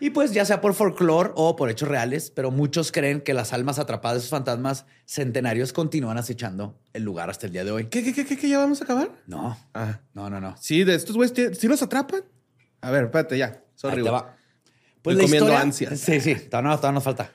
Y 0.00 0.10
pues 0.10 0.30
ya 0.32 0.44
sea 0.44 0.60
por 0.60 0.74
folclore 0.74 1.32
o 1.34 1.56
por 1.56 1.70
hechos 1.70 1.88
reales, 1.88 2.30
pero 2.30 2.52
muchos 2.52 2.92
creen 2.92 3.20
que 3.20 3.34
las 3.34 3.52
almas 3.52 3.80
atrapadas 3.80 4.14
de 4.14 4.18
esos 4.20 4.30
fantasmas 4.30 4.86
centenarios 5.06 5.72
continúan 5.72 6.18
acechando 6.18 6.78
el 6.92 7.02
lugar 7.02 7.30
hasta 7.30 7.46
el 7.46 7.52
día 7.52 7.64
de 7.64 7.72
hoy. 7.72 7.86
¿Qué, 7.86 8.04
qué, 8.04 8.12
qué, 8.14 8.24
qué, 8.24 8.36
qué, 8.38 8.48
ya 8.48 8.58
vamos 8.58 8.80
a 8.80 8.84
acabar? 8.84 9.10
No, 9.26 9.58
Ah. 9.74 9.98
no, 10.14 10.30
no, 10.30 10.40
no. 10.40 10.54
Sí, 10.60 10.84
de 10.84 10.94
estos 10.94 11.16
güeyes, 11.16 11.58
¿sí 11.58 11.66
los 11.66 11.82
atrapan? 11.82 12.20
A 12.80 12.92
ver, 12.92 13.06
espérate, 13.06 13.36
ya. 13.38 13.60
Sorry, 13.74 13.96
Ahí 13.96 14.04
te 14.04 14.10
güey. 14.10 14.22
va. 14.22 14.36
Pues 15.02 15.16
Estoy 15.16 15.16
la 15.16 15.22
comiendo 15.22 15.46
historia, 15.46 15.60
ansias. 15.60 16.00
Sí, 16.00 16.20
sí, 16.20 16.34
todavía, 16.34 16.76
todavía 16.76 16.92
nos 16.92 17.04
falta. 17.04 17.32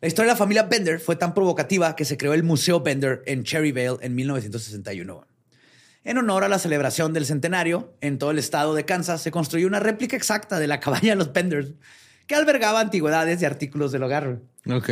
La 0.00 0.08
historia 0.08 0.32
de 0.32 0.34
la 0.34 0.38
familia 0.38 0.64
Bender 0.64 1.00
fue 1.00 1.16
tan 1.16 1.32
provocativa 1.32 1.96
que 1.96 2.04
se 2.04 2.16
creó 2.16 2.34
el 2.34 2.42
Museo 2.42 2.80
Bender 2.80 3.22
en 3.26 3.42
Cherryvale 3.42 3.96
en 4.02 4.14
1961. 4.14 5.26
En 6.04 6.18
honor 6.18 6.44
a 6.44 6.48
la 6.48 6.58
celebración 6.58 7.14
del 7.14 7.24
centenario, 7.24 7.96
en 8.02 8.18
todo 8.18 8.30
el 8.30 8.38
estado 8.38 8.74
de 8.74 8.84
Kansas 8.84 9.22
se 9.22 9.30
construyó 9.30 9.66
una 9.66 9.80
réplica 9.80 10.16
exacta 10.16 10.58
de 10.58 10.66
la 10.66 10.78
cabaña 10.80 11.10
de 11.10 11.16
los 11.16 11.32
Benders, 11.32 11.72
que 12.26 12.34
albergaba 12.34 12.80
antigüedades 12.80 13.40
y 13.40 13.46
artículos 13.46 13.92
del 13.92 14.02
hogar. 14.02 14.40
Ok. 14.70 14.90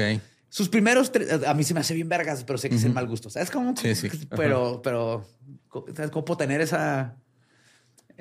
Sus 0.49 0.69
primeros 0.71 1.13
tres, 1.13 1.47
a 1.47 1.55
mí 1.55 1.65
se 1.65 1.75
me 1.75 1.81
hace 1.81 1.93
bien 1.95 2.09
vergas, 2.09 2.45
pero 2.45 2.59
sé 2.59 2.71
que 2.71 2.77
es 2.77 2.85
el 2.85 2.93
mal 2.93 3.07
gusto. 3.07 3.29
¿Sabes 3.29 3.51
cómo? 3.51 3.75
Sí, 3.77 3.95
sí. 3.95 4.09
Pero, 4.37 4.81
pero, 4.83 5.27
¿sabes 5.95 6.11
cómo 6.11 6.25
puedo 6.25 6.39
tener 6.39 6.61
esa? 6.61 7.17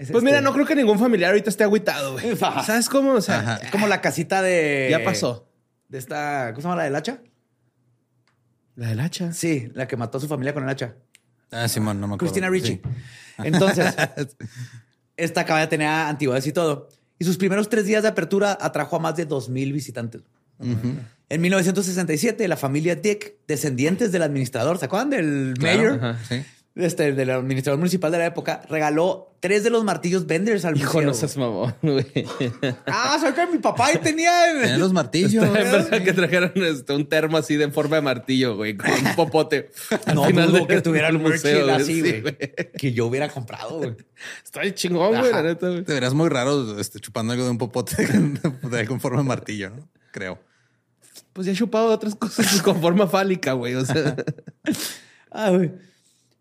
Pues 0.09 0.23
mira, 0.23 0.37
este- 0.37 0.43
no 0.45 0.53
creo 0.53 0.65
que 0.65 0.75
ningún 0.75 0.97
familiar 0.99 1.29
ahorita 1.31 1.49
esté 1.49 1.63
agüitado, 1.63 2.13
güey. 2.13 2.35
¿Sabes 2.65 2.89
cómo? 2.89 3.13
O 3.13 3.21
sea, 3.21 3.39
Ajá. 3.39 3.55
Es 3.57 3.71
como 3.71 3.87
la 3.87 4.01
casita 4.01 4.41
de. 4.41 4.87
ya 4.89 5.03
pasó. 5.03 5.47
De 5.89 5.97
esta. 5.97 6.49
¿Cómo 6.53 6.61
se 6.61 6.67
llama 6.67 6.75
la 6.77 6.83
del 6.85 6.95
hacha? 6.95 7.21
La 8.75 8.87
del 8.89 8.99
hacha. 8.99 9.33
Sí, 9.33 9.69
la 9.73 9.87
que 9.87 9.97
mató 9.97 10.17
a 10.17 10.21
su 10.21 10.27
familia 10.27 10.53
con 10.53 10.63
el 10.63 10.69
hacha. 10.69 10.95
Ah, 11.51 11.67
Simón, 11.67 11.99
no 11.99 12.07
me 12.07 12.15
acuerdo. 12.15 12.31
Christina 12.31 12.49
Ricci. 12.49 12.75
Sí. 12.75 12.81
Entonces, 13.43 13.93
esta 15.17 15.45
cabaña 15.45 15.67
tenía 15.69 16.07
antigüedades 16.07 16.47
y 16.47 16.53
todo. 16.53 16.87
Y 17.19 17.25
sus 17.25 17.37
primeros 17.37 17.69
tres 17.69 17.85
días 17.85 18.01
de 18.03 18.09
apertura 18.09 18.57
atrajo 18.59 18.95
a 18.95 18.99
más 18.99 19.15
de 19.15 19.27
2.000 19.27 19.71
visitantes. 19.73 20.21
En 21.29 21.41
1967, 21.41 22.47
la 22.47 22.57
familia 22.57 22.95
Dick, 22.95 23.33
descendientes 23.47 24.11
del 24.11 24.21
administrador, 24.23 24.77
¿se 24.77 24.85
acuerdan 24.85 25.09
del 25.11 25.53
Claro, 25.57 25.97
mayor? 25.97 26.15
sí. 26.27 26.43
Este, 26.81 27.13
del 27.13 27.29
administrador 27.29 27.77
municipal 27.77 28.11
de 28.11 28.17
la 28.17 28.25
época, 28.25 28.61
regaló 28.69 29.35
tres 29.39 29.63
de 29.63 29.69
los 29.69 29.83
martillos 29.83 30.25
Benders 30.25 30.65
al 30.65 30.77
Hijo, 30.77 30.93
museo. 30.93 31.07
no 31.07 31.13
seas 31.13 31.37
mamón, 31.37 31.75
güey. 31.81 32.05
Ah, 32.87 33.17
¿sabes 33.19 33.35
que 33.35 33.47
mi 33.47 33.59
papá 33.59 33.87
ahí 33.87 33.97
tenía? 33.97 34.31
Tenían 34.59 34.79
los 34.79 34.93
martillos. 34.93 35.43
En 35.43 35.53
verdad 35.53 36.03
que 36.03 36.13
trajeron 36.13 36.51
este, 36.55 36.93
un 36.93 37.07
termo 37.07 37.37
así 37.37 37.55
de 37.55 37.69
forma 37.71 37.97
de 37.97 38.01
martillo, 38.01 38.55
güey, 38.55 38.75
con 38.77 38.89
un 38.89 39.15
popote. 39.15 39.69
Al 40.05 40.15
No 40.15 40.23
final 40.25 40.47
dudo 40.47 40.57
del- 40.59 40.67
que 40.67 40.81
tuviera 40.81 41.09
el 41.09 41.19
museo, 41.19 41.65
güey. 41.65 41.75
así, 41.75 42.01
Sí, 42.01 42.21
güey. 42.21 42.37
que 42.77 42.93
yo 42.93 43.05
hubiera 43.07 43.29
comprado, 43.29 43.77
güey. 43.77 43.95
Está 44.43 44.61
chingón, 44.73 45.09
güey, 45.09 45.31
la 45.31 45.37
Ajá. 45.39 45.43
neta, 45.43 45.67
güey. 45.69 45.83
Te 45.83 45.93
verías 45.93 46.13
muy 46.13 46.29
raro 46.29 46.79
este, 46.79 46.99
chupando 46.99 47.33
algo 47.33 47.45
de 47.45 47.51
un 47.51 47.57
popote 47.57 47.95
de, 48.69 48.87
con 48.87 48.99
forma 48.99 49.19
de 49.21 49.27
martillo, 49.27 49.69
¿no? 49.69 49.87
Creo. 50.11 50.39
Pues 51.33 51.45
ya 51.47 51.53
he 51.53 51.55
chupado 51.55 51.87
otras 51.87 52.15
cosas 52.15 52.61
con 52.63 52.81
forma 52.81 53.07
fálica, 53.07 53.53
güey. 53.53 53.75
O 53.75 53.85
sea, 53.85 54.15
Ah, 55.31 55.49
güey. 55.51 55.71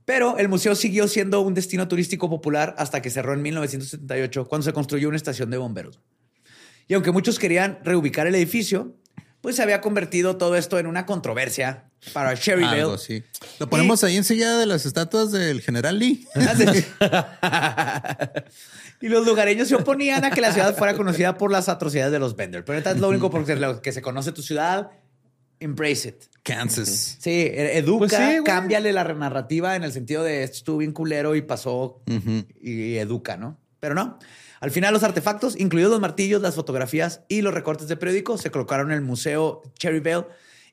Pero 0.05 0.39
el 0.39 0.49
museo 0.49 0.75
siguió 0.75 1.09
siendo 1.09 1.41
un 1.41 1.55
destino 1.55 1.89
turístico 1.89 2.29
popular 2.29 2.75
hasta 2.79 3.03
que 3.03 3.11
cerró 3.11 3.35
en 3.35 3.43
1978, 3.43 4.49
cuando 4.49 4.65
se 4.65 4.73
construyó 4.73 5.09
una 5.09 5.17
estación 5.17 5.51
de 5.51 5.59
bomberos. 5.59 6.01
Y 6.89 6.95
aunque 6.95 7.13
muchos 7.13 7.39
querían 7.39 7.79
reubicar 7.85 8.27
el 8.27 8.35
edificio, 8.35 8.97
pues 9.41 9.57
se 9.57 9.63
había 9.63 9.81
convertido 9.81 10.37
todo 10.37 10.57
esto 10.57 10.79
en 10.79 10.87
una 10.87 11.07
controversia 11.07 11.91
para 12.13 12.37
Cherryville. 12.37 12.81
Algo 12.81 12.95
así. 12.95 13.23
Lo 13.59 13.71
ponemos 13.71 14.05
ahí 14.05 14.17
enseguida 14.17 14.59
de 14.59 14.67
las 14.67 14.87
estatuas 14.87 15.33
del 15.33 15.61
general 15.61 15.99
Lee. 15.99 16.27
y 19.01 19.09
los 19.09 19.27
lugareños 19.27 19.69
se 19.69 19.77
oponían 19.77 20.25
a 20.25 20.31
que 20.31 20.41
la 20.41 20.53
ciudad 20.53 20.77
fuera 20.77 20.95
conocida 20.95 21.39
por 21.39 21.51
las 21.51 21.69
atrocidades 21.69 22.13
de 22.13 22.19
los 22.19 22.37
Bender. 22.37 22.65
Pero 22.65 22.79
es 22.79 22.99
lo 22.99 23.09
único 23.09 23.31
porque 23.31 23.57
lo 23.57 23.81
que 23.81 23.93
se 23.93 24.03
conoce 24.03 24.33
tu 24.33 24.43
ciudad. 24.43 24.91
Embrace 25.61 26.09
it. 26.09 26.25
Kansas. 26.43 27.19
Sí, 27.21 27.31
e- 27.31 27.79
educa, 27.79 27.99
Pues 27.99 28.13
sí, 28.13 28.41
cámbiale 28.45 28.93
la 28.93 29.05
narrativa 29.05 29.77
en 29.77 29.85
el 29.85 29.93
sentido 29.93 30.25
de 30.25 30.43
esto 30.43 30.57
estuvo 30.57 30.79
bien 30.79 30.93
culero 30.93 31.37
y 31.37 31.43
pasó 31.43 32.03
y 32.61 32.97
educa, 32.97 33.37
¿no? 33.37 33.59
Pero 33.79 33.95
no. 33.95 34.19
Al 34.61 34.71
final 34.71 34.93
los 34.93 35.03
artefactos, 35.03 35.59
incluidos 35.59 35.91
los 35.91 36.01
martillos, 36.01 36.43
las 36.43 36.55
fotografías 36.55 37.23
y 37.29 37.41
los 37.43 37.55
recortes 37.55 37.89
de 37.89 37.97
periódico, 37.97 38.37
se 38.37 38.51
colocaron 38.51 38.91
en 38.91 38.97
el 38.99 39.03
Museo 39.03 39.63
Cherryvale 39.79 40.27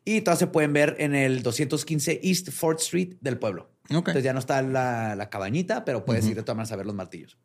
y 0.03 0.21
todas 0.21 0.39
se 0.39 0.47
pueden 0.47 0.73
ver 0.73 0.95
en 0.99 1.15
el 1.15 1.41
215 1.43 2.21
East 2.23 2.49
4th 2.49 2.79
Street 2.79 3.15
del 3.21 3.37
pueblo. 3.37 3.69
Ok. 3.89 4.09
Entonces 4.09 4.23
ya 4.23 4.33
no 4.33 4.39
está 4.39 4.61
la, 4.61 5.15
la 5.15 5.29
cabañita, 5.29 5.85
pero 5.85 6.03
puedes 6.05 6.25
ir 6.27 6.35
de 6.35 6.43
todas 6.43 6.57
maneras 6.57 6.71
a 6.73 6.75
ver 6.77 6.85
los 6.85 6.95
martillos. 6.95 7.37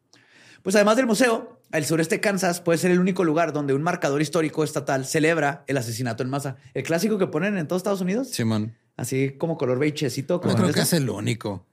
Pues 0.63 0.77
además 0.77 0.97
del 0.97 1.07
museo, 1.07 1.61
el 1.73 1.85
sureste 1.85 2.17
de 2.17 2.21
Kansas 2.21 2.61
puede 2.61 2.79
ser 2.79 2.91
el 2.91 2.99
único 3.01 3.25
lugar 3.25 3.53
donde 3.53 3.75
un 3.75 3.83
marcador 3.83 4.21
histórico 4.23 4.63
estatal 4.65 5.07
celebra 5.07 5.65
el 5.67 5.77
asesinato 5.77 6.23
en 6.23 6.31
masa. 6.31 6.57
El 6.75 6.83
clásico 6.83 7.19
que 7.19 7.27
ponen 7.27 7.57
en 7.59 7.67
todos 7.67 7.81
Estados 7.81 8.01
Unidos. 8.01 8.29
Simón. 8.31 8.75
Así 8.97 9.31
como 9.39 9.57
color 9.59 9.79
beigecito. 9.79 10.35
Yo 10.35 10.41
como 10.41 10.55
creo 10.55 10.67
esa, 10.69 10.75
que 10.75 10.81
es 10.83 10.93
el 10.93 11.09
único. 11.11 11.65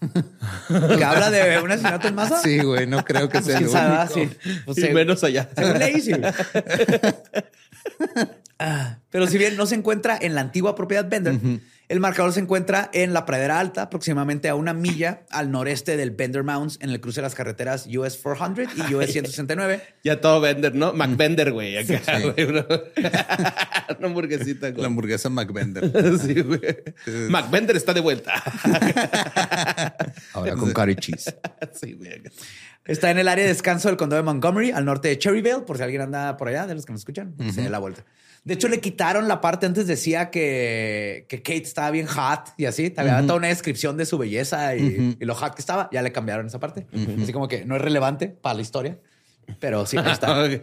que 0.98 1.04
habla 1.04 1.30
de 1.30 1.58
un 1.60 1.70
asesinato 1.70 2.08
en 2.08 2.14
masa. 2.14 2.42
Sí, 2.42 2.58
güey, 2.58 2.86
no 2.86 3.02
creo 3.04 3.28
que 3.30 3.40
Pues, 3.42 3.46
sea 3.46 3.58
el 3.58 3.66
único. 3.68 4.14
sí. 4.14 4.28
Pues, 4.66 4.78
y 4.78 4.80
se- 4.82 4.92
menos 4.92 5.24
allá. 5.24 5.48
según 5.56 5.78
leí, 5.78 6.00
sí. 6.00 6.12
Ah, 8.58 8.98
Pero 9.10 9.26
si 9.26 9.36
bien 9.38 9.56
no 9.56 9.66
se 9.66 9.74
encuentra 9.74 10.16
en 10.20 10.34
la 10.34 10.40
antigua 10.40 10.74
propiedad 10.74 11.08
Bender, 11.08 11.38
el 11.88 12.00
marcador 12.00 12.32
se 12.32 12.40
encuentra 12.40 12.88
en 12.94 13.12
la 13.12 13.26
pradera 13.26 13.58
alta, 13.60 13.82
aproximadamente 13.82 14.48
a 14.48 14.54
una 14.54 14.72
milla 14.72 15.26
al 15.30 15.50
noreste 15.50 15.96
del 15.96 16.12
Bender 16.12 16.44
Mounds, 16.44 16.78
en 16.80 16.90
el 16.90 17.00
cruce 17.00 17.16
de 17.20 17.22
las 17.22 17.34
carreteras 17.34 17.86
US 17.94 18.16
400 18.16 18.88
y 18.88 18.94
US 18.94 19.12
169. 19.12 19.82
Ya 20.04 20.20
todo 20.20 20.40
vender, 20.40 20.74
¿no? 20.74 20.92
McVender, 20.94 21.52
güey. 21.52 21.76
Acá, 21.76 22.00
Sí. 22.18 22.22
güey. 22.30 22.46
Una, 22.48 22.64
una 23.98 24.06
hamburguesita, 24.08 24.68
La 24.68 24.72
güey. 24.72 24.86
hamburguesa 24.86 25.28
McBender. 25.30 26.18
Sí, 26.20 26.40
güey. 26.40 26.60
McVender 27.28 27.76
está 27.76 27.92
de 27.92 28.00
vuelta. 28.00 28.32
Ahora 30.32 30.54
con 30.56 30.72
curry 30.72 30.96
cheese. 30.96 31.34
Sí, 31.72 31.92
güey. 31.94 32.22
Está 32.84 33.10
en 33.10 33.18
el 33.18 33.28
área 33.28 33.44
de 33.44 33.48
descanso 33.50 33.88
del 33.88 33.96
condado 33.96 34.22
de 34.22 34.26
Montgomery, 34.26 34.70
al 34.70 34.84
norte 34.84 35.08
de 35.08 35.18
Cherryvale, 35.18 35.62
por 35.64 35.76
si 35.78 35.82
alguien 35.82 36.02
anda 36.02 36.36
por 36.36 36.48
allá, 36.48 36.66
de 36.66 36.74
los 36.74 36.84
que 36.86 36.92
nos 36.92 37.00
escuchan, 37.00 37.34
se 37.52 37.62
dé 37.62 37.70
la 37.70 37.78
vuelta. 37.78 38.04
De 38.44 38.52
hecho, 38.52 38.68
le 38.68 38.78
quitaron 38.78 39.26
la 39.26 39.40
parte, 39.40 39.64
antes 39.64 39.86
decía 39.86 40.30
que, 40.30 41.24
que 41.30 41.38
Kate 41.42 41.62
estaba 41.62 41.90
bien 41.90 42.06
hot 42.06 42.52
y 42.58 42.66
así, 42.66 42.90
te 42.90 43.00
había 43.00 43.14
dado 43.14 43.36
una 43.36 43.48
descripción 43.48 43.96
de 43.96 44.04
su 44.04 44.18
belleza 44.18 44.76
y, 44.76 45.16
y 45.18 45.24
lo 45.24 45.34
hot 45.34 45.54
que 45.54 45.62
estaba, 45.62 45.88
ya 45.90 46.02
le 46.02 46.12
cambiaron 46.12 46.46
esa 46.46 46.60
parte. 46.60 46.86
Así 47.22 47.32
como 47.32 47.48
que 47.48 47.64
no 47.64 47.74
es 47.74 47.80
relevante 47.80 48.28
para 48.28 48.56
la 48.56 48.60
historia, 48.60 48.98
pero 49.60 49.86
sí, 49.86 49.96
ahí 49.96 50.12
está. 50.12 50.44
Ok. 50.44 50.60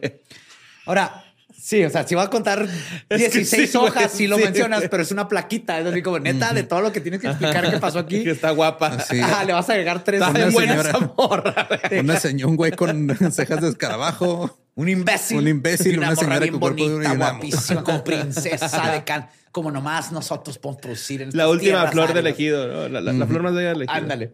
Ahora, 0.85 1.23
sí, 1.57 1.83
o 1.83 1.89
sea, 1.89 2.07
si 2.07 2.13
va 2.13 2.23
a 2.23 2.29
contar 2.29 2.67
que 3.09 3.17
16 3.17 3.71
sí, 3.71 3.77
güey, 3.77 3.89
hojas, 3.89 4.11
sí 4.11 4.27
lo 4.27 4.37
sí, 4.37 4.43
mencionas, 4.43 4.83
pero 4.89 5.01
es 5.01 5.11
una 5.11 5.27
plaquita, 5.27 5.79
es 5.79 5.85
así 5.87 6.03
como 6.03 6.19
neta 6.19 6.53
de 6.53 6.61
todo 6.63 6.81
lo 6.81 6.91
que 6.91 7.01
tienes 7.01 7.19
que 7.19 7.27
explicar 7.27 7.67
qué 7.67 7.77
pasó 7.77 7.97
aquí. 7.97 8.23
Que 8.23 8.31
está 8.31 8.51
guapa. 8.51 8.99
Sí. 8.99 9.19
Ah, 9.23 9.43
le 9.43 9.53
vas 9.53 9.67
a 9.69 9.73
agregar 9.73 10.03
tres. 10.03 10.21
Está 10.21 10.33
bien 10.33 10.51
buena 10.51 10.73
señora. 10.73 10.89
esa 10.97 11.13
morra. 11.17 11.67
güey. 11.89 11.99
Una 12.01 12.19
señora, 12.19 12.49
un 12.49 12.55
güey 12.57 12.71
con 12.73 13.09
cejas 13.31 13.61
de 13.61 13.69
escarabajo. 13.69 14.60
Un 14.75 14.89
imbécil. 14.89 15.37
Un 15.37 15.47
imbécil, 15.47 15.93
Y 15.93 15.97
una 15.97 16.07
morra 16.07 16.15
señora 16.21 16.39
bien 16.39 16.59
bonita, 16.59 16.95
una- 16.95 17.13
guapísima, 17.15 17.83
como 17.83 18.03
princesa 18.05 18.91
de 18.91 19.03
Can. 19.03 19.27
Como 19.51 19.69
nomás 19.69 20.11
nosotros 20.13 20.57
podemos 20.57 20.81
producir 20.81 21.21
en 21.23 21.29
La 21.33 21.49
última 21.49 21.71
tierras 21.71 21.91
flor 21.91 22.05
de 22.07 22.11
áridas. 22.19 22.25
elegido, 22.25 22.67
¿no? 22.67 22.87
La, 22.89 23.01
la- 23.01 23.11
la 23.13 23.27
flor 23.27 23.43
más 23.43 23.53
bella 23.53 23.67
de 23.69 23.73
elegido. 23.75 23.93
Ándale. 23.97 24.31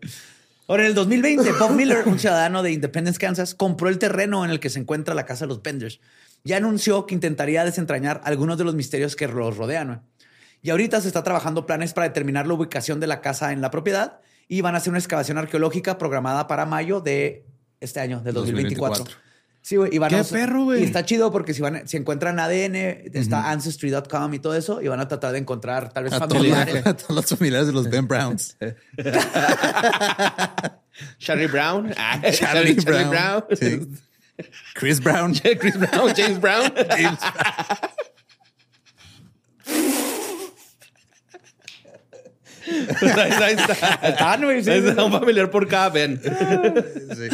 Ahora, 0.68 0.84
en 0.84 0.90
el 0.90 0.96
2020, 0.96 1.52
Bob 1.54 1.72
Miller, 1.72 2.04
un 2.06 2.20
ciudadano 2.20 2.62
de 2.62 2.72
Independence, 2.72 3.18
Kansas, 3.20 3.56
compró 3.56 3.90
el 3.90 3.98
terreno 4.00 4.44
en 4.46 4.52
el 4.52 4.60
que 4.60 4.70
se 4.70 4.80
encuentra 4.80 5.16
la 5.16 5.26
casa 5.26 5.46
de 5.46 5.50
los 5.50 5.64
Benders. 5.64 6.00
Ya 6.44 6.58
anunció 6.58 7.06
que 7.08 7.16
intentaría 7.16 7.64
desentrañar 7.66 8.22
algunos 8.26 8.58
de 8.58 8.64
los 8.66 8.76
misterios 8.76 9.16
que 9.16 9.28
los 9.28 9.58
rodean. 9.58 9.88
¿no? 9.88 10.04
Y 10.62 10.70
ahorita 10.70 11.02
se 11.02 11.08
está 11.08 11.24
trabajando 11.24 11.66
planes 11.66 11.94
para 11.94 12.08
determinar 12.10 12.46
la 12.48 12.54
ubicación 12.54 13.00
de 13.00 13.08
la 13.08 13.22
casa 13.22 13.54
en 13.54 13.62
la 13.62 13.72
propiedad 13.72 14.20
y 14.48 14.62
van 14.62 14.76
a 14.76 14.80
hacer 14.80 14.90
una 14.92 15.00
excavación 15.00 15.38
arqueológica 15.38 15.98
programada 15.98 16.48
para 16.48 16.66
mayo 16.66 17.00
de 17.02 17.46
este 17.80 18.00
año, 18.02 18.20
del 18.20 18.34
2024. 18.36 19.06
2024. 19.06 19.27
Sí, 19.68 19.76
güey. 19.76 19.94
Y 19.94 19.98
van 19.98 20.16
a- 20.16 20.24
¡Qué 20.24 20.30
perro, 20.32 20.64
güey! 20.64 20.80
Y 20.80 20.84
está 20.86 21.04
chido 21.04 21.30
porque 21.30 21.54
si, 21.54 21.62
van, 21.62 21.86
si 21.90 21.98
encuentran 21.98 22.40
ADN, 22.40 22.76
está 23.14 23.52
Ancestry.com 23.52 24.34
y 24.34 24.40
todo 24.40 24.56
eso, 24.56 24.82
y 24.82 24.88
van 24.88 25.02
a 25.02 25.10
tratar 25.10 25.34
de 25.34 25.40
encontrar 25.40 25.92
tal 25.92 26.06
vez 26.06 26.14
A 26.14 26.20
todos, 26.20 26.36
familiares. 26.38 26.76
a 26.86 26.96
todos 26.96 27.14
los 27.14 27.26
familiares 27.26 27.68
de 27.68 27.74
los 27.74 27.90
Ben 27.90 28.08
Browns. 28.08 28.56
Charlie 31.20 31.48
Brown. 31.48 31.94
Ah, 31.98 32.22
Charlie 32.32 32.76
Brown. 32.76 33.10
Brown. 33.10 33.44
Sí. 33.60 33.90
Chris 34.74 35.02
Brown. 35.04 35.34
Chris 35.34 35.78
Brown, 35.78 36.14
James 36.16 36.40
Brown. 36.40 36.72
James- 36.90 37.20
ahí, 43.16 43.32
ahí 43.32 43.54
está. 43.56 44.00
Ah, 44.20 44.38
no, 44.38 44.50
sí, 44.62 44.70
está 44.70 45.04
un 45.04 45.12
familiar 45.12 45.50
por 45.50 45.68
cada 45.68 45.90
Ben. 45.90 46.20
sí. 46.22 47.30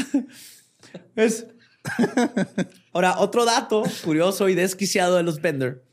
Es, 1.16 1.46
Ahora, 2.94 3.18
otro 3.20 3.46
dato 3.46 3.84
curioso 4.04 4.50
y 4.50 4.56
desquiciado 4.56 5.18
de 5.18 5.24
los 5.24 5.42
Bender 5.42 5.84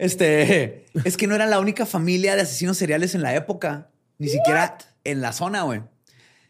este, 0.00 0.86
es 1.04 1.16
que 1.16 1.26
no 1.26 1.34
era 1.34 1.46
la 1.46 1.60
única 1.60 1.86
familia 1.86 2.34
de 2.34 2.42
asesinos 2.42 2.78
seriales 2.78 3.14
en 3.14 3.22
la 3.22 3.34
época, 3.34 3.90
ni 4.18 4.28
siquiera 4.28 4.78
en 5.04 5.20
la 5.20 5.32
zona, 5.32 5.62
güey. 5.62 5.82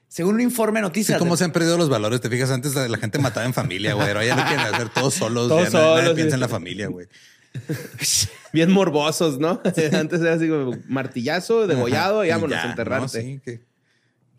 Según 0.06 0.36
un 0.36 0.40
informe 0.40 0.78
de 0.78 0.82
noticias. 0.82 1.18
cómo 1.18 1.36
se 1.36 1.44
han 1.44 1.52
perdido 1.52 1.76
los 1.76 1.88
valores. 1.88 2.20
Te 2.20 2.28
fijas, 2.28 2.50
antes 2.50 2.74
la, 2.74 2.98
gente 2.98 3.18
mataba 3.18 3.46
en 3.46 3.54
familia, 3.54 3.94
güey. 3.94 4.08
Ahora 4.08 4.24
ya 4.24 4.34
no 4.34 4.44
quieren 4.44 4.66
hacer 4.66 4.88
todos 4.88 5.14
solos. 5.14 5.48
Todos 5.48 5.64
ya 5.64 5.70
solos, 5.70 6.02
nadie 6.02 6.14
piensa 6.14 6.34
en 6.34 6.40
la 6.40 6.48
familia, 6.48 6.88
güey. 6.88 7.06
Bien 8.52 8.70
morbosos, 8.70 9.38
¿no? 9.38 9.60
Antes 9.64 10.20
era 10.20 10.34
así 10.34 10.48
como 10.48 10.76
martillazo, 10.88 11.66
degollado 11.68 12.24
y 12.24 12.30
vámonos 12.30 12.58
a 12.58 12.70
enterrarte. 12.70 13.22
sí, 13.22 13.40
¿qué, 13.44 13.60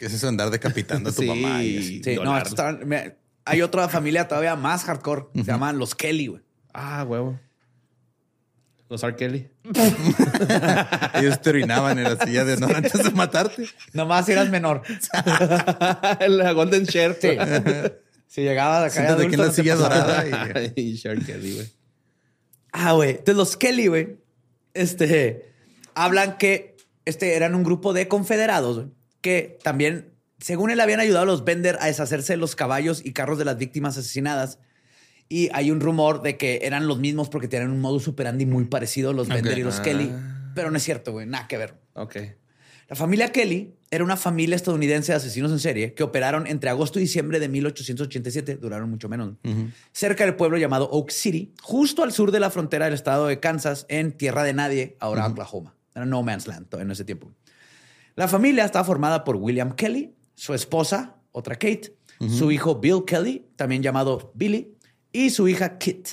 es 0.06 0.14
eso 0.14 0.28
andar 0.28 0.50
decapitando 0.50 1.10
a 1.10 1.14
tu 1.14 1.24
mamá? 1.24 1.60
sí, 1.60 2.02
no, 2.22 2.36
hay 3.46 3.62
otra 3.62 3.90
familia 3.90 4.28
todavía 4.28 4.56
más 4.56 4.84
hardcore. 4.84 5.26
Se 5.36 5.44
llaman 5.44 5.78
los 5.78 5.96
Kelly, 5.96 6.28
güey. 6.28 6.42
Ah, 6.74 7.06
huevo. 7.08 7.40
Los 8.90 9.04
R. 9.04 9.16
Kelly. 9.16 9.50
Ellos 11.14 11.42
te 11.42 11.50
orinaban 11.50 11.98
en 11.98 12.04
la 12.04 12.18
silla 12.18 12.44
de 12.44 12.58
no 12.58 12.68
antes 12.68 13.02
de 13.02 13.12
matarte. 13.12 13.70
Nomás 13.94 14.28
eras 14.28 14.50
menor. 14.50 14.84
la 16.28 16.52
Golden 16.52 16.84
Share. 16.84 17.18
Sí. 17.20 17.30
Si 18.28 18.42
llegabas 18.42 18.98
acá. 18.98 19.16
de 19.16 19.26
aquí 19.26 19.36
en 19.36 19.42
la 19.42 19.52
silla 19.52 19.76
dorada. 19.76 20.26
Y, 20.76 20.82
y 20.96 21.02
Kelly, 21.02 21.54
güey. 21.54 21.68
Ah, 22.74 22.92
güey. 22.94 23.12
Entonces 23.12 23.36
los 23.36 23.58
Kelly, 23.58 23.88
güey, 23.88 24.18
este, 24.74 25.54
hablan 25.96 26.38
que 26.38 26.76
este, 27.06 27.36
eran 27.36 27.56
un 27.56 27.64
grupo 27.64 27.94
de 27.94 28.08
confederados 28.08 28.88
que 29.22 29.58
también, 29.64 30.11
según 30.42 30.72
él, 30.72 30.80
habían 30.80 31.00
ayudado 31.00 31.24
a 31.24 31.26
los 31.26 31.46
Bender 31.46 31.78
a 31.80 31.88
deshacerse 31.88 32.34
de 32.34 32.38
los 32.38 32.56
caballos 32.56 33.02
y 33.06 33.14
carros 33.14 33.38
de 33.38 33.46
las 33.46 33.58
víctimas 33.58 33.98
asesinadas 33.98 34.60
y 35.30 35.50
hay 35.54 35.72
un 35.72 35.80
rumor 35.80 36.22
de 36.22 36.36
que 36.36 36.60
eran 36.64 36.88
los 36.88 37.00
mismos 37.00 37.30
porque 37.30 37.48
tenían 37.48 37.72
un 37.72 37.80
modus 37.80 38.08
operandi 38.08 38.46
muy 38.46 38.66
parecido 38.66 39.14
los 39.14 39.30
Bender 39.30 39.58
y 39.58 39.64
los 39.64 39.80
ah. 39.80 39.82
Kelly. 39.84 40.12
Pero 40.54 40.72
no 40.72 40.78
es 40.78 40.84
cierto, 40.84 41.14
güey. 41.14 41.26
Nada 41.26 41.48
que 41.48 41.58
ver. 41.58 41.76
Ok. 41.94 42.18
La 42.90 42.98
familia 42.98 43.32
Kelly 43.32 43.74
era 43.90 44.04
una 44.04 44.18
familia 44.18 44.58
estadounidense 44.58 45.14
de 45.14 45.16
asesinos 45.16 45.50
en 45.52 45.60
serie 45.60 45.94
que 45.94 46.04
operaron 46.04 46.46
entre 46.48 46.70
agosto 46.70 47.00
y 47.00 47.04
diciembre 47.04 47.40
de 47.40 47.48
1887, 47.48 48.58
duraron 48.58 48.90
mucho 48.90 49.08
menos, 49.08 49.36
cerca 49.94 50.26
del 50.26 50.36
pueblo 50.36 50.58
llamado 50.58 50.90
Oak 50.92 51.12
City, 51.12 51.54
justo 51.62 52.04
al 52.04 52.12
sur 52.12 52.32
de 52.32 52.42
la 52.42 52.50
frontera 52.50 52.84
del 52.84 52.94
estado 52.94 53.28
de 53.28 53.40
Kansas, 53.40 53.86
en 53.88 54.12
tierra 54.12 54.44
de 54.44 54.52
nadie, 54.52 54.98
ahora 55.00 55.26
Oklahoma. 55.26 55.74
Era 55.96 56.06
no 56.06 56.22
man's 56.22 56.48
land 56.48 56.68
en 56.74 56.92
ese 56.92 57.06
tiempo. 57.06 57.32
La 58.16 58.28
familia 58.28 58.66
estaba 58.66 58.84
formada 58.84 59.24
por 59.24 59.38
William 59.38 59.74
Kelly, 59.74 60.14
su 60.42 60.56
esposa, 60.56 61.18
otra 61.32 61.54
Kate, 61.54 61.96
su 62.28 62.52
hijo 62.52 62.80
Bill 62.80 63.06
Kelly, 63.06 63.46
también 63.56 63.84
llamado 63.84 64.32
Billy, 64.34 64.76
y 65.12 65.30
su 65.30 65.48
hija 65.48 65.78
Kit. 65.78 66.08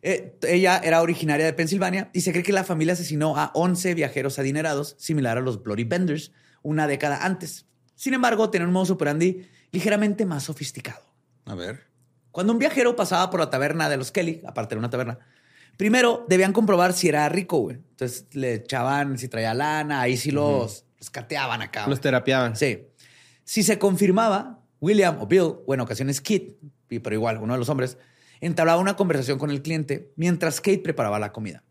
Eh, 0.00 0.38
ella 0.48 0.80
era 0.82 1.02
originaria 1.02 1.44
de 1.44 1.52
Pensilvania 1.52 2.08
y 2.14 2.22
se 2.22 2.32
cree 2.32 2.42
que 2.42 2.54
la 2.54 2.64
familia 2.64 2.94
asesinó 2.94 3.36
a 3.36 3.50
11 3.52 3.92
viajeros 3.92 4.38
adinerados, 4.38 4.96
similar 4.98 5.36
a 5.36 5.42
los 5.42 5.62
Bloody 5.62 5.84
Benders, 5.84 6.32
una 6.62 6.86
década 6.86 7.18
antes. 7.22 7.66
Sin 7.96 8.14
embargo, 8.14 8.48
tenían 8.48 8.68
un 8.68 8.72
modo 8.72 8.94
operandi 8.94 9.46
ligeramente 9.72 10.24
más 10.24 10.44
sofisticado. 10.44 11.04
A 11.44 11.54
ver. 11.54 11.82
Cuando 12.30 12.54
un 12.54 12.58
viajero 12.58 12.96
pasaba 12.96 13.28
por 13.28 13.40
la 13.40 13.50
taberna 13.50 13.90
de 13.90 13.98
los 13.98 14.10
Kelly, 14.10 14.40
aparte 14.46 14.74
de 14.74 14.78
una 14.78 14.88
taberna, 14.88 15.18
primero 15.76 16.24
debían 16.30 16.54
comprobar 16.54 16.94
si 16.94 17.10
era 17.10 17.28
rico, 17.28 17.58
güey. 17.58 17.76
Entonces 17.76 18.24
le 18.32 18.54
echaban 18.54 19.18
si 19.18 19.28
traía 19.28 19.52
lana, 19.52 20.00
ahí 20.00 20.16
sí 20.16 20.30
los, 20.30 20.86
los 20.98 21.10
cateaban 21.10 21.60
acá. 21.60 21.86
Los 21.86 22.00
terapiaban. 22.00 22.56
Sí. 22.56 22.86
Si 23.44 23.62
se 23.62 23.78
confirmaba, 23.78 24.60
William 24.80 25.18
o 25.20 25.26
Bill, 25.26 25.54
o 25.66 25.74
en 25.74 25.80
ocasiones 25.80 26.20
Kit, 26.20 26.56
pero 26.88 27.14
igual, 27.14 27.38
uno 27.38 27.54
de 27.54 27.58
los 27.58 27.68
hombres, 27.68 27.98
entablaba 28.40 28.80
una 28.80 28.96
conversación 28.96 29.38
con 29.38 29.50
el 29.50 29.62
cliente 29.62 30.12
mientras 30.16 30.60
Kate 30.60 30.80
preparaba 30.80 31.18
la 31.18 31.32
comida. 31.32 31.64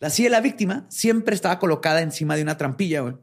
La 0.00 0.10
silla 0.10 0.26
de 0.26 0.32
la 0.32 0.40
víctima 0.40 0.84
siempre 0.88 1.34
estaba 1.34 1.58
colocada 1.58 2.02
encima 2.02 2.34
de 2.34 2.42
una 2.42 2.56
trampilla, 2.56 3.00
güey. 3.02 3.14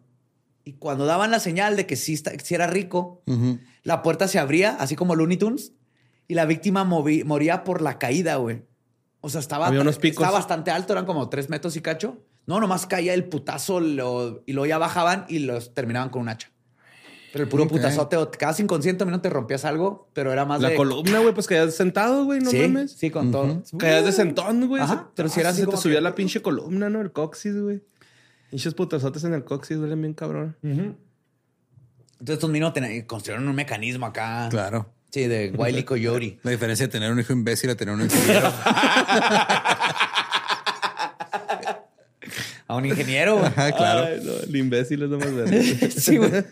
Y 0.63 0.73
cuando 0.73 1.05
daban 1.05 1.31
la 1.31 1.39
señal 1.39 1.75
de 1.75 1.85
que 1.85 1.95
sí, 1.95 2.21
era 2.49 2.67
rico, 2.67 3.23
la 3.83 4.01
puerta 4.01 4.27
se 4.27 4.39
abría, 4.39 4.75
así 4.75 4.95
como 4.95 5.15
Looney 5.15 5.37
Tunes, 5.37 5.73
y 6.27 6.35
la 6.35 6.45
víctima 6.45 6.83
moría 6.83 7.63
por 7.63 7.81
la 7.81 7.97
caída, 7.97 8.35
güey. 8.35 8.63
O 9.21 9.29
sea, 9.29 9.41
estaba, 9.41 9.69
estaba 9.69 10.31
bastante 10.31 10.71
alto, 10.71 10.93
eran 10.93 11.05
como 11.05 11.27
tres 11.27 11.49
metros 11.49 11.75
y 11.75 11.81
cacho. 11.81 12.23
No, 12.45 12.59
nomás 12.59 12.85
caía 12.85 13.13
el 13.13 13.25
putazo 13.25 13.81
y 13.81 13.93
luego 14.53 14.65
ya 14.65 14.77
bajaban 14.77 15.25
y 15.27 15.39
los 15.39 15.73
terminaban 15.73 16.09
con 16.09 16.21
un 16.21 16.29
hacha. 16.29 16.51
Pero 17.31 17.43
el 17.43 17.49
puro 17.49 17.67
putazote, 17.67 18.17
o 18.17 18.27
te 18.27 18.37
quedas 18.37 18.59
inconsciente, 18.59 19.05
no 19.05 19.21
te 19.21 19.29
rompías 19.29 19.65
algo, 19.65 20.09
pero 20.13 20.31
era 20.31 20.45
más 20.45 20.61
La 20.61 20.75
columna, 20.75 21.19
güey, 21.19 21.33
pues 21.33 21.47
caías 21.47 21.75
sentado, 21.75 22.25
güey, 22.25 22.39
no 22.39 22.49
sí, 22.49 22.59
mames. 22.59 22.93
Sí, 22.93 23.11
con 23.11 23.31
todo. 23.31 23.61
Caías 23.77 24.05
de 24.05 24.11
sentón, 24.11 24.67
güey. 24.67 24.83
Pero 25.15 25.29
si 25.29 25.39
era 25.39 25.49
así, 25.49 25.65
te 25.65 25.77
subía 25.77 26.01
la 26.01 26.15
pinche 26.15 26.41
columna, 26.41 26.89
¿no? 26.89 27.01
El 27.01 27.11
coxis, 27.11 27.55
güey. 27.55 27.83
Pinches 28.49 28.73
putazotes 28.73 29.23
en 29.23 29.33
el 29.33 29.43
coxis 29.43 29.77
duelen 29.77 30.01
bien 30.01 30.13
cabrón. 30.13 30.57
Entonces 30.61 30.97
estos 32.33 32.49
minos 32.49 32.73
construyeron 33.05 33.47
un 33.47 33.55
mecanismo 33.55 34.07
acá. 34.07 34.47
Claro. 34.49 34.91
Sí, 35.11 35.27
de 35.27 35.51
Wiley 35.55 35.83
Coyote. 35.83 36.39
La 36.43 36.51
diferencia 36.51 36.85
de 36.85 36.91
tener 36.91 37.11
un 37.11 37.19
hijo 37.19 37.33
imbécil 37.33 37.69
a 37.71 37.75
tener 37.75 37.95
un 37.95 38.01
ingeniero. 38.01 38.51
a 42.69 42.75
un 42.75 42.85
ingeniero. 42.85 43.43
Ajá, 43.43 43.71
claro. 43.71 44.07
el 44.43 44.55
imbécil 44.55 45.01
es 45.01 45.09
lo 45.09 45.17
más 45.17 45.33
verde. 45.33 45.91
sí, 45.91 46.17
güey. 46.17 46.45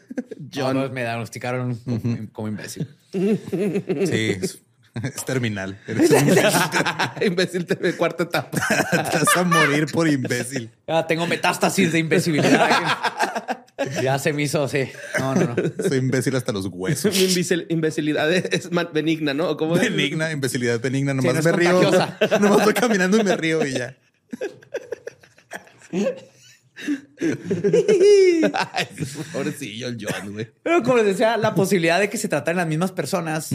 John. 0.54 0.92
me 0.92 1.02
diagnosticaron 1.02 1.80
como 2.34 2.48
imbécil. 2.48 2.88
Sí, 3.12 3.22
es, 4.42 4.60
terminal. 5.28 5.80
Eres 5.88 6.10
un 6.10 6.18
imbécil. 6.28 7.68
imbécil 7.68 7.96
cuarta 7.98 8.24
etapa. 8.24 8.58
Te 9.12 9.18
vas 9.20 9.38
a 9.38 9.44
morir 9.44 9.86
por 9.94 10.08
imbécil. 10.08 10.72
Ya 10.88 11.06
tengo 11.06 11.28
metástasis 11.28 11.92
de 11.92 12.00
imbecilidad. 12.00 13.64
ya 14.02 14.18
se 14.18 14.34
me 14.34 14.42
hizo, 14.42 14.68
sí. 14.68 14.90
No, 15.20 15.36
no, 15.36 15.54
no. 15.54 15.56
Soy 15.88 16.00
imbécil 16.00 16.36
hasta 16.36 16.52
los 16.52 16.66
huesos. 16.66 17.16
Mi 17.16 17.64
imbecilidad 17.70 18.34
es 18.34 18.72
benigna, 18.92 19.36
¿no? 19.36 19.56
¿Cómo 19.56 19.76
benigna, 19.76 20.32
imbecilidad 20.32 20.82
benigna. 20.82 21.14
Nomás 21.14 21.46
me 21.46 21.52
río. 21.52 21.80
Nomás 22.40 22.66
voy 22.66 22.74
caminando 22.74 23.20
y 23.20 23.24
me 23.24 23.38
río 23.38 23.64
y 23.64 23.74
ya. 23.74 23.96
Pobrecillo 29.34 29.88
el 29.88 29.98
John, 30.00 30.34
güey. 30.34 30.52
Pero 30.64 30.84
como 30.84 30.98
les 30.98 31.06
decía, 31.06 31.38
la 31.38 31.56
posibilidad 31.56 32.00
de 32.00 32.10
que 32.10 32.18
se 32.18 32.28
trataran 32.28 32.58
las 32.58 32.68
mismas 32.68 32.92
personas, 32.92 33.50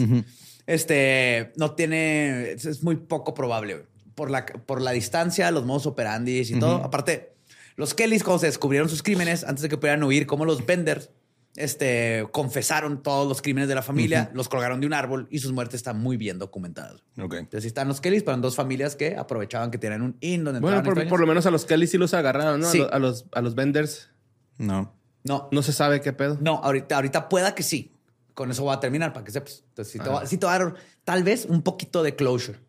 este, 0.67 1.51
no 1.55 1.71
tiene, 1.71 2.51
es 2.51 2.83
muy 2.83 2.95
poco 2.97 3.33
probable. 3.33 3.85
Por 4.15 4.29
la, 4.29 4.45
por 4.45 4.79
la 4.81 4.91
distancia, 4.91 5.49
los 5.49 5.65
modos 5.65 5.87
operandis 5.87 6.51
y 6.51 6.59
todo. 6.59 6.75
Aparte, 6.83 7.33
los 7.75 7.93
Kellys, 7.93 8.23
cuando 8.23 8.39
se 8.39 8.45
descubrieron 8.47 8.89
sus 8.89 9.01
crímenes, 9.01 9.43
antes 9.43 9.63
de 9.63 9.69
que 9.69 9.77
pudieran 9.77 10.03
huir, 10.03 10.27
como 10.27 10.45
los 10.45 10.65
Benders, 10.65 11.09
este, 11.55 12.27
confesaron 12.31 13.03
todos 13.03 13.27
los 13.27 13.41
crímenes 13.41 13.69
de 13.69 13.75
la 13.75 13.83
familia, 13.83 14.31
los 14.33 14.49
colgaron 14.49 14.79
de 14.79 14.87
un 14.87 14.93
árbol 14.93 15.27
y 15.29 15.39
sus 15.39 15.51
muertes 15.51 15.75
están 15.75 15.99
muy 15.99 16.17
bien 16.17 16.39
documentadas. 16.39 17.03
Okay. 17.17 17.39
Entonces 17.39 17.65
están 17.65 17.87
los 17.87 18.01
Kellys, 18.01 18.23
pero 18.23 18.37
dos 18.37 18.55
familias 18.55 18.95
que 18.95 19.15
aprovechaban 19.15 19.69
que 19.69 19.77
tenían 19.77 20.01
un 20.01 20.17
inn 20.19 20.43
donde 20.43 20.59
Bueno, 20.59 20.81
por, 20.81 21.19
lo 21.19 21.27
menos 21.27 21.45
a 21.45 21.51
los 21.51 21.65
Kellys 21.65 21.91
sí 21.91 21.97
los 21.97 22.13
agarraron, 22.13 22.61
¿no? 22.61 22.67
A, 22.91 22.99
los, 22.99 23.25
a 23.33 23.41
los 23.41 23.55
vendors. 23.55 24.09
No. 24.57 24.93
No. 25.23 25.47
No 25.51 25.61
se 25.61 25.73
sabe 25.73 26.01
qué 26.01 26.11
pedo. 26.11 26.37
No, 26.41 26.55
ahorita, 26.63 26.95
ahorita 26.95 27.29
pueda 27.29 27.53
que 27.53 27.63
sí. 27.63 27.91
Con 28.33 28.49
eso 28.49 28.63
voy 28.63 28.73
a 28.73 28.79
terminar 28.79 29.13
para 29.13 29.23
que 29.23 29.31
sepas. 29.31 29.63
Entonces, 29.69 29.91
sí 29.91 29.99
te, 29.99 30.45
va, 30.45 30.53
a 30.53 30.59
dar 30.59 30.73
tal 31.03 31.23
vez 31.23 31.45
un 31.45 31.61
poquito 31.61 32.01
de 32.01 32.15
closure. 32.15 32.59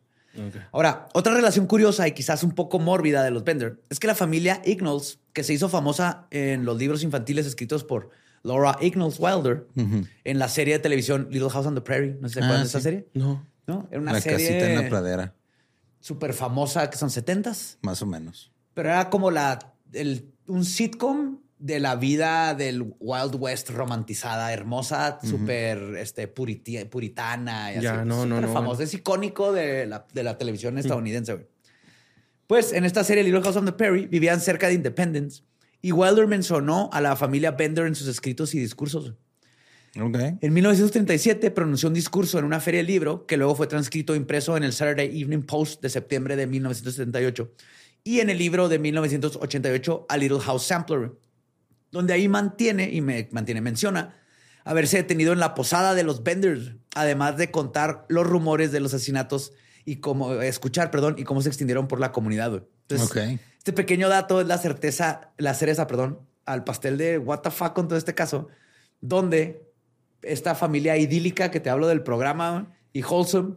Ahora, 0.73 1.09
otra 1.15 1.33
relación 1.33 1.67
curiosa 1.67 2.09
y 2.09 2.13
quizás 2.13 2.43
un 2.43 2.53
poco 2.53 2.81
mórbida 2.81 3.23
de 3.23 3.31
los 3.31 3.45
Bender 3.45 3.81
es 3.89 4.01
que 4.01 4.09
la 4.09 4.17
familia 4.17 4.61
Ignols, 4.65 5.21
que 5.33 5.45
se 5.45 5.53
hizo 5.53 5.69
famosa 5.69 6.27
en 6.31 6.65
los 6.65 6.77
libros 6.77 7.05
infantiles 7.05 7.47
escritos 7.47 7.85
por 7.85 8.11
Laura 8.45 8.77
Ingalls 8.81 9.19
Wilder 9.19 9.67
en 9.75 10.39
la 10.39 10.49
serie 10.49 10.75
de 10.75 10.79
televisión 10.79 11.29
Little 11.31 11.51
House 11.51 11.67
on 11.67 11.75
the 11.75 11.81
Prairie. 11.81 12.17
¿No 12.21 12.29
se 12.29 12.39
acuerdan 12.39 12.59
ah, 12.59 12.63
de 12.63 12.69
esa 12.69 12.81
serie? 12.81 13.09
No. 13.15 13.45
¿No? 13.67 13.89
Era 13.91 14.01
una 14.01 14.13
la 14.13 14.21
casita 14.21 14.71
en 14.71 14.83
la 14.83 14.89
pradera. 14.89 15.35
Súper 15.99 16.35
famosa, 16.35 16.91
que 16.91 16.99
son 16.99 17.11
setentas. 17.11 17.79
Más 17.81 18.03
o 18.03 18.07
menos. 18.07 18.53
Pero 18.75 18.91
era 18.91 19.09
como 19.09 19.31
la, 19.31 19.75
un 20.47 20.65
sitcom 20.67 21.39
de 21.59 21.81
la 21.81 21.97
vida 21.97 22.55
del 22.55 22.95
Wild 23.01 23.37
West 23.37 23.71
romantizada, 23.71 24.53
hermosa, 24.53 25.19
súper 25.23 25.97
este, 25.97 26.29
puritana 26.29 27.73
y 27.73 27.81
ya, 27.81 28.05
No, 28.05 28.27
no, 28.27 28.43
no, 28.43 28.53
famosa. 28.53 28.83
Es 28.83 28.93
icónico 28.93 29.53
de 29.53 29.87
la, 29.87 30.07
de 30.13 30.23
la 30.23 30.37
televisión 30.37 30.77
estadounidense. 30.77 31.49
Pues 32.47 32.75
en 32.75 32.85
esta 32.85 33.03
serie 33.05 33.25
Little 33.25 33.41
House 33.41 33.57
on 33.57 33.65
the 33.65 33.73
Prairie 33.73 34.07
vivían 34.07 34.43
cerca 34.43 34.69
de 34.69 34.75
Independence 34.75 35.43
y 35.85 35.93
Wilder 35.93 36.27
mencionó 36.27 36.89
a 36.95 37.03
la 37.03 37.15
familia 37.15 37.51
Bender 37.51 37.87
en 37.87 37.95
sus 37.95 38.09
escritos 38.09 38.55
y 38.55 38.59
discursos. 38.59 39.13
Okay. 39.95 40.39
En 40.41 40.55
1937 40.55 41.51
pronunció 41.51 41.89
un 41.89 41.95
discurso 41.95 42.39
en 42.39 42.47
una 42.47 42.59
feria 42.59 42.81
de 42.81 42.87
libro 42.87 43.27
que 43.27 43.37
luego 43.37 43.55
fue 43.55 43.67
transcrito 43.67 44.15
e 44.15 44.17
impreso 44.17 44.57
en 44.57 44.65
el 44.65 44.73
Saturday 44.73 45.09
Evening 45.09 45.43
Post 45.43 45.83
de 45.83 45.91
septiembre 45.91 46.37
de 46.37 46.47
1978 46.47 47.53
y 48.03 48.21
en 48.21 48.31
el 48.31 48.39
libro 48.39 48.71
de 48.71 48.79
1988 48.79 50.07
A 50.09 50.17
Little 50.17 50.41
House 50.41 50.65
Sampler, 50.65 51.13
donde 51.91 52.15
ahí 52.15 52.29
mantiene 52.29 52.91
y 52.91 53.03
me 53.03 53.29
mantiene 53.31 53.61
menciona 53.61 54.17
haberse 54.65 54.97
detenido 54.97 55.35
en 55.35 55.39
la 55.39 55.55
posada 55.55 55.95
de 55.95 56.03
los 56.03 56.23
Benders, 56.23 56.77
además 56.95 57.37
de 57.37 57.51
contar 57.51 58.07
los 58.09 58.27
rumores 58.27 58.73
de 58.73 58.81
los 58.81 58.95
asesinatos 58.95 59.53
y 59.85 59.97
cómo 59.97 60.33
escuchar, 60.41 60.91
perdón, 60.91 61.17
y 61.19 61.25
cómo 61.25 61.43
se 61.43 61.51
extendieron 61.51 61.89
por 61.89 62.01
la 62.01 62.11
comunidad. 62.11 62.63
Entonces, 62.89 63.39
este 63.65 63.73
pequeño 63.73 64.11
dato 64.11 64.43
es 64.43 64.47
la 64.47 64.59
certeza, 64.59 65.33
la 65.39 65.55
cereza, 65.55 65.87
perdón, 65.87 66.21
al 66.45 66.65
pastel 66.65 66.99
de 66.99 67.17
what 67.17 67.41
the 67.41 67.51
fuck 67.51 67.73
con 67.73 67.89
todo 67.89 67.97
este 67.97 68.15
caso, 68.15 68.49
donde 69.01 69.73
esta 70.21 70.55
familia 70.55 70.99
idílica 70.99 71.51
que 71.51 71.61
te 71.61 71.71
hablo 71.71 71.89
del 71.89 72.03
programa 72.03 72.77
y 72.93 73.03
wholesome, 73.03 73.57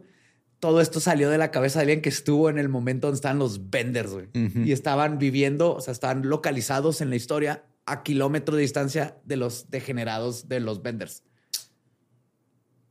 todo 0.60 0.80
esto 0.80 0.98
salió 0.98 1.28
de 1.28 1.36
la 1.36 1.50
cabeza 1.50 1.80
de 1.80 1.82
alguien 1.82 2.00
que 2.00 2.08
estuvo 2.08 2.48
en 2.48 2.56
el 2.56 2.70
momento 2.70 3.08
donde 3.08 3.16
estaban 3.16 3.38
los 3.38 3.68
Benders, 3.68 4.10
güey. 4.10 4.28
Y 4.64 4.72
estaban 4.72 5.18
viviendo, 5.18 5.74
o 5.74 5.80
sea, 5.82 5.92
estaban 5.92 6.26
localizados 6.26 7.02
en 7.02 7.10
la 7.10 7.16
historia 7.16 7.66
a 7.84 8.02
kilómetros 8.02 8.56
de 8.56 8.62
distancia 8.62 9.18
de 9.24 9.36
los 9.36 9.68
degenerados 9.68 10.48
de 10.48 10.60
los 10.60 10.80
Benders. 10.82 11.22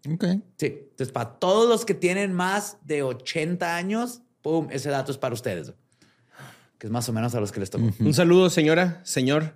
Ok. 0.07 0.23
Sí. 0.57 0.67
Entonces, 0.91 1.11
para 1.11 1.39
todos 1.39 1.67
los 1.67 1.83
que 1.83 1.95
tienen 1.95 2.31
más 2.31 2.77
de 2.85 3.01
80 3.01 3.75
años, 3.75 4.21
pum, 4.43 4.67
ese 4.69 4.91
dato 4.91 5.11
es 5.11 5.17
para 5.17 5.33
ustedes. 5.33 5.73
Que 6.77 6.87
es 6.87 6.91
más 6.91 7.07
o 7.09 7.13
menos 7.13 7.33
a 7.35 7.39
los 7.39 7.51
que 7.51 7.59
les 7.59 7.69
tocó. 7.69 7.91
Un 7.99 8.13
saludo, 8.13 8.49
señora, 8.49 9.01
señor. 9.03 9.55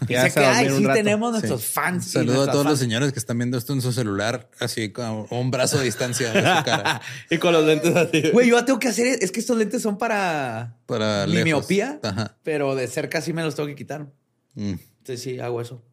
Dice 0.00 0.32
que 0.32 0.40
ay, 0.40 0.68
sí 0.70 0.84
tenemos 0.84 1.30
nuestros 1.30 1.64
fans. 1.64 2.10
Saludo 2.10 2.42
a 2.42 2.50
todos 2.50 2.66
los 2.66 2.78
señores 2.78 3.12
que 3.12 3.20
están 3.20 3.38
viendo 3.38 3.56
esto 3.56 3.72
en 3.72 3.80
su 3.80 3.92
celular, 3.92 4.50
así 4.58 4.90
con 4.90 5.26
un 5.30 5.50
brazo 5.52 5.78
de 5.78 5.84
distancia 5.84 6.32
de 6.32 6.40
su 6.40 6.64
cara. 6.64 7.00
y 7.30 7.38
con 7.38 7.52
los 7.52 7.64
lentes 7.64 7.94
así. 7.94 8.30
Güey, 8.32 8.48
yo 8.48 8.64
tengo 8.64 8.80
que 8.80 8.88
hacer, 8.88 9.18
es 9.20 9.30
que 9.30 9.38
estos 9.38 9.56
lentes 9.56 9.82
son 9.82 9.96
para, 9.96 10.76
para 10.86 11.28
mi 11.28 11.44
miopía, 11.44 12.00
pero 12.42 12.74
de 12.74 12.88
cerca 12.88 13.20
sí 13.20 13.32
me 13.32 13.44
los 13.44 13.54
tengo 13.54 13.68
que 13.68 13.76
quitar. 13.76 14.12
Mm. 14.54 14.74
Entonces 14.98 15.22
sí, 15.22 15.38
hago 15.38 15.60
eso. 15.60 15.84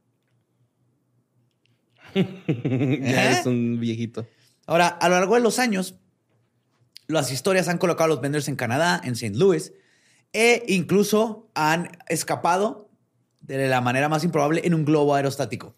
ya 2.16 3.40
es 3.40 3.46
un 3.46 3.80
viejito. 3.80 4.28
Ahora, 4.66 4.88
a 4.88 5.10
lo 5.10 5.16
largo 5.16 5.36
de 5.36 5.42
los 5.42 5.60
años, 5.60 5.96
las 7.08 7.32
historias 7.32 7.68
han 7.68 7.78
colocado 7.78 8.06
a 8.06 8.08
los 8.08 8.22
vendors 8.22 8.48
en 8.48 8.56
Canadá, 8.56 9.00
en 9.04 9.14
St. 9.14 9.38
Louis, 9.38 9.74
e 10.34 10.64
incluso 10.68 11.50
han 11.54 11.90
escapado 12.10 12.90
de 13.42 13.68
la 13.68 13.82
manera 13.82 14.10
más 14.10 14.24
improbable 14.24 14.62
en 14.64 14.74
un 14.74 14.84
globo 14.84 15.16
aerostático. 15.16 15.76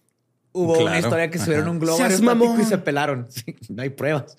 Hubo 0.54 0.80
una 0.80 0.98
historia 0.98 1.30
que 1.30 1.38
subieron 1.38 1.68
un 1.68 1.80
globo 1.80 2.02
aerostático 2.02 2.62
y 2.62 2.66
se 2.66 2.78
pelaron. 2.78 3.28
no 3.70 3.82
hay 3.82 3.90
pruebas. 3.90 4.38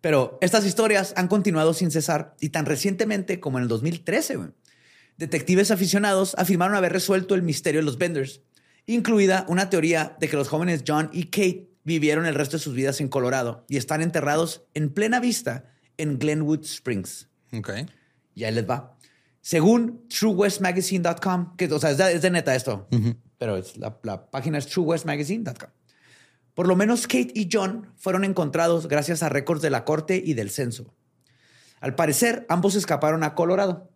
Pero 0.00 0.38
estas 0.42 0.66
historias 0.66 1.14
han 1.16 1.28
continuado 1.28 1.72
sin 1.72 1.90
cesar 1.90 2.36
y 2.38 2.50
tan 2.50 2.66
recientemente 2.66 3.40
como 3.40 3.56
en 3.56 3.62
el 3.62 3.68
2013, 3.68 4.38
detectives 5.16 5.70
aficionados 5.70 6.34
afirmaron 6.36 6.76
haber 6.76 6.92
resuelto 6.92 7.34
el 7.34 7.42
misterio 7.42 7.80
de 7.80 7.86
los 7.86 7.96
Benders, 7.96 8.42
incluida 8.84 9.46
una 9.48 9.70
teoría 9.70 10.14
de 10.20 10.28
que 10.28 10.36
los 10.36 10.48
jóvenes 10.48 10.84
John 10.86 11.08
y 11.12 11.24
Kate 11.24 11.70
vivieron 11.84 12.26
el 12.26 12.34
resto 12.34 12.58
de 12.58 12.62
sus 12.62 12.74
vidas 12.74 13.00
en 13.00 13.08
Colorado 13.08 13.64
y 13.66 13.78
están 13.78 14.02
enterrados 14.02 14.66
en 14.74 14.90
plena 14.90 15.20
vista 15.20 15.70
en 15.96 16.18
Glenwood 16.18 16.64
Springs. 16.64 17.28
Ok. 17.52 17.70
Y 18.34 18.44
ahí 18.44 18.54
les 18.54 18.68
va. 18.68 18.96
Según 19.40 20.08
truewestmagazine.com, 20.08 21.56
que 21.56 21.66
o 21.66 21.78
sea, 21.78 21.90
es 21.90 22.22
de, 22.22 22.30
neta 22.30 22.54
esto, 22.54 22.88
pero 23.38 23.60
la, 23.76 23.98
la, 24.02 24.30
página 24.30 24.58
es 24.58 24.66
truewestmagazine.com. 24.66 25.70
Por 26.54 26.68
lo 26.68 26.76
menos 26.76 27.06
Kate 27.06 27.32
y 27.34 27.48
John 27.52 27.92
fueron 27.96 28.24
encontrados 28.24 28.88
gracias 28.88 29.22
a 29.22 29.28
récords 29.28 29.60
de 29.60 29.70
la 29.70 29.84
corte 29.84 30.22
y 30.24 30.34
del 30.34 30.50
censo. 30.50 30.94
Al 31.80 31.94
parecer, 31.94 32.46
ambos 32.48 32.76
escaparon 32.76 33.24
a 33.24 33.34
Colorado. 33.34 33.90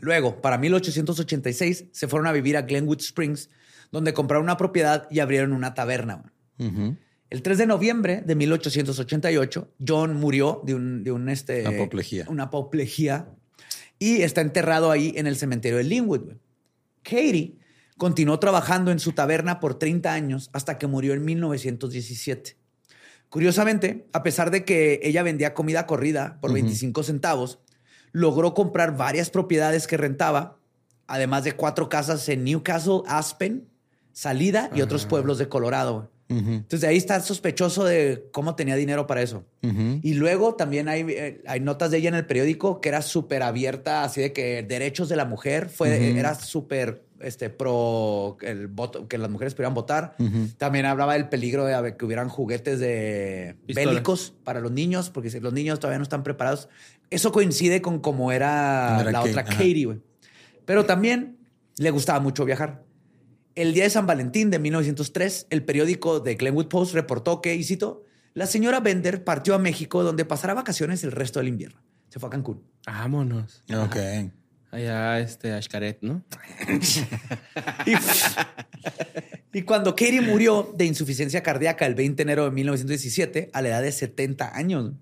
Luego, 0.00 0.40
para 0.40 0.58
1886, 0.58 1.86
se 1.90 2.08
fueron 2.08 2.28
a 2.28 2.32
vivir 2.32 2.56
a 2.56 2.62
Glenwood 2.62 3.00
Springs, 3.00 3.50
donde 3.90 4.12
compraron 4.12 4.44
una 4.44 4.56
propiedad 4.56 5.08
y 5.10 5.18
abrieron 5.18 5.52
una 5.52 5.74
taberna. 5.74 6.32
El 7.30 7.42
3 7.42 7.58
de 7.58 7.66
noviembre 7.66 8.22
de 8.24 8.34
1888, 8.34 9.74
John 9.86 10.14
murió 10.16 10.62
de 10.64 10.74
un, 10.74 11.04
de 11.04 11.12
un 11.12 11.28
este, 11.28 11.66
apoplejía. 11.66 12.26
una 12.28 12.44
apoplejía 12.44 13.28
y 13.98 14.22
está 14.22 14.40
enterrado 14.40 14.90
ahí 14.90 15.12
en 15.16 15.26
el 15.26 15.36
cementerio 15.36 15.78
de 15.78 15.84
Linwood. 15.84 16.34
Katie 17.02 17.58
continuó 17.96 18.38
trabajando 18.38 18.90
en 18.90 19.00
su 19.00 19.12
taberna 19.12 19.60
por 19.60 19.78
30 19.78 20.12
años 20.12 20.50
hasta 20.52 20.78
que 20.78 20.86
murió 20.86 21.14
en 21.14 21.24
1917. 21.24 22.56
Curiosamente, 23.28 24.08
a 24.12 24.22
pesar 24.22 24.50
de 24.50 24.64
que 24.64 25.00
ella 25.02 25.22
vendía 25.22 25.52
comida 25.52 25.86
corrida 25.86 26.38
por 26.40 26.52
25 26.52 27.02
centavos, 27.02 27.58
logró 28.12 28.54
comprar 28.54 28.96
varias 28.96 29.28
propiedades 29.30 29.86
que 29.86 29.98
rentaba, 29.98 30.58
además 31.06 31.44
de 31.44 31.52
cuatro 31.52 31.88
casas 31.88 32.28
en 32.28 32.44
Newcastle, 32.44 33.02
Aspen, 33.06 33.68
Salida 34.12 34.70
y 34.74 34.80
otros 34.80 35.04
pueblos 35.04 35.38
de 35.38 35.48
Colorado. 35.48 36.10
Entonces, 36.28 36.82
de 36.82 36.88
ahí 36.88 36.98
está 36.98 37.20
sospechoso 37.20 37.84
de 37.84 38.28
cómo 38.32 38.54
tenía 38.54 38.76
dinero 38.76 39.06
para 39.06 39.22
eso. 39.22 39.44
Y 39.62 40.14
luego 40.14 40.54
también 40.54 40.88
hay, 40.88 41.04
eh, 41.08 41.42
hay, 41.46 41.60
notas 41.60 41.90
de 41.90 41.98
ella 41.98 42.10
en 42.10 42.14
el 42.14 42.26
periódico 42.26 42.80
que 42.80 42.90
era 42.90 43.02
súper 43.02 43.42
abierta, 43.42 44.04
así 44.04 44.20
de 44.20 44.32
que 44.32 44.62
derechos 44.62 45.08
de 45.08 45.16
la 45.16 45.24
mujer 45.24 45.68
fue, 45.68 46.18
era 46.18 46.34
súper 46.34 47.02
este, 47.20 47.50
pro 47.50 48.36
el 48.42 48.68
voto, 48.68 49.08
que 49.08 49.18
las 49.18 49.30
mujeres 49.30 49.54
pudieran 49.54 49.74
votar. 49.74 50.16
También 50.58 50.86
hablaba 50.86 51.14
del 51.14 51.28
peligro 51.28 51.64
de 51.64 51.96
que 51.96 52.04
hubieran 52.04 52.28
juguetes 52.28 52.78
de 52.78 53.56
bélicos 53.66 54.34
para 54.44 54.60
los 54.60 54.72
niños, 54.72 55.10
porque 55.10 55.40
los 55.40 55.52
niños 55.52 55.80
todavía 55.80 55.98
no 55.98 56.04
están 56.04 56.22
preparados. 56.22 56.68
Eso 57.10 57.32
coincide 57.32 57.80
con 57.80 58.00
cómo 58.00 58.32
era, 58.32 59.02
la 59.10 59.22
otra 59.22 59.44
Katie, 59.44 59.86
güey. 59.86 60.00
Pero 60.66 60.84
también 60.84 61.38
le 61.78 61.90
gustaba 61.90 62.20
mucho 62.20 62.44
viajar. 62.44 62.82
El 63.58 63.74
día 63.74 63.82
de 63.82 63.90
San 63.90 64.06
Valentín 64.06 64.50
de 64.50 64.60
1903, 64.60 65.48
el 65.50 65.64
periódico 65.64 66.22
The 66.22 66.36
Glenwood 66.36 66.68
Post 66.68 66.94
reportó 66.94 67.42
que, 67.42 67.56
y 67.56 67.64
cito, 67.64 68.04
la 68.32 68.46
señora 68.46 68.78
Bender 68.78 69.24
partió 69.24 69.56
a 69.56 69.58
México 69.58 70.04
donde 70.04 70.24
pasará 70.24 70.54
vacaciones 70.54 71.02
el 71.02 71.10
resto 71.10 71.40
del 71.40 71.48
invierno. 71.48 71.82
Se 72.08 72.20
fue 72.20 72.28
a 72.28 72.30
Cancún. 72.30 72.62
Vámonos. 72.86 73.64
Ok. 73.74 73.96
Allá, 74.70 75.18
este, 75.18 75.54
Ashkaret, 75.54 75.98
¿no? 76.02 76.22
y, 79.52 79.62
cuando 79.62 79.96
Katie 79.96 80.20
murió 80.20 80.72
de 80.76 80.84
insuficiencia 80.84 81.42
cardíaca 81.42 81.84
el 81.84 81.96
20 81.96 82.14
de 82.14 82.22
enero 82.22 82.44
de 82.44 82.52
1917, 82.52 83.50
a 83.52 83.60
la 83.60 83.70
edad 83.70 83.82
de 83.82 83.90
70 83.90 84.56
años, 84.56 84.92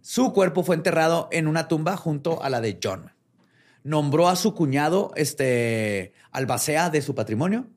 su 0.00 0.32
cuerpo 0.32 0.64
fue 0.64 0.74
enterrado 0.74 1.28
en 1.30 1.46
una 1.46 1.68
tumba 1.68 1.96
junto 1.96 2.42
a 2.42 2.50
la 2.50 2.60
de 2.60 2.80
John. 2.82 3.12
Nombró 3.84 4.28
a 4.28 4.34
su 4.34 4.56
cuñado 4.56 5.12
este, 5.14 6.14
albacea 6.32 6.90
de 6.90 7.00
su 7.00 7.14
patrimonio 7.14 7.68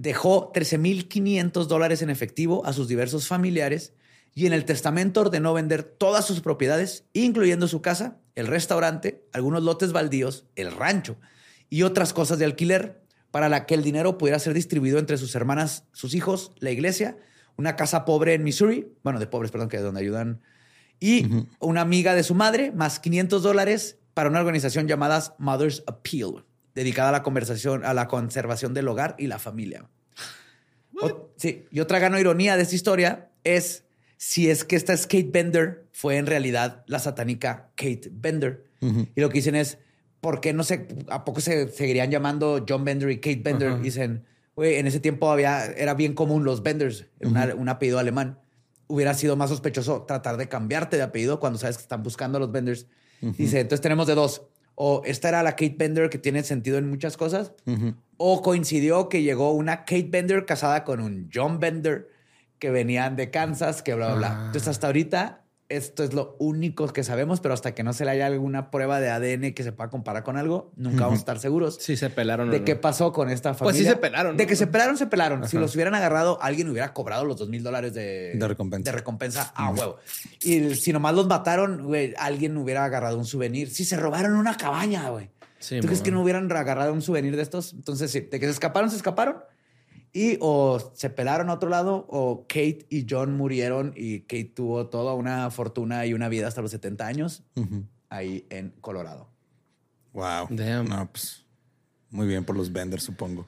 dejó 0.00 0.50
13.500 0.54 1.66
dólares 1.66 2.00
en 2.00 2.08
efectivo 2.08 2.64
a 2.64 2.72
sus 2.72 2.88
diversos 2.88 3.28
familiares 3.28 3.92
y 4.34 4.46
en 4.46 4.54
el 4.54 4.64
testamento 4.64 5.20
ordenó 5.20 5.52
vender 5.52 5.82
todas 5.82 6.24
sus 6.24 6.40
propiedades, 6.40 7.04
incluyendo 7.12 7.68
su 7.68 7.82
casa, 7.82 8.16
el 8.34 8.46
restaurante, 8.46 9.26
algunos 9.34 9.62
lotes 9.62 9.92
baldíos, 9.92 10.46
el 10.56 10.72
rancho 10.72 11.16
y 11.68 11.82
otras 11.82 12.14
cosas 12.14 12.38
de 12.38 12.46
alquiler, 12.46 13.02
para 13.30 13.50
la 13.50 13.66
que 13.66 13.74
el 13.74 13.82
dinero 13.82 14.16
pudiera 14.16 14.38
ser 14.38 14.54
distribuido 14.54 14.98
entre 14.98 15.18
sus 15.18 15.34
hermanas, 15.34 15.84
sus 15.92 16.14
hijos, 16.14 16.52
la 16.58 16.70
iglesia, 16.70 17.18
una 17.56 17.76
casa 17.76 18.06
pobre 18.06 18.32
en 18.32 18.42
Missouri, 18.42 18.90
bueno, 19.04 19.20
de 19.20 19.26
pobres, 19.26 19.50
perdón, 19.50 19.68
que 19.68 19.76
es 19.76 19.82
donde 19.82 20.00
ayudan, 20.00 20.40
y 20.98 21.26
una 21.60 21.82
amiga 21.82 22.14
de 22.14 22.22
su 22.22 22.34
madre, 22.34 22.72
más 22.72 22.98
500 23.00 23.42
dólares 23.42 23.98
para 24.14 24.30
una 24.30 24.40
organización 24.40 24.88
llamada 24.88 25.36
Mother's 25.38 25.84
Appeal 25.86 26.44
dedicada 26.80 27.10
a 27.10 27.12
la 27.12 27.22
conversación, 27.22 27.84
a 27.84 27.92
la 27.92 28.08
conservación 28.08 28.72
del 28.72 28.88
hogar 28.88 29.14
y 29.18 29.26
la 29.26 29.38
familia. 29.38 29.84
sí, 31.36 31.66
y 31.70 31.80
otra 31.80 31.98
gano 31.98 32.18
ironía 32.18 32.56
de 32.56 32.62
esta 32.62 32.74
historia 32.74 33.28
es 33.44 33.84
si 34.16 34.48
es 34.48 34.64
que 34.64 34.76
esta 34.76 34.96
Kate 34.96 35.28
Bender 35.30 35.84
fue 35.92 36.16
en 36.16 36.26
realidad 36.26 36.82
la 36.86 36.98
satánica 36.98 37.70
Kate 37.76 38.08
Bender. 38.10 38.64
Y 39.14 39.20
lo 39.20 39.28
que 39.28 39.34
dicen 39.34 39.56
es, 39.56 39.76
¿por 40.22 40.40
qué 40.40 40.54
no 40.54 40.64
sé, 40.64 40.88
a 41.10 41.26
poco 41.26 41.42
se 41.42 41.68
seguirían 41.68 42.10
llamando 42.10 42.64
John 42.66 42.82
Bender 42.82 43.10
y 43.10 43.18
Kate 43.20 43.42
Bender? 43.44 43.78
Dicen, 43.82 44.24
güey, 44.56 44.76
en 44.76 44.86
ese 44.86 45.00
tiempo 45.00 45.30
había, 45.30 45.66
era 45.66 45.92
bien 45.92 46.14
común 46.14 46.44
los 46.44 46.62
Benders, 46.62 47.08
un 47.20 47.68
apellido 47.68 47.98
alemán. 47.98 48.38
Hubiera 48.86 49.12
sido 49.12 49.36
más 49.36 49.50
sospechoso 49.50 50.04
tratar 50.04 50.38
de 50.38 50.48
cambiarte 50.48 50.96
de 50.96 51.02
apellido 51.02 51.40
cuando 51.40 51.58
sabes 51.58 51.76
que 51.76 51.82
están 51.82 52.02
buscando 52.02 52.38
a 52.38 52.40
los 52.40 52.50
Benders. 52.50 52.86
Dice, 53.20 53.60
entonces 53.60 53.82
tenemos 53.82 54.06
de 54.06 54.14
dos 54.14 54.46
o 54.82 55.02
esta 55.04 55.28
era 55.28 55.42
la 55.42 55.50
Kate 55.50 55.74
Bender 55.76 56.08
que 56.08 56.16
tiene 56.16 56.42
sentido 56.42 56.78
en 56.78 56.88
muchas 56.88 57.18
cosas, 57.18 57.52
o 58.16 58.40
coincidió 58.40 59.10
que 59.10 59.22
llegó 59.22 59.52
una 59.52 59.84
Kate 59.84 60.08
Bender 60.08 60.46
casada 60.46 60.84
con 60.84 61.00
un 61.00 61.28
John 61.30 61.60
Bender 61.60 62.08
que 62.58 62.70
venían 62.70 63.14
de 63.14 63.30
Kansas, 63.30 63.82
que 63.82 63.92
bla, 63.92 64.14
bla, 64.14 64.16
bla. 64.16 64.42
Entonces 64.46 64.68
hasta 64.68 64.86
ahorita 64.86 65.39
esto 65.70 66.02
es 66.02 66.12
lo 66.12 66.36
único 66.40 66.86
que 66.88 67.04
sabemos, 67.04 67.40
pero 67.40 67.54
hasta 67.54 67.74
que 67.74 67.84
no 67.84 67.92
se 67.92 68.04
le 68.04 68.10
haya 68.10 68.26
alguna 68.26 68.70
prueba 68.70 69.00
de 69.00 69.08
ADN 69.08 69.54
que 69.54 69.62
se 69.62 69.70
pueda 69.70 69.88
comparar 69.88 70.24
con 70.24 70.36
algo, 70.36 70.72
nunca 70.76 71.04
vamos 71.04 71.18
a 71.18 71.20
estar 71.20 71.38
seguros. 71.38 71.78
Sí, 71.80 71.96
se 71.96 72.10
pelaron. 72.10 72.50
De 72.50 72.64
qué 72.64 72.74
pasó 72.74 73.12
con 73.12 73.30
esta 73.30 73.54
familia. 73.54 73.64
Pues 73.64 73.76
sí 73.76 73.84
se 73.84 73.96
pelaron. 73.96 74.36
De 74.36 74.46
que 74.46 74.56
se 74.56 74.66
pelaron, 74.66 74.98
se 74.98 75.06
pelaron. 75.06 75.48
Si 75.48 75.56
los 75.56 75.74
hubieran 75.76 75.94
agarrado, 75.94 76.42
alguien 76.42 76.68
hubiera 76.68 76.92
cobrado 76.92 77.24
los 77.24 77.36
dos 77.36 77.48
mil 77.48 77.62
dólares 77.62 77.94
de, 77.94 78.36
recompensa. 78.40 78.90
De 78.90 78.96
recompensa 78.96 79.52
a 79.54 79.70
huevo. 79.70 79.96
Y 80.42 80.74
si 80.74 80.92
nomás 80.92 81.14
los 81.14 81.28
mataron, 81.28 81.84
güey, 81.84 82.14
alguien 82.18 82.56
hubiera 82.56 82.84
agarrado 82.84 83.16
un 83.16 83.24
souvenir. 83.24 83.70
Si 83.70 83.84
se 83.84 83.96
robaron 83.96 84.34
una 84.34 84.56
cabaña, 84.56 85.08
güey. 85.08 85.30
¿Tú 85.60 85.86
crees 85.86 86.00
que 86.00 86.10
no 86.10 86.22
hubieran 86.22 86.50
agarrado 86.50 86.92
un 86.92 87.02
souvenir 87.02 87.36
de 87.36 87.42
estos? 87.42 87.74
Entonces, 87.74 88.10
sí, 88.10 88.20
de 88.20 88.40
que 88.40 88.46
se 88.46 88.52
escaparon, 88.52 88.90
se 88.90 88.96
escaparon. 88.96 89.36
Y 90.12 90.38
o 90.40 90.92
se 90.94 91.08
pelaron 91.10 91.50
a 91.50 91.54
otro 91.54 91.68
lado 91.68 92.06
o 92.08 92.46
Kate 92.48 92.86
y 92.90 93.06
John 93.08 93.36
murieron 93.36 93.92
y 93.96 94.20
Kate 94.22 94.52
tuvo 94.54 94.88
toda 94.88 95.14
una 95.14 95.50
fortuna 95.50 96.04
y 96.06 96.14
una 96.14 96.28
vida 96.28 96.48
hasta 96.48 96.62
los 96.62 96.72
70 96.72 97.06
años 97.06 97.44
ahí 98.08 98.44
en 98.50 98.70
Colorado. 98.80 99.28
Wow. 100.12 100.48
Damn. 100.50 100.88
No, 100.88 101.08
pues 101.10 101.44
muy 102.10 102.26
bien 102.26 102.44
por 102.44 102.56
los 102.56 102.72
vendors, 102.72 103.04
supongo. 103.04 103.46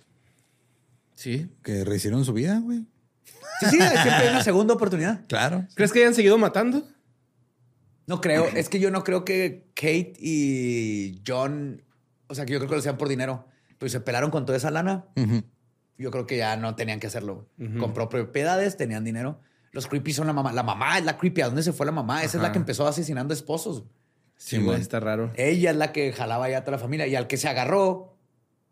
Sí. 1.17 1.49
Que 1.63 1.85
rehicieron 1.85 2.25
su 2.25 2.33
vida, 2.33 2.61
güey. 2.61 2.87
Sí, 3.61 3.67
sí, 3.71 3.77
siempre 3.79 4.13
hay 4.13 4.29
una 4.29 4.43
segunda 4.45 4.75
oportunidad. 4.75 5.21
Claro. 5.29 5.67
¿Crees 5.75 5.93
que 5.93 6.01
hayan 6.01 6.15
seguido 6.15 6.39
matando? 6.39 6.87
No 8.07 8.21
creo, 8.21 8.47
es 8.49 8.69
que 8.69 8.81
yo 8.81 8.91
no 8.91 9.05
creo 9.05 9.25
que 9.25 9.69
Kate 9.75 10.15
y 10.19 11.23
John, 11.27 11.83
o 12.27 12.35
sea, 12.35 12.45
que 12.45 12.53
yo 12.53 12.59
creo 12.59 12.69
que 12.69 12.75
lo 12.75 12.81
hacían 12.81 12.99
por 12.99 13.09
dinero, 13.09 13.47
pues 13.79 13.93
se 13.93 14.01
pelaron 14.01 14.31
con 14.31 14.45
toda 14.45 14.59
esa 14.59 14.71
lana. 14.71 15.07
Ujú. 15.17 15.43
Yo 16.03 16.11
creo 16.11 16.27
que 16.27 16.37
ya 16.37 16.57
no 16.57 16.75
tenían 16.75 17.01
que 17.01 17.07
hacerlo. 17.07 17.47
Compró 17.79 18.09
propiedades, 18.09 18.77
tenían 18.77 19.05
dinero. 19.05 19.41
Los 19.71 19.87
creepy 19.87 20.13
son 20.13 20.27
la 20.27 20.33
mamá. 20.35 20.53
La 20.53 20.63
mamá 20.63 20.99
es 20.99 21.05
la 21.05 21.17
creepy. 21.17 21.41
¿A 21.41 21.47
dónde 21.47 21.63
se 21.63 21.73
fue 21.73 21.87
la 21.87 21.93
mamá? 21.93 22.23
Esa 22.25 22.37
es 22.37 22.43
la 22.43 22.53
que 22.53 22.59
empezó 22.59 22.87
asesinando 22.87 23.33
esposos. 23.33 23.85
Sí, 24.37 24.59
güey, 24.59 24.81
está 24.81 24.99
raro. 25.01 25.31
Ella 25.37 25.71
es 25.71 25.77
la 25.77 25.93
que 25.93 26.13
jalaba 26.13 26.51
ya 26.51 26.59
a 26.59 26.61
toda 26.65 26.77
la 26.77 26.83
familia. 26.83 27.07
Y 27.07 27.15
al 27.15 27.27
que 27.29 27.37
se 27.39 27.49
agarró, 27.49 28.17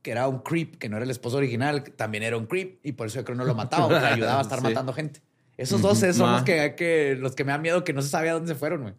que 0.02 0.10
era 0.10 0.26
un 0.28 0.40
creep, 0.40 0.76
que 0.78 0.88
no 0.88 0.96
era 0.96 1.04
el 1.04 1.10
esposo 1.10 1.36
original, 1.36 1.84
también 1.96 2.24
era 2.24 2.36
un 2.36 2.46
creep. 2.46 2.80
Y 2.84 2.92
por 2.92 3.06
eso 3.06 3.20
yo 3.20 3.24
creo 3.24 3.36
que 3.36 3.38
no 3.38 3.44
lo 3.46 3.54
mataba, 3.54 3.88
porque 3.88 4.04
ayudaba 4.04 4.40
a 4.40 4.42
estar 4.42 4.58
Sí. 4.58 4.64
matando 4.64 4.92
gente. 4.92 5.22
Esos 5.56 5.80
dos 5.80 5.98
son 5.98 6.18
Ma. 6.30 6.32
los 6.32 6.42
que, 6.42 7.16
los 7.20 7.34
que 7.34 7.44
me 7.44 7.52
dan 7.52 7.62
miedo 7.62 7.84
que 7.84 7.92
no 7.92 8.02
se 8.02 8.08
sabe 8.08 8.28
a 8.30 8.32
dónde 8.34 8.52
se 8.52 8.58
fueron, 8.58 8.82
güey. 8.82 8.94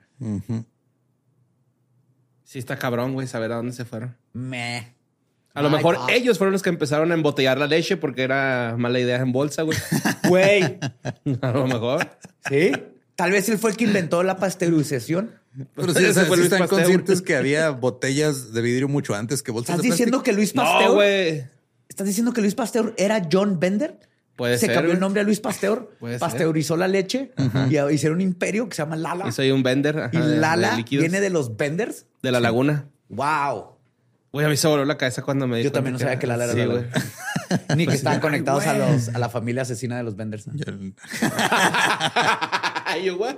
Sí, 2.44 2.60
está 2.60 2.78
cabrón, 2.78 3.14
güey, 3.14 3.28
saber 3.28 3.52
a 3.52 3.56
dónde 3.56 3.74
se 3.74 3.86
fueron. 3.86 4.16
Meh. 4.34 4.96
A 5.54 5.62
lo 5.62 5.70
My 5.70 5.78
mejor 5.78 5.98
God. 5.98 6.10
ellos 6.12 6.38
fueron 6.38 6.54
los 6.54 6.62
que 6.62 6.70
empezaron 6.70 7.12
a 7.12 7.14
embotellar 7.14 7.58
la 7.58 7.68
leche 7.68 7.98
porque 7.98 8.24
era 8.24 8.76
mala 8.78 9.00
idea 9.00 9.18
en 9.18 9.32
bolsa, 9.32 9.64
güey. 9.64 9.78
Güey. 10.30 10.80
a 11.42 11.52
lo 11.52 11.68
mejor. 11.68 12.08
¿Sí? 12.50 12.72
Tal 13.16 13.32
vez 13.32 13.48
él 13.50 13.58
fue 13.58 13.72
el 13.72 13.78
que 13.78 13.84
inventó 13.86 14.24
la 14.24 14.38
pasteurización. 14.38 15.32
Pero 15.76 15.94
sí, 15.94 16.00
Ese 16.00 16.10
o 16.10 16.14
sea, 16.14 16.26
fue 16.26 16.38
sí 16.38 16.44
Luis 16.44 16.54
están 16.54 16.60
Pasteur. 16.60 16.80
conscientes 16.84 17.22
que 17.22 17.36
había 17.36 17.70
botellas 17.72 18.54
de 18.54 18.62
vidrio 18.62 18.88
mucho 18.88 19.14
antes 19.16 19.44
que 19.44 19.52
bolsas 19.52 19.76
¿Estás 19.76 19.84
de 19.84 19.90
diciendo 19.92 20.24
que 20.24 20.32
Luis 20.32 20.54
Pasteur? 20.54 20.88
No, 20.90 20.94
güey. 20.96 21.44
¿Estás 21.90 22.08
diciendo 22.08 22.32
que 22.32 22.40
Luis 22.42 22.56
Pasteur 22.56 22.94
era 22.98 23.28
John 23.30 23.60
Bender? 23.60 24.00
Puede 24.38 24.58
se 24.58 24.68
ser, 24.68 24.76
cambió 24.76 24.94
el 24.94 25.00
nombre 25.02 25.20
a 25.22 25.24
Luis 25.26 25.42
Pasteur, 25.42 25.92
Puede 26.00 26.14
ser. 26.14 26.20
pasteurizó 26.22 26.78
la 26.78 26.88
leche 26.88 27.32
y 27.70 27.78
hicieron 27.94 28.16
un 28.16 28.22
imperio 28.22 28.70
que 28.70 28.76
se 28.76 28.82
llama 28.82 28.96
Lala. 28.96 29.28
Y 29.28 29.32
soy 29.34 29.52
un 29.52 29.62
vender. 29.62 30.00
ajá, 30.00 30.10
y 30.14 30.18
Lala 30.40 30.78
de 30.78 30.84
viene 30.84 31.20
de 31.20 31.30
los 31.30 31.58
Benders. 31.58 32.06
de 32.24 32.32
la 32.32 32.40
laguna. 32.40 32.86
Wow. 33.10 33.71
Güey, 34.32 34.46
a 34.46 34.50
mí 34.50 34.56
se 34.56 34.68
voló 34.68 34.86
la 34.86 34.98
cabeza 34.98 35.24
cuando 35.24 35.46
me 35.46 35.58
di 35.58 35.64
Yo 35.64 35.72
también 35.74 35.94
no 35.94 36.00
sabía 36.00 36.18
que 36.18 36.26
Lala 36.26 36.46
era 36.46 36.54
Sí, 36.54 36.66
güey. 36.66 36.86
Ni 37.76 37.86
que 37.86 37.96
estaban 37.96 38.22
conectados 38.22 38.66
a, 38.66 38.74
los, 38.78 39.10
a 39.10 39.20
la 39.20 39.28
familia 39.30 39.64
asesina 39.64 39.98
de 39.98 40.04
los 40.04 40.16
Benders. 40.16 40.48
¿no? 40.48 40.54
Yo, 43.04 43.18
what? 43.18 43.38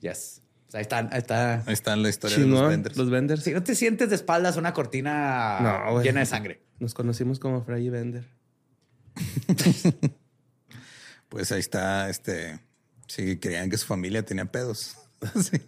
Yes. 0.00 0.42
O 0.68 0.70
sea, 0.70 0.78
ahí 0.78 0.82
están, 0.82 1.08
ahí 1.12 1.18
está. 1.18 1.62
Ahí 1.66 1.72
está 1.72 1.96
la 1.96 2.08
historia 2.08 2.38
de 2.38 2.46
los 2.46 2.68
vendors. 2.68 2.96
los 2.96 3.10
venders. 3.10 3.42
Si 3.42 3.52
no 3.52 3.62
te 3.62 3.74
sientes 3.74 4.08
de 4.10 4.14
espaldas 4.16 4.56
una 4.56 4.72
cortina 4.72 5.58
No, 5.60 5.92
güey. 5.94 6.04
llena 6.04 6.20
de 6.20 6.26
sangre. 6.26 6.62
Nos 6.78 6.94
conocimos 6.94 7.38
como 7.40 7.62
Fray 7.64 7.86
y 7.86 7.90
Vender. 7.90 8.28
Pues 11.28 11.50
ahí 11.50 11.58
está, 11.58 12.08
este, 12.08 12.60
sí, 13.08 13.36
creían 13.38 13.68
que 13.68 13.76
su 13.76 13.84
familia 13.86 14.24
tenía 14.24 14.44
pedos. 14.44 14.96
Sí. 15.42 15.60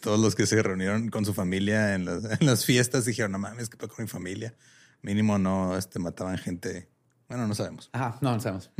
Todos 0.00 0.18
los 0.20 0.34
que 0.34 0.46
se 0.46 0.62
reunieron 0.62 1.08
con 1.10 1.24
su 1.24 1.34
familia 1.34 1.94
en 1.94 2.04
las, 2.04 2.24
en 2.40 2.46
las 2.46 2.64
fiestas 2.64 3.04
dijeron, 3.04 3.32
no 3.32 3.38
mames, 3.38 3.68
¿qué 3.68 3.76
pasa 3.76 3.92
con 3.94 4.04
mi 4.04 4.08
familia? 4.08 4.54
Mínimo 5.02 5.38
no, 5.38 5.76
este, 5.76 5.98
mataban 5.98 6.38
gente. 6.38 6.88
Bueno, 7.28 7.46
no 7.46 7.54
sabemos. 7.54 7.90
Ajá, 7.92 8.18
no, 8.20 8.32
no 8.32 8.40
sabemos. 8.40 8.70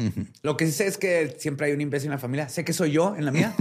Lo 0.42 0.56
que 0.56 0.66
sí 0.66 0.72
sé 0.72 0.86
es 0.86 0.98
que 0.98 1.36
siempre 1.38 1.66
hay 1.66 1.72
un 1.72 1.80
imbécil 1.80 2.06
en 2.06 2.12
la 2.12 2.18
familia. 2.18 2.48
Sé 2.48 2.64
que 2.64 2.72
soy 2.72 2.92
yo 2.92 3.16
en 3.16 3.24
la 3.24 3.30
mía. 3.30 3.54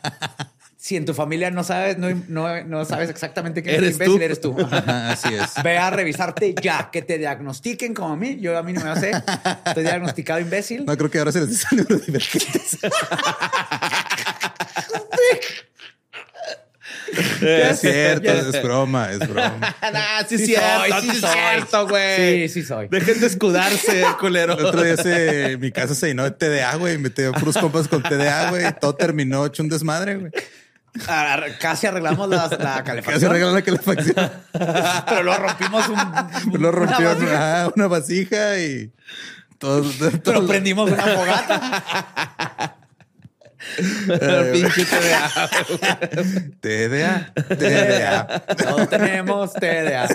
si 0.76 0.96
en 0.96 1.04
tu 1.04 1.14
familia 1.14 1.50
no 1.50 1.62
sabes, 1.62 1.98
no, 1.98 2.08
no, 2.28 2.64
no 2.64 2.84
sabes 2.84 3.10
exactamente 3.10 3.62
quién 3.62 3.74
es 3.74 3.78
el 3.78 3.84
Eres 3.84 3.96
imbécil, 3.96 4.14
tú. 4.14 4.22
eres 4.22 4.40
tú. 4.40 4.56
Ajá, 4.72 5.12
así 5.12 5.34
es. 5.34 5.62
Ve 5.62 5.78
a 5.78 5.90
revisarte 5.90 6.54
ya, 6.62 6.90
que 6.90 7.02
te 7.02 7.18
diagnostiquen 7.18 7.92
como 7.92 8.14
a 8.14 8.16
mí. 8.16 8.38
Yo 8.40 8.56
a 8.56 8.62
mí 8.62 8.72
no 8.72 8.80
me 8.82 8.90
lo 8.90 8.96
sé. 8.96 9.12
Estoy 9.66 9.82
diagnosticado 9.84 10.40
imbécil. 10.40 10.84
No 10.86 10.96
creo 10.96 11.10
que 11.10 11.18
ahora 11.18 11.32
se 11.32 11.40
les 11.40 11.50
dice 11.50 11.66
neurodivergentes. 11.76 12.78
Es 17.40 17.80
cierto, 17.80 18.30
es 18.32 18.62
broma, 18.62 19.10
es 19.10 19.18
broma. 19.20 19.74
Ah, 19.82 20.24
sí, 20.28 20.38
Sí 20.38 20.44
es 20.44 20.48
cierto, 20.58 20.78
soy, 20.78 21.00
sí, 21.02 21.10
sí 21.20 21.26
cierto, 21.26 21.88
güey. 21.88 22.48
Sí, 22.48 22.54
sí 22.60 22.62
soy. 22.66 22.88
Dejen 22.88 23.20
de 23.20 23.26
escudarse, 23.26 24.04
culero. 24.20 24.58
El 24.58 24.64
otro 24.66 24.82
día 24.82 24.96
se, 24.96 25.56
mi 25.58 25.70
casa 25.72 25.94
se 25.94 26.08
llenó 26.08 26.24
de 26.24 26.30
TDA, 26.32 26.74
güey. 26.76 26.96
Me 26.98 27.04
metí 27.04 27.22
puros 27.38 27.56
compas 27.58 27.88
con 27.88 28.02
TDA, 28.02 28.50
güey. 28.50 28.64
Todo 28.80 28.94
terminó 28.94 29.46
hecho 29.46 29.62
un 29.62 29.68
desmadre, 29.68 30.16
güey. 30.16 30.32
Casi 31.60 31.86
arreglamos 31.86 32.28
la, 32.28 32.48
la 32.48 32.58
Casi 32.58 32.82
calefacción. 32.84 33.32
regalan 33.32 33.54
la 33.54 33.62
calefacción. 33.62 34.30
pero 35.06 35.22
luego 35.22 35.38
rompimos 35.46 35.88
un. 35.88 36.60
Lo 36.60 36.72
rompió 36.72 36.98
una 36.98 37.14
vasija. 37.14 37.72
una 37.76 37.86
vasija 37.86 38.58
y 38.58 38.92
todo. 39.58 39.84
Pero 40.00 40.18
todo- 40.20 40.46
prendimos 40.48 40.90
una 40.90 41.02
fogata. 41.04 42.76
Pinche 44.52 44.84
TDA. 44.84 45.30
TDA, 46.60 47.32
TDA. 47.34 48.40
Todos 48.56 48.88
tenemos 48.88 49.52
TDA. 49.52 50.08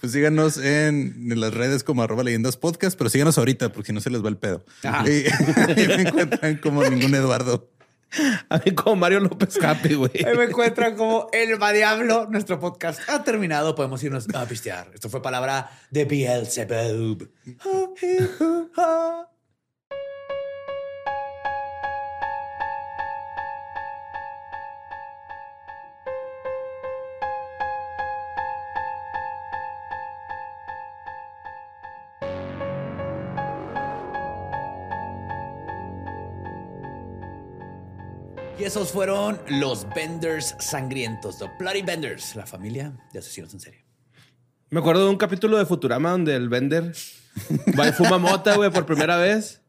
Pues 0.00 0.12
síganos 0.12 0.58
en, 0.58 1.30
en 1.30 1.40
las 1.40 1.54
redes 1.54 1.84
como 1.84 2.02
arroba 2.02 2.24
leyendas 2.24 2.56
podcast, 2.56 2.96
pero 2.98 3.10
síganos 3.10 3.38
ahorita 3.38 3.70
porque 3.70 3.88
si 3.88 3.92
no 3.92 4.00
se 4.00 4.10
les 4.10 4.24
va 4.24 4.28
el 4.28 4.36
pedo. 4.36 4.64
Ajá. 4.82 5.04
Y, 5.08 5.26
y 5.76 5.88
me 5.88 6.02
encuentran 6.02 6.56
como 6.56 6.84
ningún 6.84 7.14
Eduardo. 7.14 7.70
A 8.48 8.58
mí 8.64 8.74
como 8.74 8.96
Mario 8.96 9.20
López 9.20 9.58
Capi, 9.58 9.94
güey. 9.94 10.10
Ahí 10.26 10.36
me 10.36 10.44
encuentran 10.44 10.96
como 10.96 11.28
El 11.32 11.62
Va 11.62 11.72
Diablo. 11.72 12.26
Nuestro 12.30 12.58
podcast 12.58 13.00
ha 13.08 13.22
terminado. 13.22 13.74
Podemos 13.74 14.02
irnos 14.02 14.26
a 14.34 14.46
pistear. 14.46 14.90
Esto 14.94 15.10
fue 15.10 15.20
palabra 15.20 15.70
de 15.90 16.04
Beelzebub. 16.06 17.30
Y 38.58 38.64
esos 38.64 38.90
fueron 38.90 39.38
los 39.48 39.86
Benders 39.94 40.56
sangrientos, 40.58 41.38
The 41.38 41.48
Bloody 41.60 41.82
Benders, 41.82 42.34
la 42.34 42.44
familia 42.44 42.92
de 43.12 43.20
asesinos 43.20 43.54
en 43.54 43.60
serie. 43.60 43.84
Me 44.70 44.80
acuerdo 44.80 45.04
de 45.04 45.10
un 45.10 45.16
capítulo 45.16 45.58
de 45.58 45.64
Futurama 45.64 46.10
donde 46.10 46.34
el 46.34 46.48
Bender 46.48 46.92
va 47.78 47.88
y 47.88 47.92
fuma 47.92 48.18
mota, 48.18 48.56
güey, 48.56 48.70
por 48.72 48.84
primera 48.84 49.16
vez. 49.16 49.62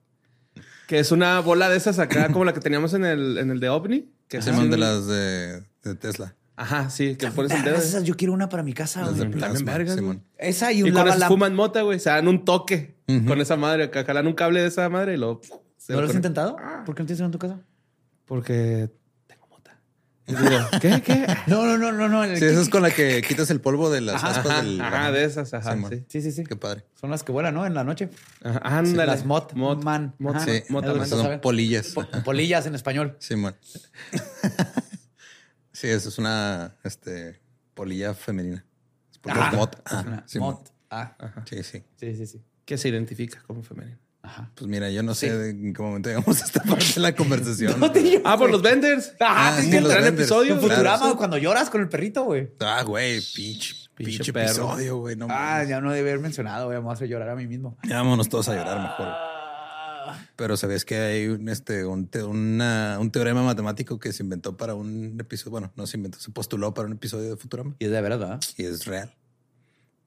Que 0.87 0.97
es 0.97 1.11
una 1.11 1.39
bola 1.39 1.69
de 1.69 1.77
esas 1.77 1.99
acá, 1.99 2.31
como 2.31 2.45
la 2.45 2.53
que 2.53 2.61
teníamos 2.61 2.95
en 2.95 3.05
el, 3.05 3.37
en 3.37 3.51
el 3.51 3.59
de 3.59 3.69
OVNI. 3.69 4.11
Que 4.27 4.37
es 4.37 4.45
Se 4.45 4.51
de 4.53 4.77
las 4.77 5.05
de, 5.05 5.61
de 5.83 5.93
Tesla. 5.93 6.35
Ajá, 6.55 6.89
sí, 6.89 7.15
que 7.15 7.27
pones 7.27 7.51
el 7.51 7.63
dedo. 7.63 7.75
Esas, 7.75 8.03
yo 8.05 8.17
quiero 8.17 8.33
una 8.33 8.49
para 8.49 8.63
mi 8.63 8.73
casa. 8.73 9.01
Las 9.01 9.11
güey. 9.11 9.29
de 9.29 9.39
también 9.39 9.65
plasma, 9.65 9.71
vergas, 9.71 9.95
Simón. 9.97 10.23
Esa 10.35 10.73
y 10.73 10.79
Y 10.79 10.83
un 10.83 10.93
con 10.93 11.07
eso 11.07 11.19
lava 11.19 11.27
fuman 11.27 11.53
mota, 11.53 11.83
güey. 11.83 11.99
Se 11.99 12.09
dan 12.09 12.27
un 12.27 12.43
toque 12.43 12.97
con 13.27 13.39
esa 13.39 13.55
madre. 13.55 13.83
Acá 13.83 14.03
jalan 14.03 14.25
un 14.25 14.33
cable 14.33 14.61
de 14.61 14.67
esa 14.67 14.89
madre 14.89 15.13
y 15.13 15.17
lo... 15.17 15.41
¿No 15.89 16.01
lo 16.01 16.07
has 16.07 16.15
intentado? 16.15 16.57
¿Por 16.85 16.95
qué 16.95 17.03
no 17.03 17.07
tienes 17.07 17.19
uno 17.19 17.27
en 17.27 17.31
tu 17.31 17.39
casa? 17.39 17.59
Porque 18.29 18.91
tengo 19.25 19.47
mota. 19.47 19.79
Y 20.27 20.35
digo, 20.35 20.59
¿qué? 20.81 21.01
¿Qué? 21.01 21.25
No, 21.47 21.65
no, 21.65 21.79
no, 21.79 21.91
no, 21.91 22.07
no. 22.07 22.23
Sí, 22.37 22.45
esa 22.45 22.61
es 22.61 22.69
con 22.69 22.83
la 22.83 22.91
que 22.91 23.23
quitas 23.27 23.49
el 23.49 23.59
polvo 23.59 23.89
de 23.89 24.01
las 24.01 24.23
Ajá, 24.23 24.39
aspas 24.39 24.63
del. 24.63 24.79
Ajá, 24.79 25.11
de 25.11 25.23
esas, 25.23 25.51
ajá, 25.55 25.75
sí. 25.89 26.05
Sí, 26.07 26.21
sí, 26.21 26.31
sí. 26.31 26.43
Qué 26.43 26.55
padre. 26.55 26.85
Son 26.93 27.09
las 27.09 27.23
que 27.23 27.31
vuelan, 27.31 27.55
¿no? 27.55 27.65
En 27.65 27.73
la 27.73 27.83
noche. 27.83 28.09
Ajá, 28.43 28.59
ándale. 28.63 29.07
las 29.11 29.25
Mot 29.25 29.53
Mot- 29.55 29.83
Man. 29.83 30.13
Mot- 30.19 30.35
Ajá. 30.35 30.45
Sí, 30.45 30.61
Mota 30.69 30.93
Man. 30.93 31.07
son 31.07 31.41
polillas. 31.41 31.87
Po- 31.89 32.05
polillas 32.23 32.67
en 32.67 32.75
español. 32.75 33.17
Simón. 33.19 33.55
sí, 35.73 35.87
eso 35.87 36.09
es 36.09 36.17
una 36.19 36.75
este, 36.83 37.41
polilla 37.73 38.13
femenina. 38.13 38.63
Es 39.11 39.17
por 39.17 39.31
Ah, 39.35 39.51
mot. 39.55 39.75
es 39.75 39.81
Ah, 39.91 40.23
mot. 40.39 40.69
Ah, 40.91 41.15
Sí, 41.49 41.63
sí. 41.63 41.83
sí, 41.97 42.15
sí, 42.15 42.27
sí. 42.27 42.43
Que 42.65 42.77
se 42.77 42.89
identifica 42.89 43.41
como 43.47 43.63
femenino. 43.63 43.97
Ajá. 44.29 44.51
Pues 44.55 44.67
mira, 44.69 44.89
yo 44.91 45.01
no 45.03 45.15
sé 45.15 45.49
en 45.49 45.73
qué 45.73 45.81
momento 45.81 46.09
llegamos 46.09 46.41
a 46.41 46.45
esta 46.45 46.61
parte 46.63 46.85
de 46.95 47.01
la 47.01 47.15
conversación. 47.15 47.75
Ah, 48.23 48.37
por 48.37 48.49
los 48.51 48.61
venders. 48.61 49.13
Ah, 49.19 49.49
Ah, 49.49 49.57
sí, 49.61 49.69
sí, 49.71 49.77
el 49.77 49.83
los 49.83 49.93
episodio. 49.93 50.53
En 50.53 50.59
Claro. 50.59 50.73
Futurama, 50.75 51.15
cuando 51.17 51.37
lloras 51.37 51.69
con 51.69 51.81
el 51.81 51.89
perrito, 51.89 52.23
güey. 52.23 52.49
Ah, 52.59 52.83
güey, 52.83 53.19
pinche, 53.35 53.73
Pinche 53.95 54.17
pinche 54.17 54.33
perro. 54.33 54.49
episodio, 54.49 54.97
güey. 54.97 55.15
No 55.15 55.27
Ah, 55.29 55.63
ya 55.67 55.81
no 55.81 55.91
debe 55.91 56.11
haber 56.11 56.21
mencionado, 56.21 56.65
güey. 56.67 56.77
Vamos 56.77 56.91
a 56.91 56.93
hacer 56.93 57.07
llorar 57.09 57.29
a 57.29 57.35
mí 57.35 57.47
mismo. 57.47 57.77
Ya 57.87 57.97
vámonos 57.97 58.29
todos 58.29 58.47
a 58.49 58.55
llorar 58.55 58.77
mejor. 58.79 59.07
Ah, 59.07 60.17
Pero 60.35 60.55
sabes 60.57 60.85
que 60.85 60.95
hay 60.97 61.27
un, 61.27 61.49
este, 61.49 61.85
un, 61.85 62.07
te- 62.07 62.23
una- 62.23 62.97
un 62.99 63.11
teorema 63.11 63.43
matemático 63.43 63.99
que 63.99 64.11
se 64.13 64.23
inventó 64.23 64.55
para 64.57 64.73
un 64.73 65.17
episodio. 65.19 65.51
Bueno, 65.51 65.71
no 65.75 65.85
se 65.85 65.97
inventó, 65.97 66.19
se 66.19 66.31
postuló 66.31 66.73
para 66.73 66.87
un 66.87 66.93
episodio 66.93 67.29
de 67.31 67.37
Futurama 67.37 67.75
Y 67.79 67.85
es 67.85 67.91
de 67.91 68.01
verdad. 68.01 68.39
y 68.57 68.63
es 68.65 68.85
real. 68.85 69.13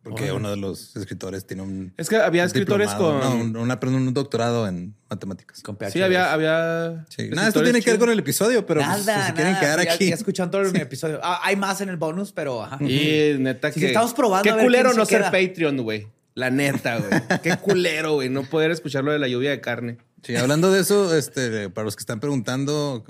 Porque 0.03 0.33
uno 0.33 0.51
de 0.51 0.57
los 0.57 0.97
escritores 0.97 1.47
tiene 1.47 1.62
un. 1.62 1.95
Es 1.97 2.09
que 2.09 2.16
había 2.16 2.43
escritores 2.43 2.91
con. 2.91 3.20
No, 3.20 3.37
un, 3.37 3.95
un, 3.95 4.15
doctorado 4.15 4.66
en 4.66 4.97
matemáticas. 5.09 5.62
Con 5.62 5.79
sí, 5.91 6.03
había. 6.03 6.33
había 6.33 7.07
Nada, 7.31 7.49
esto 7.49 7.62
tiene 7.62 7.81
que 7.81 7.91
ver 7.91 8.01
con 8.01 8.11
el 8.11 8.19
episodio, 8.19 8.66
pero 8.66 8.81
pues, 8.81 9.07
nada, 9.07 9.29
si 9.29 9.33
quieren 9.33 9.57
quedar 9.61 9.79
aquí. 9.79 10.09
Ya 10.09 10.16
escuchan 10.16 10.51
todo 10.51 10.62
el 10.62 10.74
episodio. 10.74 11.20
Ah, 11.23 11.41
hay 11.45 11.55
más 11.55 11.81
en 11.83 11.89
el 11.89 11.99
bonus, 11.99 12.33
pero. 12.33 12.65
Ajá. 12.65 12.79
Y 12.83 13.37
neta 13.39 13.70
que. 13.70 13.87
Estamos 13.87 14.12
probando. 14.12 14.57
Qué 14.57 14.61
culero 14.61 14.93
no 14.93 15.07
ser 15.07 15.23
Patreon, 15.23 15.77
güey. 15.79 16.09
La 16.35 16.51
neta, 16.51 16.99
güey. 16.99 17.41
Qué 17.43 17.57
culero, 17.59 18.15
güey. 18.15 18.29
No 18.29 18.43
poder 18.43 18.73
escuchar 18.73 19.05
lo 19.05 19.12
de 19.12 19.20
la 19.20 19.29
lluvia 19.29 19.51
de 19.51 19.61
carne. 19.61 19.99
Sí, 20.24 20.35
hablando 20.35 20.73
de 20.73 20.81
eso, 20.81 21.16
este, 21.16 21.69
para 21.69 21.85
los 21.85 21.97
que 21.97 22.01
están 22.01 22.20
preguntando, 22.20 23.05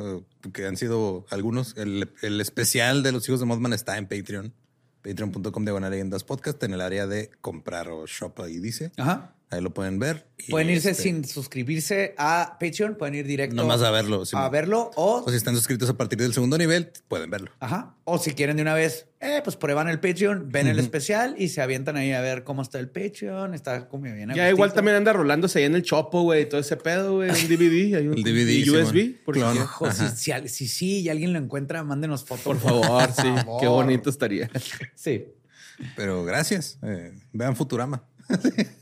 que 0.52 0.66
han 0.66 0.77
sido 0.77 1.27
algunos, 1.31 1.74
el, 1.77 2.10
el 2.23 2.40
especial 2.40 3.02
de 3.02 3.12
los 3.12 3.28
hijos 3.28 3.40
de 3.40 3.47
Mothman 3.47 3.74
está 3.74 3.98
en 3.98 4.06
Patreon 4.06 4.55
patreon.com 5.02 5.64
de 5.64 5.90
leyendas 5.90 6.24
podcast 6.24 6.62
en 6.62 6.74
el 6.74 6.80
área 6.80 7.06
de 7.06 7.30
comprar 7.40 7.88
o 7.88 8.06
shop 8.06 8.42
ahí 8.42 8.58
dice. 8.58 8.92
Ajá. 8.96 9.34
Ahí 9.52 9.60
lo 9.60 9.74
pueden 9.74 9.98
ver. 9.98 10.26
pueden 10.48 10.70
irse 10.70 10.92
este, 10.92 11.02
sin 11.02 11.26
suscribirse 11.26 12.14
a 12.16 12.56
Patreon, 12.58 12.96
pueden 12.96 13.16
ir 13.16 13.26
directo. 13.26 13.54
Nomás 13.54 13.82
a 13.82 13.90
verlo. 13.90 14.22
a 14.32 14.48
verlo 14.48 14.90
o... 14.96 15.22
O 15.26 15.30
si 15.30 15.36
están 15.36 15.54
suscritos 15.54 15.90
a 15.90 15.94
partir 15.98 16.18
del 16.18 16.32
segundo 16.32 16.56
nivel, 16.56 16.90
pueden 17.06 17.28
verlo. 17.28 17.50
Ajá. 17.60 17.94
O 18.04 18.18
si 18.18 18.32
quieren 18.32 18.56
de 18.56 18.62
una 18.62 18.72
vez, 18.72 19.08
eh, 19.20 19.42
pues 19.44 19.56
prueban 19.56 19.88
el 19.88 20.00
Patreon, 20.00 20.48
ven 20.50 20.68
el 20.68 20.78
especial 20.78 21.34
y 21.36 21.48
se 21.48 21.60
avientan 21.60 21.98
ahí 21.98 22.12
a 22.12 22.22
ver 22.22 22.44
cómo 22.44 22.62
está 22.62 22.78
el 22.78 22.88
Patreon. 22.88 23.52
Está 23.52 23.88
como 23.88 24.04
bien. 24.04 24.32
Ya 24.34 24.48
igual 24.48 24.72
también 24.72 24.96
anda 24.96 25.12
rolándose 25.12 25.58
ahí 25.58 25.66
en 25.66 25.74
el 25.74 25.82
Chopo, 25.82 26.22
güey, 26.22 26.48
todo 26.48 26.62
ese 26.62 26.78
pedo, 26.78 27.16
güey. 27.16 27.28
Un 27.28 27.48
DVD. 27.48 27.96
Hay 27.96 28.08
un, 28.08 28.14
el 28.16 28.24
DVD. 28.24 28.66
USB. 28.70 29.22
Por 29.22 29.92
si, 29.92 30.48
si, 30.48 30.66
sí 30.66 31.00
y 31.00 31.10
alguien 31.10 31.34
lo 31.34 31.38
encuentra, 31.38 31.84
mándenos 31.84 32.24
fotos. 32.24 32.42
Por 32.42 32.58
favor, 32.58 33.12
sí. 33.12 33.28
Qué 33.60 33.68
bonito 33.68 34.08
estaría. 34.08 34.50
sí. 34.94 35.26
Pero 35.94 36.24
gracias. 36.24 36.78
Eh, 36.82 37.12
vean 37.32 37.54
Futurama. 37.54 38.02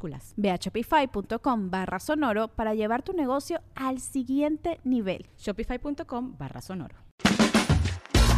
minúsculas 0.00 0.34
Ve 0.36 0.50
a 0.50 0.56
shopify.com 0.56 1.70
barra 1.70 2.00
sonoro 2.00 2.48
para 2.48 2.74
llevar 2.74 3.02
tu 3.02 3.12
negocio 3.12 3.60
al 3.74 4.00
siguiente 4.00 4.80
nivel. 4.84 5.26
Shopify.com 5.38 6.36
barra 6.38 6.60
sonoro. 6.60 6.96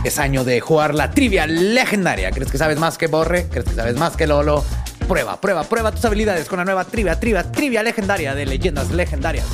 Es 0.05 0.19
año 0.19 0.43
de 0.45 0.61
jugar 0.61 0.95
la 0.95 1.11
trivia 1.13 1.47
legendaria. 1.47 2.31
¿Crees 2.33 2.51
que 2.51 2.59
sabes 2.59 2.79
más 2.79 2.99
que 2.99 3.07
Borre? 3.07 3.49
¿Crees 3.49 3.67
que 3.67 3.75
sabes 3.75 3.97
más 3.97 4.17
que 4.17 4.27
Lolo? 4.27 4.65
Prueba, 5.07 5.41
prueba, 5.41 5.65
prueba 5.65 5.93
tus 5.93 6.05
habilidades 6.05 6.49
con 6.49 6.59
la 6.59 6.65
nueva 6.65 6.85
trivia, 6.85 7.21
trivia, 7.21 7.51
trivia 7.53 7.83
legendaria 7.83 8.35
de 8.35 8.47
leyendas 8.47 8.91
legendarias. 8.91 9.47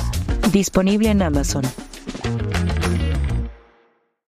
Disponible 0.51 1.09
en 1.09 1.21
Amazon. 1.21 1.63